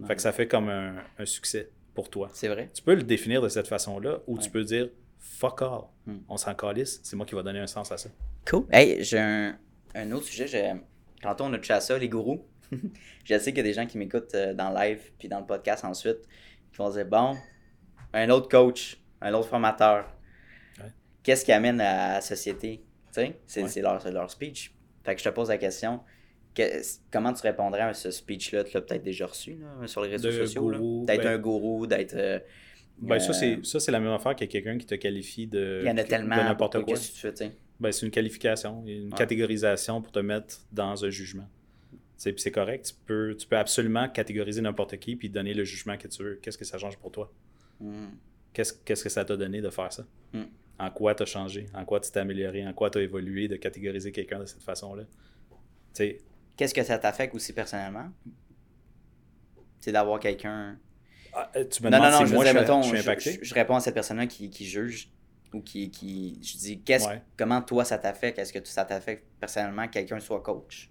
Ouais. 0.01 0.09
Fait 0.09 0.17
que 0.17 0.23
ça 0.23 0.33
fait 0.33 0.49
comme 0.49 0.69
un, 0.69 0.97
un 1.19 1.25
succès 1.25 1.71
pour 1.95 2.11
toi. 2.11 2.29
C'est 2.33 2.49
vrai. 2.49 2.71
Tu 2.75 2.83
peux 2.83 2.95
le 2.97 3.05
définir 3.05 3.41
de 3.41 3.49
cette 3.49 3.69
façon-là 3.69 4.21
ou 4.27 4.39
tu 4.39 4.51
peux 4.51 4.65
dire 4.65 4.89
fuck 5.21 5.63
all. 5.63 5.83
Hmm. 6.07 6.19
On 6.29 6.37
s'en 6.37 6.55
calisse, 6.57 6.99
c'est 7.05 7.15
moi 7.15 7.25
qui 7.27 7.37
va 7.37 7.45
donner 7.45 7.61
un 7.61 7.67
sens 7.69 7.93
à 7.93 7.97
ça. 7.97 8.11
Cool. 8.51 8.65
Hey, 8.73 9.05
j'ai 9.05 9.19
un, 9.21 9.57
un 9.95 10.11
autre 10.11 10.27
sujet. 10.27 10.49
j'ai- 10.49 10.73
Tantôt, 11.23 11.45
on 11.45 11.53
a 11.53 11.59
à 11.73 11.81
ça, 11.81 11.97
les 11.99 12.09
gourous. 12.09 12.45
je 13.25 13.39
sais 13.39 13.51
qu'il 13.53 13.59
y 13.59 13.61
a 13.61 13.63
des 13.65 13.73
gens 13.73 13.87
qui 13.87 13.99
m'écoutent 13.99 14.35
euh, 14.35 14.55
dans 14.55 14.71
le 14.71 14.77
live 14.77 15.01
puis 15.19 15.29
dans 15.29 15.41
le 15.41 15.47
podcast 15.47 15.85
ensuite 15.85 16.19
qui 16.73 16.79
vont 16.79 16.91
dire 16.91 17.07
Bon, 17.07 17.35
un 18.13 18.31
autre 18.31 18.49
coach, 18.49 18.99
un 19.21 19.33
autre 19.35 19.49
formateur, 19.49 20.07
Ouais. 20.81 20.91
qu'est-ce 21.23 21.45
qui 21.45 21.53
amène 21.53 21.81
à 21.81 22.15
la 22.15 22.21
société? 22.21 22.83
C'est 23.11 23.63
Ouais. 23.63 23.83
leur, 23.83 24.11
leur 24.13 24.31
speech. 24.31 24.73
Fait 25.05 25.15
que 25.15 25.21
je 25.21 25.29
te 25.29 25.35
pose 25.35 25.49
la 25.49 25.59
question 25.59 26.01
que- 26.55 26.83
comment 27.11 27.33
tu 27.33 27.43
répondrais 27.43 27.81
à 27.81 27.95
ce 27.95 28.11
speech-là 28.11 28.65
Tu 28.65 28.75
l'as 28.75 28.83
peut-être 28.83 29.03
déjà 29.03 29.27
reçu 29.27 29.57
là, 29.57 29.87
sur 29.87 30.03
les 30.03 30.11
réseaux 30.11 30.29
De 30.29 30.45
sociaux. 30.47 31.05
D'être 31.05 31.23
ben- 31.23 31.35
un 31.35 31.39
gourou, 31.39 31.87
d'être. 31.87 32.15
euh, 32.15 32.39
Ben, 33.01 33.19
ça, 33.21 33.31
euh, 33.31 33.33
c'est, 33.33 33.65
ça, 33.65 33.79
c'est 33.81 33.93
la 33.93 34.01
même 34.01 34.13
affaire 34.13 34.35
que 34.37 34.45
quelqu'un 34.45 34.77
qui 34.77 34.85
te 34.87 34.95
qualifie 34.97 35.47
de, 35.47 35.81
Il 35.83 35.87
y 35.89 35.91
en 35.91 35.97
a 35.97 36.03
de 36.03 36.09
tellement. 36.09 36.37
n'importe 36.37 36.83
quoi. 36.83 36.95
Que 36.95 37.01
tu 37.01 37.13
fais? 37.13 37.53
Ben, 37.81 37.93
c'est 37.93 38.05
une 38.07 38.11
qualification, 38.13 38.85
une 38.87 39.05
Ouais. 39.05 39.17
catégorisation 39.17 40.03
pour 40.03 40.11
te 40.13 40.19
mettre 40.19 40.59
dans 40.73 41.05
un 41.05 41.11
jugement. 41.11 41.49
C'est 42.19 42.51
correct, 42.51 42.85
tu 42.87 42.95
peux, 43.07 43.37
tu 43.39 43.47
peux 43.47 43.57
absolument 43.57 44.09
catégoriser 44.09 44.61
n'importe 44.61 44.99
qui 44.99 45.15
puis 45.17 45.31
donner 45.31 45.55
le 45.55 45.63
jugement 45.65 45.97
que 45.97 46.09
tu 46.09 46.23
veux. 46.23 46.35
Qu'est-ce 46.43 46.59
que 46.59 46.65
ça 46.65 46.77
change 46.77 46.99
pour 46.99 47.13
toi? 47.13 47.33
Hmm. 47.81 48.09
Qu'est-ce, 48.53 48.73
que 48.75 49.09
ça 49.09 49.25
t'a 49.25 49.37
donné 49.37 49.61
de 49.61 49.71
faire 49.71 49.93
ça? 49.93 50.05
Mm. 50.33 50.43
En 50.81 50.91
quoi 50.91 51.15
t'as 51.15 51.27
changé? 51.27 51.67
En 51.75 51.85
quoi 51.85 52.01
tu 52.01 52.11
t'es 52.11 52.19
amélioré? 52.19 52.67
En 52.67 52.73
quoi 52.73 52.91
t'as 52.91 53.01
évolué 53.01 53.47
de 53.47 53.55
catégoriser 53.55 54.11
quelqu'un 54.11 54.41
de 54.41 54.47
cette 54.47 54.63
façon-là? 54.65 55.05
Qu'est-ce 56.57 56.75
que 56.75 56.83
ça 56.83 56.99
t'affecte 56.99 57.35
aussi 57.37 57.53
personnellement? 57.53 58.09
C'est 59.79 59.93
d'avoir 59.93 60.19
quelqu'un. 60.19 60.77
Ah, 61.33 61.51
euh, 61.57 61.65
tu 61.69 61.83
me 61.85 61.91
Non, 61.91 61.99
non, 61.99 62.05
demandes 62.05 62.21
non, 62.21 62.27
si 62.27 62.31
je 62.31 62.35
moi 62.35 62.45
je, 62.45 62.53
mettons, 62.53 62.83
je 62.83 62.89
suis 62.89 62.99
impacté? 62.99 63.39
je- 63.41 63.45
je 63.45 63.55
réponds 63.55 63.77
à 63.77 63.81
cette 63.81 63.95
personne-là 63.95 64.27
qui, 64.27 64.51
qui 64.51 64.67
juge 64.67 65.11
ou 65.53 65.61
qui, 65.61 65.91
qui. 65.91 66.39
Je 66.43 66.57
dis, 66.57 66.81
qu'est-ce, 66.81 67.07
Ouais. 67.07 67.23
comment 67.37 67.63
toi 67.63 67.85
ça 67.85 67.97
t'affecte? 67.99 68.39
Est-ce 68.41 68.53
que 68.53 68.59
ça 68.67 68.85
t'affecte 68.85 69.25
personnellement 69.39 69.87
que 69.87 69.93
quelqu'un 69.93 70.19
soit 70.19 70.43
coach? 70.43 70.91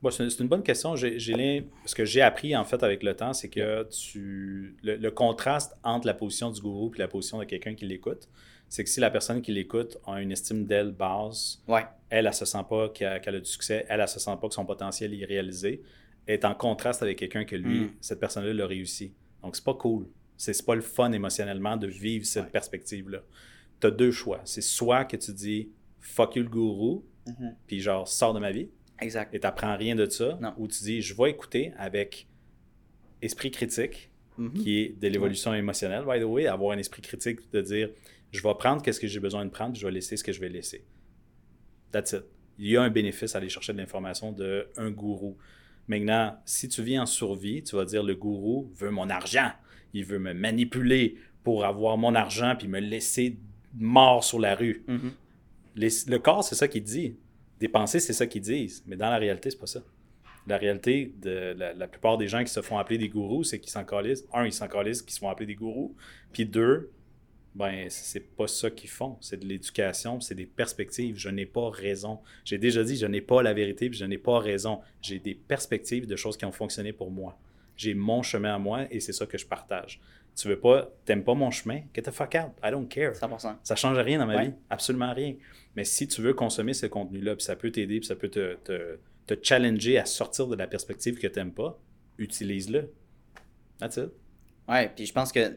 Bon, 0.00 0.10
c'est 0.10 0.38
une 0.38 0.46
bonne 0.48 0.62
question. 0.62 0.94
Ce 0.96 1.94
que 1.94 2.04
j'ai 2.04 2.22
appris 2.22 2.54
en 2.56 2.64
fait 2.64 2.82
avec 2.84 3.02
le 3.02 3.14
temps, 3.16 3.32
c'est 3.32 3.48
que 3.48 3.82
tu 3.90 4.76
le, 4.82 4.96
le 4.96 5.10
contraste 5.10 5.76
entre 5.82 6.06
la 6.06 6.14
position 6.14 6.50
du 6.50 6.60
gourou 6.60 6.92
et 6.94 6.98
la 6.98 7.08
position 7.08 7.38
de 7.38 7.44
quelqu'un 7.44 7.74
qui 7.74 7.84
l'écoute, 7.84 8.28
c'est 8.68 8.84
que 8.84 8.90
si 8.90 9.00
la 9.00 9.10
personne 9.10 9.42
qui 9.42 9.50
l'écoute 9.52 9.98
a 10.06 10.20
une 10.22 10.30
estime 10.30 10.66
d'elle 10.66 10.92
basse, 10.92 11.62
Ouais. 11.66 11.84
elle, 12.10 12.26
elle 12.26 12.34
se 12.34 12.44
sent 12.44 12.64
pas 12.68 12.90
qu'elle, 12.90 13.34
a 13.34 13.40
du 13.40 13.44
succès, 13.50 13.86
elle, 13.88 14.00
elle 14.00 14.08
se 14.08 14.20
sent 14.20 14.36
pas 14.40 14.46
que 14.48 14.54
son 14.54 14.64
potentiel 14.66 15.20
est 15.20 15.24
réalisé, 15.24 15.82
est 16.28 16.44
en 16.44 16.54
contraste 16.54 17.02
avec 17.02 17.18
quelqu'un 17.18 17.44
que 17.44 17.56
lui, 17.56 17.80
Mm. 17.86 17.90
cette 18.00 18.20
personne-là 18.20 18.52
l'a 18.52 18.66
réussi. 18.66 19.14
Donc, 19.42 19.56
c'est 19.56 19.64
pas 19.64 19.74
cool. 19.74 20.06
C'est, 20.36 20.64
pas 20.64 20.74
le 20.76 20.82
fun 20.82 21.10
émotionnellement 21.10 21.76
de 21.76 21.88
vivre 21.88 22.24
cette 22.24 22.44
Ouais. 22.44 22.50
perspective-là. 22.50 23.20
Tu 23.80 23.86
as 23.88 23.90
deux 23.90 24.12
choix. 24.12 24.40
C'est 24.44 24.60
soit 24.60 25.04
que 25.06 25.16
tu 25.16 25.32
dis 25.32 25.70
fuck 25.98 26.36
you 26.36 26.42
le 26.44 26.48
gourou, 26.48 27.04
Mhm. 27.26 27.56
puis 27.66 27.80
genre 27.80 28.06
sors 28.06 28.32
de 28.34 28.38
ma 28.40 28.52
vie, 28.52 28.68
Exact. 29.00 29.34
et 29.34 29.38
tu 29.40 29.46
n'apprends 29.46 29.76
rien 29.76 29.94
de 29.94 30.06
ça, 30.08 30.38
Non. 30.40 30.54
ou 30.58 30.66
tu 30.68 30.82
dis 30.82 31.00
je 31.02 31.14
vais 31.16 31.30
écouter 31.30 31.72
avec 31.78 32.26
esprit 33.22 33.50
critique, 33.50 34.10
Mhm. 34.38 34.52
qui 34.54 34.78
est 34.80 35.00
de 35.00 35.08
l'évolution 35.08 35.52
émotionnelle, 35.54 36.04
by 36.08 36.20
the 36.20 36.24
way, 36.24 36.46
avoir 36.46 36.72
un 36.76 36.78
esprit 36.78 37.02
critique 37.02 37.40
de 37.52 37.60
dire 37.60 37.90
je 38.30 38.42
vais 38.42 38.54
prendre 38.58 38.82
qu'est-ce 38.82 39.00
que 39.00 39.06
j'ai 39.08 39.20
besoin 39.20 39.44
de 39.44 39.50
prendre, 39.50 39.72
puis 39.72 39.80
je 39.80 39.86
vais 39.86 39.92
laisser 39.92 40.16
ce 40.16 40.22
que 40.24 40.32
je 40.32 40.40
vais 40.40 40.48
laisser. 40.48 40.84
That's 41.92 42.12
it. 42.12 42.22
Il 42.58 42.68
y 42.68 42.76
a 42.76 42.82
un 42.82 42.90
bénéfice 42.90 43.34
à 43.34 43.38
aller 43.38 43.48
chercher 43.48 43.72
de 43.72 43.78
l'information 43.78 44.32
d'un 44.32 44.90
gourou. 44.90 45.36
Maintenant, 45.86 46.36
si 46.44 46.68
tu 46.68 46.82
vis 46.82 46.98
en 46.98 47.06
survie, 47.06 47.62
tu 47.62 47.76
vas 47.76 47.84
dire 47.84 48.02
le 48.02 48.14
gourou 48.14 48.70
veut 48.74 48.90
mon 48.90 49.08
argent, 49.10 49.50
il 49.94 50.04
veut 50.04 50.18
me 50.18 50.34
manipuler 50.34 51.16
pour 51.44 51.64
avoir 51.64 51.96
mon 51.96 52.14
argent 52.14 52.54
puis 52.58 52.68
me 52.68 52.78
laisser 52.80 53.38
mort 53.74 54.22
sur 54.24 54.38
la 54.38 54.54
rue. 54.54 54.82
Mhm. 54.86 55.12
Les- 55.76 56.04
le 56.08 56.18
corps, 56.18 56.44
c'est 56.44 56.54
ça 56.56 56.68
qu'il 56.68 56.82
dit. 56.82 57.16
Des 57.60 57.68
pensées, 57.68 58.00
c'est 58.00 58.12
ça 58.12 58.26
qu'ils 58.26 58.42
disent. 58.42 58.82
Mais 58.86 58.96
dans 58.96 59.10
la 59.10 59.18
réalité, 59.18 59.50
c'est 59.50 59.58
pas 59.58 59.66
ça. 59.66 59.82
La 60.46 60.56
réalité 60.56 61.12
de 61.20 61.54
la, 61.56 61.88
plupart 61.88 62.16
des 62.16 62.28
gens 62.28 62.42
qui 62.42 62.50
se 62.50 62.62
font 62.62 62.78
appeler 62.78 62.98
des 62.98 63.08
gourous, 63.08 63.44
c'est 63.44 63.58
qu'ils 63.58 63.70
s'en 63.70 63.84
calissent. 63.84 64.24
Un, 64.32 64.46
ils 64.46 64.52
s'en 64.52 64.68
calissent 64.68 65.02
qu'ils 65.02 65.12
se 65.12 65.18
font 65.18 65.28
appeler 65.28 65.46
des 65.46 65.54
gourous. 65.54 65.94
Puis 66.32 66.46
deux, 66.46 66.90
ben, 67.54 67.86
c'est 67.90 68.34
pas 68.36 68.46
ça 68.46 68.70
qu'ils 68.70 68.88
font. 68.88 69.16
C'est 69.20 69.38
de 69.38 69.46
l'éducation, 69.46 70.20
c'est 70.20 70.34
des 70.34 70.46
perspectives. 70.46 71.16
Je 71.18 71.28
n'ai 71.28 71.44
pas 71.44 71.68
raison. 71.68 72.20
J'ai 72.44 72.56
déjà 72.56 72.82
dit, 72.82 72.96
je 72.96 73.06
n'ai 73.06 73.20
pas 73.20 73.42
la 73.42 73.52
vérité, 73.52 73.90
puis 73.90 73.98
je 73.98 74.04
n'ai 74.04 74.16
pas 74.16 74.38
raison. 74.38 74.80
J'ai 75.02 75.18
des 75.18 75.34
perspectives 75.34 76.06
de 76.06 76.16
choses 76.16 76.36
qui 76.36 76.44
ont 76.44 76.52
fonctionné 76.52 76.92
pour 76.92 77.10
moi. 77.10 77.38
J'ai 77.76 77.94
mon 77.94 78.22
chemin 78.22 78.54
à 78.54 78.58
moi 78.58 78.86
et 78.90 79.00
c'est 79.00 79.12
ça 79.12 79.26
que 79.26 79.38
je 79.38 79.46
partage. 79.46 80.00
Tu 80.40 80.46
veux 80.46 80.60
pas, 80.60 80.88
t'aimes 81.04 81.24
pas 81.24 81.34
mon 81.34 81.50
chemin? 81.50 81.80
Get 81.94 82.02
the 82.02 82.12
fuck 82.12 82.34
out. 82.36 82.52
I 82.62 82.70
don't 82.70 82.86
care. 82.86 83.12
100%. 83.14 83.56
Ça 83.64 83.74
change 83.74 83.98
rien 83.98 84.18
dans 84.20 84.26
ma 84.26 84.36
Ouais. 84.36 84.46
vie, 84.48 84.54
absolument 84.70 85.12
rien. 85.12 85.34
Mais 85.74 85.84
si 85.84 86.06
tu 86.06 86.22
veux 86.22 86.32
consommer 86.34 86.74
ce 86.74 86.86
contenu-là, 86.86 87.34
puis 87.34 87.44
ça 87.44 87.56
peut 87.56 87.72
t'aider, 87.72 87.98
puis 87.98 88.06
ça 88.06 88.14
peut 88.14 88.28
te, 88.28 88.54
te, 88.56 88.98
te 89.26 89.34
challenger 89.42 89.98
à 89.98 90.04
sortir 90.06 90.46
de 90.46 90.54
la 90.54 90.68
perspective 90.68 91.18
que 91.18 91.26
tu 91.26 91.38
n'aimes 91.38 91.52
pas, 91.52 91.78
utilise-le. 92.18 92.92
That's 93.78 93.96
it. 93.96 94.10
Ouais, 94.68 94.90
puis 94.94 95.06
je 95.06 95.12
pense 95.12 95.32
que 95.32 95.56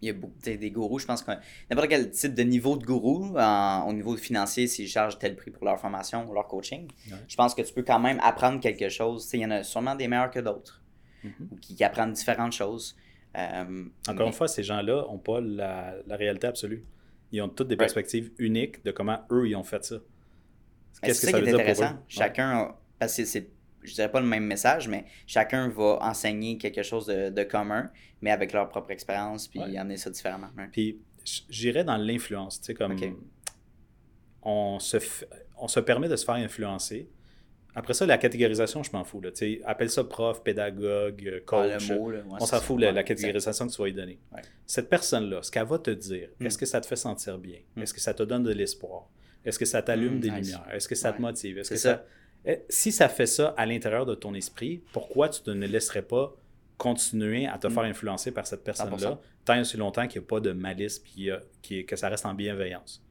il 0.00 0.06
y 0.06 0.10
a 0.10 0.14
beaucoup, 0.14 0.34
des 0.42 0.70
gourous, 0.72 0.98
je 0.98 1.06
pense 1.06 1.22
que 1.22 1.30
n'importe 1.70 1.88
quel 1.88 2.10
type 2.10 2.34
de 2.34 2.42
niveau 2.42 2.76
de 2.76 2.84
gourou, 2.84 3.36
en- 3.38 3.84
au 3.88 3.92
niveau 3.92 4.16
financier, 4.16 4.66
s'ils 4.66 4.88
chargent 4.88 5.16
tel 5.18 5.36
prix 5.36 5.52
pour 5.52 5.64
leur 5.64 5.78
formation 5.78 6.28
ou 6.28 6.32
leur 6.34 6.48
coaching, 6.48 6.88
Ouais. 7.10 7.18
je 7.28 7.36
pense 7.36 7.54
que 7.54 7.62
tu 7.62 7.72
peux 7.72 7.82
quand 7.84 8.00
même 8.00 8.18
apprendre 8.20 8.58
quelque 8.58 8.88
chose. 8.88 9.30
Il 9.34 9.40
y 9.40 9.46
en 9.46 9.50
a 9.52 9.62
sûrement 9.62 9.94
des 9.94 10.08
meilleurs 10.08 10.30
que 10.32 10.40
d'autres, 10.40 10.82
Mhm. 11.22 11.48
ou 11.52 11.56
qui, 11.56 11.76
qui 11.76 11.84
apprennent 11.84 12.12
différentes 12.12 12.52
choses. 12.52 12.96
Euh, 13.36 13.84
Encore 14.08 14.20
mais- 14.20 14.26
une 14.26 14.32
fois, 14.32 14.48
ces 14.48 14.62
gens-là 14.62 15.02
n'ont 15.08 15.18
pas 15.18 15.40
la, 15.40 15.94
la 16.06 16.16
réalité 16.16 16.46
absolue. 16.46 16.84
Ils 17.30 17.40
ont 17.40 17.48
toutes 17.48 17.68
des 17.68 17.76
perspectives 17.76 18.30
uniques 18.38 18.84
de 18.84 18.90
comment 18.90 19.20
eux, 19.30 19.48
ils 19.48 19.56
ont 19.56 19.64
fait 19.64 19.82
ça. 19.84 19.96
Qu'est-ce 21.02 21.20
c'est 21.20 21.26
que 21.28 21.32
ça 21.32 21.38
ça 21.38 21.38
qui 21.38 21.44
veut 21.44 21.48
est 21.48 21.56
dire 21.56 21.74
pour 21.74 21.82
eux? 21.82 21.86
intéressant. 21.86 22.04
Chacun, 22.08 22.74
parce 22.98 23.16
que 23.16 23.24
c'est, 23.24 23.48
je 23.82 23.94
dirais 23.94 24.10
pas 24.10 24.20
le 24.20 24.26
même 24.26 24.44
message, 24.44 24.86
mais 24.86 25.06
chacun 25.26 25.68
va 25.68 25.98
enseigner 26.02 26.58
quelque 26.58 26.82
chose 26.82 27.06
de, 27.06 27.30
de 27.30 27.42
commun, 27.42 27.90
mais 28.20 28.30
avec 28.30 28.52
leur 28.52 28.68
propre 28.68 28.90
expérience, 28.90 29.48
puis 29.48 29.60
Ouais. 29.60 29.76
amener 29.78 29.96
ça 29.96 30.10
différemment. 30.10 30.50
Ouais. 30.58 30.68
Puis 30.70 31.00
j'irais 31.48 31.84
dans 31.84 31.96
l'influence, 31.96 32.60
tu 32.60 32.66
sais, 32.66 32.74
comme 32.74 32.96
on, 34.42 34.78
se 34.78 34.96
f- 34.98 35.24
on 35.56 35.68
se 35.68 35.80
permet 35.80 36.08
de 36.08 36.16
se 36.16 36.24
faire 36.24 36.34
influencer. 36.34 37.08
Après 37.74 37.94
ça, 37.94 38.04
la 38.06 38.18
catégorisation, 38.18 38.82
je 38.82 38.90
m'en 38.92 39.02
fous. 39.04 39.20
Là, 39.20 39.30
appelle 39.64 39.88
ça 39.90 40.04
prof, 40.04 40.42
pédagogue, 40.42 41.26
euh, 41.26 41.38
Ah, 41.38 41.44
coach. 41.46 41.88
le 41.88 41.94
mot, 41.98 42.10
là, 42.10 42.18
ouais, 42.18 42.24
on 42.40 42.44
s'en 42.46 42.60
fout, 42.60 42.78
la, 42.80 42.92
la 42.92 43.02
catégorisation 43.02 43.66
que 43.66 43.72
tu 43.72 43.78
vas 43.78 43.86
lui 43.86 43.94
donner. 43.94 44.18
Ouais. 44.32 44.42
Cette 44.66 44.88
personne-là, 44.90 45.42
ce 45.42 45.50
qu'elle 45.50 45.64
va 45.66 45.78
te 45.78 45.90
dire, 45.90 46.28
Mm. 46.38 46.46
est-ce 46.46 46.58
que 46.58 46.66
ça 46.66 46.80
te 46.80 46.86
fait 46.86 46.96
sentir 46.96 47.38
bien? 47.38 47.58
Mm. 47.76 47.82
Est-ce 47.82 47.94
que 47.94 48.00
ça 48.00 48.12
te 48.12 48.22
donne 48.24 48.42
de 48.42 48.52
l'espoir? 48.52 49.08
Est-ce 49.44 49.58
que 49.58 49.64
ça 49.64 49.80
t'allume 49.82 50.16
Mm, 50.16 50.20
des 50.20 50.30
nice. 50.30 50.38
lumières? 50.52 50.66
Est-ce 50.74 50.86
que 50.88 50.94
ça 50.94 51.12
te 51.12 51.20
motive? 51.20 51.58
Est-ce 51.58 51.70
que 51.70 51.76
ça... 51.76 52.04
Eh, 52.44 52.58
Si 52.68 52.92
ça 52.92 53.08
fait 53.08 53.26
ça 53.26 53.54
à 53.56 53.64
l'intérieur 53.66 54.04
de 54.04 54.14
ton 54.14 54.34
esprit, 54.34 54.82
pourquoi 54.92 55.28
tu 55.30 55.48
ne 55.48 55.66
laisserais 55.66 56.02
pas 56.02 56.34
continuer 56.76 57.46
à 57.46 57.58
te 57.58 57.68
faire 57.68 57.84
influencer 57.84 58.32
par 58.32 58.46
cette 58.46 58.64
personne-là 58.64 58.96
100%. 58.98 59.18
tant 59.44 59.54
et 59.54 59.60
aussi 59.60 59.76
longtemps 59.76 60.06
qu'il 60.08 60.20
n'y 60.20 60.26
a 60.26 60.28
pas 60.28 60.40
de 60.40 60.52
malice 60.52 61.00
a- 61.30 61.40
que 61.86 61.96
ça 61.96 62.08
reste 62.08 62.26
en 62.26 62.34
bienveillance? 62.34 63.02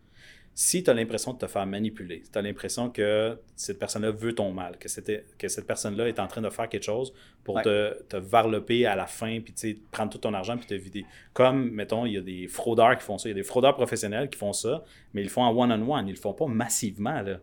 Si 0.54 0.84
tu 0.84 0.90
as 0.90 0.94
l'impression 0.94 1.34
de 1.34 1.38
te 1.38 1.48
faire 1.48 1.66
manipuler, 1.66 2.22
si 2.24 2.32
tu 2.32 2.38
as 2.38 2.42
l'impression 2.42 2.90
que 2.90 3.40
cette 3.56 3.80
personne-là 3.80 4.12
veut 4.12 4.36
ton 4.36 4.52
mal, 4.52 4.78
que, 4.78 4.90
cette 4.90 5.66
personne-là 5.66 6.10
est 6.10 6.20
en 6.20 6.28
train 6.28 6.42
de 6.42 6.50
faire 6.50 6.68
quelque 6.68 6.84
chose 6.84 7.14
pour 7.44 7.56
Ouais. 7.56 7.64
te, 7.64 8.04
te 8.04 8.18
varloper 8.18 8.86
à 8.86 8.96
la 8.96 9.08
fin, 9.08 9.40
puis 9.40 9.54
tu 9.54 9.72
sais, 9.72 9.78
prendre 9.92 10.12
tout 10.12 10.18
ton 10.18 10.34
argent 10.34 10.58
puis 10.58 10.68
te 10.68 10.74
vider. 10.74 11.06
Comme, 11.34 11.72
mettons, 11.72 12.06
il 12.06 12.14
y 12.14 12.18
a 12.18 12.22
des 12.22 12.48
fraudeurs 12.48 12.98
qui 12.98 13.04
font 13.06 13.18
ça, 13.18 13.30
il 13.30 13.32
y 13.32 13.36
a 13.36 13.42
des 13.42 13.44
fraudeurs 13.48 13.76
professionnels 13.76 14.30
qui 14.30 14.38
font 14.38 14.54
ça, 14.54 14.84
mais 15.14 15.22
ils 15.22 15.26
le 15.26 15.30
font 15.30 15.44
en 15.44 15.58
one-on-one, 15.58 16.08
ils 16.08 16.16
le 16.16 16.20
font 16.20 16.34
pas 16.34 16.48
massivement, 16.48 17.22
là. 17.22 17.40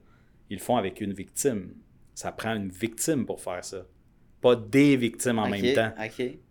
Ils 0.50 0.58
le 0.58 0.62
font 0.62 0.76
avec 0.76 1.00
une 1.00 1.12
victime. 1.12 1.74
Ça 2.14 2.32
prend 2.32 2.54
une 2.54 2.68
victime 2.70 3.24
pour 3.26 3.40
faire 3.40 3.64
ça. 3.64 3.86
Pas 4.40 4.54
des 4.56 4.96
victimes 4.96 5.38
en 5.38 5.48
même 5.48 5.60
temps. 5.74 5.92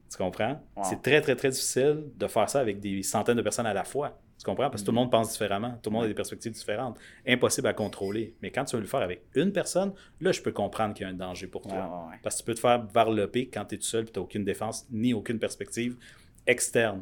Tu 0.09 0.17
comprends? 0.17 0.61
Wow. 0.75 0.83
C'est 0.89 1.01
très, 1.01 1.21
très, 1.21 1.35
très 1.35 1.49
difficile 1.49 2.03
de 2.15 2.27
faire 2.27 2.49
ça 2.49 2.59
avec 2.61 2.79
des 2.79 3.03
centaines 3.03 3.37
de 3.37 3.41
personnes 3.41 3.65
à 3.65 3.73
la 3.73 3.83
fois. 3.83 4.19
Tu 4.37 4.43
comprends? 4.45 4.69
Parce 4.69 4.81
que 4.81 4.85
tout 4.85 4.91
le 4.91 4.97
monde 4.97 5.09
pense 5.09 5.31
différemment. 5.31 5.79
Tout 5.81 5.89
le 5.89 5.95
monde 5.95 6.05
a 6.05 6.07
des 6.07 6.13
perspectives 6.13 6.51
différentes. 6.51 6.97
Impossible 7.27 7.67
à 7.67 7.73
contrôler. 7.73 8.35
Mais 8.41 8.51
quand 8.51 8.65
tu 8.65 8.75
veux 8.75 8.81
le 8.81 8.87
faire 8.87 9.01
avec 9.01 9.23
une 9.35 9.51
personne, 9.51 9.93
là, 10.21 10.31
je 10.31 10.41
peux 10.41 10.51
comprendre 10.51 10.93
qu'il 10.93 11.05
y 11.05 11.09
a 11.09 11.11
un 11.11 11.15
danger 11.15 11.47
pour 11.47 11.63
toi. 11.63 12.07
Ouais. 12.09 12.17
Parce 12.21 12.35
que 12.35 12.41
tu 12.41 12.45
peux 12.45 12.53
te 12.53 12.59
faire 12.59 12.85
varloper 12.85 13.47
quand 13.47 13.65
tu 13.65 13.75
es 13.75 13.77
tout 13.79 13.85
seul 13.85 14.03
et 14.03 14.11
tu 14.11 14.19
n'as 14.19 14.23
aucune 14.23 14.43
défense 14.45 14.85
ni 14.91 15.13
aucune 15.13 15.39
perspective 15.39 15.97
externe. 16.45 17.01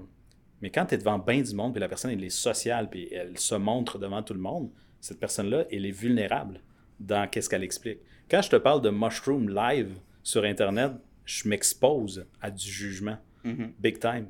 Mais 0.61 0.69
quand 0.69 0.85
tu 0.85 0.95
es 0.95 0.97
devant 0.97 1.19
bien 1.19 1.41
du 1.41 1.53
monde, 1.53 1.73
puis 1.73 1.81
la 1.81 1.89
personne 1.89 2.11
elle 2.11 2.23
est 2.23 2.29
sociale, 2.29 2.89
puis 2.89 3.09
elle 3.11 3.37
se 3.37 3.55
montre 3.55 3.99
devant 3.99 4.23
tout 4.23 4.33
le 4.33 4.39
monde, 4.39 4.71
cette 5.01 5.19
personne-là, 5.19 5.65
elle 5.71 5.85
est 5.85 5.91
vulnérable 5.91 6.61
dans 6.99 7.29
qu'est-ce 7.29 7.49
qu'elle 7.49 7.63
explique. 7.63 7.99
Quand 8.31 8.41
je 8.41 8.49
te 8.49 8.55
parle 8.55 8.81
de 8.81 8.89
mushroom 8.89 9.49
live 9.49 9.99
sur 10.23 10.43
Internet, 10.45 10.93
je 11.25 11.47
m'expose 11.47 12.25
à 12.41 12.49
du 12.49 12.65
jugement. 12.65 13.17
Mhm. 13.43 13.73
Big 13.77 13.99
time. 13.99 14.29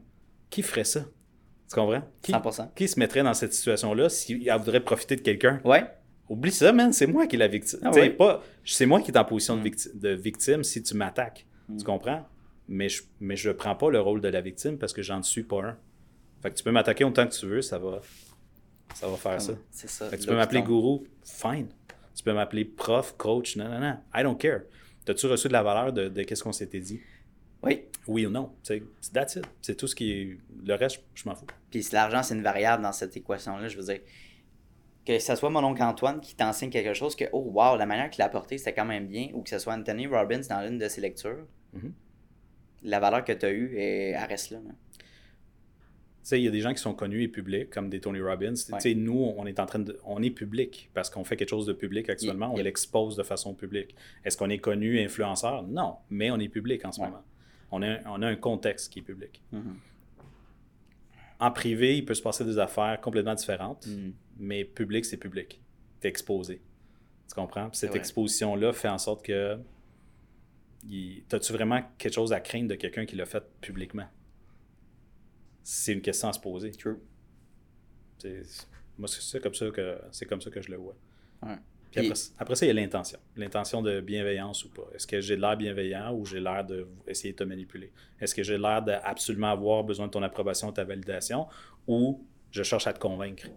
Qui 0.50 0.62
ferait 0.62 0.84
ça? 0.84 1.06
Tu 1.70 1.76
comprends? 1.76 2.02
Qui, 2.22 2.32
100%. 2.32 2.70
qui 2.76 2.88
se 2.88 3.00
mettrait 3.00 3.24
dans 3.24 3.34
cette 3.34 3.54
situation-là 3.54 4.10
si 4.10 4.46
elle 4.48 4.58
voudrait 4.60 4.80
profiter 4.82 5.16
de 5.16 5.22
quelqu'un? 5.22 5.60
Ouais. 5.66 5.84
Oublie 6.30 6.52
ça, 6.52 6.72
man, 6.72 6.92
c'est 6.94 7.08
moi 7.08 7.28
qui 7.28 7.36
est 7.36 7.40
la 7.40 7.48
victime. 7.48 7.80
Ah 7.84 7.92
pas, 8.18 8.44
c'est 8.64 8.86
moi 8.86 9.02
qui 9.02 9.12
est 9.12 9.18
en 9.18 9.26
position 9.26 9.56
de, 9.58 9.62
Mm. 9.62 9.64
victi- 9.66 10.00
de 10.00 10.10
victime 10.10 10.64
si 10.64 10.82
tu 10.82 10.96
m'attaques. 10.96 11.46
Mm. 11.70 11.78
Tu 11.78 11.84
comprends? 11.86 12.28
Mais 12.68 12.90
je 12.90 13.04
mais 13.20 13.36
je 13.36 13.52
prends 13.52 13.76
pas 13.76 13.92
le 13.92 14.00
rôle 14.00 14.22
de 14.22 14.28
la 14.28 14.42
victime 14.42 14.78
parce 14.80 14.92
que 14.94 15.02
j'en 15.04 15.22
suis 15.22 15.44
pas 15.44 15.62
un. 15.64 15.78
Fait 16.42 16.50
que 16.52 16.56
tu 16.56 16.64
peux 16.64 16.72
m'attaquer 16.72 17.04
autant 17.04 17.28
que 17.28 17.34
tu 17.34 17.46
veux, 17.46 17.62
ça 17.62 17.78
va, 17.78 18.02
ça 18.96 19.08
va 19.08 19.16
faire 19.18 19.40
ça. 19.42 19.54
C'est 19.72 19.90
ça. 19.90 20.10
Fait 20.10 20.18
que 20.18 20.22
tu 20.22 20.28
peux 20.28 20.36
m'appeler 20.36 20.62
gourou, 20.64 21.06
fine. 21.24 21.68
Tu 22.16 22.24
peux 22.24 22.34
m'appeler 22.34 22.66
prof, 22.66 23.14
coach, 23.18 23.56
non, 23.58 23.68
non, 23.70 23.80
non. 23.80 23.98
I 24.16 24.24
don't 24.24 24.38
care. 24.38 24.62
T'as-tu 25.06 25.28
reçu 25.28 25.48
de 25.48 25.54
la 25.54 25.62
valeur 25.62 25.94
de, 25.94 26.08
de 26.10 26.24
qu'est-ce 26.24 26.44
qu'on 26.44 26.52
s'était 26.54 26.80
dit? 26.80 27.00
Oui. 27.62 27.84
Oui 28.08 28.26
ou 28.26 28.30
non? 28.30 28.52
T'sais, 28.64 28.84
That's 29.14 29.36
it. 29.38 29.46
C'est 29.62 29.76
tout 29.76 29.88
ce 29.88 29.96
qui 29.96 30.12
est. 30.12 30.38
Le 30.66 30.74
reste, 30.76 31.02
je, 31.16 31.28
m'en 31.28 31.36
fous. 31.36 31.46
Puis 31.72 31.84
si 31.84 31.94
l'argent, 31.94 32.22
c'est 32.24 32.36
une 32.36 32.44
variable 32.44 32.84
dans 32.84 32.92
cette 32.92 33.16
équation-là, 33.18 33.68
je 33.68 33.78
veux 33.78 33.84
dire, 33.84 34.00
que 35.06 35.18
ce 35.20 35.36
soit 35.36 35.50
mon 35.50 35.64
oncle 35.64 35.82
Antoine 35.84 36.20
qui 36.20 36.36
t'enseigne 36.36 36.70
quelque 36.70 36.94
chose 36.94 37.16
que, 37.16 37.26
oh 37.34 37.40
wow, 37.54 37.76
la 37.78 37.86
manière 37.86 38.10
qu'il 38.10 38.20
l'a 38.20 38.26
apporté, 38.26 38.58
c'était 38.58 38.74
quand 38.74 38.86
même 38.86 39.08
bien, 39.08 39.30
ou 39.34 39.42
que 39.42 39.50
ce 39.50 39.60
soit 39.60 39.74
Anthony 39.74 40.08
Robbins 40.08 40.42
dans 40.50 40.62
l'une 40.62 40.78
de 40.78 40.88
ses 40.88 41.02
lectures, 41.02 41.46
Mhm. 41.74 41.94
la 42.84 43.00
valeur 43.00 43.24
que 43.24 43.34
tu 43.34 43.46
as 43.46 43.52
eue, 43.52 43.78
elle, 43.78 44.16
reste 44.28 44.52
là. 44.52 44.60
Tu 44.64 46.30
sais, 46.30 46.40
il 46.40 46.44
y 46.44 46.48
a 46.48 46.52
des 46.52 46.62
gens 46.62 46.74
qui 46.74 46.82
sont 46.82 46.96
connus 46.96 47.22
et 47.22 47.28
publics, 47.28 47.70
comme 47.70 47.90
des 47.90 48.00
Tony 48.00 48.20
Robbins. 48.20 48.54
Tu 48.54 48.74
sais, 48.80 48.96
nous, 48.96 49.34
on 49.38 49.46
est 49.46 49.60
en 49.60 49.66
train 49.68 49.78
de, 49.80 50.00
on 50.06 50.24
est 50.24 50.32
public 50.32 50.90
parce 50.96 51.10
qu'on 51.12 51.24
fait 51.24 51.36
quelque 51.36 51.50
chose 51.50 51.68
de 51.68 51.74
public 51.74 52.10
actuellement. 52.10 52.52
On 52.54 52.58
l'expose 52.58 53.16
de 53.16 53.22
façon 53.24 53.54
publique. 53.54 53.94
Est-ce 54.24 54.36
qu'on 54.38 54.50
est 54.50 54.58
connu 54.58 55.00
influenceur? 55.00 55.62
Non, 55.64 55.98
mais 56.10 56.32
on 56.32 56.40
est 56.40 56.50
public 56.50 56.84
en 56.86 56.92
ce 56.92 57.02
Ouais. 57.02 57.08
moment. 57.08 57.24
On 57.78 57.82
a, 57.82 57.98
on 58.08 58.22
a 58.22 58.28
un 58.28 58.36
contexte 58.38 58.92
qui 58.92 59.00
est 59.00 59.02
public. 59.02 59.42
Mhm. 59.52 59.76
En 61.42 61.52
privé, 61.52 61.98
il 61.98 62.06
peut 62.06 62.14
se 62.14 62.22
passer 62.22 62.46
des 62.46 62.58
affaires 62.58 63.02
complètement 63.02 63.36
différentes, 63.36 63.86
Mhm. 63.88 64.14
mais 64.38 64.64
public, 64.64 65.04
c'est 65.04 65.18
public. 65.18 65.62
T'es 66.00 66.08
exposé. 66.08 66.62
Tu 67.28 67.36
comprends? 67.36 67.70
Puis 67.70 67.80
cette 67.80 67.96
exposition-là 67.96 68.72
fait 68.72 68.88
en 68.88 68.98
sorte 68.98 69.26
que. 69.26 69.60
T'as-tu 71.28 71.52
vraiment 71.52 71.82
quelque 71.98 72.14
chose 72.14 72.32
à 72.32 72.40
craindre 72.40 72.70
de 72.70 72.76
quelqu'un 72.76 73.06
qui 73.06 73.16
l'a 73.16 73.26
fait 73.26 73.44
publiquement? 73.62 74.08
c'est 75.68 75.94
une 75.94 76.02
question 76.02 76.30
à 76.30 76.34
se 76.34 76.40
poser. 76.40 76.70
True. 76.72 77.00
C'est- 78.20 78.68
Moi, 79.00 79.08
c'est 79.08 79.40
comme 79.42 79.56
ça 79.56 79.70
que 79.72 80.00
c'est 80.12 80.26
comme 80.28 80.40
ça 80.40 80.52
que 80.52 80.62
je 80.62 80.70
le 80.70 80.78
vois. 80.78 80.96
Ouais. 81.42 81.58
Puis 81.96 82.08
après, 82.08 82.20
après 82.40 82.56
ça, 82.56 82.66
il 82.66 82.68
y 82.68 82.72
a 82.72 82.74
l'intention. 82.74 83.20
L'intention 83.36 83.82
de 83.82 84.02
bienveillance 84.02 84.66
ou 84.66 84.70
pas. 84.70 84.84
Est-ce 84.94 85.08
que 85.08 85.22
j'ai 85.22 85.36
l'air 85.38 85.56
bienveillant 85.56 86.14
ou 86.14 86.26
j'ai 86.26 86.40
l'air 86.40 86.66
d'essayer 86.66 87.32
de 87.34 87.38
te 87.38 87.44
manipuler? 87.44 87.92
Est-ce 88.20 88.36
que 88.36 88.44
j'ai 88.44 88.58
l'air 88.58 88.82
d'absolument 88.82 89.52
avoir 89.52 89.84
besoin 89.84 90.08
de 90.08 90.12
ton 90.12 90.24
approbation, 90.24 90.70
de 90.70 90.74
ta 90.74 90.84
validation 90.84 91.48
ou 91.88 92.26
je 92.52 92.64
cherche 92.64 92.88
à 92.88 92.94
te 92.94 93.00
convaincre? 93.00 93.48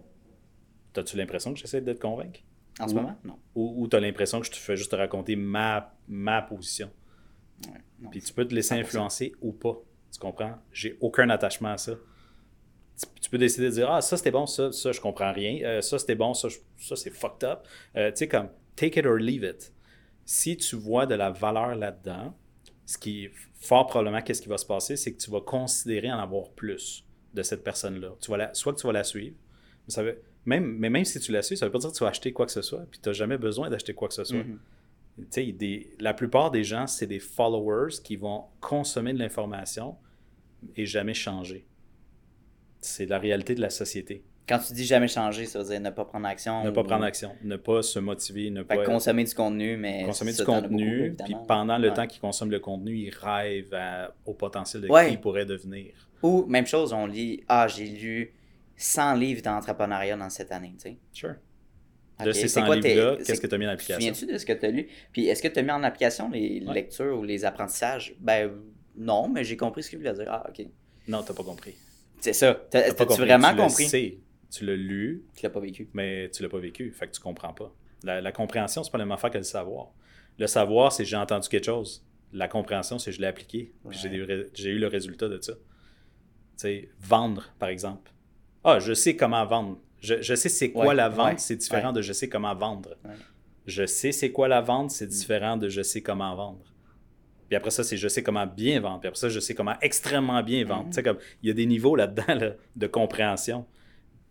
As-tu 0.95 1.17
l'impression 1.17 1.53
que 1.53 1.59
j'essaie 1.59 1.81
de 1.81 1.93
te 1.93 1.99
convaincre? 1.99 2.39
En 2.79 2.87
ce 2.87 2.93
Ou- 2.93 2.97
moment, 2.97 3.17
non. 3.23 3.37
Ou, 3.55 3.83
ou 3.83 3.87
tu 3.87 3.95
as 3.95 3.99
l'impression 3.99 4.39
que 4.39 4.45
je 4.45 4.51
te 4.51 4.55
fais 4.57 4.75
juste 4.77 4.91
te 4.91 4.95
raconter 4.95 5.35
ma, 5.35 5.93
ma 6.07 6.41
position? 6.41 6.89
Ouais, 7.67 7.73
non. 7.99 8.09
Puis 8.09 8.21
tu 8.21 8.33
peux 8.33 8.45
te 8.47 8.53
laisser 8.55 8.75
100%. 8.75 8.79
influencer 8.81 9.33
ou 9.41 9.51
pas. 9.51 9.77
Tu 10.11 10.19
comprends? 10.19 10.55
J'ai 10.71 10.97
aucun 11.01 11.29
attachement 11.29 11.73
à 11.73 11.77
ça. 11.77 11.93
Tu, 13.29 13.33
peux 13.33 13.37
décider 13.37 13.67
de 13.67 13.71
dire 13.73 13.91
Ah, 13.91 14.01
ça 14.01 14.17
c'était 14.17 14.31
bon, 14.31 14.47
ça, 14.47 14.71
ça 14.71 14.91
je 14.91 14.99
comprends 14.99 15.31
rien. 15.31 15.59
Euh, 15.63 15.81
ça 15.81 15.99
c'était 15.99 16.15
bon, 16.15 16.33
ça, 16.33 16.47
je- 16.49 16.57
ça 16.79 16.95
c'est 16.95 17.11
fucked 17.11 17.43
up. 17.47 17.59
Euh, 17.95 18.09
tu 18.09 18.17
sais, 18.17 18.27
comme 18.27 18.49
take 18.75 18.99
it 18.99 19.05
or 19.05 19.17
leave 19.17 19.43
it. 19.43 19.71
Si 20.25 20.57
tu 20.57 20.75
vois 20.75 21.05
de 21.05 21.13
la 21.15 21.29
valeur 21.29 21.75
là-dedans, 21.75 22.35
ce 22.85 22.97
qui 22.97 23.25
est 23.25 23.31
fort 23.61 23.85
probablement, 23.87 24.21
qu'est-ce 24.23 24.41
qui 24.41 24.49
va 24.49 24.57
se 24.57 24.65
passer, 24.65 24.95
c'est 24.95 25.13
que 25.13 25.19
tu 25.19 25.29
vas 25.29 25.41
considérer 25.41 26.11
en 26.11 26.17
avoir 26.17 26.49
plus 26.49 27.05
de 27.35 27.43
cette 27.43 27.63
personne-là. 27.63 28.15
Tu 28.19 28.31
vas 28.31 28.37
la- 28.37 28.53
soit 28.55 28.73
que 28.73 28.79
tu 28.79 28.87
vas 28.87 28.93
la 28.93 29.03
suivre, 29.03 29.35
mais, 29.87 29.93
ça 29.93 30.01
veut, 30.01 30.21
même, 30.45 30.65
mais 30.79 30.89
même 30.89 31.05
si 31.05 31.19
tu 31.19 31.31
la 31.31 31.43
suis, 31.43 31.55
ça 31.55 31.65
veut 31.67 31.71
pas 31.71 31.77
dire 31.79 31.91
que 31.91 31.95
tu 31.95 32.03
vas 32.03 32.09
acheter 32.09 32.33
quoi 32.33 32.47
que 32.47 32.51
ce 32.51 32.63
soit, 32.63 32.85
puis 32.89 32.99
tu 32.99 33.09
n'as 33.09 33.13
jamais 33.13 33.37
besoin 33.37 33.69
d'acheter 33.69 33.93
quoi 33.93 34.07
que 34.07 34.13
ce 34.15 34.23
soit. 34.23 34.39
Mhm. 34.43 34.59
Tu 35.19 35.25
sais, 35.29 35.51
des- 35.51 35.95
la 35.99 36.13
plupart 36.15 36.49
des 36.49 36.63
gens, 36.63 36.87
c'est 36.87 37.05
des 37.05 37.19
followers 37.19 37.95
qui 38.03 38.15
vont 38.15 38.45
consommer 38.61 39.13
de 39.13 39.19
l'information 39.19 39.97
et 40.75 40.85
jamais 40.87 41.13
changer. 41.13 41.67
C'est 42.81 43.05
la 43.05 43.19
réalité 43.19 43.55
de 43.55 43.61
la 43.61 43.69
société. 43.69 44.23
Quand 44.47 44.57
tu 44.57 44.73
dis 44.73 44.85
jamais 44.85 45.07
changer, 45.07 45.45
ça 45.45 45.59
veut 45.59 45.65
dire 45.69 45.79
ne 45.79 45.91
pas 45.91 46.05
prendre 46.05 46.25
action. 46.25 46.63
Ne 46.63 46.71
pas 46.71 46.83
prendre 46.83 47.03
action, 47.03 47.35
ne 47.43 47.55
pas 47.55 47.83
se 47.83 47.99
motiver, 47.99 48.49
ne 48.49 48.63
Fait 48.63 48.77
pas 48.77 48.83
consommer 48.83 49.23
du 49.23 49.35
contenu, 49.35 49.77
mais. 49.77 50.03
consommer 50.05 50.31
du 50.31 50.37
beaucoup, 50.39 50.53
contenu. 50.53 51.15
Puis 51.23 51.35
pendant 51.47 51.77
le 51.77 51.89
Ouais. 51.89 51.93
temps 51.93 52.07
qu'ils 52.07 52.19
consomment 52.21 52.49
le 52.51 52.59
contenu, 52.59 52.95
ils 52.97 53.11
rêvent 53.11 53.73
à- 53.75 54.11
au 54.25 54.33
potentiel 54.33 54.81
de 54.83 54.87
Ouais. 54.87 55.07
qui 55.07 55.13
ils 55.13 55.21
pourraient 55.21 55.45
devenir. 55.45 55.93
Ou, 56.23 56.45
même 56.47 56.65
chose, 56.65 56.93
on 56.93 57.05
lit 57.05 57.43
Ah, 57.47 57.67
j'ai 57.67 57.85
lu 57.85 58.33
100 58.75 59.13
livres 59.13 59.43
d'entrepreneuriat 59.43 60.17
dans 60.17 60.29
cette 60.31 60.51
année, 60.51 60.73
tu 60.77 60.89
sais. 60.89 60.97
Sure. 61.13 61.35
Ok, 62.19 62.25
De 62.25 62.31
ces 62.31 62.41
c'est 62.41 62.47
100 62.59 62.65
quoi 62.65 62.77
tes- 62.79 62.89
livres-là, 62.95 63.17
qu'est-ce 63.17 63.39
que 63.39 63.47
tu 63.47 63.53
as 63.55 63.57
mis 63.57 63.67
en 63.67 63.69
application? 63.69 63.99
souviens-tu 64.13 64.33
de 64.33 64.37
ce 64.39 64.45
que 64.45 64.53
tu 64.53 64.65
as 64.65 64.71
lu? 64.71 64.87
Puis 65.13 65.27
est-ce 65.27 65.43
que 65.43 65.47
tu 65.47 65.59
as 65.59 65.61
mis 65.61 65.71
en 65.71 65.83
application 65.83 66.29
les 66.31 66.63
Ouais. 66.65 66.73
lectures 66.73 67.19
ou 67.19 67.23
les 67.23 67.45
apprentissages? 67.45 68.15
Ben 68.19 68.51
non, 68.97 69.29
mais 69.29 69.43
j'ai 69.43 69.55
compris 69.57 69.83
ce 69.83 69.89
qu'il 69.91 69.99
voulait 69.99 70.13
dire. 70.13 70.25
Ah, 70.27 70.43
ok. 70.49 70.65
Non, 71.07 71.21
tu 71.23 71.29
n'as 71.31 71.37
pas 71.37 71.43
compris. 71.43 71.75
C'est 72.21 72.33
ça. 72.33 72.53
T'as- 72.69 72.93
compris. 72.93 73.17
vraiment 73.17 73.51
tu 73.51 73.57
compris? 73.57 73.85
sais. 73.87 74.17
Tu 74.51 74.65
l'as 74.65 74.75
lu, 74.75 75.23
Tu 75.35 75.43
l'as 75.43 75.49
pas 75.51 75.59
vécu. 75.59 75.89
mais 75.93 76.29
tu 76.31 76.41
l'as 76.43 76.49
pas 76.49 76.57
vécu. 76.59 76.91
Fait 76.91 77.07
que 77.07 77.11
tu 77.13 77.21
comprends 77.21 77.53
pas. 77.53 77.73
La, 78.03 78.19
la 78.21 78.31
compréhension, 78.31 78.83
c'est 78.83 78.91
pas 78.91 78.97
la 78.97 79.05
même 79.05 79.11
affaire 79.11 79.29
que 79.31 79.37
le 79.37 79.43
savoir. 79.43 79.89
Le 80.37 80.47
savoir, 80.47 80.91
c'est 80.91 81.05
j'ai 81.05 81.17
entendu 81.17 81.47
quelque 81.49 81.65
chose. 81.65 82.05
La 82.33 82.47
compréhension, 82.47 82.97
c'est 82.99 83.11
je 83.11 83.19
l'ai 83.21 83.27
appliqué. 83.27 83.73
puis 83.87 83.97
j'ai 83.99 84.09
Ouais. 84.09 84.71
eu 84.71 84.79
le 84.79 84.87
résultat 84.87 85.27
de 85.27 85.39
ça. 85.41 85.53
Tu 85.53 85.59
sais, 86.57 86.89
vendre, 86.99 87.49
par 87.59 87.69
exemple. 87.69 88.11
Ah, 88.63 88.79
je 88.79 88.93
sais 88.93 89.15
comment 89.15 89.45
vendre. 89.45 89.79
Je, 90.01 90.21
je 90.21 90.33
sais 90.35 90.49
c'est 90.49 90.71
quoi 90.71 90.87
Ouais, 90.87 90.95
la 90.95 91.09
vente, 91.09 91.27
ouais, 91.33 91.37
c'est 91.37 91.55
différent 91.57 91.91
de 91.93 92.01
je 92.01 92.13
sais 92.13 92.29
comment 92.29 92.55
vendre. 92.55 92.95
Je 93.65 93.85
sais 93.85 94.11
c'est 94.11 94.31
quoi 94.31 94.47
la 94.47 94.61
vente, 94.61 94.87
Mm. 94.87 94.89
c'est 94.89 95.07
différent 95.07 95.57
de 95.57 95.69
je 95.69 95.81
sais 95.81 96.01
comment 96.01 96.33
vendre. 96.35 96.63
Puis 97.49 97.55
après 97.55 97.71
ça, 97.71 97.83
c'est 97.83 97.97
je 97.97 98.07
sais 98.07 98.21
comment 98.21 98.45
bien 98.45 98.79
vendre. 98.79 98.99
Puis 98.99 99.07
après 99.07 99.19
ça, 99.19 99.27
je 99.27 99.39
sais 99.39 99.55
comment 99.55 99.73
extrêmement 99.81 100.43
bien 100.43 100.63
vendre. 100.63 100.85
Mm. 100.85 100.89
Tu 100.89 100.93
sais, 100.93 101.03
comme, 101.03 101.17
il 101.41 101.47
y 101.47 101.49
a 101.49 101.53
des 101.53 101.65
niveaux 101.65 101.95
là-dedans 101.95 102.35
là, 102.35 102.51
de 102.75 102.87
compréhension. 102.87 103.65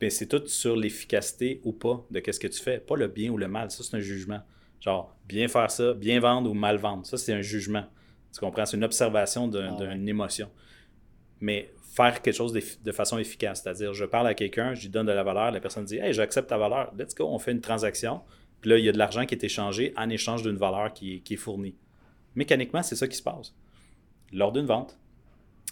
Mais 0.00 0.08
c'est 0.08 0.26
tout 0.26 0.46
sur 0.46 0.76
l'efficacité 0.76 1.60
ou 1.64 1.72
pas 1.72 2.06
de 2.12 2.20
qu'est-ce 2.20 2.38
que 2.38 2.46
tu 2.46 2.62
fais. 2.62 2.78
Pas 2.78 2.94
le 2.94 3.08
bien 3.08 3.30
ou 3.30 3.36
le 3.36 3.48
mal. 3.48 3.72
Ça, 3.72 3.82
c'est 3.82 3.96
un 3.96 4.00
jugement. 4.00 4.40
Genre, 4.80 5.16
bien 5.26 5.48
faire 5.48 5.68
ça, 5.68 5.94
bien 5.94 6.20
vendre 6.20 6.48
ou 6.48 6.54
mal 6.54 6.76
vendre. 6.76 7.04
Ça, 7.04 7.16
c'est 7.16 7.32
un 7.32 7.40
jugement. 7.40 7.84
Tu 8.32 8.38
comprends? 8.38 8.64
C'est 8.64 8.76
une 8.76 8.84
observation 8.84 9.50
Ah 9.52 9.74
ouais. 9.74 9.88
d'une 9.88 10.08
émotion. 10.08 10.48
Mais 11.40 11.72
faire 11.92 12.22
quelque 12.22 12.36
chose 12.36 12.52
de 12.52 12.92
façon 12.92 13.18
efficace, 13.18 13.62
c'est-à-dire, 13.64 13.92
je 13.94 14.04
parle 14.04 14.28
à 14.28 14.34
quelqu'un, 14.34 14.74
je 14.74 14.82
lui 14.82 14.88
donne 14.90 15.06
de 15.06 15.12
la 15.12 15.24
valeur, 15.24 15.50
la 15.50 15.58
personne 15.58 15.84
dit, 15.84 15.96
hey, 15.96 16.12
j'accepte 16.12 16.48
ta 16.48 16.56
valeur, 16.56 16.92
let's 16.96 17.16
go, 17.16 17.26
on 17.26 17.40
fait 17.40 17.50
une 17.50 17.60
transaction. 17.60 18.20
Puis 18.60 18.70
là, 18.70 18.78
il 18.78 18.84
y 18.84 18.88
a 18.88 18.92
de 18.92 18.98
l'argent 18.98 19.26
qui 19.26 19.34
est 19.34 19.42
échangé 19.42 19.92
en 19.96 20.08
échange 20.08 20.42
d'une 20.42 20.56
valeur 20.56 20.92
qui 20.92 21.24
est 21.28 21.36
fournie. 21.36 21.74
Mécaniquement, 22.38 22.82
c'est 22.84 22.94
ça 22.96 23.08
qui 23.08 23.16
se 23.16 23.22
passe. 23.22 23.52
Lors 24.32 24.52
d'une 24.52 24.64
vente. 24.66 24.96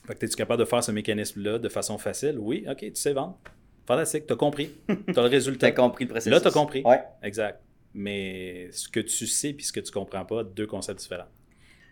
Fait 0.07 0.15
que 0.17 0.25
es-tu 0.27 0.35
capable 0.37 0.61
de 0.61 0.65
faire 0.65 0.83
ce 0.83 0.91
mécanisme-là 0.91 1.59
de 1.61 1.69
façon 1.69 1.97
facile? 1.97 2.37
Oui, 2.41 2.65
ok, 2.69 2.79
tu 2.79 2.91
sais 2.97 3.13
vendre. 3.13 3.39
Fantastique, 3.87 4.27
t'as 4.27 4.35
compris. 4.35 4.71
T'as 5.15 5.23
le 5.23 5.29
résultat. 5.29 5.71
T'as 5.71 5.77
compris 5.77 6.05
le 6.07 6.11
processus. 6.11 6.33
Là, 6.33 6.41
t'as 6.41 6.51
compris. 6.51 6.83
Ouais. 6.85 7.03
Exact. 7.23 7.61
Mais 7.95 8.69
ce 8.73 8.89
que 8.89 8.99
tu 8.99 9.27
sais 9.29 9.53
puis 9.53 9.65
ce 9.65 9.73
que 9.73 9.79
tu 9.79 9.93
comprends 9.93 10.25
pas, 10.25 10.43
deux 10.43 10.67
concepts 10.67 10.99
différents. 11.01 11.29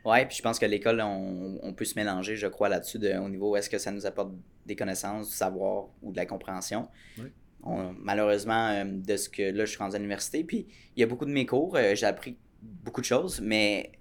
Ouais, 0.05 0.27
puis 0.27 0.37
je 0.37 0.43
pense 0.43 0.59
que 0.59 0.67
l'école, 0.67 1.01
on, 1.01 1.59
on 1.63 1.73
peut 1.73 1.85
se 1.85 1.95
mélanger, 1.99 2.35
je 2.37 2.49
crois, 2.49 2.69
là-dessus, 2.69 2.99
de- 2.99 3.17
au 3.17 3.29
niveau 3.29 3.55
est-ce 3.57 3.71
que 3.71 3.79
ça 3.79 3.93
nous 3.93 4.05
apporte 4.07 4.33
des 4.67 4.75
connaissances, 4.77 5.29
du 5.31 5.35
savoir 5.37 5.87
ou 6.03 6.11
de 6.13 6.17
la 6.17 6.27
compréhension. 6.27 6.89
Oui. 7.19 7.27
On- 7.63 7.95
malheureusement, 7.97 8.69
euh, 8.71 8.85
de 8.87 9.17
ce 9.17 9.29
que 9.31 9.43
là, 9.43 9.65
je 9.65 9.71
suis 9.71 9.79
rendu 9.79 9.95
à 9.95 9.99
l'université, 9.99 10.43
puis 10.45 10.67
il 10.97 11.01
y 11.01 11.03
a 11.05 11.07
beaucoup 11.07 11.25
de 11.25 11.31
mes 11.31 11.47
cours, 11.47 11.77
euh, 11.77 11.95
j'ai 11.95 12.07
appris 12.07 12.37
beaucoup 12.61 13.01
de 13.01 13.07
choses, 13.07 13.41
mais 13.41 13.93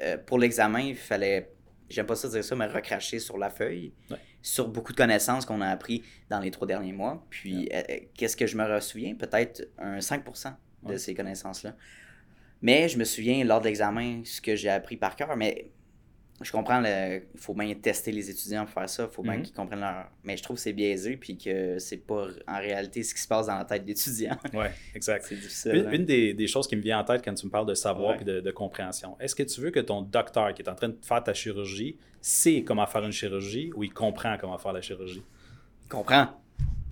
euh, 0.00 0.16
pour 0.18 0.38
l'examen, 0.38 0.80
il 0.80 0.96
fallait, 0.96 1.50
j'aime 1.88 2.06
pas 2.06 2.16
ça 2.16 2.28
dire 2.28 2.42
ça, 2.44 2.54
mais 2.56 2.66
recracher 2.66 3.18
sur 3.18 3.38
la 3.38 3.50
feuille, 3.50 3.92
Ouais. 4.10 4.16
sur 4.40 4.68
beaucoup 4.68 4.92
de 4.92 4.96
connaissances 4.96 5.44
qu'on 5.46 5.60
a 5.60 5.68
appris 5.68 6.02
dans 6.30 6.40
les 6.40 6.50
trois 6.50 6.66
derniers 6.66 6.92
mois. 6.92 7.24
Puis, 7.30 7.68
euh, 7.72 7.82
euh, 7.90 7.96
qu'est-ce 8.14 8.36
que 8.36 8.46
je 8.46 8.56
me 8.56 8.80
souviens? 8.80 9.14
Peut-être 9.14 9.68
un 9.78 10.00
5% 10.00 10.56
de 10.84 10.88
Ouais. 10.90 10.98
ces 10.98 11.14
connaissances-là. 11.14 11.76
Mais 12.60 12.88
je 12.88 12.96
me 12.98 13.04
souviens 13.04 13.44
lors 13.44 13.60
de 13.60 13.66
l'examen 13.66 14.22
ce 14.24 14.40
que 14.40 14.54
j'ai 14.56 14.68
appris 14.68 14.96
par 14.96 15.16
cœur. 15.16 15.36
Mais 15.36 15.70
je 16.42 16.52
comprends, 16.52 16.82
il 16.84 17.22
faut 17.36 17.54
bien 17.54 17.72
tester 17.74 18.12
les 18.12 18.28
étudiants 18.30 18.64
pour 18.64 18.74
faire 18.74 18.88
ça. 18.88 19.08
Il 19.10 19.14
faut 19.14 19.22
bien 19.22 19.36
Mhm. 19.36 19.42
qu'ils 19.42 19.54
comprennent 19.54 19.80
leur. 19.80 20.06
Mais 20.24 20.36
je 20.36 20.42
trouve 20.42 20.56
que 20.56 20.62
c'est 20.62 20.72
biaisé 20.72 21.16
puis 21.16 21.36
que 21.38 21.78
c'est 21.78 21.96
pas 21.98 22.26
en 22.48 22.58
réalité 22.58 23.02
ce 23.02 23.14
qui 23.14 23.20
se 23.20 23.28
passe 23.28 23.46
dans 23.46 23.56
la 23.58 23.64
tête 23.64 23.84
d'étudiants. 23.84 24.36
Ouais, 24.54 24.70
exact. 24.94 25.24
c'est 25.28 25.34
difficile. 25.36 25.74
Une, 25.74 25.86
hein. 25.86 25.90
une 25.92 26.04
des, 26.04 26.34
des 26.34 26.46
choses 26.46 26.66
qui 26.66 26.76
me 26.76 26.82
vient 26.82 26.98
en 27.00 27.04
tête 27.04 27.22
quand 27.24 27.34
tu 27.34 27.46
me 27.46 27.50
parles 27.50 27.66
de 27.66 27.74
savoir 27.74 28.16
Ouais. 28.16 28.22
et 28.22 28.24
de, 28.24 28.40
de 28.40 28.50
compréhension, 28.50 29.16
est-ce 29.20 29.34
que 29.34 29.42
tu 29.42 29.60
veux 29.60 29.70
que 29.70 29.80
ton 29.80 30.02
docteur 30.02 30.52
qui 30.54 30.62
est 30.62 30.68
en 30.68 30.74
train 30.74 30.88
de 30.88 30.96
faire 31.02 31.22
ta 31.22 31.34
chirurgie 31.34 31.96
sait 32.20 32.62
comment 32.62 32.86
faire 32.86 33.04
une 33.04 33.12
chirurgie 33.12 33.70
ou 33.74 33.82
il 33.84 33.92
comprend 33.92 34.36
comment 34.40 34.58
faire 34.58 34.72
la 34.72 34.80
chirurgie? 34.82 35.22
Je 35.84 35.88
comprends. 35.88 36.28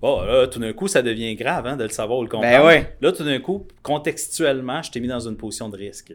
Oh, 0.03 0.23
là, 0.25 0.47
tout 0.49 0.59
d'un 0.59 0.73
coup, 0.73 0.89
ça 0.89 1.03
devient 1.03 1.35
grave 1.35 1.67
hein, 1.67 1.77
de 1.77 1.83
le 1.83 1.91
savoir 1.91 2.19
ou 2.21 2.23
le 2.23 2.29
comprendre. 2.29 2.57
Ben 2.59 2.67
ouais. 2.67 2.97
Là, 3.03 3.13
tout 3.13 3.23
d'un 3.23 3.39
coup, 3.39 3.67
contextuellement, 3.83 4.83
je 4.83 4.91
t'ai 4.91 4.99
mis 5.01 5.09
dans 5.09 5.21
une 5.29 5.37
position 5.37 5.69
de 5.69 5.77
risque. 5.77 6.15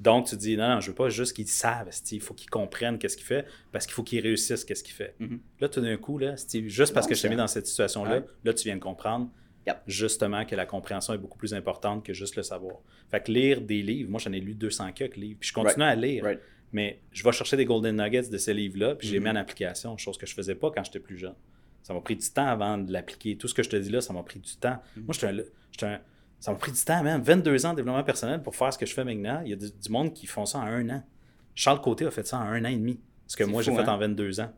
Donc, 0.00 0.26
tu 0.28 0.36
dis, 0.36 0.56
non, 0.56 0.68
non, 0.68 0.80
je 0.80 0.88
veux 0.88 0.94
pas 0.94 1.10
juste 1.10 1.34
qu'ils 1.36 1.46
savent, 1.46 1.90
il 2.10 2.20
faut 2.22 2.32
qu'ils 2.32 2.48
comprennent 2.48 2.98
qu'est-ce 2.98 3.18
qu'il 3.18 3.26
fait, 3.26 3.44
parce 3.70 3.84
qu'il 3.84 3.92
faut 3.94 4.02
qu'ils 4.02 4.20
réussissent 4.20 4.64
qu'est-ce 4.64 4.82
qu'il 4.82 4.94
fait. 4.94 5.14
Mhm. 5.18 5.40
Là, 5.60 5.68
tout 5.68 5.82
d'un 5.82 5.96
coup, 5.98 6.16
là, 6.16 6.34
juste 6.64 6.94
parce 6.94 7.06
que 7.06 7.14
je 7.14 7.20
t'ai 7.20 7.28
mis 7.28 7.36
dans 7.36 7.46
cette 7.46 7.66
situation-là, 7.66 8.20
Ouais. 8.20 8.24
là, 8.44 8.54
tu 8.54 8.64
viens 8.64 8.76
de 8.76 8.80
comprendre 8.80 9.30
Yep. 9.66 9.76
justement 9.86 10.46
que 10.46 10.56
la 10.56 10.64
compréhension 10.64 11.12
est 11.12 11.18
beaucoup 11.18 11.36
plus 11.36 11.52
importante 11.52 12.02
que 12.02 12.14
juste 12.14 12.34
le 12.36 12.42
savoir. 12.42 12.76
Fait 13.10 13.22
que 13.22 13.30
lire 13.30 13.60
des 13.60 13.82
livres, 13.82 14.10
moi, 14.10 14.18
j'en 14.18 14.32
ai 14.32 14.40
lu 14.40 14.54
200 14.54 14.90
quelques 14.92 15.16
livres, 15.18 15.36
puis 15.38 15.50
je 15.50 15.52
continue 15.54 15.84
à 15.84 15.94
lire. 15.94 16.24
Right. 16.24 16.40
Mais 16.72 17.00
je 17.12 17.22
vais 17.22 17.32
chercher 17.32 17.58
des 17.58 17.66
golden 17.66 18.02
nuggets 18.02 18.30
de 18.30 18.38
ces 18.38 18.54
livres-là, 18.54 18.94
puis 18.94 19.06
je 19.08 19.12
les 19.12 19.18
Mhm. 19.18 19.24
mets 19.24 19.30
en 19.30 19.36
application, 19.36 19.98
chose 19.98 20.16
que 20.16 20.24
je 20.24 20.34
faisais 20.34 20.54
pas 20.54 20.70
quand 20.70 20.82
j'étais 20.82 21.00
plus 21.00 21.18
jeune. 21.18 21.34
Ça 21.82 21.92
m'a 21.92 22.00
pris 22.00 22.16
du 22.16 22.26
temps 22.30 22.46
avant 22.46 22.78
de 22.78 22.90
l'appliquer. 22.90 23.36
Tout 23.36 23.48
ce 23.48 23.54
que 23.54 23.62
je 23.62 23.68
te 23.68 23.76
dis 23.76 23.90
là, 23.90 24.00
ça 24.00 24.12
m'a 24.14 24.22
pris 24.22 24.38
du 24.38 24.56
temps. 24.56 24.78
Mhm. 24.96 25.04
Moi, 25.04 25.12
j'étais 25.14 25.26
un, 25.26 25.36
j'étais 25.72 25.86
un- 25.86 26.00
ça 26.40 26.50
m'a 26.52 26.58
pris 26.58 26.72
du 26.72 26.82
temps, 26.82 27.02
même 27.02 27.20
22 27.22 27.66
ans 27.66 27.70
de 27.72 27.76
développement 27.76 28.02
personnel 28.02 28.42
pour 28.42 28.56
faire 28.56 28.72
ce 28.72 28.78
que 28.78 28.86
je 28.86 28.94
fais 28.94 29.04
maintenant. 29.04 29.42
Il 29.44 29.50
y 29.50 29.52
a 29.52 29.56
du, 29.56 29.66
du 29.70 29.90
monde 29.90 30.12
qui 30.14 30.26
font 30.26 30.46
ça 30.46 30.58
en 30.58 30.62
un 30.62 30.88
an. 30.90 31.02
Charles 31.54 31.80
Côté 31.80 32.06
a 32.06 32.10
fait 32.10 32.26
ça 32.26 32.38
en 32.38 32.42
un 32.42 32.64
an 32.64 32.68
et 32.68 32.76
demi. 32.76 32.98
Ce 33.26 33.36
que 33.36 33.44
moi, 33.44 33.62
j'ai 33.62 33.72
fait 33.74 33.82
hein? 33.82 33.94
en 33.94 33.98
22 33.98 34.40
ans. 34.40 34.50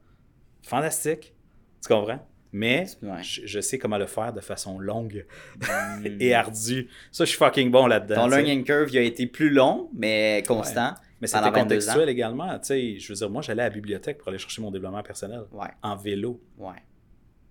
Fantastique. 0.62 1.34
Tu 1.82 1.88
comprends? 1.88 2.26
Mais 2.54 2.86
Ouais. 3.02 3.22
je, 3.22 3.46
je 3.46 3.60
sais 3.60 3.78
comment 3.78 3.96
le 3.98 4.06
faire 4.06 4.32
de 4.32 4.40
façon 4.40 4.78
longue 4.78 5.26
Mm. 5.58 6.06
et 6.20 6.34
ardue. 6.34 6.88
Ça, 7.10 7.24
je 7.24 7.30
suis 7.30 7.38
fucking 7.38 7.70
bon 7.70 7.86
là-dedans. 7.86 8.14
Ton 8.14 8.26
learning 8.28 8.62
curve 8.64 8.90
il 8.92 8.98
a 8.98 9.02
été 9.02 9.26
plus 9.26 9.50
long, 9.50 9.88
mais 9.94 10.42
constant. 10.46 10.94
Mais 11.20 11.28
pendant 11.28 11.46
c'était 11.46 11.60
22 11.60 11.74
contextuel 11.76 12.08
également. 12.08 12.58
Je 12.62 13.08
veux 13.08 13.14
dire, 13.14 13.30
moi, 13.30 13.42
j'allais 13.42 13.62
à 13.62 13.68
la 13.68 13.74
bibliothèque 13.74 14.18
pour 14.18 14.28
aller 14.28 14.38
chercher 14.38 14.60
mon 14.60 14.70
développement 14.70 15.02
personnel 15.02 15.42
Ouais, 15.52 15.68
en 15.82 15.96
vélo. 15.96 16.40
ouais. 16.58 16.74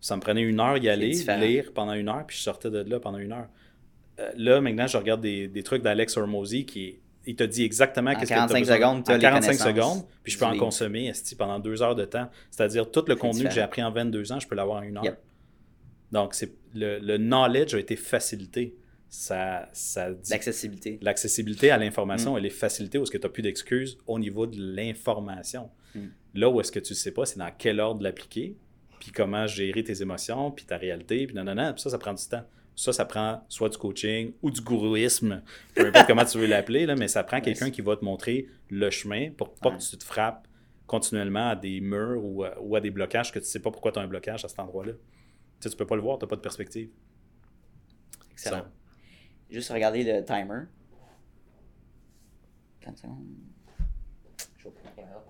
Ça 0.04 0.16
me 0.16 0.22
prenait 0.22 0.42
une 0.42 0.60
heure 0.60 0.78
y 0.78 0.90
aller, 0.90 1.12
lire 1.14 1.72
pendant 1.76 1.94
une 1.94 2.10
heure, 2.10 2.26
puis 2.26 2.36
je 2.36 2.42
sortais 2.42 2.72
de 2.72 2.80
là 2.82 3.00
pendant 3.00 3.20
une 3.20 3.32
heure. 3.34 3.48
Euh, 4.22 4.32
là, 4.38 4.62
maintenant, 4.62 4.88
je 4.88 4.98
regarde 4.98 5.22
des, 5.22 5.48
des 5.48 5.64
trucs 5.64 5.82
d'Alex 5.82 6.16
Hormozy 6.18 6.66
qui 6.66 7.00
il 7.28 7.36
te 7.36 7.44
dit 7.44 7.64
exactement 7.64 8.10
En 8.12 8.14
qu'est-ce 8.16 8.30
que 8.32 8.34
tu 8.34 8.40
45 8.40 8.60
besoin. 8.62 8.76
secondes, 8.78 9.04
t'as 9.04 9.14
En 9.14 9.18
les 9.18 9.22
45 9.22 9.48
connaissances 9.48 9.68
secondes, 9.68 10.04
puis 10.24 10.34
je 10.34 10.40
peux 10.40 10.46
en 10.46 10.52
livre. 10.52 10.64
consommer 10.66 11.06
esti, 11.08 11.36
pendant 11.36 11.60
deux 11.60 11.82
heures 11.84 11.96
de 11.96 12.06
temps. 12.06 12.30
C'est-à-dire, 12.50 12.90
tout 12.90 13.04
le 13.08 13.16
contenu 13.16 13.44
que 13.44 13.52
j'ai 13.52 13.62
appris 13.62 13.84
en 13.84 13.92
22 13.92 14.32
ans, 14.32 14.40
je 14.40 14.48
peux 14.48 14.56
l'avoir 14.56 14.80
en 14.80 14.82
une 14.84 14.98
heure. 14.98 15.04
Yep. 15.06 15.20
Donc, 16.12 16.34
c'est 16.34 16.52
le, 16.74 16.98
le 17.00 17.18
knowledge 17.18 17.76
a 17.76 17.80
été 17.80 17.96
facilité. 17.96 18.76
Ça, 19.08 19.70
ça 19.72 20.10
L'accessibilité. 20.32 20.98
L'accessibilité 21.02 21.70
à 21.70 21.78
Mm. 21.78 21.82
l'information, 21.82 22.38
elle 22.38 22.46
est 22.46 22.50
facilitée 22.50 22.98
où 22.98 23.04
est-ce 23.04 23.12
que 23.12 23.18
tu 23.20 23.28
n'as 23.28 23.32
plus 23.32 23.44
d'excuses 23.44 23.98
au 24.08 24.18
niveau 24.18 24.48
de 24.48 24.58
l'information. 24.58 25.70
Mm. 25.94 26.00
Là 26.36 26.50
où 26.50 26.60
est-ce 26.62 26.72
que 26.72 26.80
tu 26.80 26.94
ne 26.94 26.98
sais 26.98 27.12
pas, 27.12 27.26
c'est 27.26 27.38
dans 27.38 27.52
quel 27.58 27.80
ordre 27.80 28.02
l'appliquer, 28.04 28.56
puis 29.00 29.12
comment 29.12 29.46
gérer 29.48 29.84
tes 29.84 30.02
émotions, 30.02 30.50
puis 30.52 30.66
ta 30.66 30.78
réalité, 30.78 31.28
puis 31.28 31.36
nanana, 31.36 31.74
puis 31.74 31.82
ça, 31.82 31.90
ça 31.90 31.98
prend 32.00 32.14
du 32.14 32.24
temps. 32.26 32.44
Ça, 32.82 32.92
ça 32.92 33.06
prend 33.06 33.46
soit 33.48 33.70
du 33.70 33.78
coaching 33.78 34.34
ou 34.42 34.50
du 34.50 34.60
gourouisme, 34.60 35.44
peu 35.76 35.86
importe 35.86 36.08
comment 36.08 36.26
tu 36.26 36.40
veux 36.40 36.48
l'appeler, 36.48 36.88
là, 36.88 36.96
mais 36.96 37.08
ça 37.08 37.24
prend 37.24 37.40
quelqu'un 37.40 37.70
qui 37.70 37.82
va 37.82 37.96
te 37.96 38.04
montrer 38.04 38.48
le 38.72 38.90
chemin 38.90 39.30
pour 39.30 39.54
pas 39.54 39.70
Ouais. 39.70 39.78
que 39.78 39.84
tu 39.84 39.98
te 40.00 40.04
frappes 40.04 40.48
continuellement 40.88 41.50
à 41.50 41.56
des 41.56 41.80
murs 41.80 42.26
ou 42.26 42.44
à, 42.44 42.60
ou 42.60 42.76
à 42.76 42.82
des 42.82 42.90
blocages 42.90 43.32
que 43.32 43.38
tu 43.38 43.46
sais 43.46 43.60
pas 43.60 43.70
pourquoi 43.70 43.92
tu 43.92 44.00
as 44.00 44.02
un 44.02 44.08
blocage 44.08 44.44
à 44.46 44.48
cet 44.48 44.58
endroit-là. 44.60 44.94
Tu 44.94 44.98
sais, 45.60 45.70
tu 45.70 45.78
peux 45.78 45.86
pas 45.86 45.96
le 45.96 46.02
voir, 46.02 46.18
tu 46.18 46.26
pas 46.26 46.36
de 46.36 46.42
perspective. 46.42 46.90
Excellent. 48.32 48.58
Ça. 48.62 48.72
Juste 49.52 49.72
regarder 49.72 50.04
le 50.04 50.26
timer. 50.26 50.64
30 52.82 52.98
secondes. 52.98 53.26
Je 54.58 54.64
vais 54.64 54.72
prendre 54.72 54.86
la 54.98 55.04
caméra. 55.04 55.24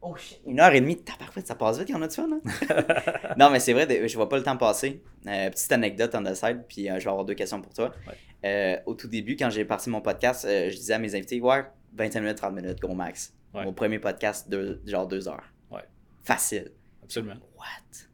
Oh 0.00 0.14
shit, 0.16 0.40
une 0.46 0.60
heure 0.60 0.72
et 0.72 0.80
demie. 0.80 0.96
Tabarouette, 1.02 1.46
ça 1.46 1.54
passe 1.56 1.78
vite, 1.78 1.88
y 1.90 1.94
en 1.94 2.02
a-tu 2.02 2.16
fun, 2.20 2.28
hein? 2.32 3.34
non, 3.36 3.50
mais 3.50 3.58
c'est 3.60 3.72
vrai, 3.72 4.06
je 4.08 4.14
vois 4.16 4.28
pas 4.28 4.36
le 4.36 4.42
temps 4.44 4.56
passer. 4.56 5.02
Euh, 5.26 5.50
petite 5.50 5.72
anecdote 5.72 6.14
on 6.14 6.22
the 6.22 6.34
side, 6.34 6.62
puis 6.68 6.88
euh, 6.88 6.98
je 7.00 7.04
vais 7.04 7.10
avoir 7.10 7.24
deux 7.24 7.34
questions 7.34 7.60
pour 7.60 7.72
toi. 7.74 7.92
Ouais. 8.06 8.14
Euh, 8.44 8.76
au 8.86 8.94
tout 8.94 9.08
début, 9.08 9.34
quand 9.36 9.50
j'ai 9.50 9.64
parti 9.64 9.90
mon 9.90 10.00
podcast, 10.00 10.46
je 10.48 10.74
disais 10.74 10.92
à 10.94 10.98
mes 11.00 11.14
invités, 11.16 11.40
ouais, 11.40 11.64
25 11.94 12.20
minutes, 12.20 12.36
30 12.36 12.54
minutes, 12.54 12.78
gros 12.80 12.94
max. 12.94 13.34
Ouais. 13.52 13.64
Mon 13.64 13.72
premier 13.72 13.98
podcast, 13.98 14.48
deux- 14.48 14.80
genre 14.86 15.06
deux 15.08 15.26
heures. 15.28 15.42
Ouais. 15.70 15.82
Facile. 16.22 16.70
Absolument. 17.02 17.34
What? 17.58 18.06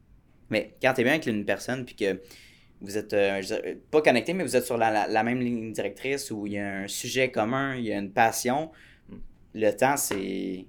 Mais 0.50 0.76
quand 0.80 0.94
tu 0.94 1.00
es 1.02 1.04
bien 1.04 1.14
avec 1.14 1.26
une 1.26 1.44
personne, 1.44 1.84
puis 1.84 1.96
que 1.96 2.20
vous 2.80 2.96
êtes 2.96 3.12
euh, 3.12 3.40
dirais, 3.40 3.78
pas 3.90 4.00
connecté, 4.00 4.32
mais 4.32 4.44
vous 4.44 4.56
êtes 4.56 4.64
sur 4.64 4.78
la, 4.78 4.90
la- 4.90 5.06
la 5.08 5.22
même 5.22 5.40
ligne 5.40 5.72
directrice 5.72 6.30
où 6.30 6.46
il 6.46 6.54
y 6.54 6.58
a 6.58 6.78
un 6.80 6.88
sujet 6.88 7.30
commun, 7.30 7.74
il 7.76 7.84
y 7.84 7.92
a 7.92 7.98
une 7.98 8.12
passion, 8.12 8.70
Mm. 9.10 9.16
le 9.54 9.70
temps, 9.72 9.96
c'est. 9.98 10.64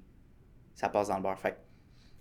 Ça 0.76 0.90
passe 0.90 1.08
dans 1.08 1.18
le 1.18 1.24
beurre. 1.24 1.40
Fait 1.40 1.56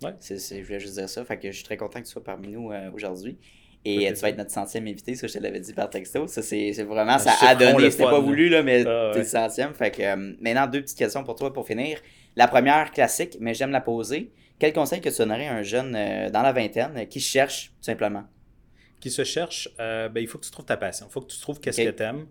Ouais. 0.03 0.13
c'est- 0.19 0.37
je 0.39 0.65
voulais 0.65 0.79
juste 0.79 0.95
dire 0.95 1.07
ça. 1.07 1.23
Fait 1.23 1.37
que 1.37 1.49
je 1.51 1.55
suis 1.55 1.63
très 1.63 1.77
content 1.77 1.99
que 2.01 2.05
tu 2.05 2.11
sois 2.11 2.23
parmi 2.23 2.47
nous 2.49 2.71
euh, 2.71 2.91
aujourd'hui. 2.91 3.37
Ça 3.41 3.91
Et 3.91 4.07
euh, 4.09 4.13
tu 4.13 4.19
vas 4.21 4.29
être 4.29 4.37
notre 4.37 4.51
centième 4.51 4.87
invité, 4.87 5.13
ça 5.15 5.27
je 5.27 5.33
te 5.33 5.37
l'avais 5.39 5.59
dit 5.59 5.73
par 5.73 5.89
texto. 5.89 6.25
Ça, 6.27 6.41
c'est 6.41 6.71
vraiment, 6.83 7.19
ça 7.19 7.31
chiffron 7.31 7.47
a 7.47 7.55
donné. 7.55 7.91
C'était 7.91 8.03
pas 8.03 8.19
voulu, 8.19 8.49
là, 8.49 8.63
mais 8.63 8.79
Ah, 8.81 9.11
t'es 9.13 9.19
ouais. 9.19 9.23
le 9.23 9.29
centième. 9.29 9.73
Fait 9.75 9.91
que 9.91 10.01
euh, 10.01 10.33
maintenant, 10.41 10.65
deux 10.67 10.81
petites 10.81 10.97
questions 10.97 11.23
pour 11.23 11.35
toi 11.35 11.53
pour 11.53 11.67
finir. 11.67 11.99
La 12.35 12.47
première, 12.47 12.91
classique, 12.91 13.37
mais 13.39 13.53
j'aime 13.53 13.69
la 13.71 13.81
poser. 13.81 14.31
Quel 14.57 14.73
conseil 14.73 15.01
que 15.01 15.09
tu 15.09 15.17
donnerais 15.17 15.47
à 15.47 15.53
un 15.55 15.61
jeune 15.63 15.95
euh, 15.95 16.29
dans 16.29 16.41
la 16.41 16.51
vingtaine 16.51 17.07
qui 17.07 17.19
cherche, 17.19 17.67
tout 17.77 17.83
simplement? 17.83 18.23
qui 19.01 19.11
se 19.11 19.23
cherche, 19.23 19.69
euh, 19.79 20.09
ben, 20.09 20.19
il 20.21 20.27
faut 20.27 20.39
que 20.39 20.45
tu 20.45 20.51
trouves 20.51 20.65
ta 20.65 20.77
passion. 20.77 21.05
Il 21.07 21.11
faut 21.11 21.21
que 21.21 21.31
tu 21.31 21.39
trouves 21.39 21.59
qu'est-ce 21.59 21.79
que 21.79 21.89
tu 21.91 22.01
aimes. 22.01 22.25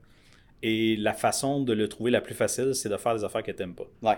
Et 0.60 0.96
la 0.96 1.12
façon 1.12 1.62
de 1.62 1.72
le 1.72 1.88
trouver 1.88 2.10
la 2.10 2.20
plus 2.20 2.34
facile, 2.34 2.74
c'est 2.74 2.88
de 2.88 2.96
faire 2.96 3.14
des 3.14 3.22
affaires 3.22 3.44
que 3.44 3.52
tu 3.52 3.58
n'aimes 3.62 3.76
pas. 3.76 3.84
Ouais. 4.02 4.16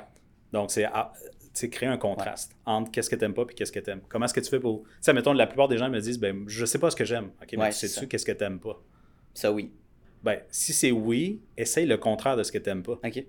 Donc, 0.52 0.70
c'est 0.70 0.84
ah, 0.86 1.12
c'est 1.12 1.35
créer 1.64 1.88
un 1.88 1.96
contraste 1.98 2.54
entre 2.66 2.90
qu'est-ce 2.90 3.08
que 3.10 3.16
tu 3.16 3.22
n'aimes 3.22 3.34
pas 3.34 3.42
et 3.50 3.54
qu'est-ce 3.54 3.72
que 3.72 3.80
tu 3.80 3.90
aimes. 3.90 4.02
Comment 4.08 4.26
est-ce 4.26 4.34
que 4.34 4.40
tu 4.40 4.50
fais 4.50 4.60
pour. 4.60 4.82
Tu 4.84 4.88
sais, 5.00 5.12
mettons, 5.12 5.32
la 5.32 5.46
plupart 5.46 5.68
des 5.68 5.78
gens 5.78 5.88
me 5.88 5.98
disent, 6.00 6.18
ben, 6.18 6.44
je 6.46 6.64
sais 6.66 6.78
pas 6.78 6.90
ce 6.90 6.96
que 6.96 7.04
j'aime. 7.04 7.30
OK, 7.42 7.48
mais 7.52 7.58
Ouais, 7.58 7.68
tu 7.70 7.76
c'est 7.76 7.88
sais-tu 7.88 8.06
qu'est-ce 8.08 8.26
que 8.26 8.32
tu 8.32 8.44
n'aimes 8.44 8.60
pas? 8.60 8.80
Ça, 9.34 9.50
oui. 9.52 9.72
Ben, 10.22 10.40
si 10.50 10.72
c'est 10.72 10.90
oui, 10.92 11.42
essaye 11.56 11.86
le 11.86 11.96
contraire 11.96 12.36
de 12.36 12.42
ce 12.42 12.52
que 12.52 12.58
tu 12.58 12.68
n'aimes 12.68 12.82
pas. 12.82 12.98
OK. 13.04 13.24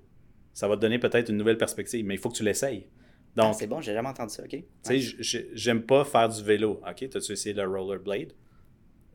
Ça 0.53 0.67
va 0.67 0.75
te 0.75 0.81
donner 0.81 0.99
peut-être 0.99 1.29
une 1.29 1.37
nouvelle 1.37 1.57
perspective, 1.57 2.03
mais 2.05 2.15
il 2.15 2.17
faut 2.19 2.29
que 2.29 2.35
tu 2.37 2.43
l'essayes. 2.43 2.87
Ah, 3.39 3.43
Donc, 3.43 3.55
c'est 3.55 3.67
bon, 3.67 3.79
j'ai 3.81 3.93
jamais 3.93 4.09
entendu 4.09 4.33
ça. 4.33 4.43
OK. 4.43 4.49
tu 4.49 5.01
sais, 5.01 5.47
j'aime 5.53 5.83
pas 5.83 6.03
faire 6.03 6.27
du 6.29 6.43
vélo. 6.43 6.81
OK, 6.89 7.09
t'as-tu 7.09 7.31
essayé 7.33 7.53
le 7.53 7.67
rollerblade? 7.67 8.33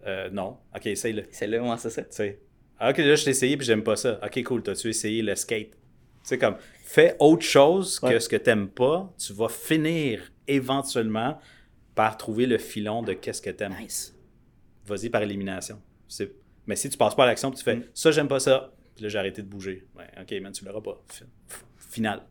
Euh, 0.06 0.30
non. 0.30 0.59
OK, 0.74 0.86
essaye-le. 0.86 1.24
C'est 1.30 1.47
là, 1.47 1.60
moi, 1.60 1.76
c'est 1.76 1.90
ça. 1.90 2.02
Tu 2.02 2.09
sais, 2.10 2.40
ah, 2.78 2.90
ok, 2.90 2.98
là, 2.98 3.14
je 3.14 3.24
t'ai 3.24 3.30
essayé 3.30 3.56
puis 3.56 3.66
j'aime 3.66 3.82
pas 3.84 3.97
ça. 3.97 4.20
Ok, 4.24 4.43
cool, 4.44 4.62
t'as-tu 4.62 4.89
essayé 4.89 5.22
le 5.22 5.34
skate? 5.36 5.76
Tu 6.23 6.28
sais, 6.28 6.39
comme, 6.39 6.57
fais 6.85 7.16
autre 7.19 7.43
chose 7.44 7.99
que 7.99 8.07
Ouais. 8.07 8.20
ce 8.20 8.28
que 8.28 8.36
t'aimes 8.36 8.69
pas, 8.69 9.12
tu 9.19 9.32
vas 9.32 9.49
finir 9.49 10.32
éventuellement 10.47 11.39
par 11.94 12.16
trouver 12.16 12.47
le 12.47 12.59
filon 12.59 13.03
de 13.03 13.12
qu'est-ce 13.12 13.43
que 13.43 13.51
t'aimes. 13.51 13.74
Nice. 13.78 14.15
Vas-y 14.86 15.11
par 15.11 15.23
élimination. 15.23 15.81
C'est- 16.09 16.32
Mais 16.66 16.77
si 16.77 16.89
tu 16.89 16.97
passes 16.97 17.15
pas 17.16 17.24
à 17.24 17.27
l'action 17.27 17.51
tu 17.51 17.62
fais 17.65 17.77
Mm. 17.77 17.85
ça, 17.93 18.11
j'aime 18.12 18.28
pas 18.28 18.39
ça, 18.39 18.73
puis 18.94 19.03
là, 19.03 19.09
j'ai 19.09 19.19
arrêté 19.19 19.43
de 19.43 19.49
bouger. 19.49 19.86
Ouais, 19.97 20.07
ok, 20.20 20.40
man, 20.40 20.53
tu 20.53 20.65
l'auras 20.65 20.81
pas. 20.81 21.03
Final. 21.77 22.23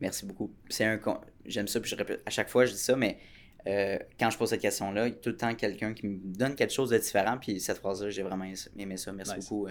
Merci 0.00 0.24
beaucoup. 0.26 0.54
C'est 0.68 0.84
un 0.84 0.96
con- 0.98 1.20
J'aime 1.44 1.66
ça, 1.68 1.80
puis 1.80 1.90
je 1.90 1.96
répète 1.96 2.22
à 2.26 2.30
chaque 2.30 2.48
fois, 2.48 2.64
je 2.66 2.72
dis 2.72 2.78
ça, 2.78 2.94
mais 2.96 3.18
euh, 3.66 3.98
quand 4.18 4.30
je 4.30 4.38
pose 4.38 4.50
cette 4.50 4.60
question-là, 4.60 5.06
il 5.08 5.10
y 5.10 5.16
a 5.16 5.16
tout 5.18 5.30
le 5.30 5.36
temps 5.36 5.54
quelqu'un 5.54 5.92
qui 5.94 6.06
me 6.06 6.18
donne 6.36 6.54
quelque 6.54 6.72
chose 6.72 6.90
de 6.90 6.98
différent, 6.98 7.36
puis 7.38 7.58
cette 7.60 7.78
phrase-là, 7.78 8.08
j'ai 8.10 8.22
vraiment 8.22 8.44
aimé 8.76 8.96
ça. 8.96 9.12
Merci 9.12 9.34
Nice. 9.36 9.48
beaucoup. 9.48 9.66
euh. 9.66 9.70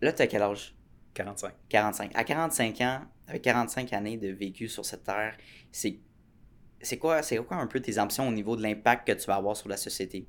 Là, 0.00 0.12
tu 0.12 0.22
as 0.22 0.26
quel 0.26 0.42
âge? 0.42 0.74
45. 1.14 1.52
45. 1.68 2.12
À 2.14 2.24
45 2.24 2.80
ans, 2.80 3.00
avec 3.26 3.42
45 3.42 3.92
années 3.92 4.16
de 4.16 4.28
vécu 4.28 4.68
sur 4.68 4.84
cette 4.84 5.04
terre, 5.04 5.36
c'est 5.72 5.98
c'est 6.80 6.96
quoi, 6.96 7.22
c'est 7.22 7.36
quoi 7.38 7.56
un 7.56 7.66
peu 7.66 7.80
tes 7.80 7.98
ambitions 7.98 8.28
au 8.28 8.32
niveau 8.32 8.54
de 8.54 8.62
l'impact 8.62 9.08
que 9.08 9.12
tu 9.12 9.26
vas 9.26 9.34
avoir 9.34 9.56
sur 9.56 9.68
la 9.68 9.76
société? 9.76 10.28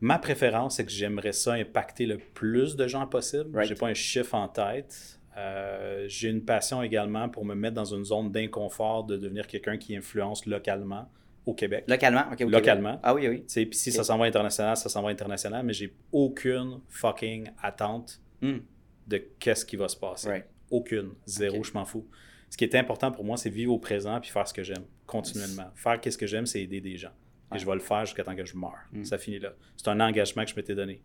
Ma 0.00 0.18
préférence, 0.18 0.76
c'est 0.76 0.84
que 0.84 0.90
j'aimerais 0.90 1.32
ça 1.32 1.52
impacter 1.52 2.04
le 2.04 2.18
plus 2.18 2.74
de 2.74 2.88
gens 2.88 3.06
possible. 3.06 3.56
Right. 3.56 3.68
J'ai 3.68 3.74
pas 3.76 3.86
un 3.86 3.94
chiffre 3.94 4.34
en 4.34 4.48
tête. 4.48 5.20
Euh, 5.36 6.04
j'ai 6.08 6.28
une 6.30 6.44
passion 6.44 6.82
également 6.82 7.28
pour 7.28 7.44
me 7.44 7.54
mettre 7.54 7.74
dans 7.74 7.84
une 7.84 8.04
zone 8.04 8.32
d'inconfort 8.32 9.04
de 9.04 9.16
devenir 9.16 9.46
quelqu'un 9.46 9.78
qui 9.78 9.96
influence 9.96 10.46
localement 10.46 11.08
au 11.46 11.54
Québec. 11.54 11.84
Localement? 11.86 12.24
ok, 12.32 12.40
au 12.40 12.48
Localement. 12.50 12.90
Québec. 12.96 13.00
Ah 13.04 13.14
oui, 13.14 13.28
oui. 13.28 13.44
Puis 13.66 13.78
si 13.78 13.92
ça 13.92 14.02
s'en 14.02 14.18
va 14.18 14.24
international, 14.24 14.76
ça 14.76 14.88
s'en 14.88 15.02
va 15.02 15.10
international, 15.10 15.64
mais 15.64 15.72
j'ai 15.72 15.94
aucune 16.12 16.80
fucking 16.88 17.50
attente 17.62 18.20
Hmm. 18.44 18.58
De 19.06 19.18
qu'est-ce 19.38 19.64
qui 19.64 19.76
va 19.76 19.88
se 19.88 19.96
passer. 19.96 20.28
Right. 20.28 20.46
Aucune. 20.70 21.12
Zéro, 21.26 21.62
je 21.62 21.72
m'en 21.72 21.84
fous. 21.84 22.06
Ce 22.50 22.56
qui 22.56 22.64
est 22.64 22.74
important 22.76 23.10
pour 23.12 23.24
moi, 23.24 23.36
c'est 23.36 23.50
vivre 23.50 23.72
au 23.72 23.78
présent 23.78 24.20
puis 24.20 24.30
faire 24.30 24.46
ce 24.46 24.54
que 24.54 24.62
j'aime, 24.62 24.84
continuellement. 25.06 25.70
Faire 25.74 26.00
qu'est-ce 26.00 26.18
que 26.18 26.26
j'aime, 26.26 26.46
c'est 26.46 26.62
aider 26.62 26.80
des 26.80 26.96
gens. 26.96 27.10
Et 27.54 27.58
je 27.58 27.66
vais 27.66 27.74
le 27.74 27.80
faire 27.80 28.04
jusqu'à 28.06 28.24
temps 28.24 28.34
que 28.34 28.44
je 28.44 28.56
meure. 28.56 28.78
Mm. 28.92 29.04
Ça 29.04 29.18
finit 29.18 29.38
là. 29.38 29.52
C'est 29.76 29.88
un 29.88 30.00
engagement 30.00 30.44
que 30.44 30.50
je 30.50 30.56
m'étais 30.56 30.74
donné. 30.74 31.02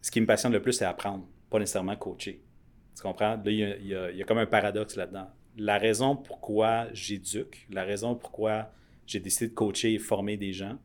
Ce 0.00 0.10
qui 0.10 0.20
me 0.20 0.26
passionne 0.26 0.52
le 0.52 0.62
plus, 0.62 0.72
c'est 0.72 0.84
apprendre, 0.84 1.26
pas 1.50 1.58
nécessairement 1.58 1.96
coacher. 1.96 2.42
Tu 2.94 3.02
comprends? 3.02 3.36
Là, 3.36 3.42
il 3.46 3.54
y 3.56 3.64
a, 3.64 3.76
il 3.76 3.86
y 3.86 3.94
a- 3.94 4.10
il 4.10 4.16
y 4.16 4.22
a 4.22 4.24
comme 4.24 4.38
un 4.38 4.46
paradoxe 4.46 4.96
là-dedans. 4.96 5.28
La 5.58 5.78
raison 5.78 6.16
pourquoi 6.16 6.86
j'éduque, 6.92 7.66
la 7.70 7.84
raison 7.84 8.14
pourquoi 8.14 8.70
j'ai 9.06 9.20
décidé 9.20 9.48
de 9.48 9.54
coacher 9.54 9.94
et 9.94 9.98
former 9.98 10.36
des 10.36 10.52
gens, 10.52 10.78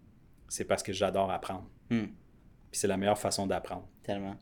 c'est 0.48 0.66
parce 0.66 0.82
que 0.84 0.92
j'adore 0.94 1.30
apprendre. 1.32 1.70
Hmm. 1.90 2.06
Puis 2.72 2.80
c'est 2.80 2.88
la 2.88 2.98
meilleure 2.98 3.18
façon 3.20 3.48
d'apprendre. 3.48 3.88
Tellement. 4.04 4.38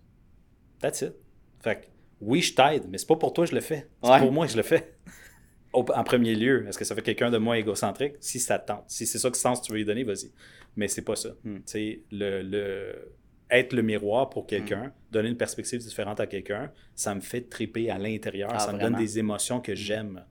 That's 0.80 1.02
it. 1.02 1.14
Fait 1.62 1.82
que, 1.82 1.86
oui, 2.22 2.42
je 2.42 2.54
t'aide, 2.54 2.86
mais 2.90 2.98
c'est 2.98 3.08
pas 3.08 3.16
pour 3.16 3.34
toi 3.34 3.46
que 3.46 3.50
je 3.52 3.56
le 3.56 3.62
fais. 3.62 3.88
C'est 4.04 4.10
Ouais. 4.10 4.20
pour 4.20 4.32
moi 4.32 4.46
que 4.46 4.52
je 4.52 4.58
le 4.58 4.64
fais. 4.64 4.96
Au- 5.74 5.86
en 5.94 6.04
premier 6.04 6.34
lieu, 6.36 6.66
est-ce 6.68 6.78
que 6.80 6.86
ça 6.86 6.96
fait 6.96 7.02
quelqu'un 7.02 7.30
de 7.30 7.38
moins 7.38 7.56
égocentrique? 7.56 8.16
Si 8.20 8.40
ça 8.40 8.58
te 8.60 8.68
tente. 8.68 8.86
Si 8.88 9.06
c'est 9.06 9.20
ça 9.20 9.30
que 9.30 9.38
sens 9.38 9.60
que 9.62 9.66
tu 9.68 9.72
veux 9.72 9.78
lui 9.78 9.86
donner, 9.86 10.04
vas-y. 10.04 10.32
Mais 10.76 10.88
c'est 10.88 11.04
pas 11.04 11.16
ça. 11.16 11.30
Hmm. 11.44 11.58
Tu 11.58 11.62
sais, 11.66 12.02
le, 12.12 12.42
le- 12.42 13.14
être 13.52 13.74
le 13.74 13.82
miroir 13.82 14.30
pour 14.30 14.46
quelqu'un, 14.48 14.88
Hmm. 14.88 14.92
donner 15.12 15.30
une 15.30 15.38
perspective 15.38 15.80
différente 15.80 16.20
à 16.20 16.28
quelqu'un, 16.28 16.72
ça 16.96 17.14
me 17.16 17.22
fait 17.22 17.42
triper 17.50 17.90
à 17.92 17.98
l'intérieur. 17.98 18.50
Ah, 18.54 18.60
ça 18.60 18.68
me 18.74 18.78
vraiment? 18.78 18.90
Hmm. 18.90 18.94
donne 18.94 19.02
des 19.02 19.20
émotions 19.20 19.60
que 19.62 19.76
j'aime. 19.76 20.24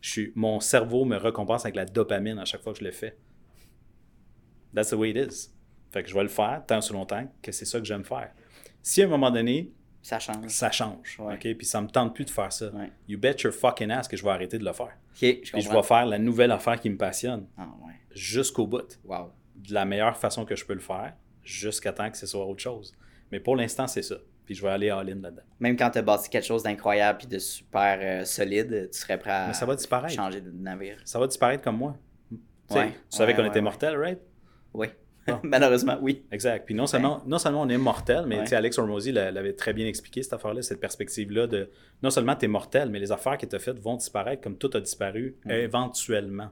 Je 0.00 0.10
suis, 0.10 0.32
mon 0.34 0.60
cerveau 0.60 1.04
me 1.04 1.16
récompense 1.16 1.64
avec 1.64 1.76
la 1.76 1.86
dopamine 1.86 2.38
à 2.38 2.44
chaque 2.44 2.62
fois 2.62 2.72
que 2.72 2.78
je 2.80 2.84
le 2.84 2.90
fais. 2.92 3.16
That's 4.74 4.90
the 4.90 4.94
way 4.94 5.10
it 5.10 5.16
is. 5.16 5.50
Fait 5.92 6.02
que 6.02 6.08
je 6.08 6.14
vais 6.14 6.22
le 6.22 6.28
faire 6.28 6.62
tant 6.66 6.80
sur 6.80 6.94
longtemps 6.94 7.26
que 7.42 7.52
c'est 7.52 7.64
ça 7.64 7.78
que 7.78 7.84
j'aime 7.86 8.04
faire. 8.04 8.32
Si 8.82 9.02
à 9.02 9.06
un 9.06 9.08
moment 9.08 9.30
donné, 9.30 9.70
Ça 10.04 10.18
change. 10.18 10.48
ça 10.48 10.70
change. 10.70 11.16
Ouais. 11.18 11.34
OK? 11.34 11.56
Puis 11.56 11.66
ça 11.66 11.80
me 11.80 11.88
tente 11.88 12.14
plus 12.14 12.26
de 12.26 12.30
faire 12.30 12.52
ça. 12.52 12.66
Ouais. 12.72 12.92
You 13.08 13.18
bet 13.18 13.36
your 13.42 13.54
fucking 13.54 13.90
ass 13.90 14.06
que 14.06 14.18
je 14.18 14.22
vais 14.22 14.30
arrêter 14.30 14.58
de 14.58 14.64
le 14.64 14.72
faire. 14.74 14.86
Ok, 15.14 15.18
je 15.42 15.50
Puis 15.52 15.62
je 15.62 15.70
vais 15.70 15.82
faire 15.82 16.04
la 16.04 16.18
nouvelle 16.18 16.52
affaire 16.52 16.78
qui 16.78 16.90
me 16.90 16.98
passionne 16.98 17.46
Ah 17.56 17.68
ouais. 17.86 17.94
jusqu'au 18.14 18.66
bout. 18.66 19.00
Wow. 19.04 19.30
De 19.56 19.72
la 19.72 19.86
meilleure 19.86 20.16
façon 20.18 20.44
que 20.44 20.54
je 20.56 20.64
peux 20.66 20.74
le 20.74 20.80
faire, 20.80 21.14
jusqu'à 21.42 21.92
temps 21.94 22.10
que 22.10 22.18
ce 22.18 22.26
soit 22.26 22.44
autre 22.44 22.60
chose. 22.62 22.94
Mais 23.32 23.40
pour 23.40 23.56
l'instant, 23.56 23.86
c'est 23.86 24.02
ça. 24.02 24.16
Puis 24.44 24.54
je 24.54 24.62
vais 24.62 24.68
aller 24.68 24.90
all-in 24.90 25.14
là-dedans. 25.22 25.42
Même 25.58 25.74
quand 25.74 25.88
tu 25.90 25.96
as 25.98 26.02
bâti 26.02 26.28
quelque 26.28 26.44
chose 26.44 26.62
d'incroyable 26.64 27.20
et 27.24 27.26
de 27.26 27.38
super 27.38 27.98
euh, 28.02 28.24
solide, 28.26 28.90
tu 28.92 28.98
serais 28.98 29.18
prêt 29.18 29.30
à 29.30 29.46
Mais 29.46 29.54
ça 29.54 29.64
va 29.64 29.74
disparaître. 29.74 30.12
changer 30.14 30.42
de 30.42 30.50
navire. 30.50 30.98
Ça 31.06 31.18
va 31.18 31.26
disparaître 31.26 31.64
comme 31.64 31.78
moi. 31.78 31.96
Ouais. 32.70 32.90
Tu 33.10 33.16
savais 33.16 33.34
qu'on 33.34 33.44
était 33.46 33.62
mortel, 33.62 33.96
right? 33.96 34.20
Oui. 34.74 34.88
Ah. 35.26 35.40
Malheureusement, 35.44 35.98
oui. 36.02 36.22
Exact. 36.30 36.66
Puis 36.66 36.74
non 36.74 36.86
seulement, 36.86 37.22
non 37.26 37.38
seulement 37.38 37.62
on 37.62 37.68
est 37.68 37.78
mortel, 37.78 38.24
mais 38.26 38.40
Ouais. 38.40 38.54
Alex 38.54 38.78
Hormozy 38.78 39.12
l'a- 39.12 39.30
l'avait 39.30 39.54
très 39.54 39.72
bien 39.72 39.86
expliqué, 39.86 40.22
cette 40.22 40.32
affaire-là, 40.34 40.62
cette 40.62 40.80
perspective-là 40.80 41.46
de 41.46 41.70
non 42.02 42.10
seulement 42.10 42.36
tu 42.36 42.44
es 42.44 42.48
mortel, 42.48 42.90
mais 42.90 42.98
les 42.98 43.10
affaires 43.12 43.38
que 43.38 43.46
tu 43.46 43.56
as 43.56 43.58
faites 43.58 43.78
vont 43.78 43.96
disparaître 43.96 44.42
comme 44.42 44.56
tout 44.58 44.70
a 44.74 44.80
disparu 44.80 45.36
Mm. 45.44 45.50
éventuellement. 45.50 46.50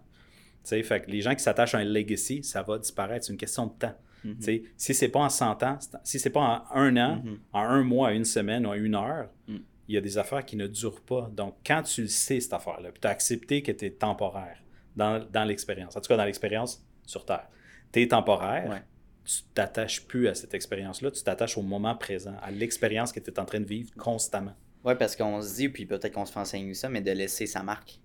Fait 0.65 1.03
que 1.05 1.11
les 1.11 1.21
gens 1.21 1.35
qui 1.35 1.43
s'attachent 1.43 1.75
à 1.75 1.79
un 1.79 1.85
legacy, 1.85 2.43
ça 2.45 2.63
va 2.63 2.79
disparaître. 2.79 3.27
C'est 3.27 3.33
une 3.33 3.39
question 3.39 3.67
de 3.67 3.73
temps. 3.73 3.95
Tu 4.23 4.37
sais, 4.39 4.63
Si 4.77 4.95
c'est 4.95 5.09
pas 5.09 5.19
en 5.19 5.29
100 5.29 5.61
ans, 5.65 5.79
si 6.05 6.21
c'est 6.21 6.31
pas 6.31 6.41
en 6.73 6.77
un 6.79 6.97
an, 6.97 7.17
Mhm. 7.25 7.39
en 7.53 7.61
un 7.63 7.83
mois, 7.83 8.13
une 8.13 8.25
semaine 8.25 8.65
ou 8.67 8.71
à 8.71 8.77
une 8.77 8.95
heure, 8.95 9.29
Mm. 9.49 9.57
il 9.89 9.95
y 9.97 9.99
a 9.99 10.01
des 10.01 10.17
affaires 10.17 10.45
qui 10.45 10.55
ne 10.57 10.69
durent 10.69 11.01
pas. 11.01 11.29
Donc, 11.35 11.57
quand 11.67 11.83
tu 11.83 12.03
le 12.03 12.07
sais, 12.07 12.39
cette 12.39 12.53
affaire-là, 12.53 12.91
puis 12.93 13.01
tu 13.01 13.09
as 13.09 13.11
accepté 13.11 13.63
que 13.63 13.73
tu 13.73 13.87
es 13.87 13.91
temporaire 13.91 14.59
dans, 14.95 15.25
dans 15.33 15.43
l'expérience, 15.45 15.97
en 15.97 16.01
tout 16.01 16.07
cas 16.07 16.17
dans 16.17 16.25
l'expérience 16.25 16.87
sur 17.05 17.25
Terre, 17.25 17.49
tu 17.93 18.03
es 18.03 18.09
temporaire, 18.09 18.69
Ouais. 18.71 18.83
tu 19.25 19.43
t'attaches 19.55 20.07
plus 20.07 20.29
à 20.29 20.35
cette 20.35 20.55
expérience-là, 20.55 21.11
tu 21.11 21.23
t'attaches 21.23 21.57
au 21.59 21.63
moment 21.63 21.95
présent, 21.95 22.35
à 22.43 22.51
l'expérience 22.51 23.13
que 23.13 23.21
tu 23.21 23.31
es 23.31 23.39
en 23.39 23.45
train 23.45 23.61
de 23.61 23.67
vivre 23.67 23.91
constamment. 23.97 24.55
Ouais, 24.85 24.97
parce 24.97 25.15
qu'on 25.15 25.41
se 25.43 25.55
dit, 25.57 25.69
puis 25.69 25.87
peut-être 25.87 26.13
qu'on 26.13 26.25
se 26.27 26.33
fait 26.33 26.41
enseigner 26.41 26.75
ça, 26.75 26.89
mais 26.89 27.01
de 27.01 27.13
laisser 27.13 27.47
sa 27.47 27.63
marque. 27.63 28.01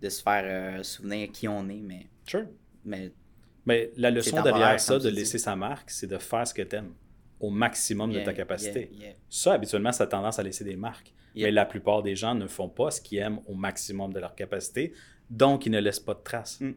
De 0.00 0.08
se 0.08 0.22
faire 0.22 0.44
euh, 0.46 0.82
souvenir 0.82 1.30
qui 1.32 1.48
on 1.48 1.68
est, 1.68 1.80
mais. 1.82 2.06
Sure. 2.26 2.46
mais 2.84 3.10
Mais 3.66 3.90
la 3.96 4.10
leçon 4.10 4.40
derrière 4.42 4.78
ça, 4.80 4.98
de 4.98 5.10
dis. 5.10 5.16
laisser 5.16 5.38
sa 5.38 5.54
marque, 5.56 5.90
c'est 5.90 6.06
de 6.06 6.16
faire 6.18 6.46
ce 6.46 6.54
que 6.54 6.62
tu 6.62 6.76
aimes 6.76 6.94
au 7.40 7.50
maximum 7.50 8.12
de 8.12 8.20
ta 8.20 8.32
capacité. 8.32 8.88
yeah, 8.92 9.08
yeah. 9.08 9.14
Ça, 9.28 9.52
habituellement, 9.54 9.92
ça 9.92 10.04
a 10.04 10.06
tendance 10.06 10.38
à 10.38 10.42
laisser 10.42 10.64
des 10.64 10.76
marques. 10.76 11.12
Mais 11.36 11.50
la 11.50 11.66
plupart 11.66 12.02
des 12.02 12.16
gens 12.16 12.34
ne 12.34 12.46
font 12.46 12.68
pas 12.68 12.90
ce 12.90 13.00
qu'ils 13.00 13.18
aiment 13.18 13.40
au 13.46 13.54
maximum 13.54 14.12
de 14.12 14.18
leur 14.18 14.34
capacité, 14.34 14.92
donc 15.30 15.66
ils 15.66 15.70
ne 15.72 15.78
laissent 15.78 16.00
pas 16.00 16.14
de 16.14 16.22
traces. 16.22 16.60
Mm. 16.60 16.72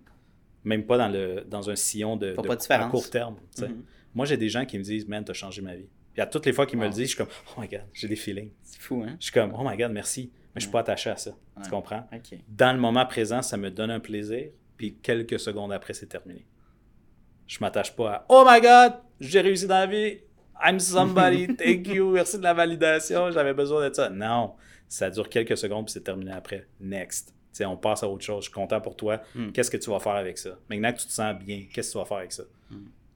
Même 0.63 0.85
pas 0.85 0.97
dans, 0.97 1.07
le, 1.07 1.43
dans 1.47 1.69
un 1.69 1.75
sillon 1.75 2.17
de, 2.17 2.35
à 2.69 2.85
court 2.89 3.09
terme. 3.09 3.35
Mhm. 3.59 3.83
Moi, 4.13 4.25
j'ai 4.25 4.37
des 4.37 4.49
gens 4.49 4.65
qui 4.65 4.77
me 4.77 4.83
disent, 4.83 5.07
man, 5.07 5.23
t'as 5.23 5.33
changé 5.33 5.61
ma 5.61 5.75
vie. 5.75 5.89
Puis 6.13 6.21
à 6.21 6.25
toutes 6.25 6.45
les 6.45 6.53
fois 6.53 6.65
qu'ils 6.65 6.77
me 6.77 6.85
le 6.85 6.91
disent, 6.91 7.11
je 7.11 7.15
suis 7.15 7.17
comme, 7.17 7.33
oh 7.57 7.61
my 7.61 7.67
god, 7.67 7.83
j'ai 7.93 8.07
des 8.07 8.15
feelings. 8.15 8.51
C'est 8.63 8.81
fou, 8.81 9.03
hein? 9.03 9.15
Je 9.19 9.25
suis 9.25 9.33
comme, 9.33 9.53
oh 9.57 9.63
my 9.67 9.77
god, 9.77 9.91
merci. 9.91 10.31
Mais 10.53 10.59
je 10.59 10.65
suis 10.65 10.71
pas 10.71 10.81
attaché 10.81 11.09
à 11.09 11.15
ça. 11.15 11.31
Ouais. 11.31 11.63
Tu 11.63 11.69
comprends? 11.69 12.07
Dans 12.49 12.73
le 12.73 12.79
moment 12.79 13.05
présent, 13.05 13.41
ça 13.41 13.55
me 13.55 13.71
donne 13.71 13.91
un 13.91 14.01
plaisir, 14.01 14.49
puis 14.75 14.97
quelques 15.01 15.39
secondes 15.39 15.71
après, 15.71 15.93
c'est 15.93 16.07
terminé. 16.07 16.45
Je 17.47 17.57
m'attache 17.61 17.95
pas 17.95 18.11
à 18.11 18.25
Oh 18.29 18.45
my 18.47 18.59
god, 18.59 18.93
j'ai 19.19 19.41
réussi 19.41 19.67
dans 19.67 19.79
la 19.79 19.87
vie, 19.87 20.19
I'm 20.63 20.79
somebody, 20.79 21.47
thank 21.55 21.87
you, 21.87 22.11
merci 22.11 22.37
de 22.37 22.43
la 22.43 22.53
validation, 22.53 23.31
j'avais 23.31 23.53
besoin 23.53 23.89
de 23.89 23.93
ça. 23.93 24.09
Non, 24.09 24.55
ça 24.87 25.09
dure 25.09 25.29
quelques 25.29 25.57
secondes, 25.57 25.85
puis 25.85 25.93
c'est 25.93 26.03
terminé 26.03 26.31
après. 26.31 26.67
Next. 26.79 27.33
On 27.61 27.77
passe 27.77 28.03
à 28.03 28.09
autre 28.09 28.23
chose. 28.23 28.45
Je 28.45 28.49
suis 28.49 28.53
content 28.53 28.81
pour 28.81 28.95
toi. 28.95 29.21
Mm. 29.35 29.51
Qu'est-ce 29.51 29.69
que 29.69 29.77
tu 29.77 29.89
vas 29.89 29.99
faire 29.99 30.13
avec 30.15 30.37
ça? 30.37 30.57
Maintenant 30.69 30.91
que 30.93 30.99
tu 30.99 31.07
te 31.07 31.11
sens 31.11 31.35
bien, 31.37 31.65
qu'est-ce 31.71 31.89
que 31.89 31.93
tu 31.93 31.97
vas 31.99 32.05
faire 32.05 32.17
avec 32.17 32.31
ça? 32.31 32.43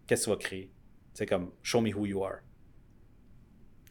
Qu'est-ce 0.07 0.25
que 0.25 0.31
tu 0.31 0.37
vas 0.37 0.43
créer? 0.43 0.71
C'est 1.13 1.25
comme 1.25 1.51
Show 1.63 1.81
me 1.81 1.93
who 1.93 2.05
you 2.05 2.23
are. 2.23 2.39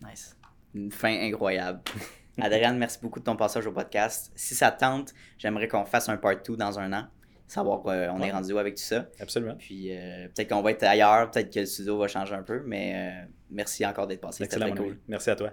Nice. 0.02 0.36
Une 0.74 0.92
fin 0.92 1.20
incroyable. 1.20 1.80
Adriane, 2.40 2.76
merci 2.78 2.98
beaucoup 3.00 3.20
de 3.20 3.24
ton 3.24 3.36
passage 3.36 3.66
au 3.66 3.72
podcast. 3.72 4.32
Si 4.34 4.54
ça 4.54 4.70
te 4.70 4.80
tente, 4.80 5.14
j'aimerais 5.38 5.68
qu'on 5.68 5.84
fasse 5.84 6.08
un 6.08 6.16
part 6.16 6.42
2 6.42 6.56
dans 6.56 6.78
un 6.78 6.92
an. 6.92 7.06
Savoir 7.46 7.82
qu'on 7.82 7.90
on 7.90 8.20
est 8.20 8.32
rendu 8.32 8.52
où 8.52 8.58
avec 8.58 8.74
tout 8.74 8.82
ça. 8.82 9.06
Absolument. 9.20 9.54
Puis 9.56 9.96
euh, 9.96 10.28
peut-être 10.28 10.48
qu'on 10.48 10.62
va 10.62 10.70
être 10.72 10.82
ailleurs, 10.82 11.30
peut-être 11.30 11.52
que 11.52 11.60
le 11.60 11.66
studio 11.66 11.98
va 11.98 12.08
changer 12.08 12.34
un 12.34 12.42
peu, 12.42 12.62
mais 12.66 12.94
euh, 12.94 13.26
merci 13.50 13.84
encore 13.86 14.06
d'être 14.06 14.20
passé. 14.20 14.44
C'était 14.44 14.58
très 14.58 14.74
cool. 14.74 14.98
Merci 15.06 15.30
à 15.30 15.36
toi. 15.36 15.52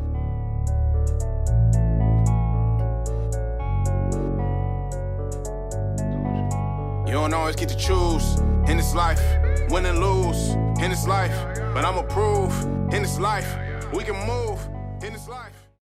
You 7.11 7.17
don't 7.17 7.33
always 7.33 7.57
get 7.57 7.67
to 7.67 7.75
choose. 7.75 8.39
In 8.69 8.77
this 8.77 8.95
life, 8.95 9.19
win 9.69 9.85
and 9.85 9.99
lose. 9.99 10.51
In 10.81 10.91
this 10.91 11.05
life. 11.05 11.35
But 11.73 11.83
I'ma 11.83 12.03
prove. 12.03 12.57
In 12.93 13.01
this 13.01 13.19
life, 13.19 13.53
we 13.93 14.05
can 14.05 14.15
move. 14.25 14.70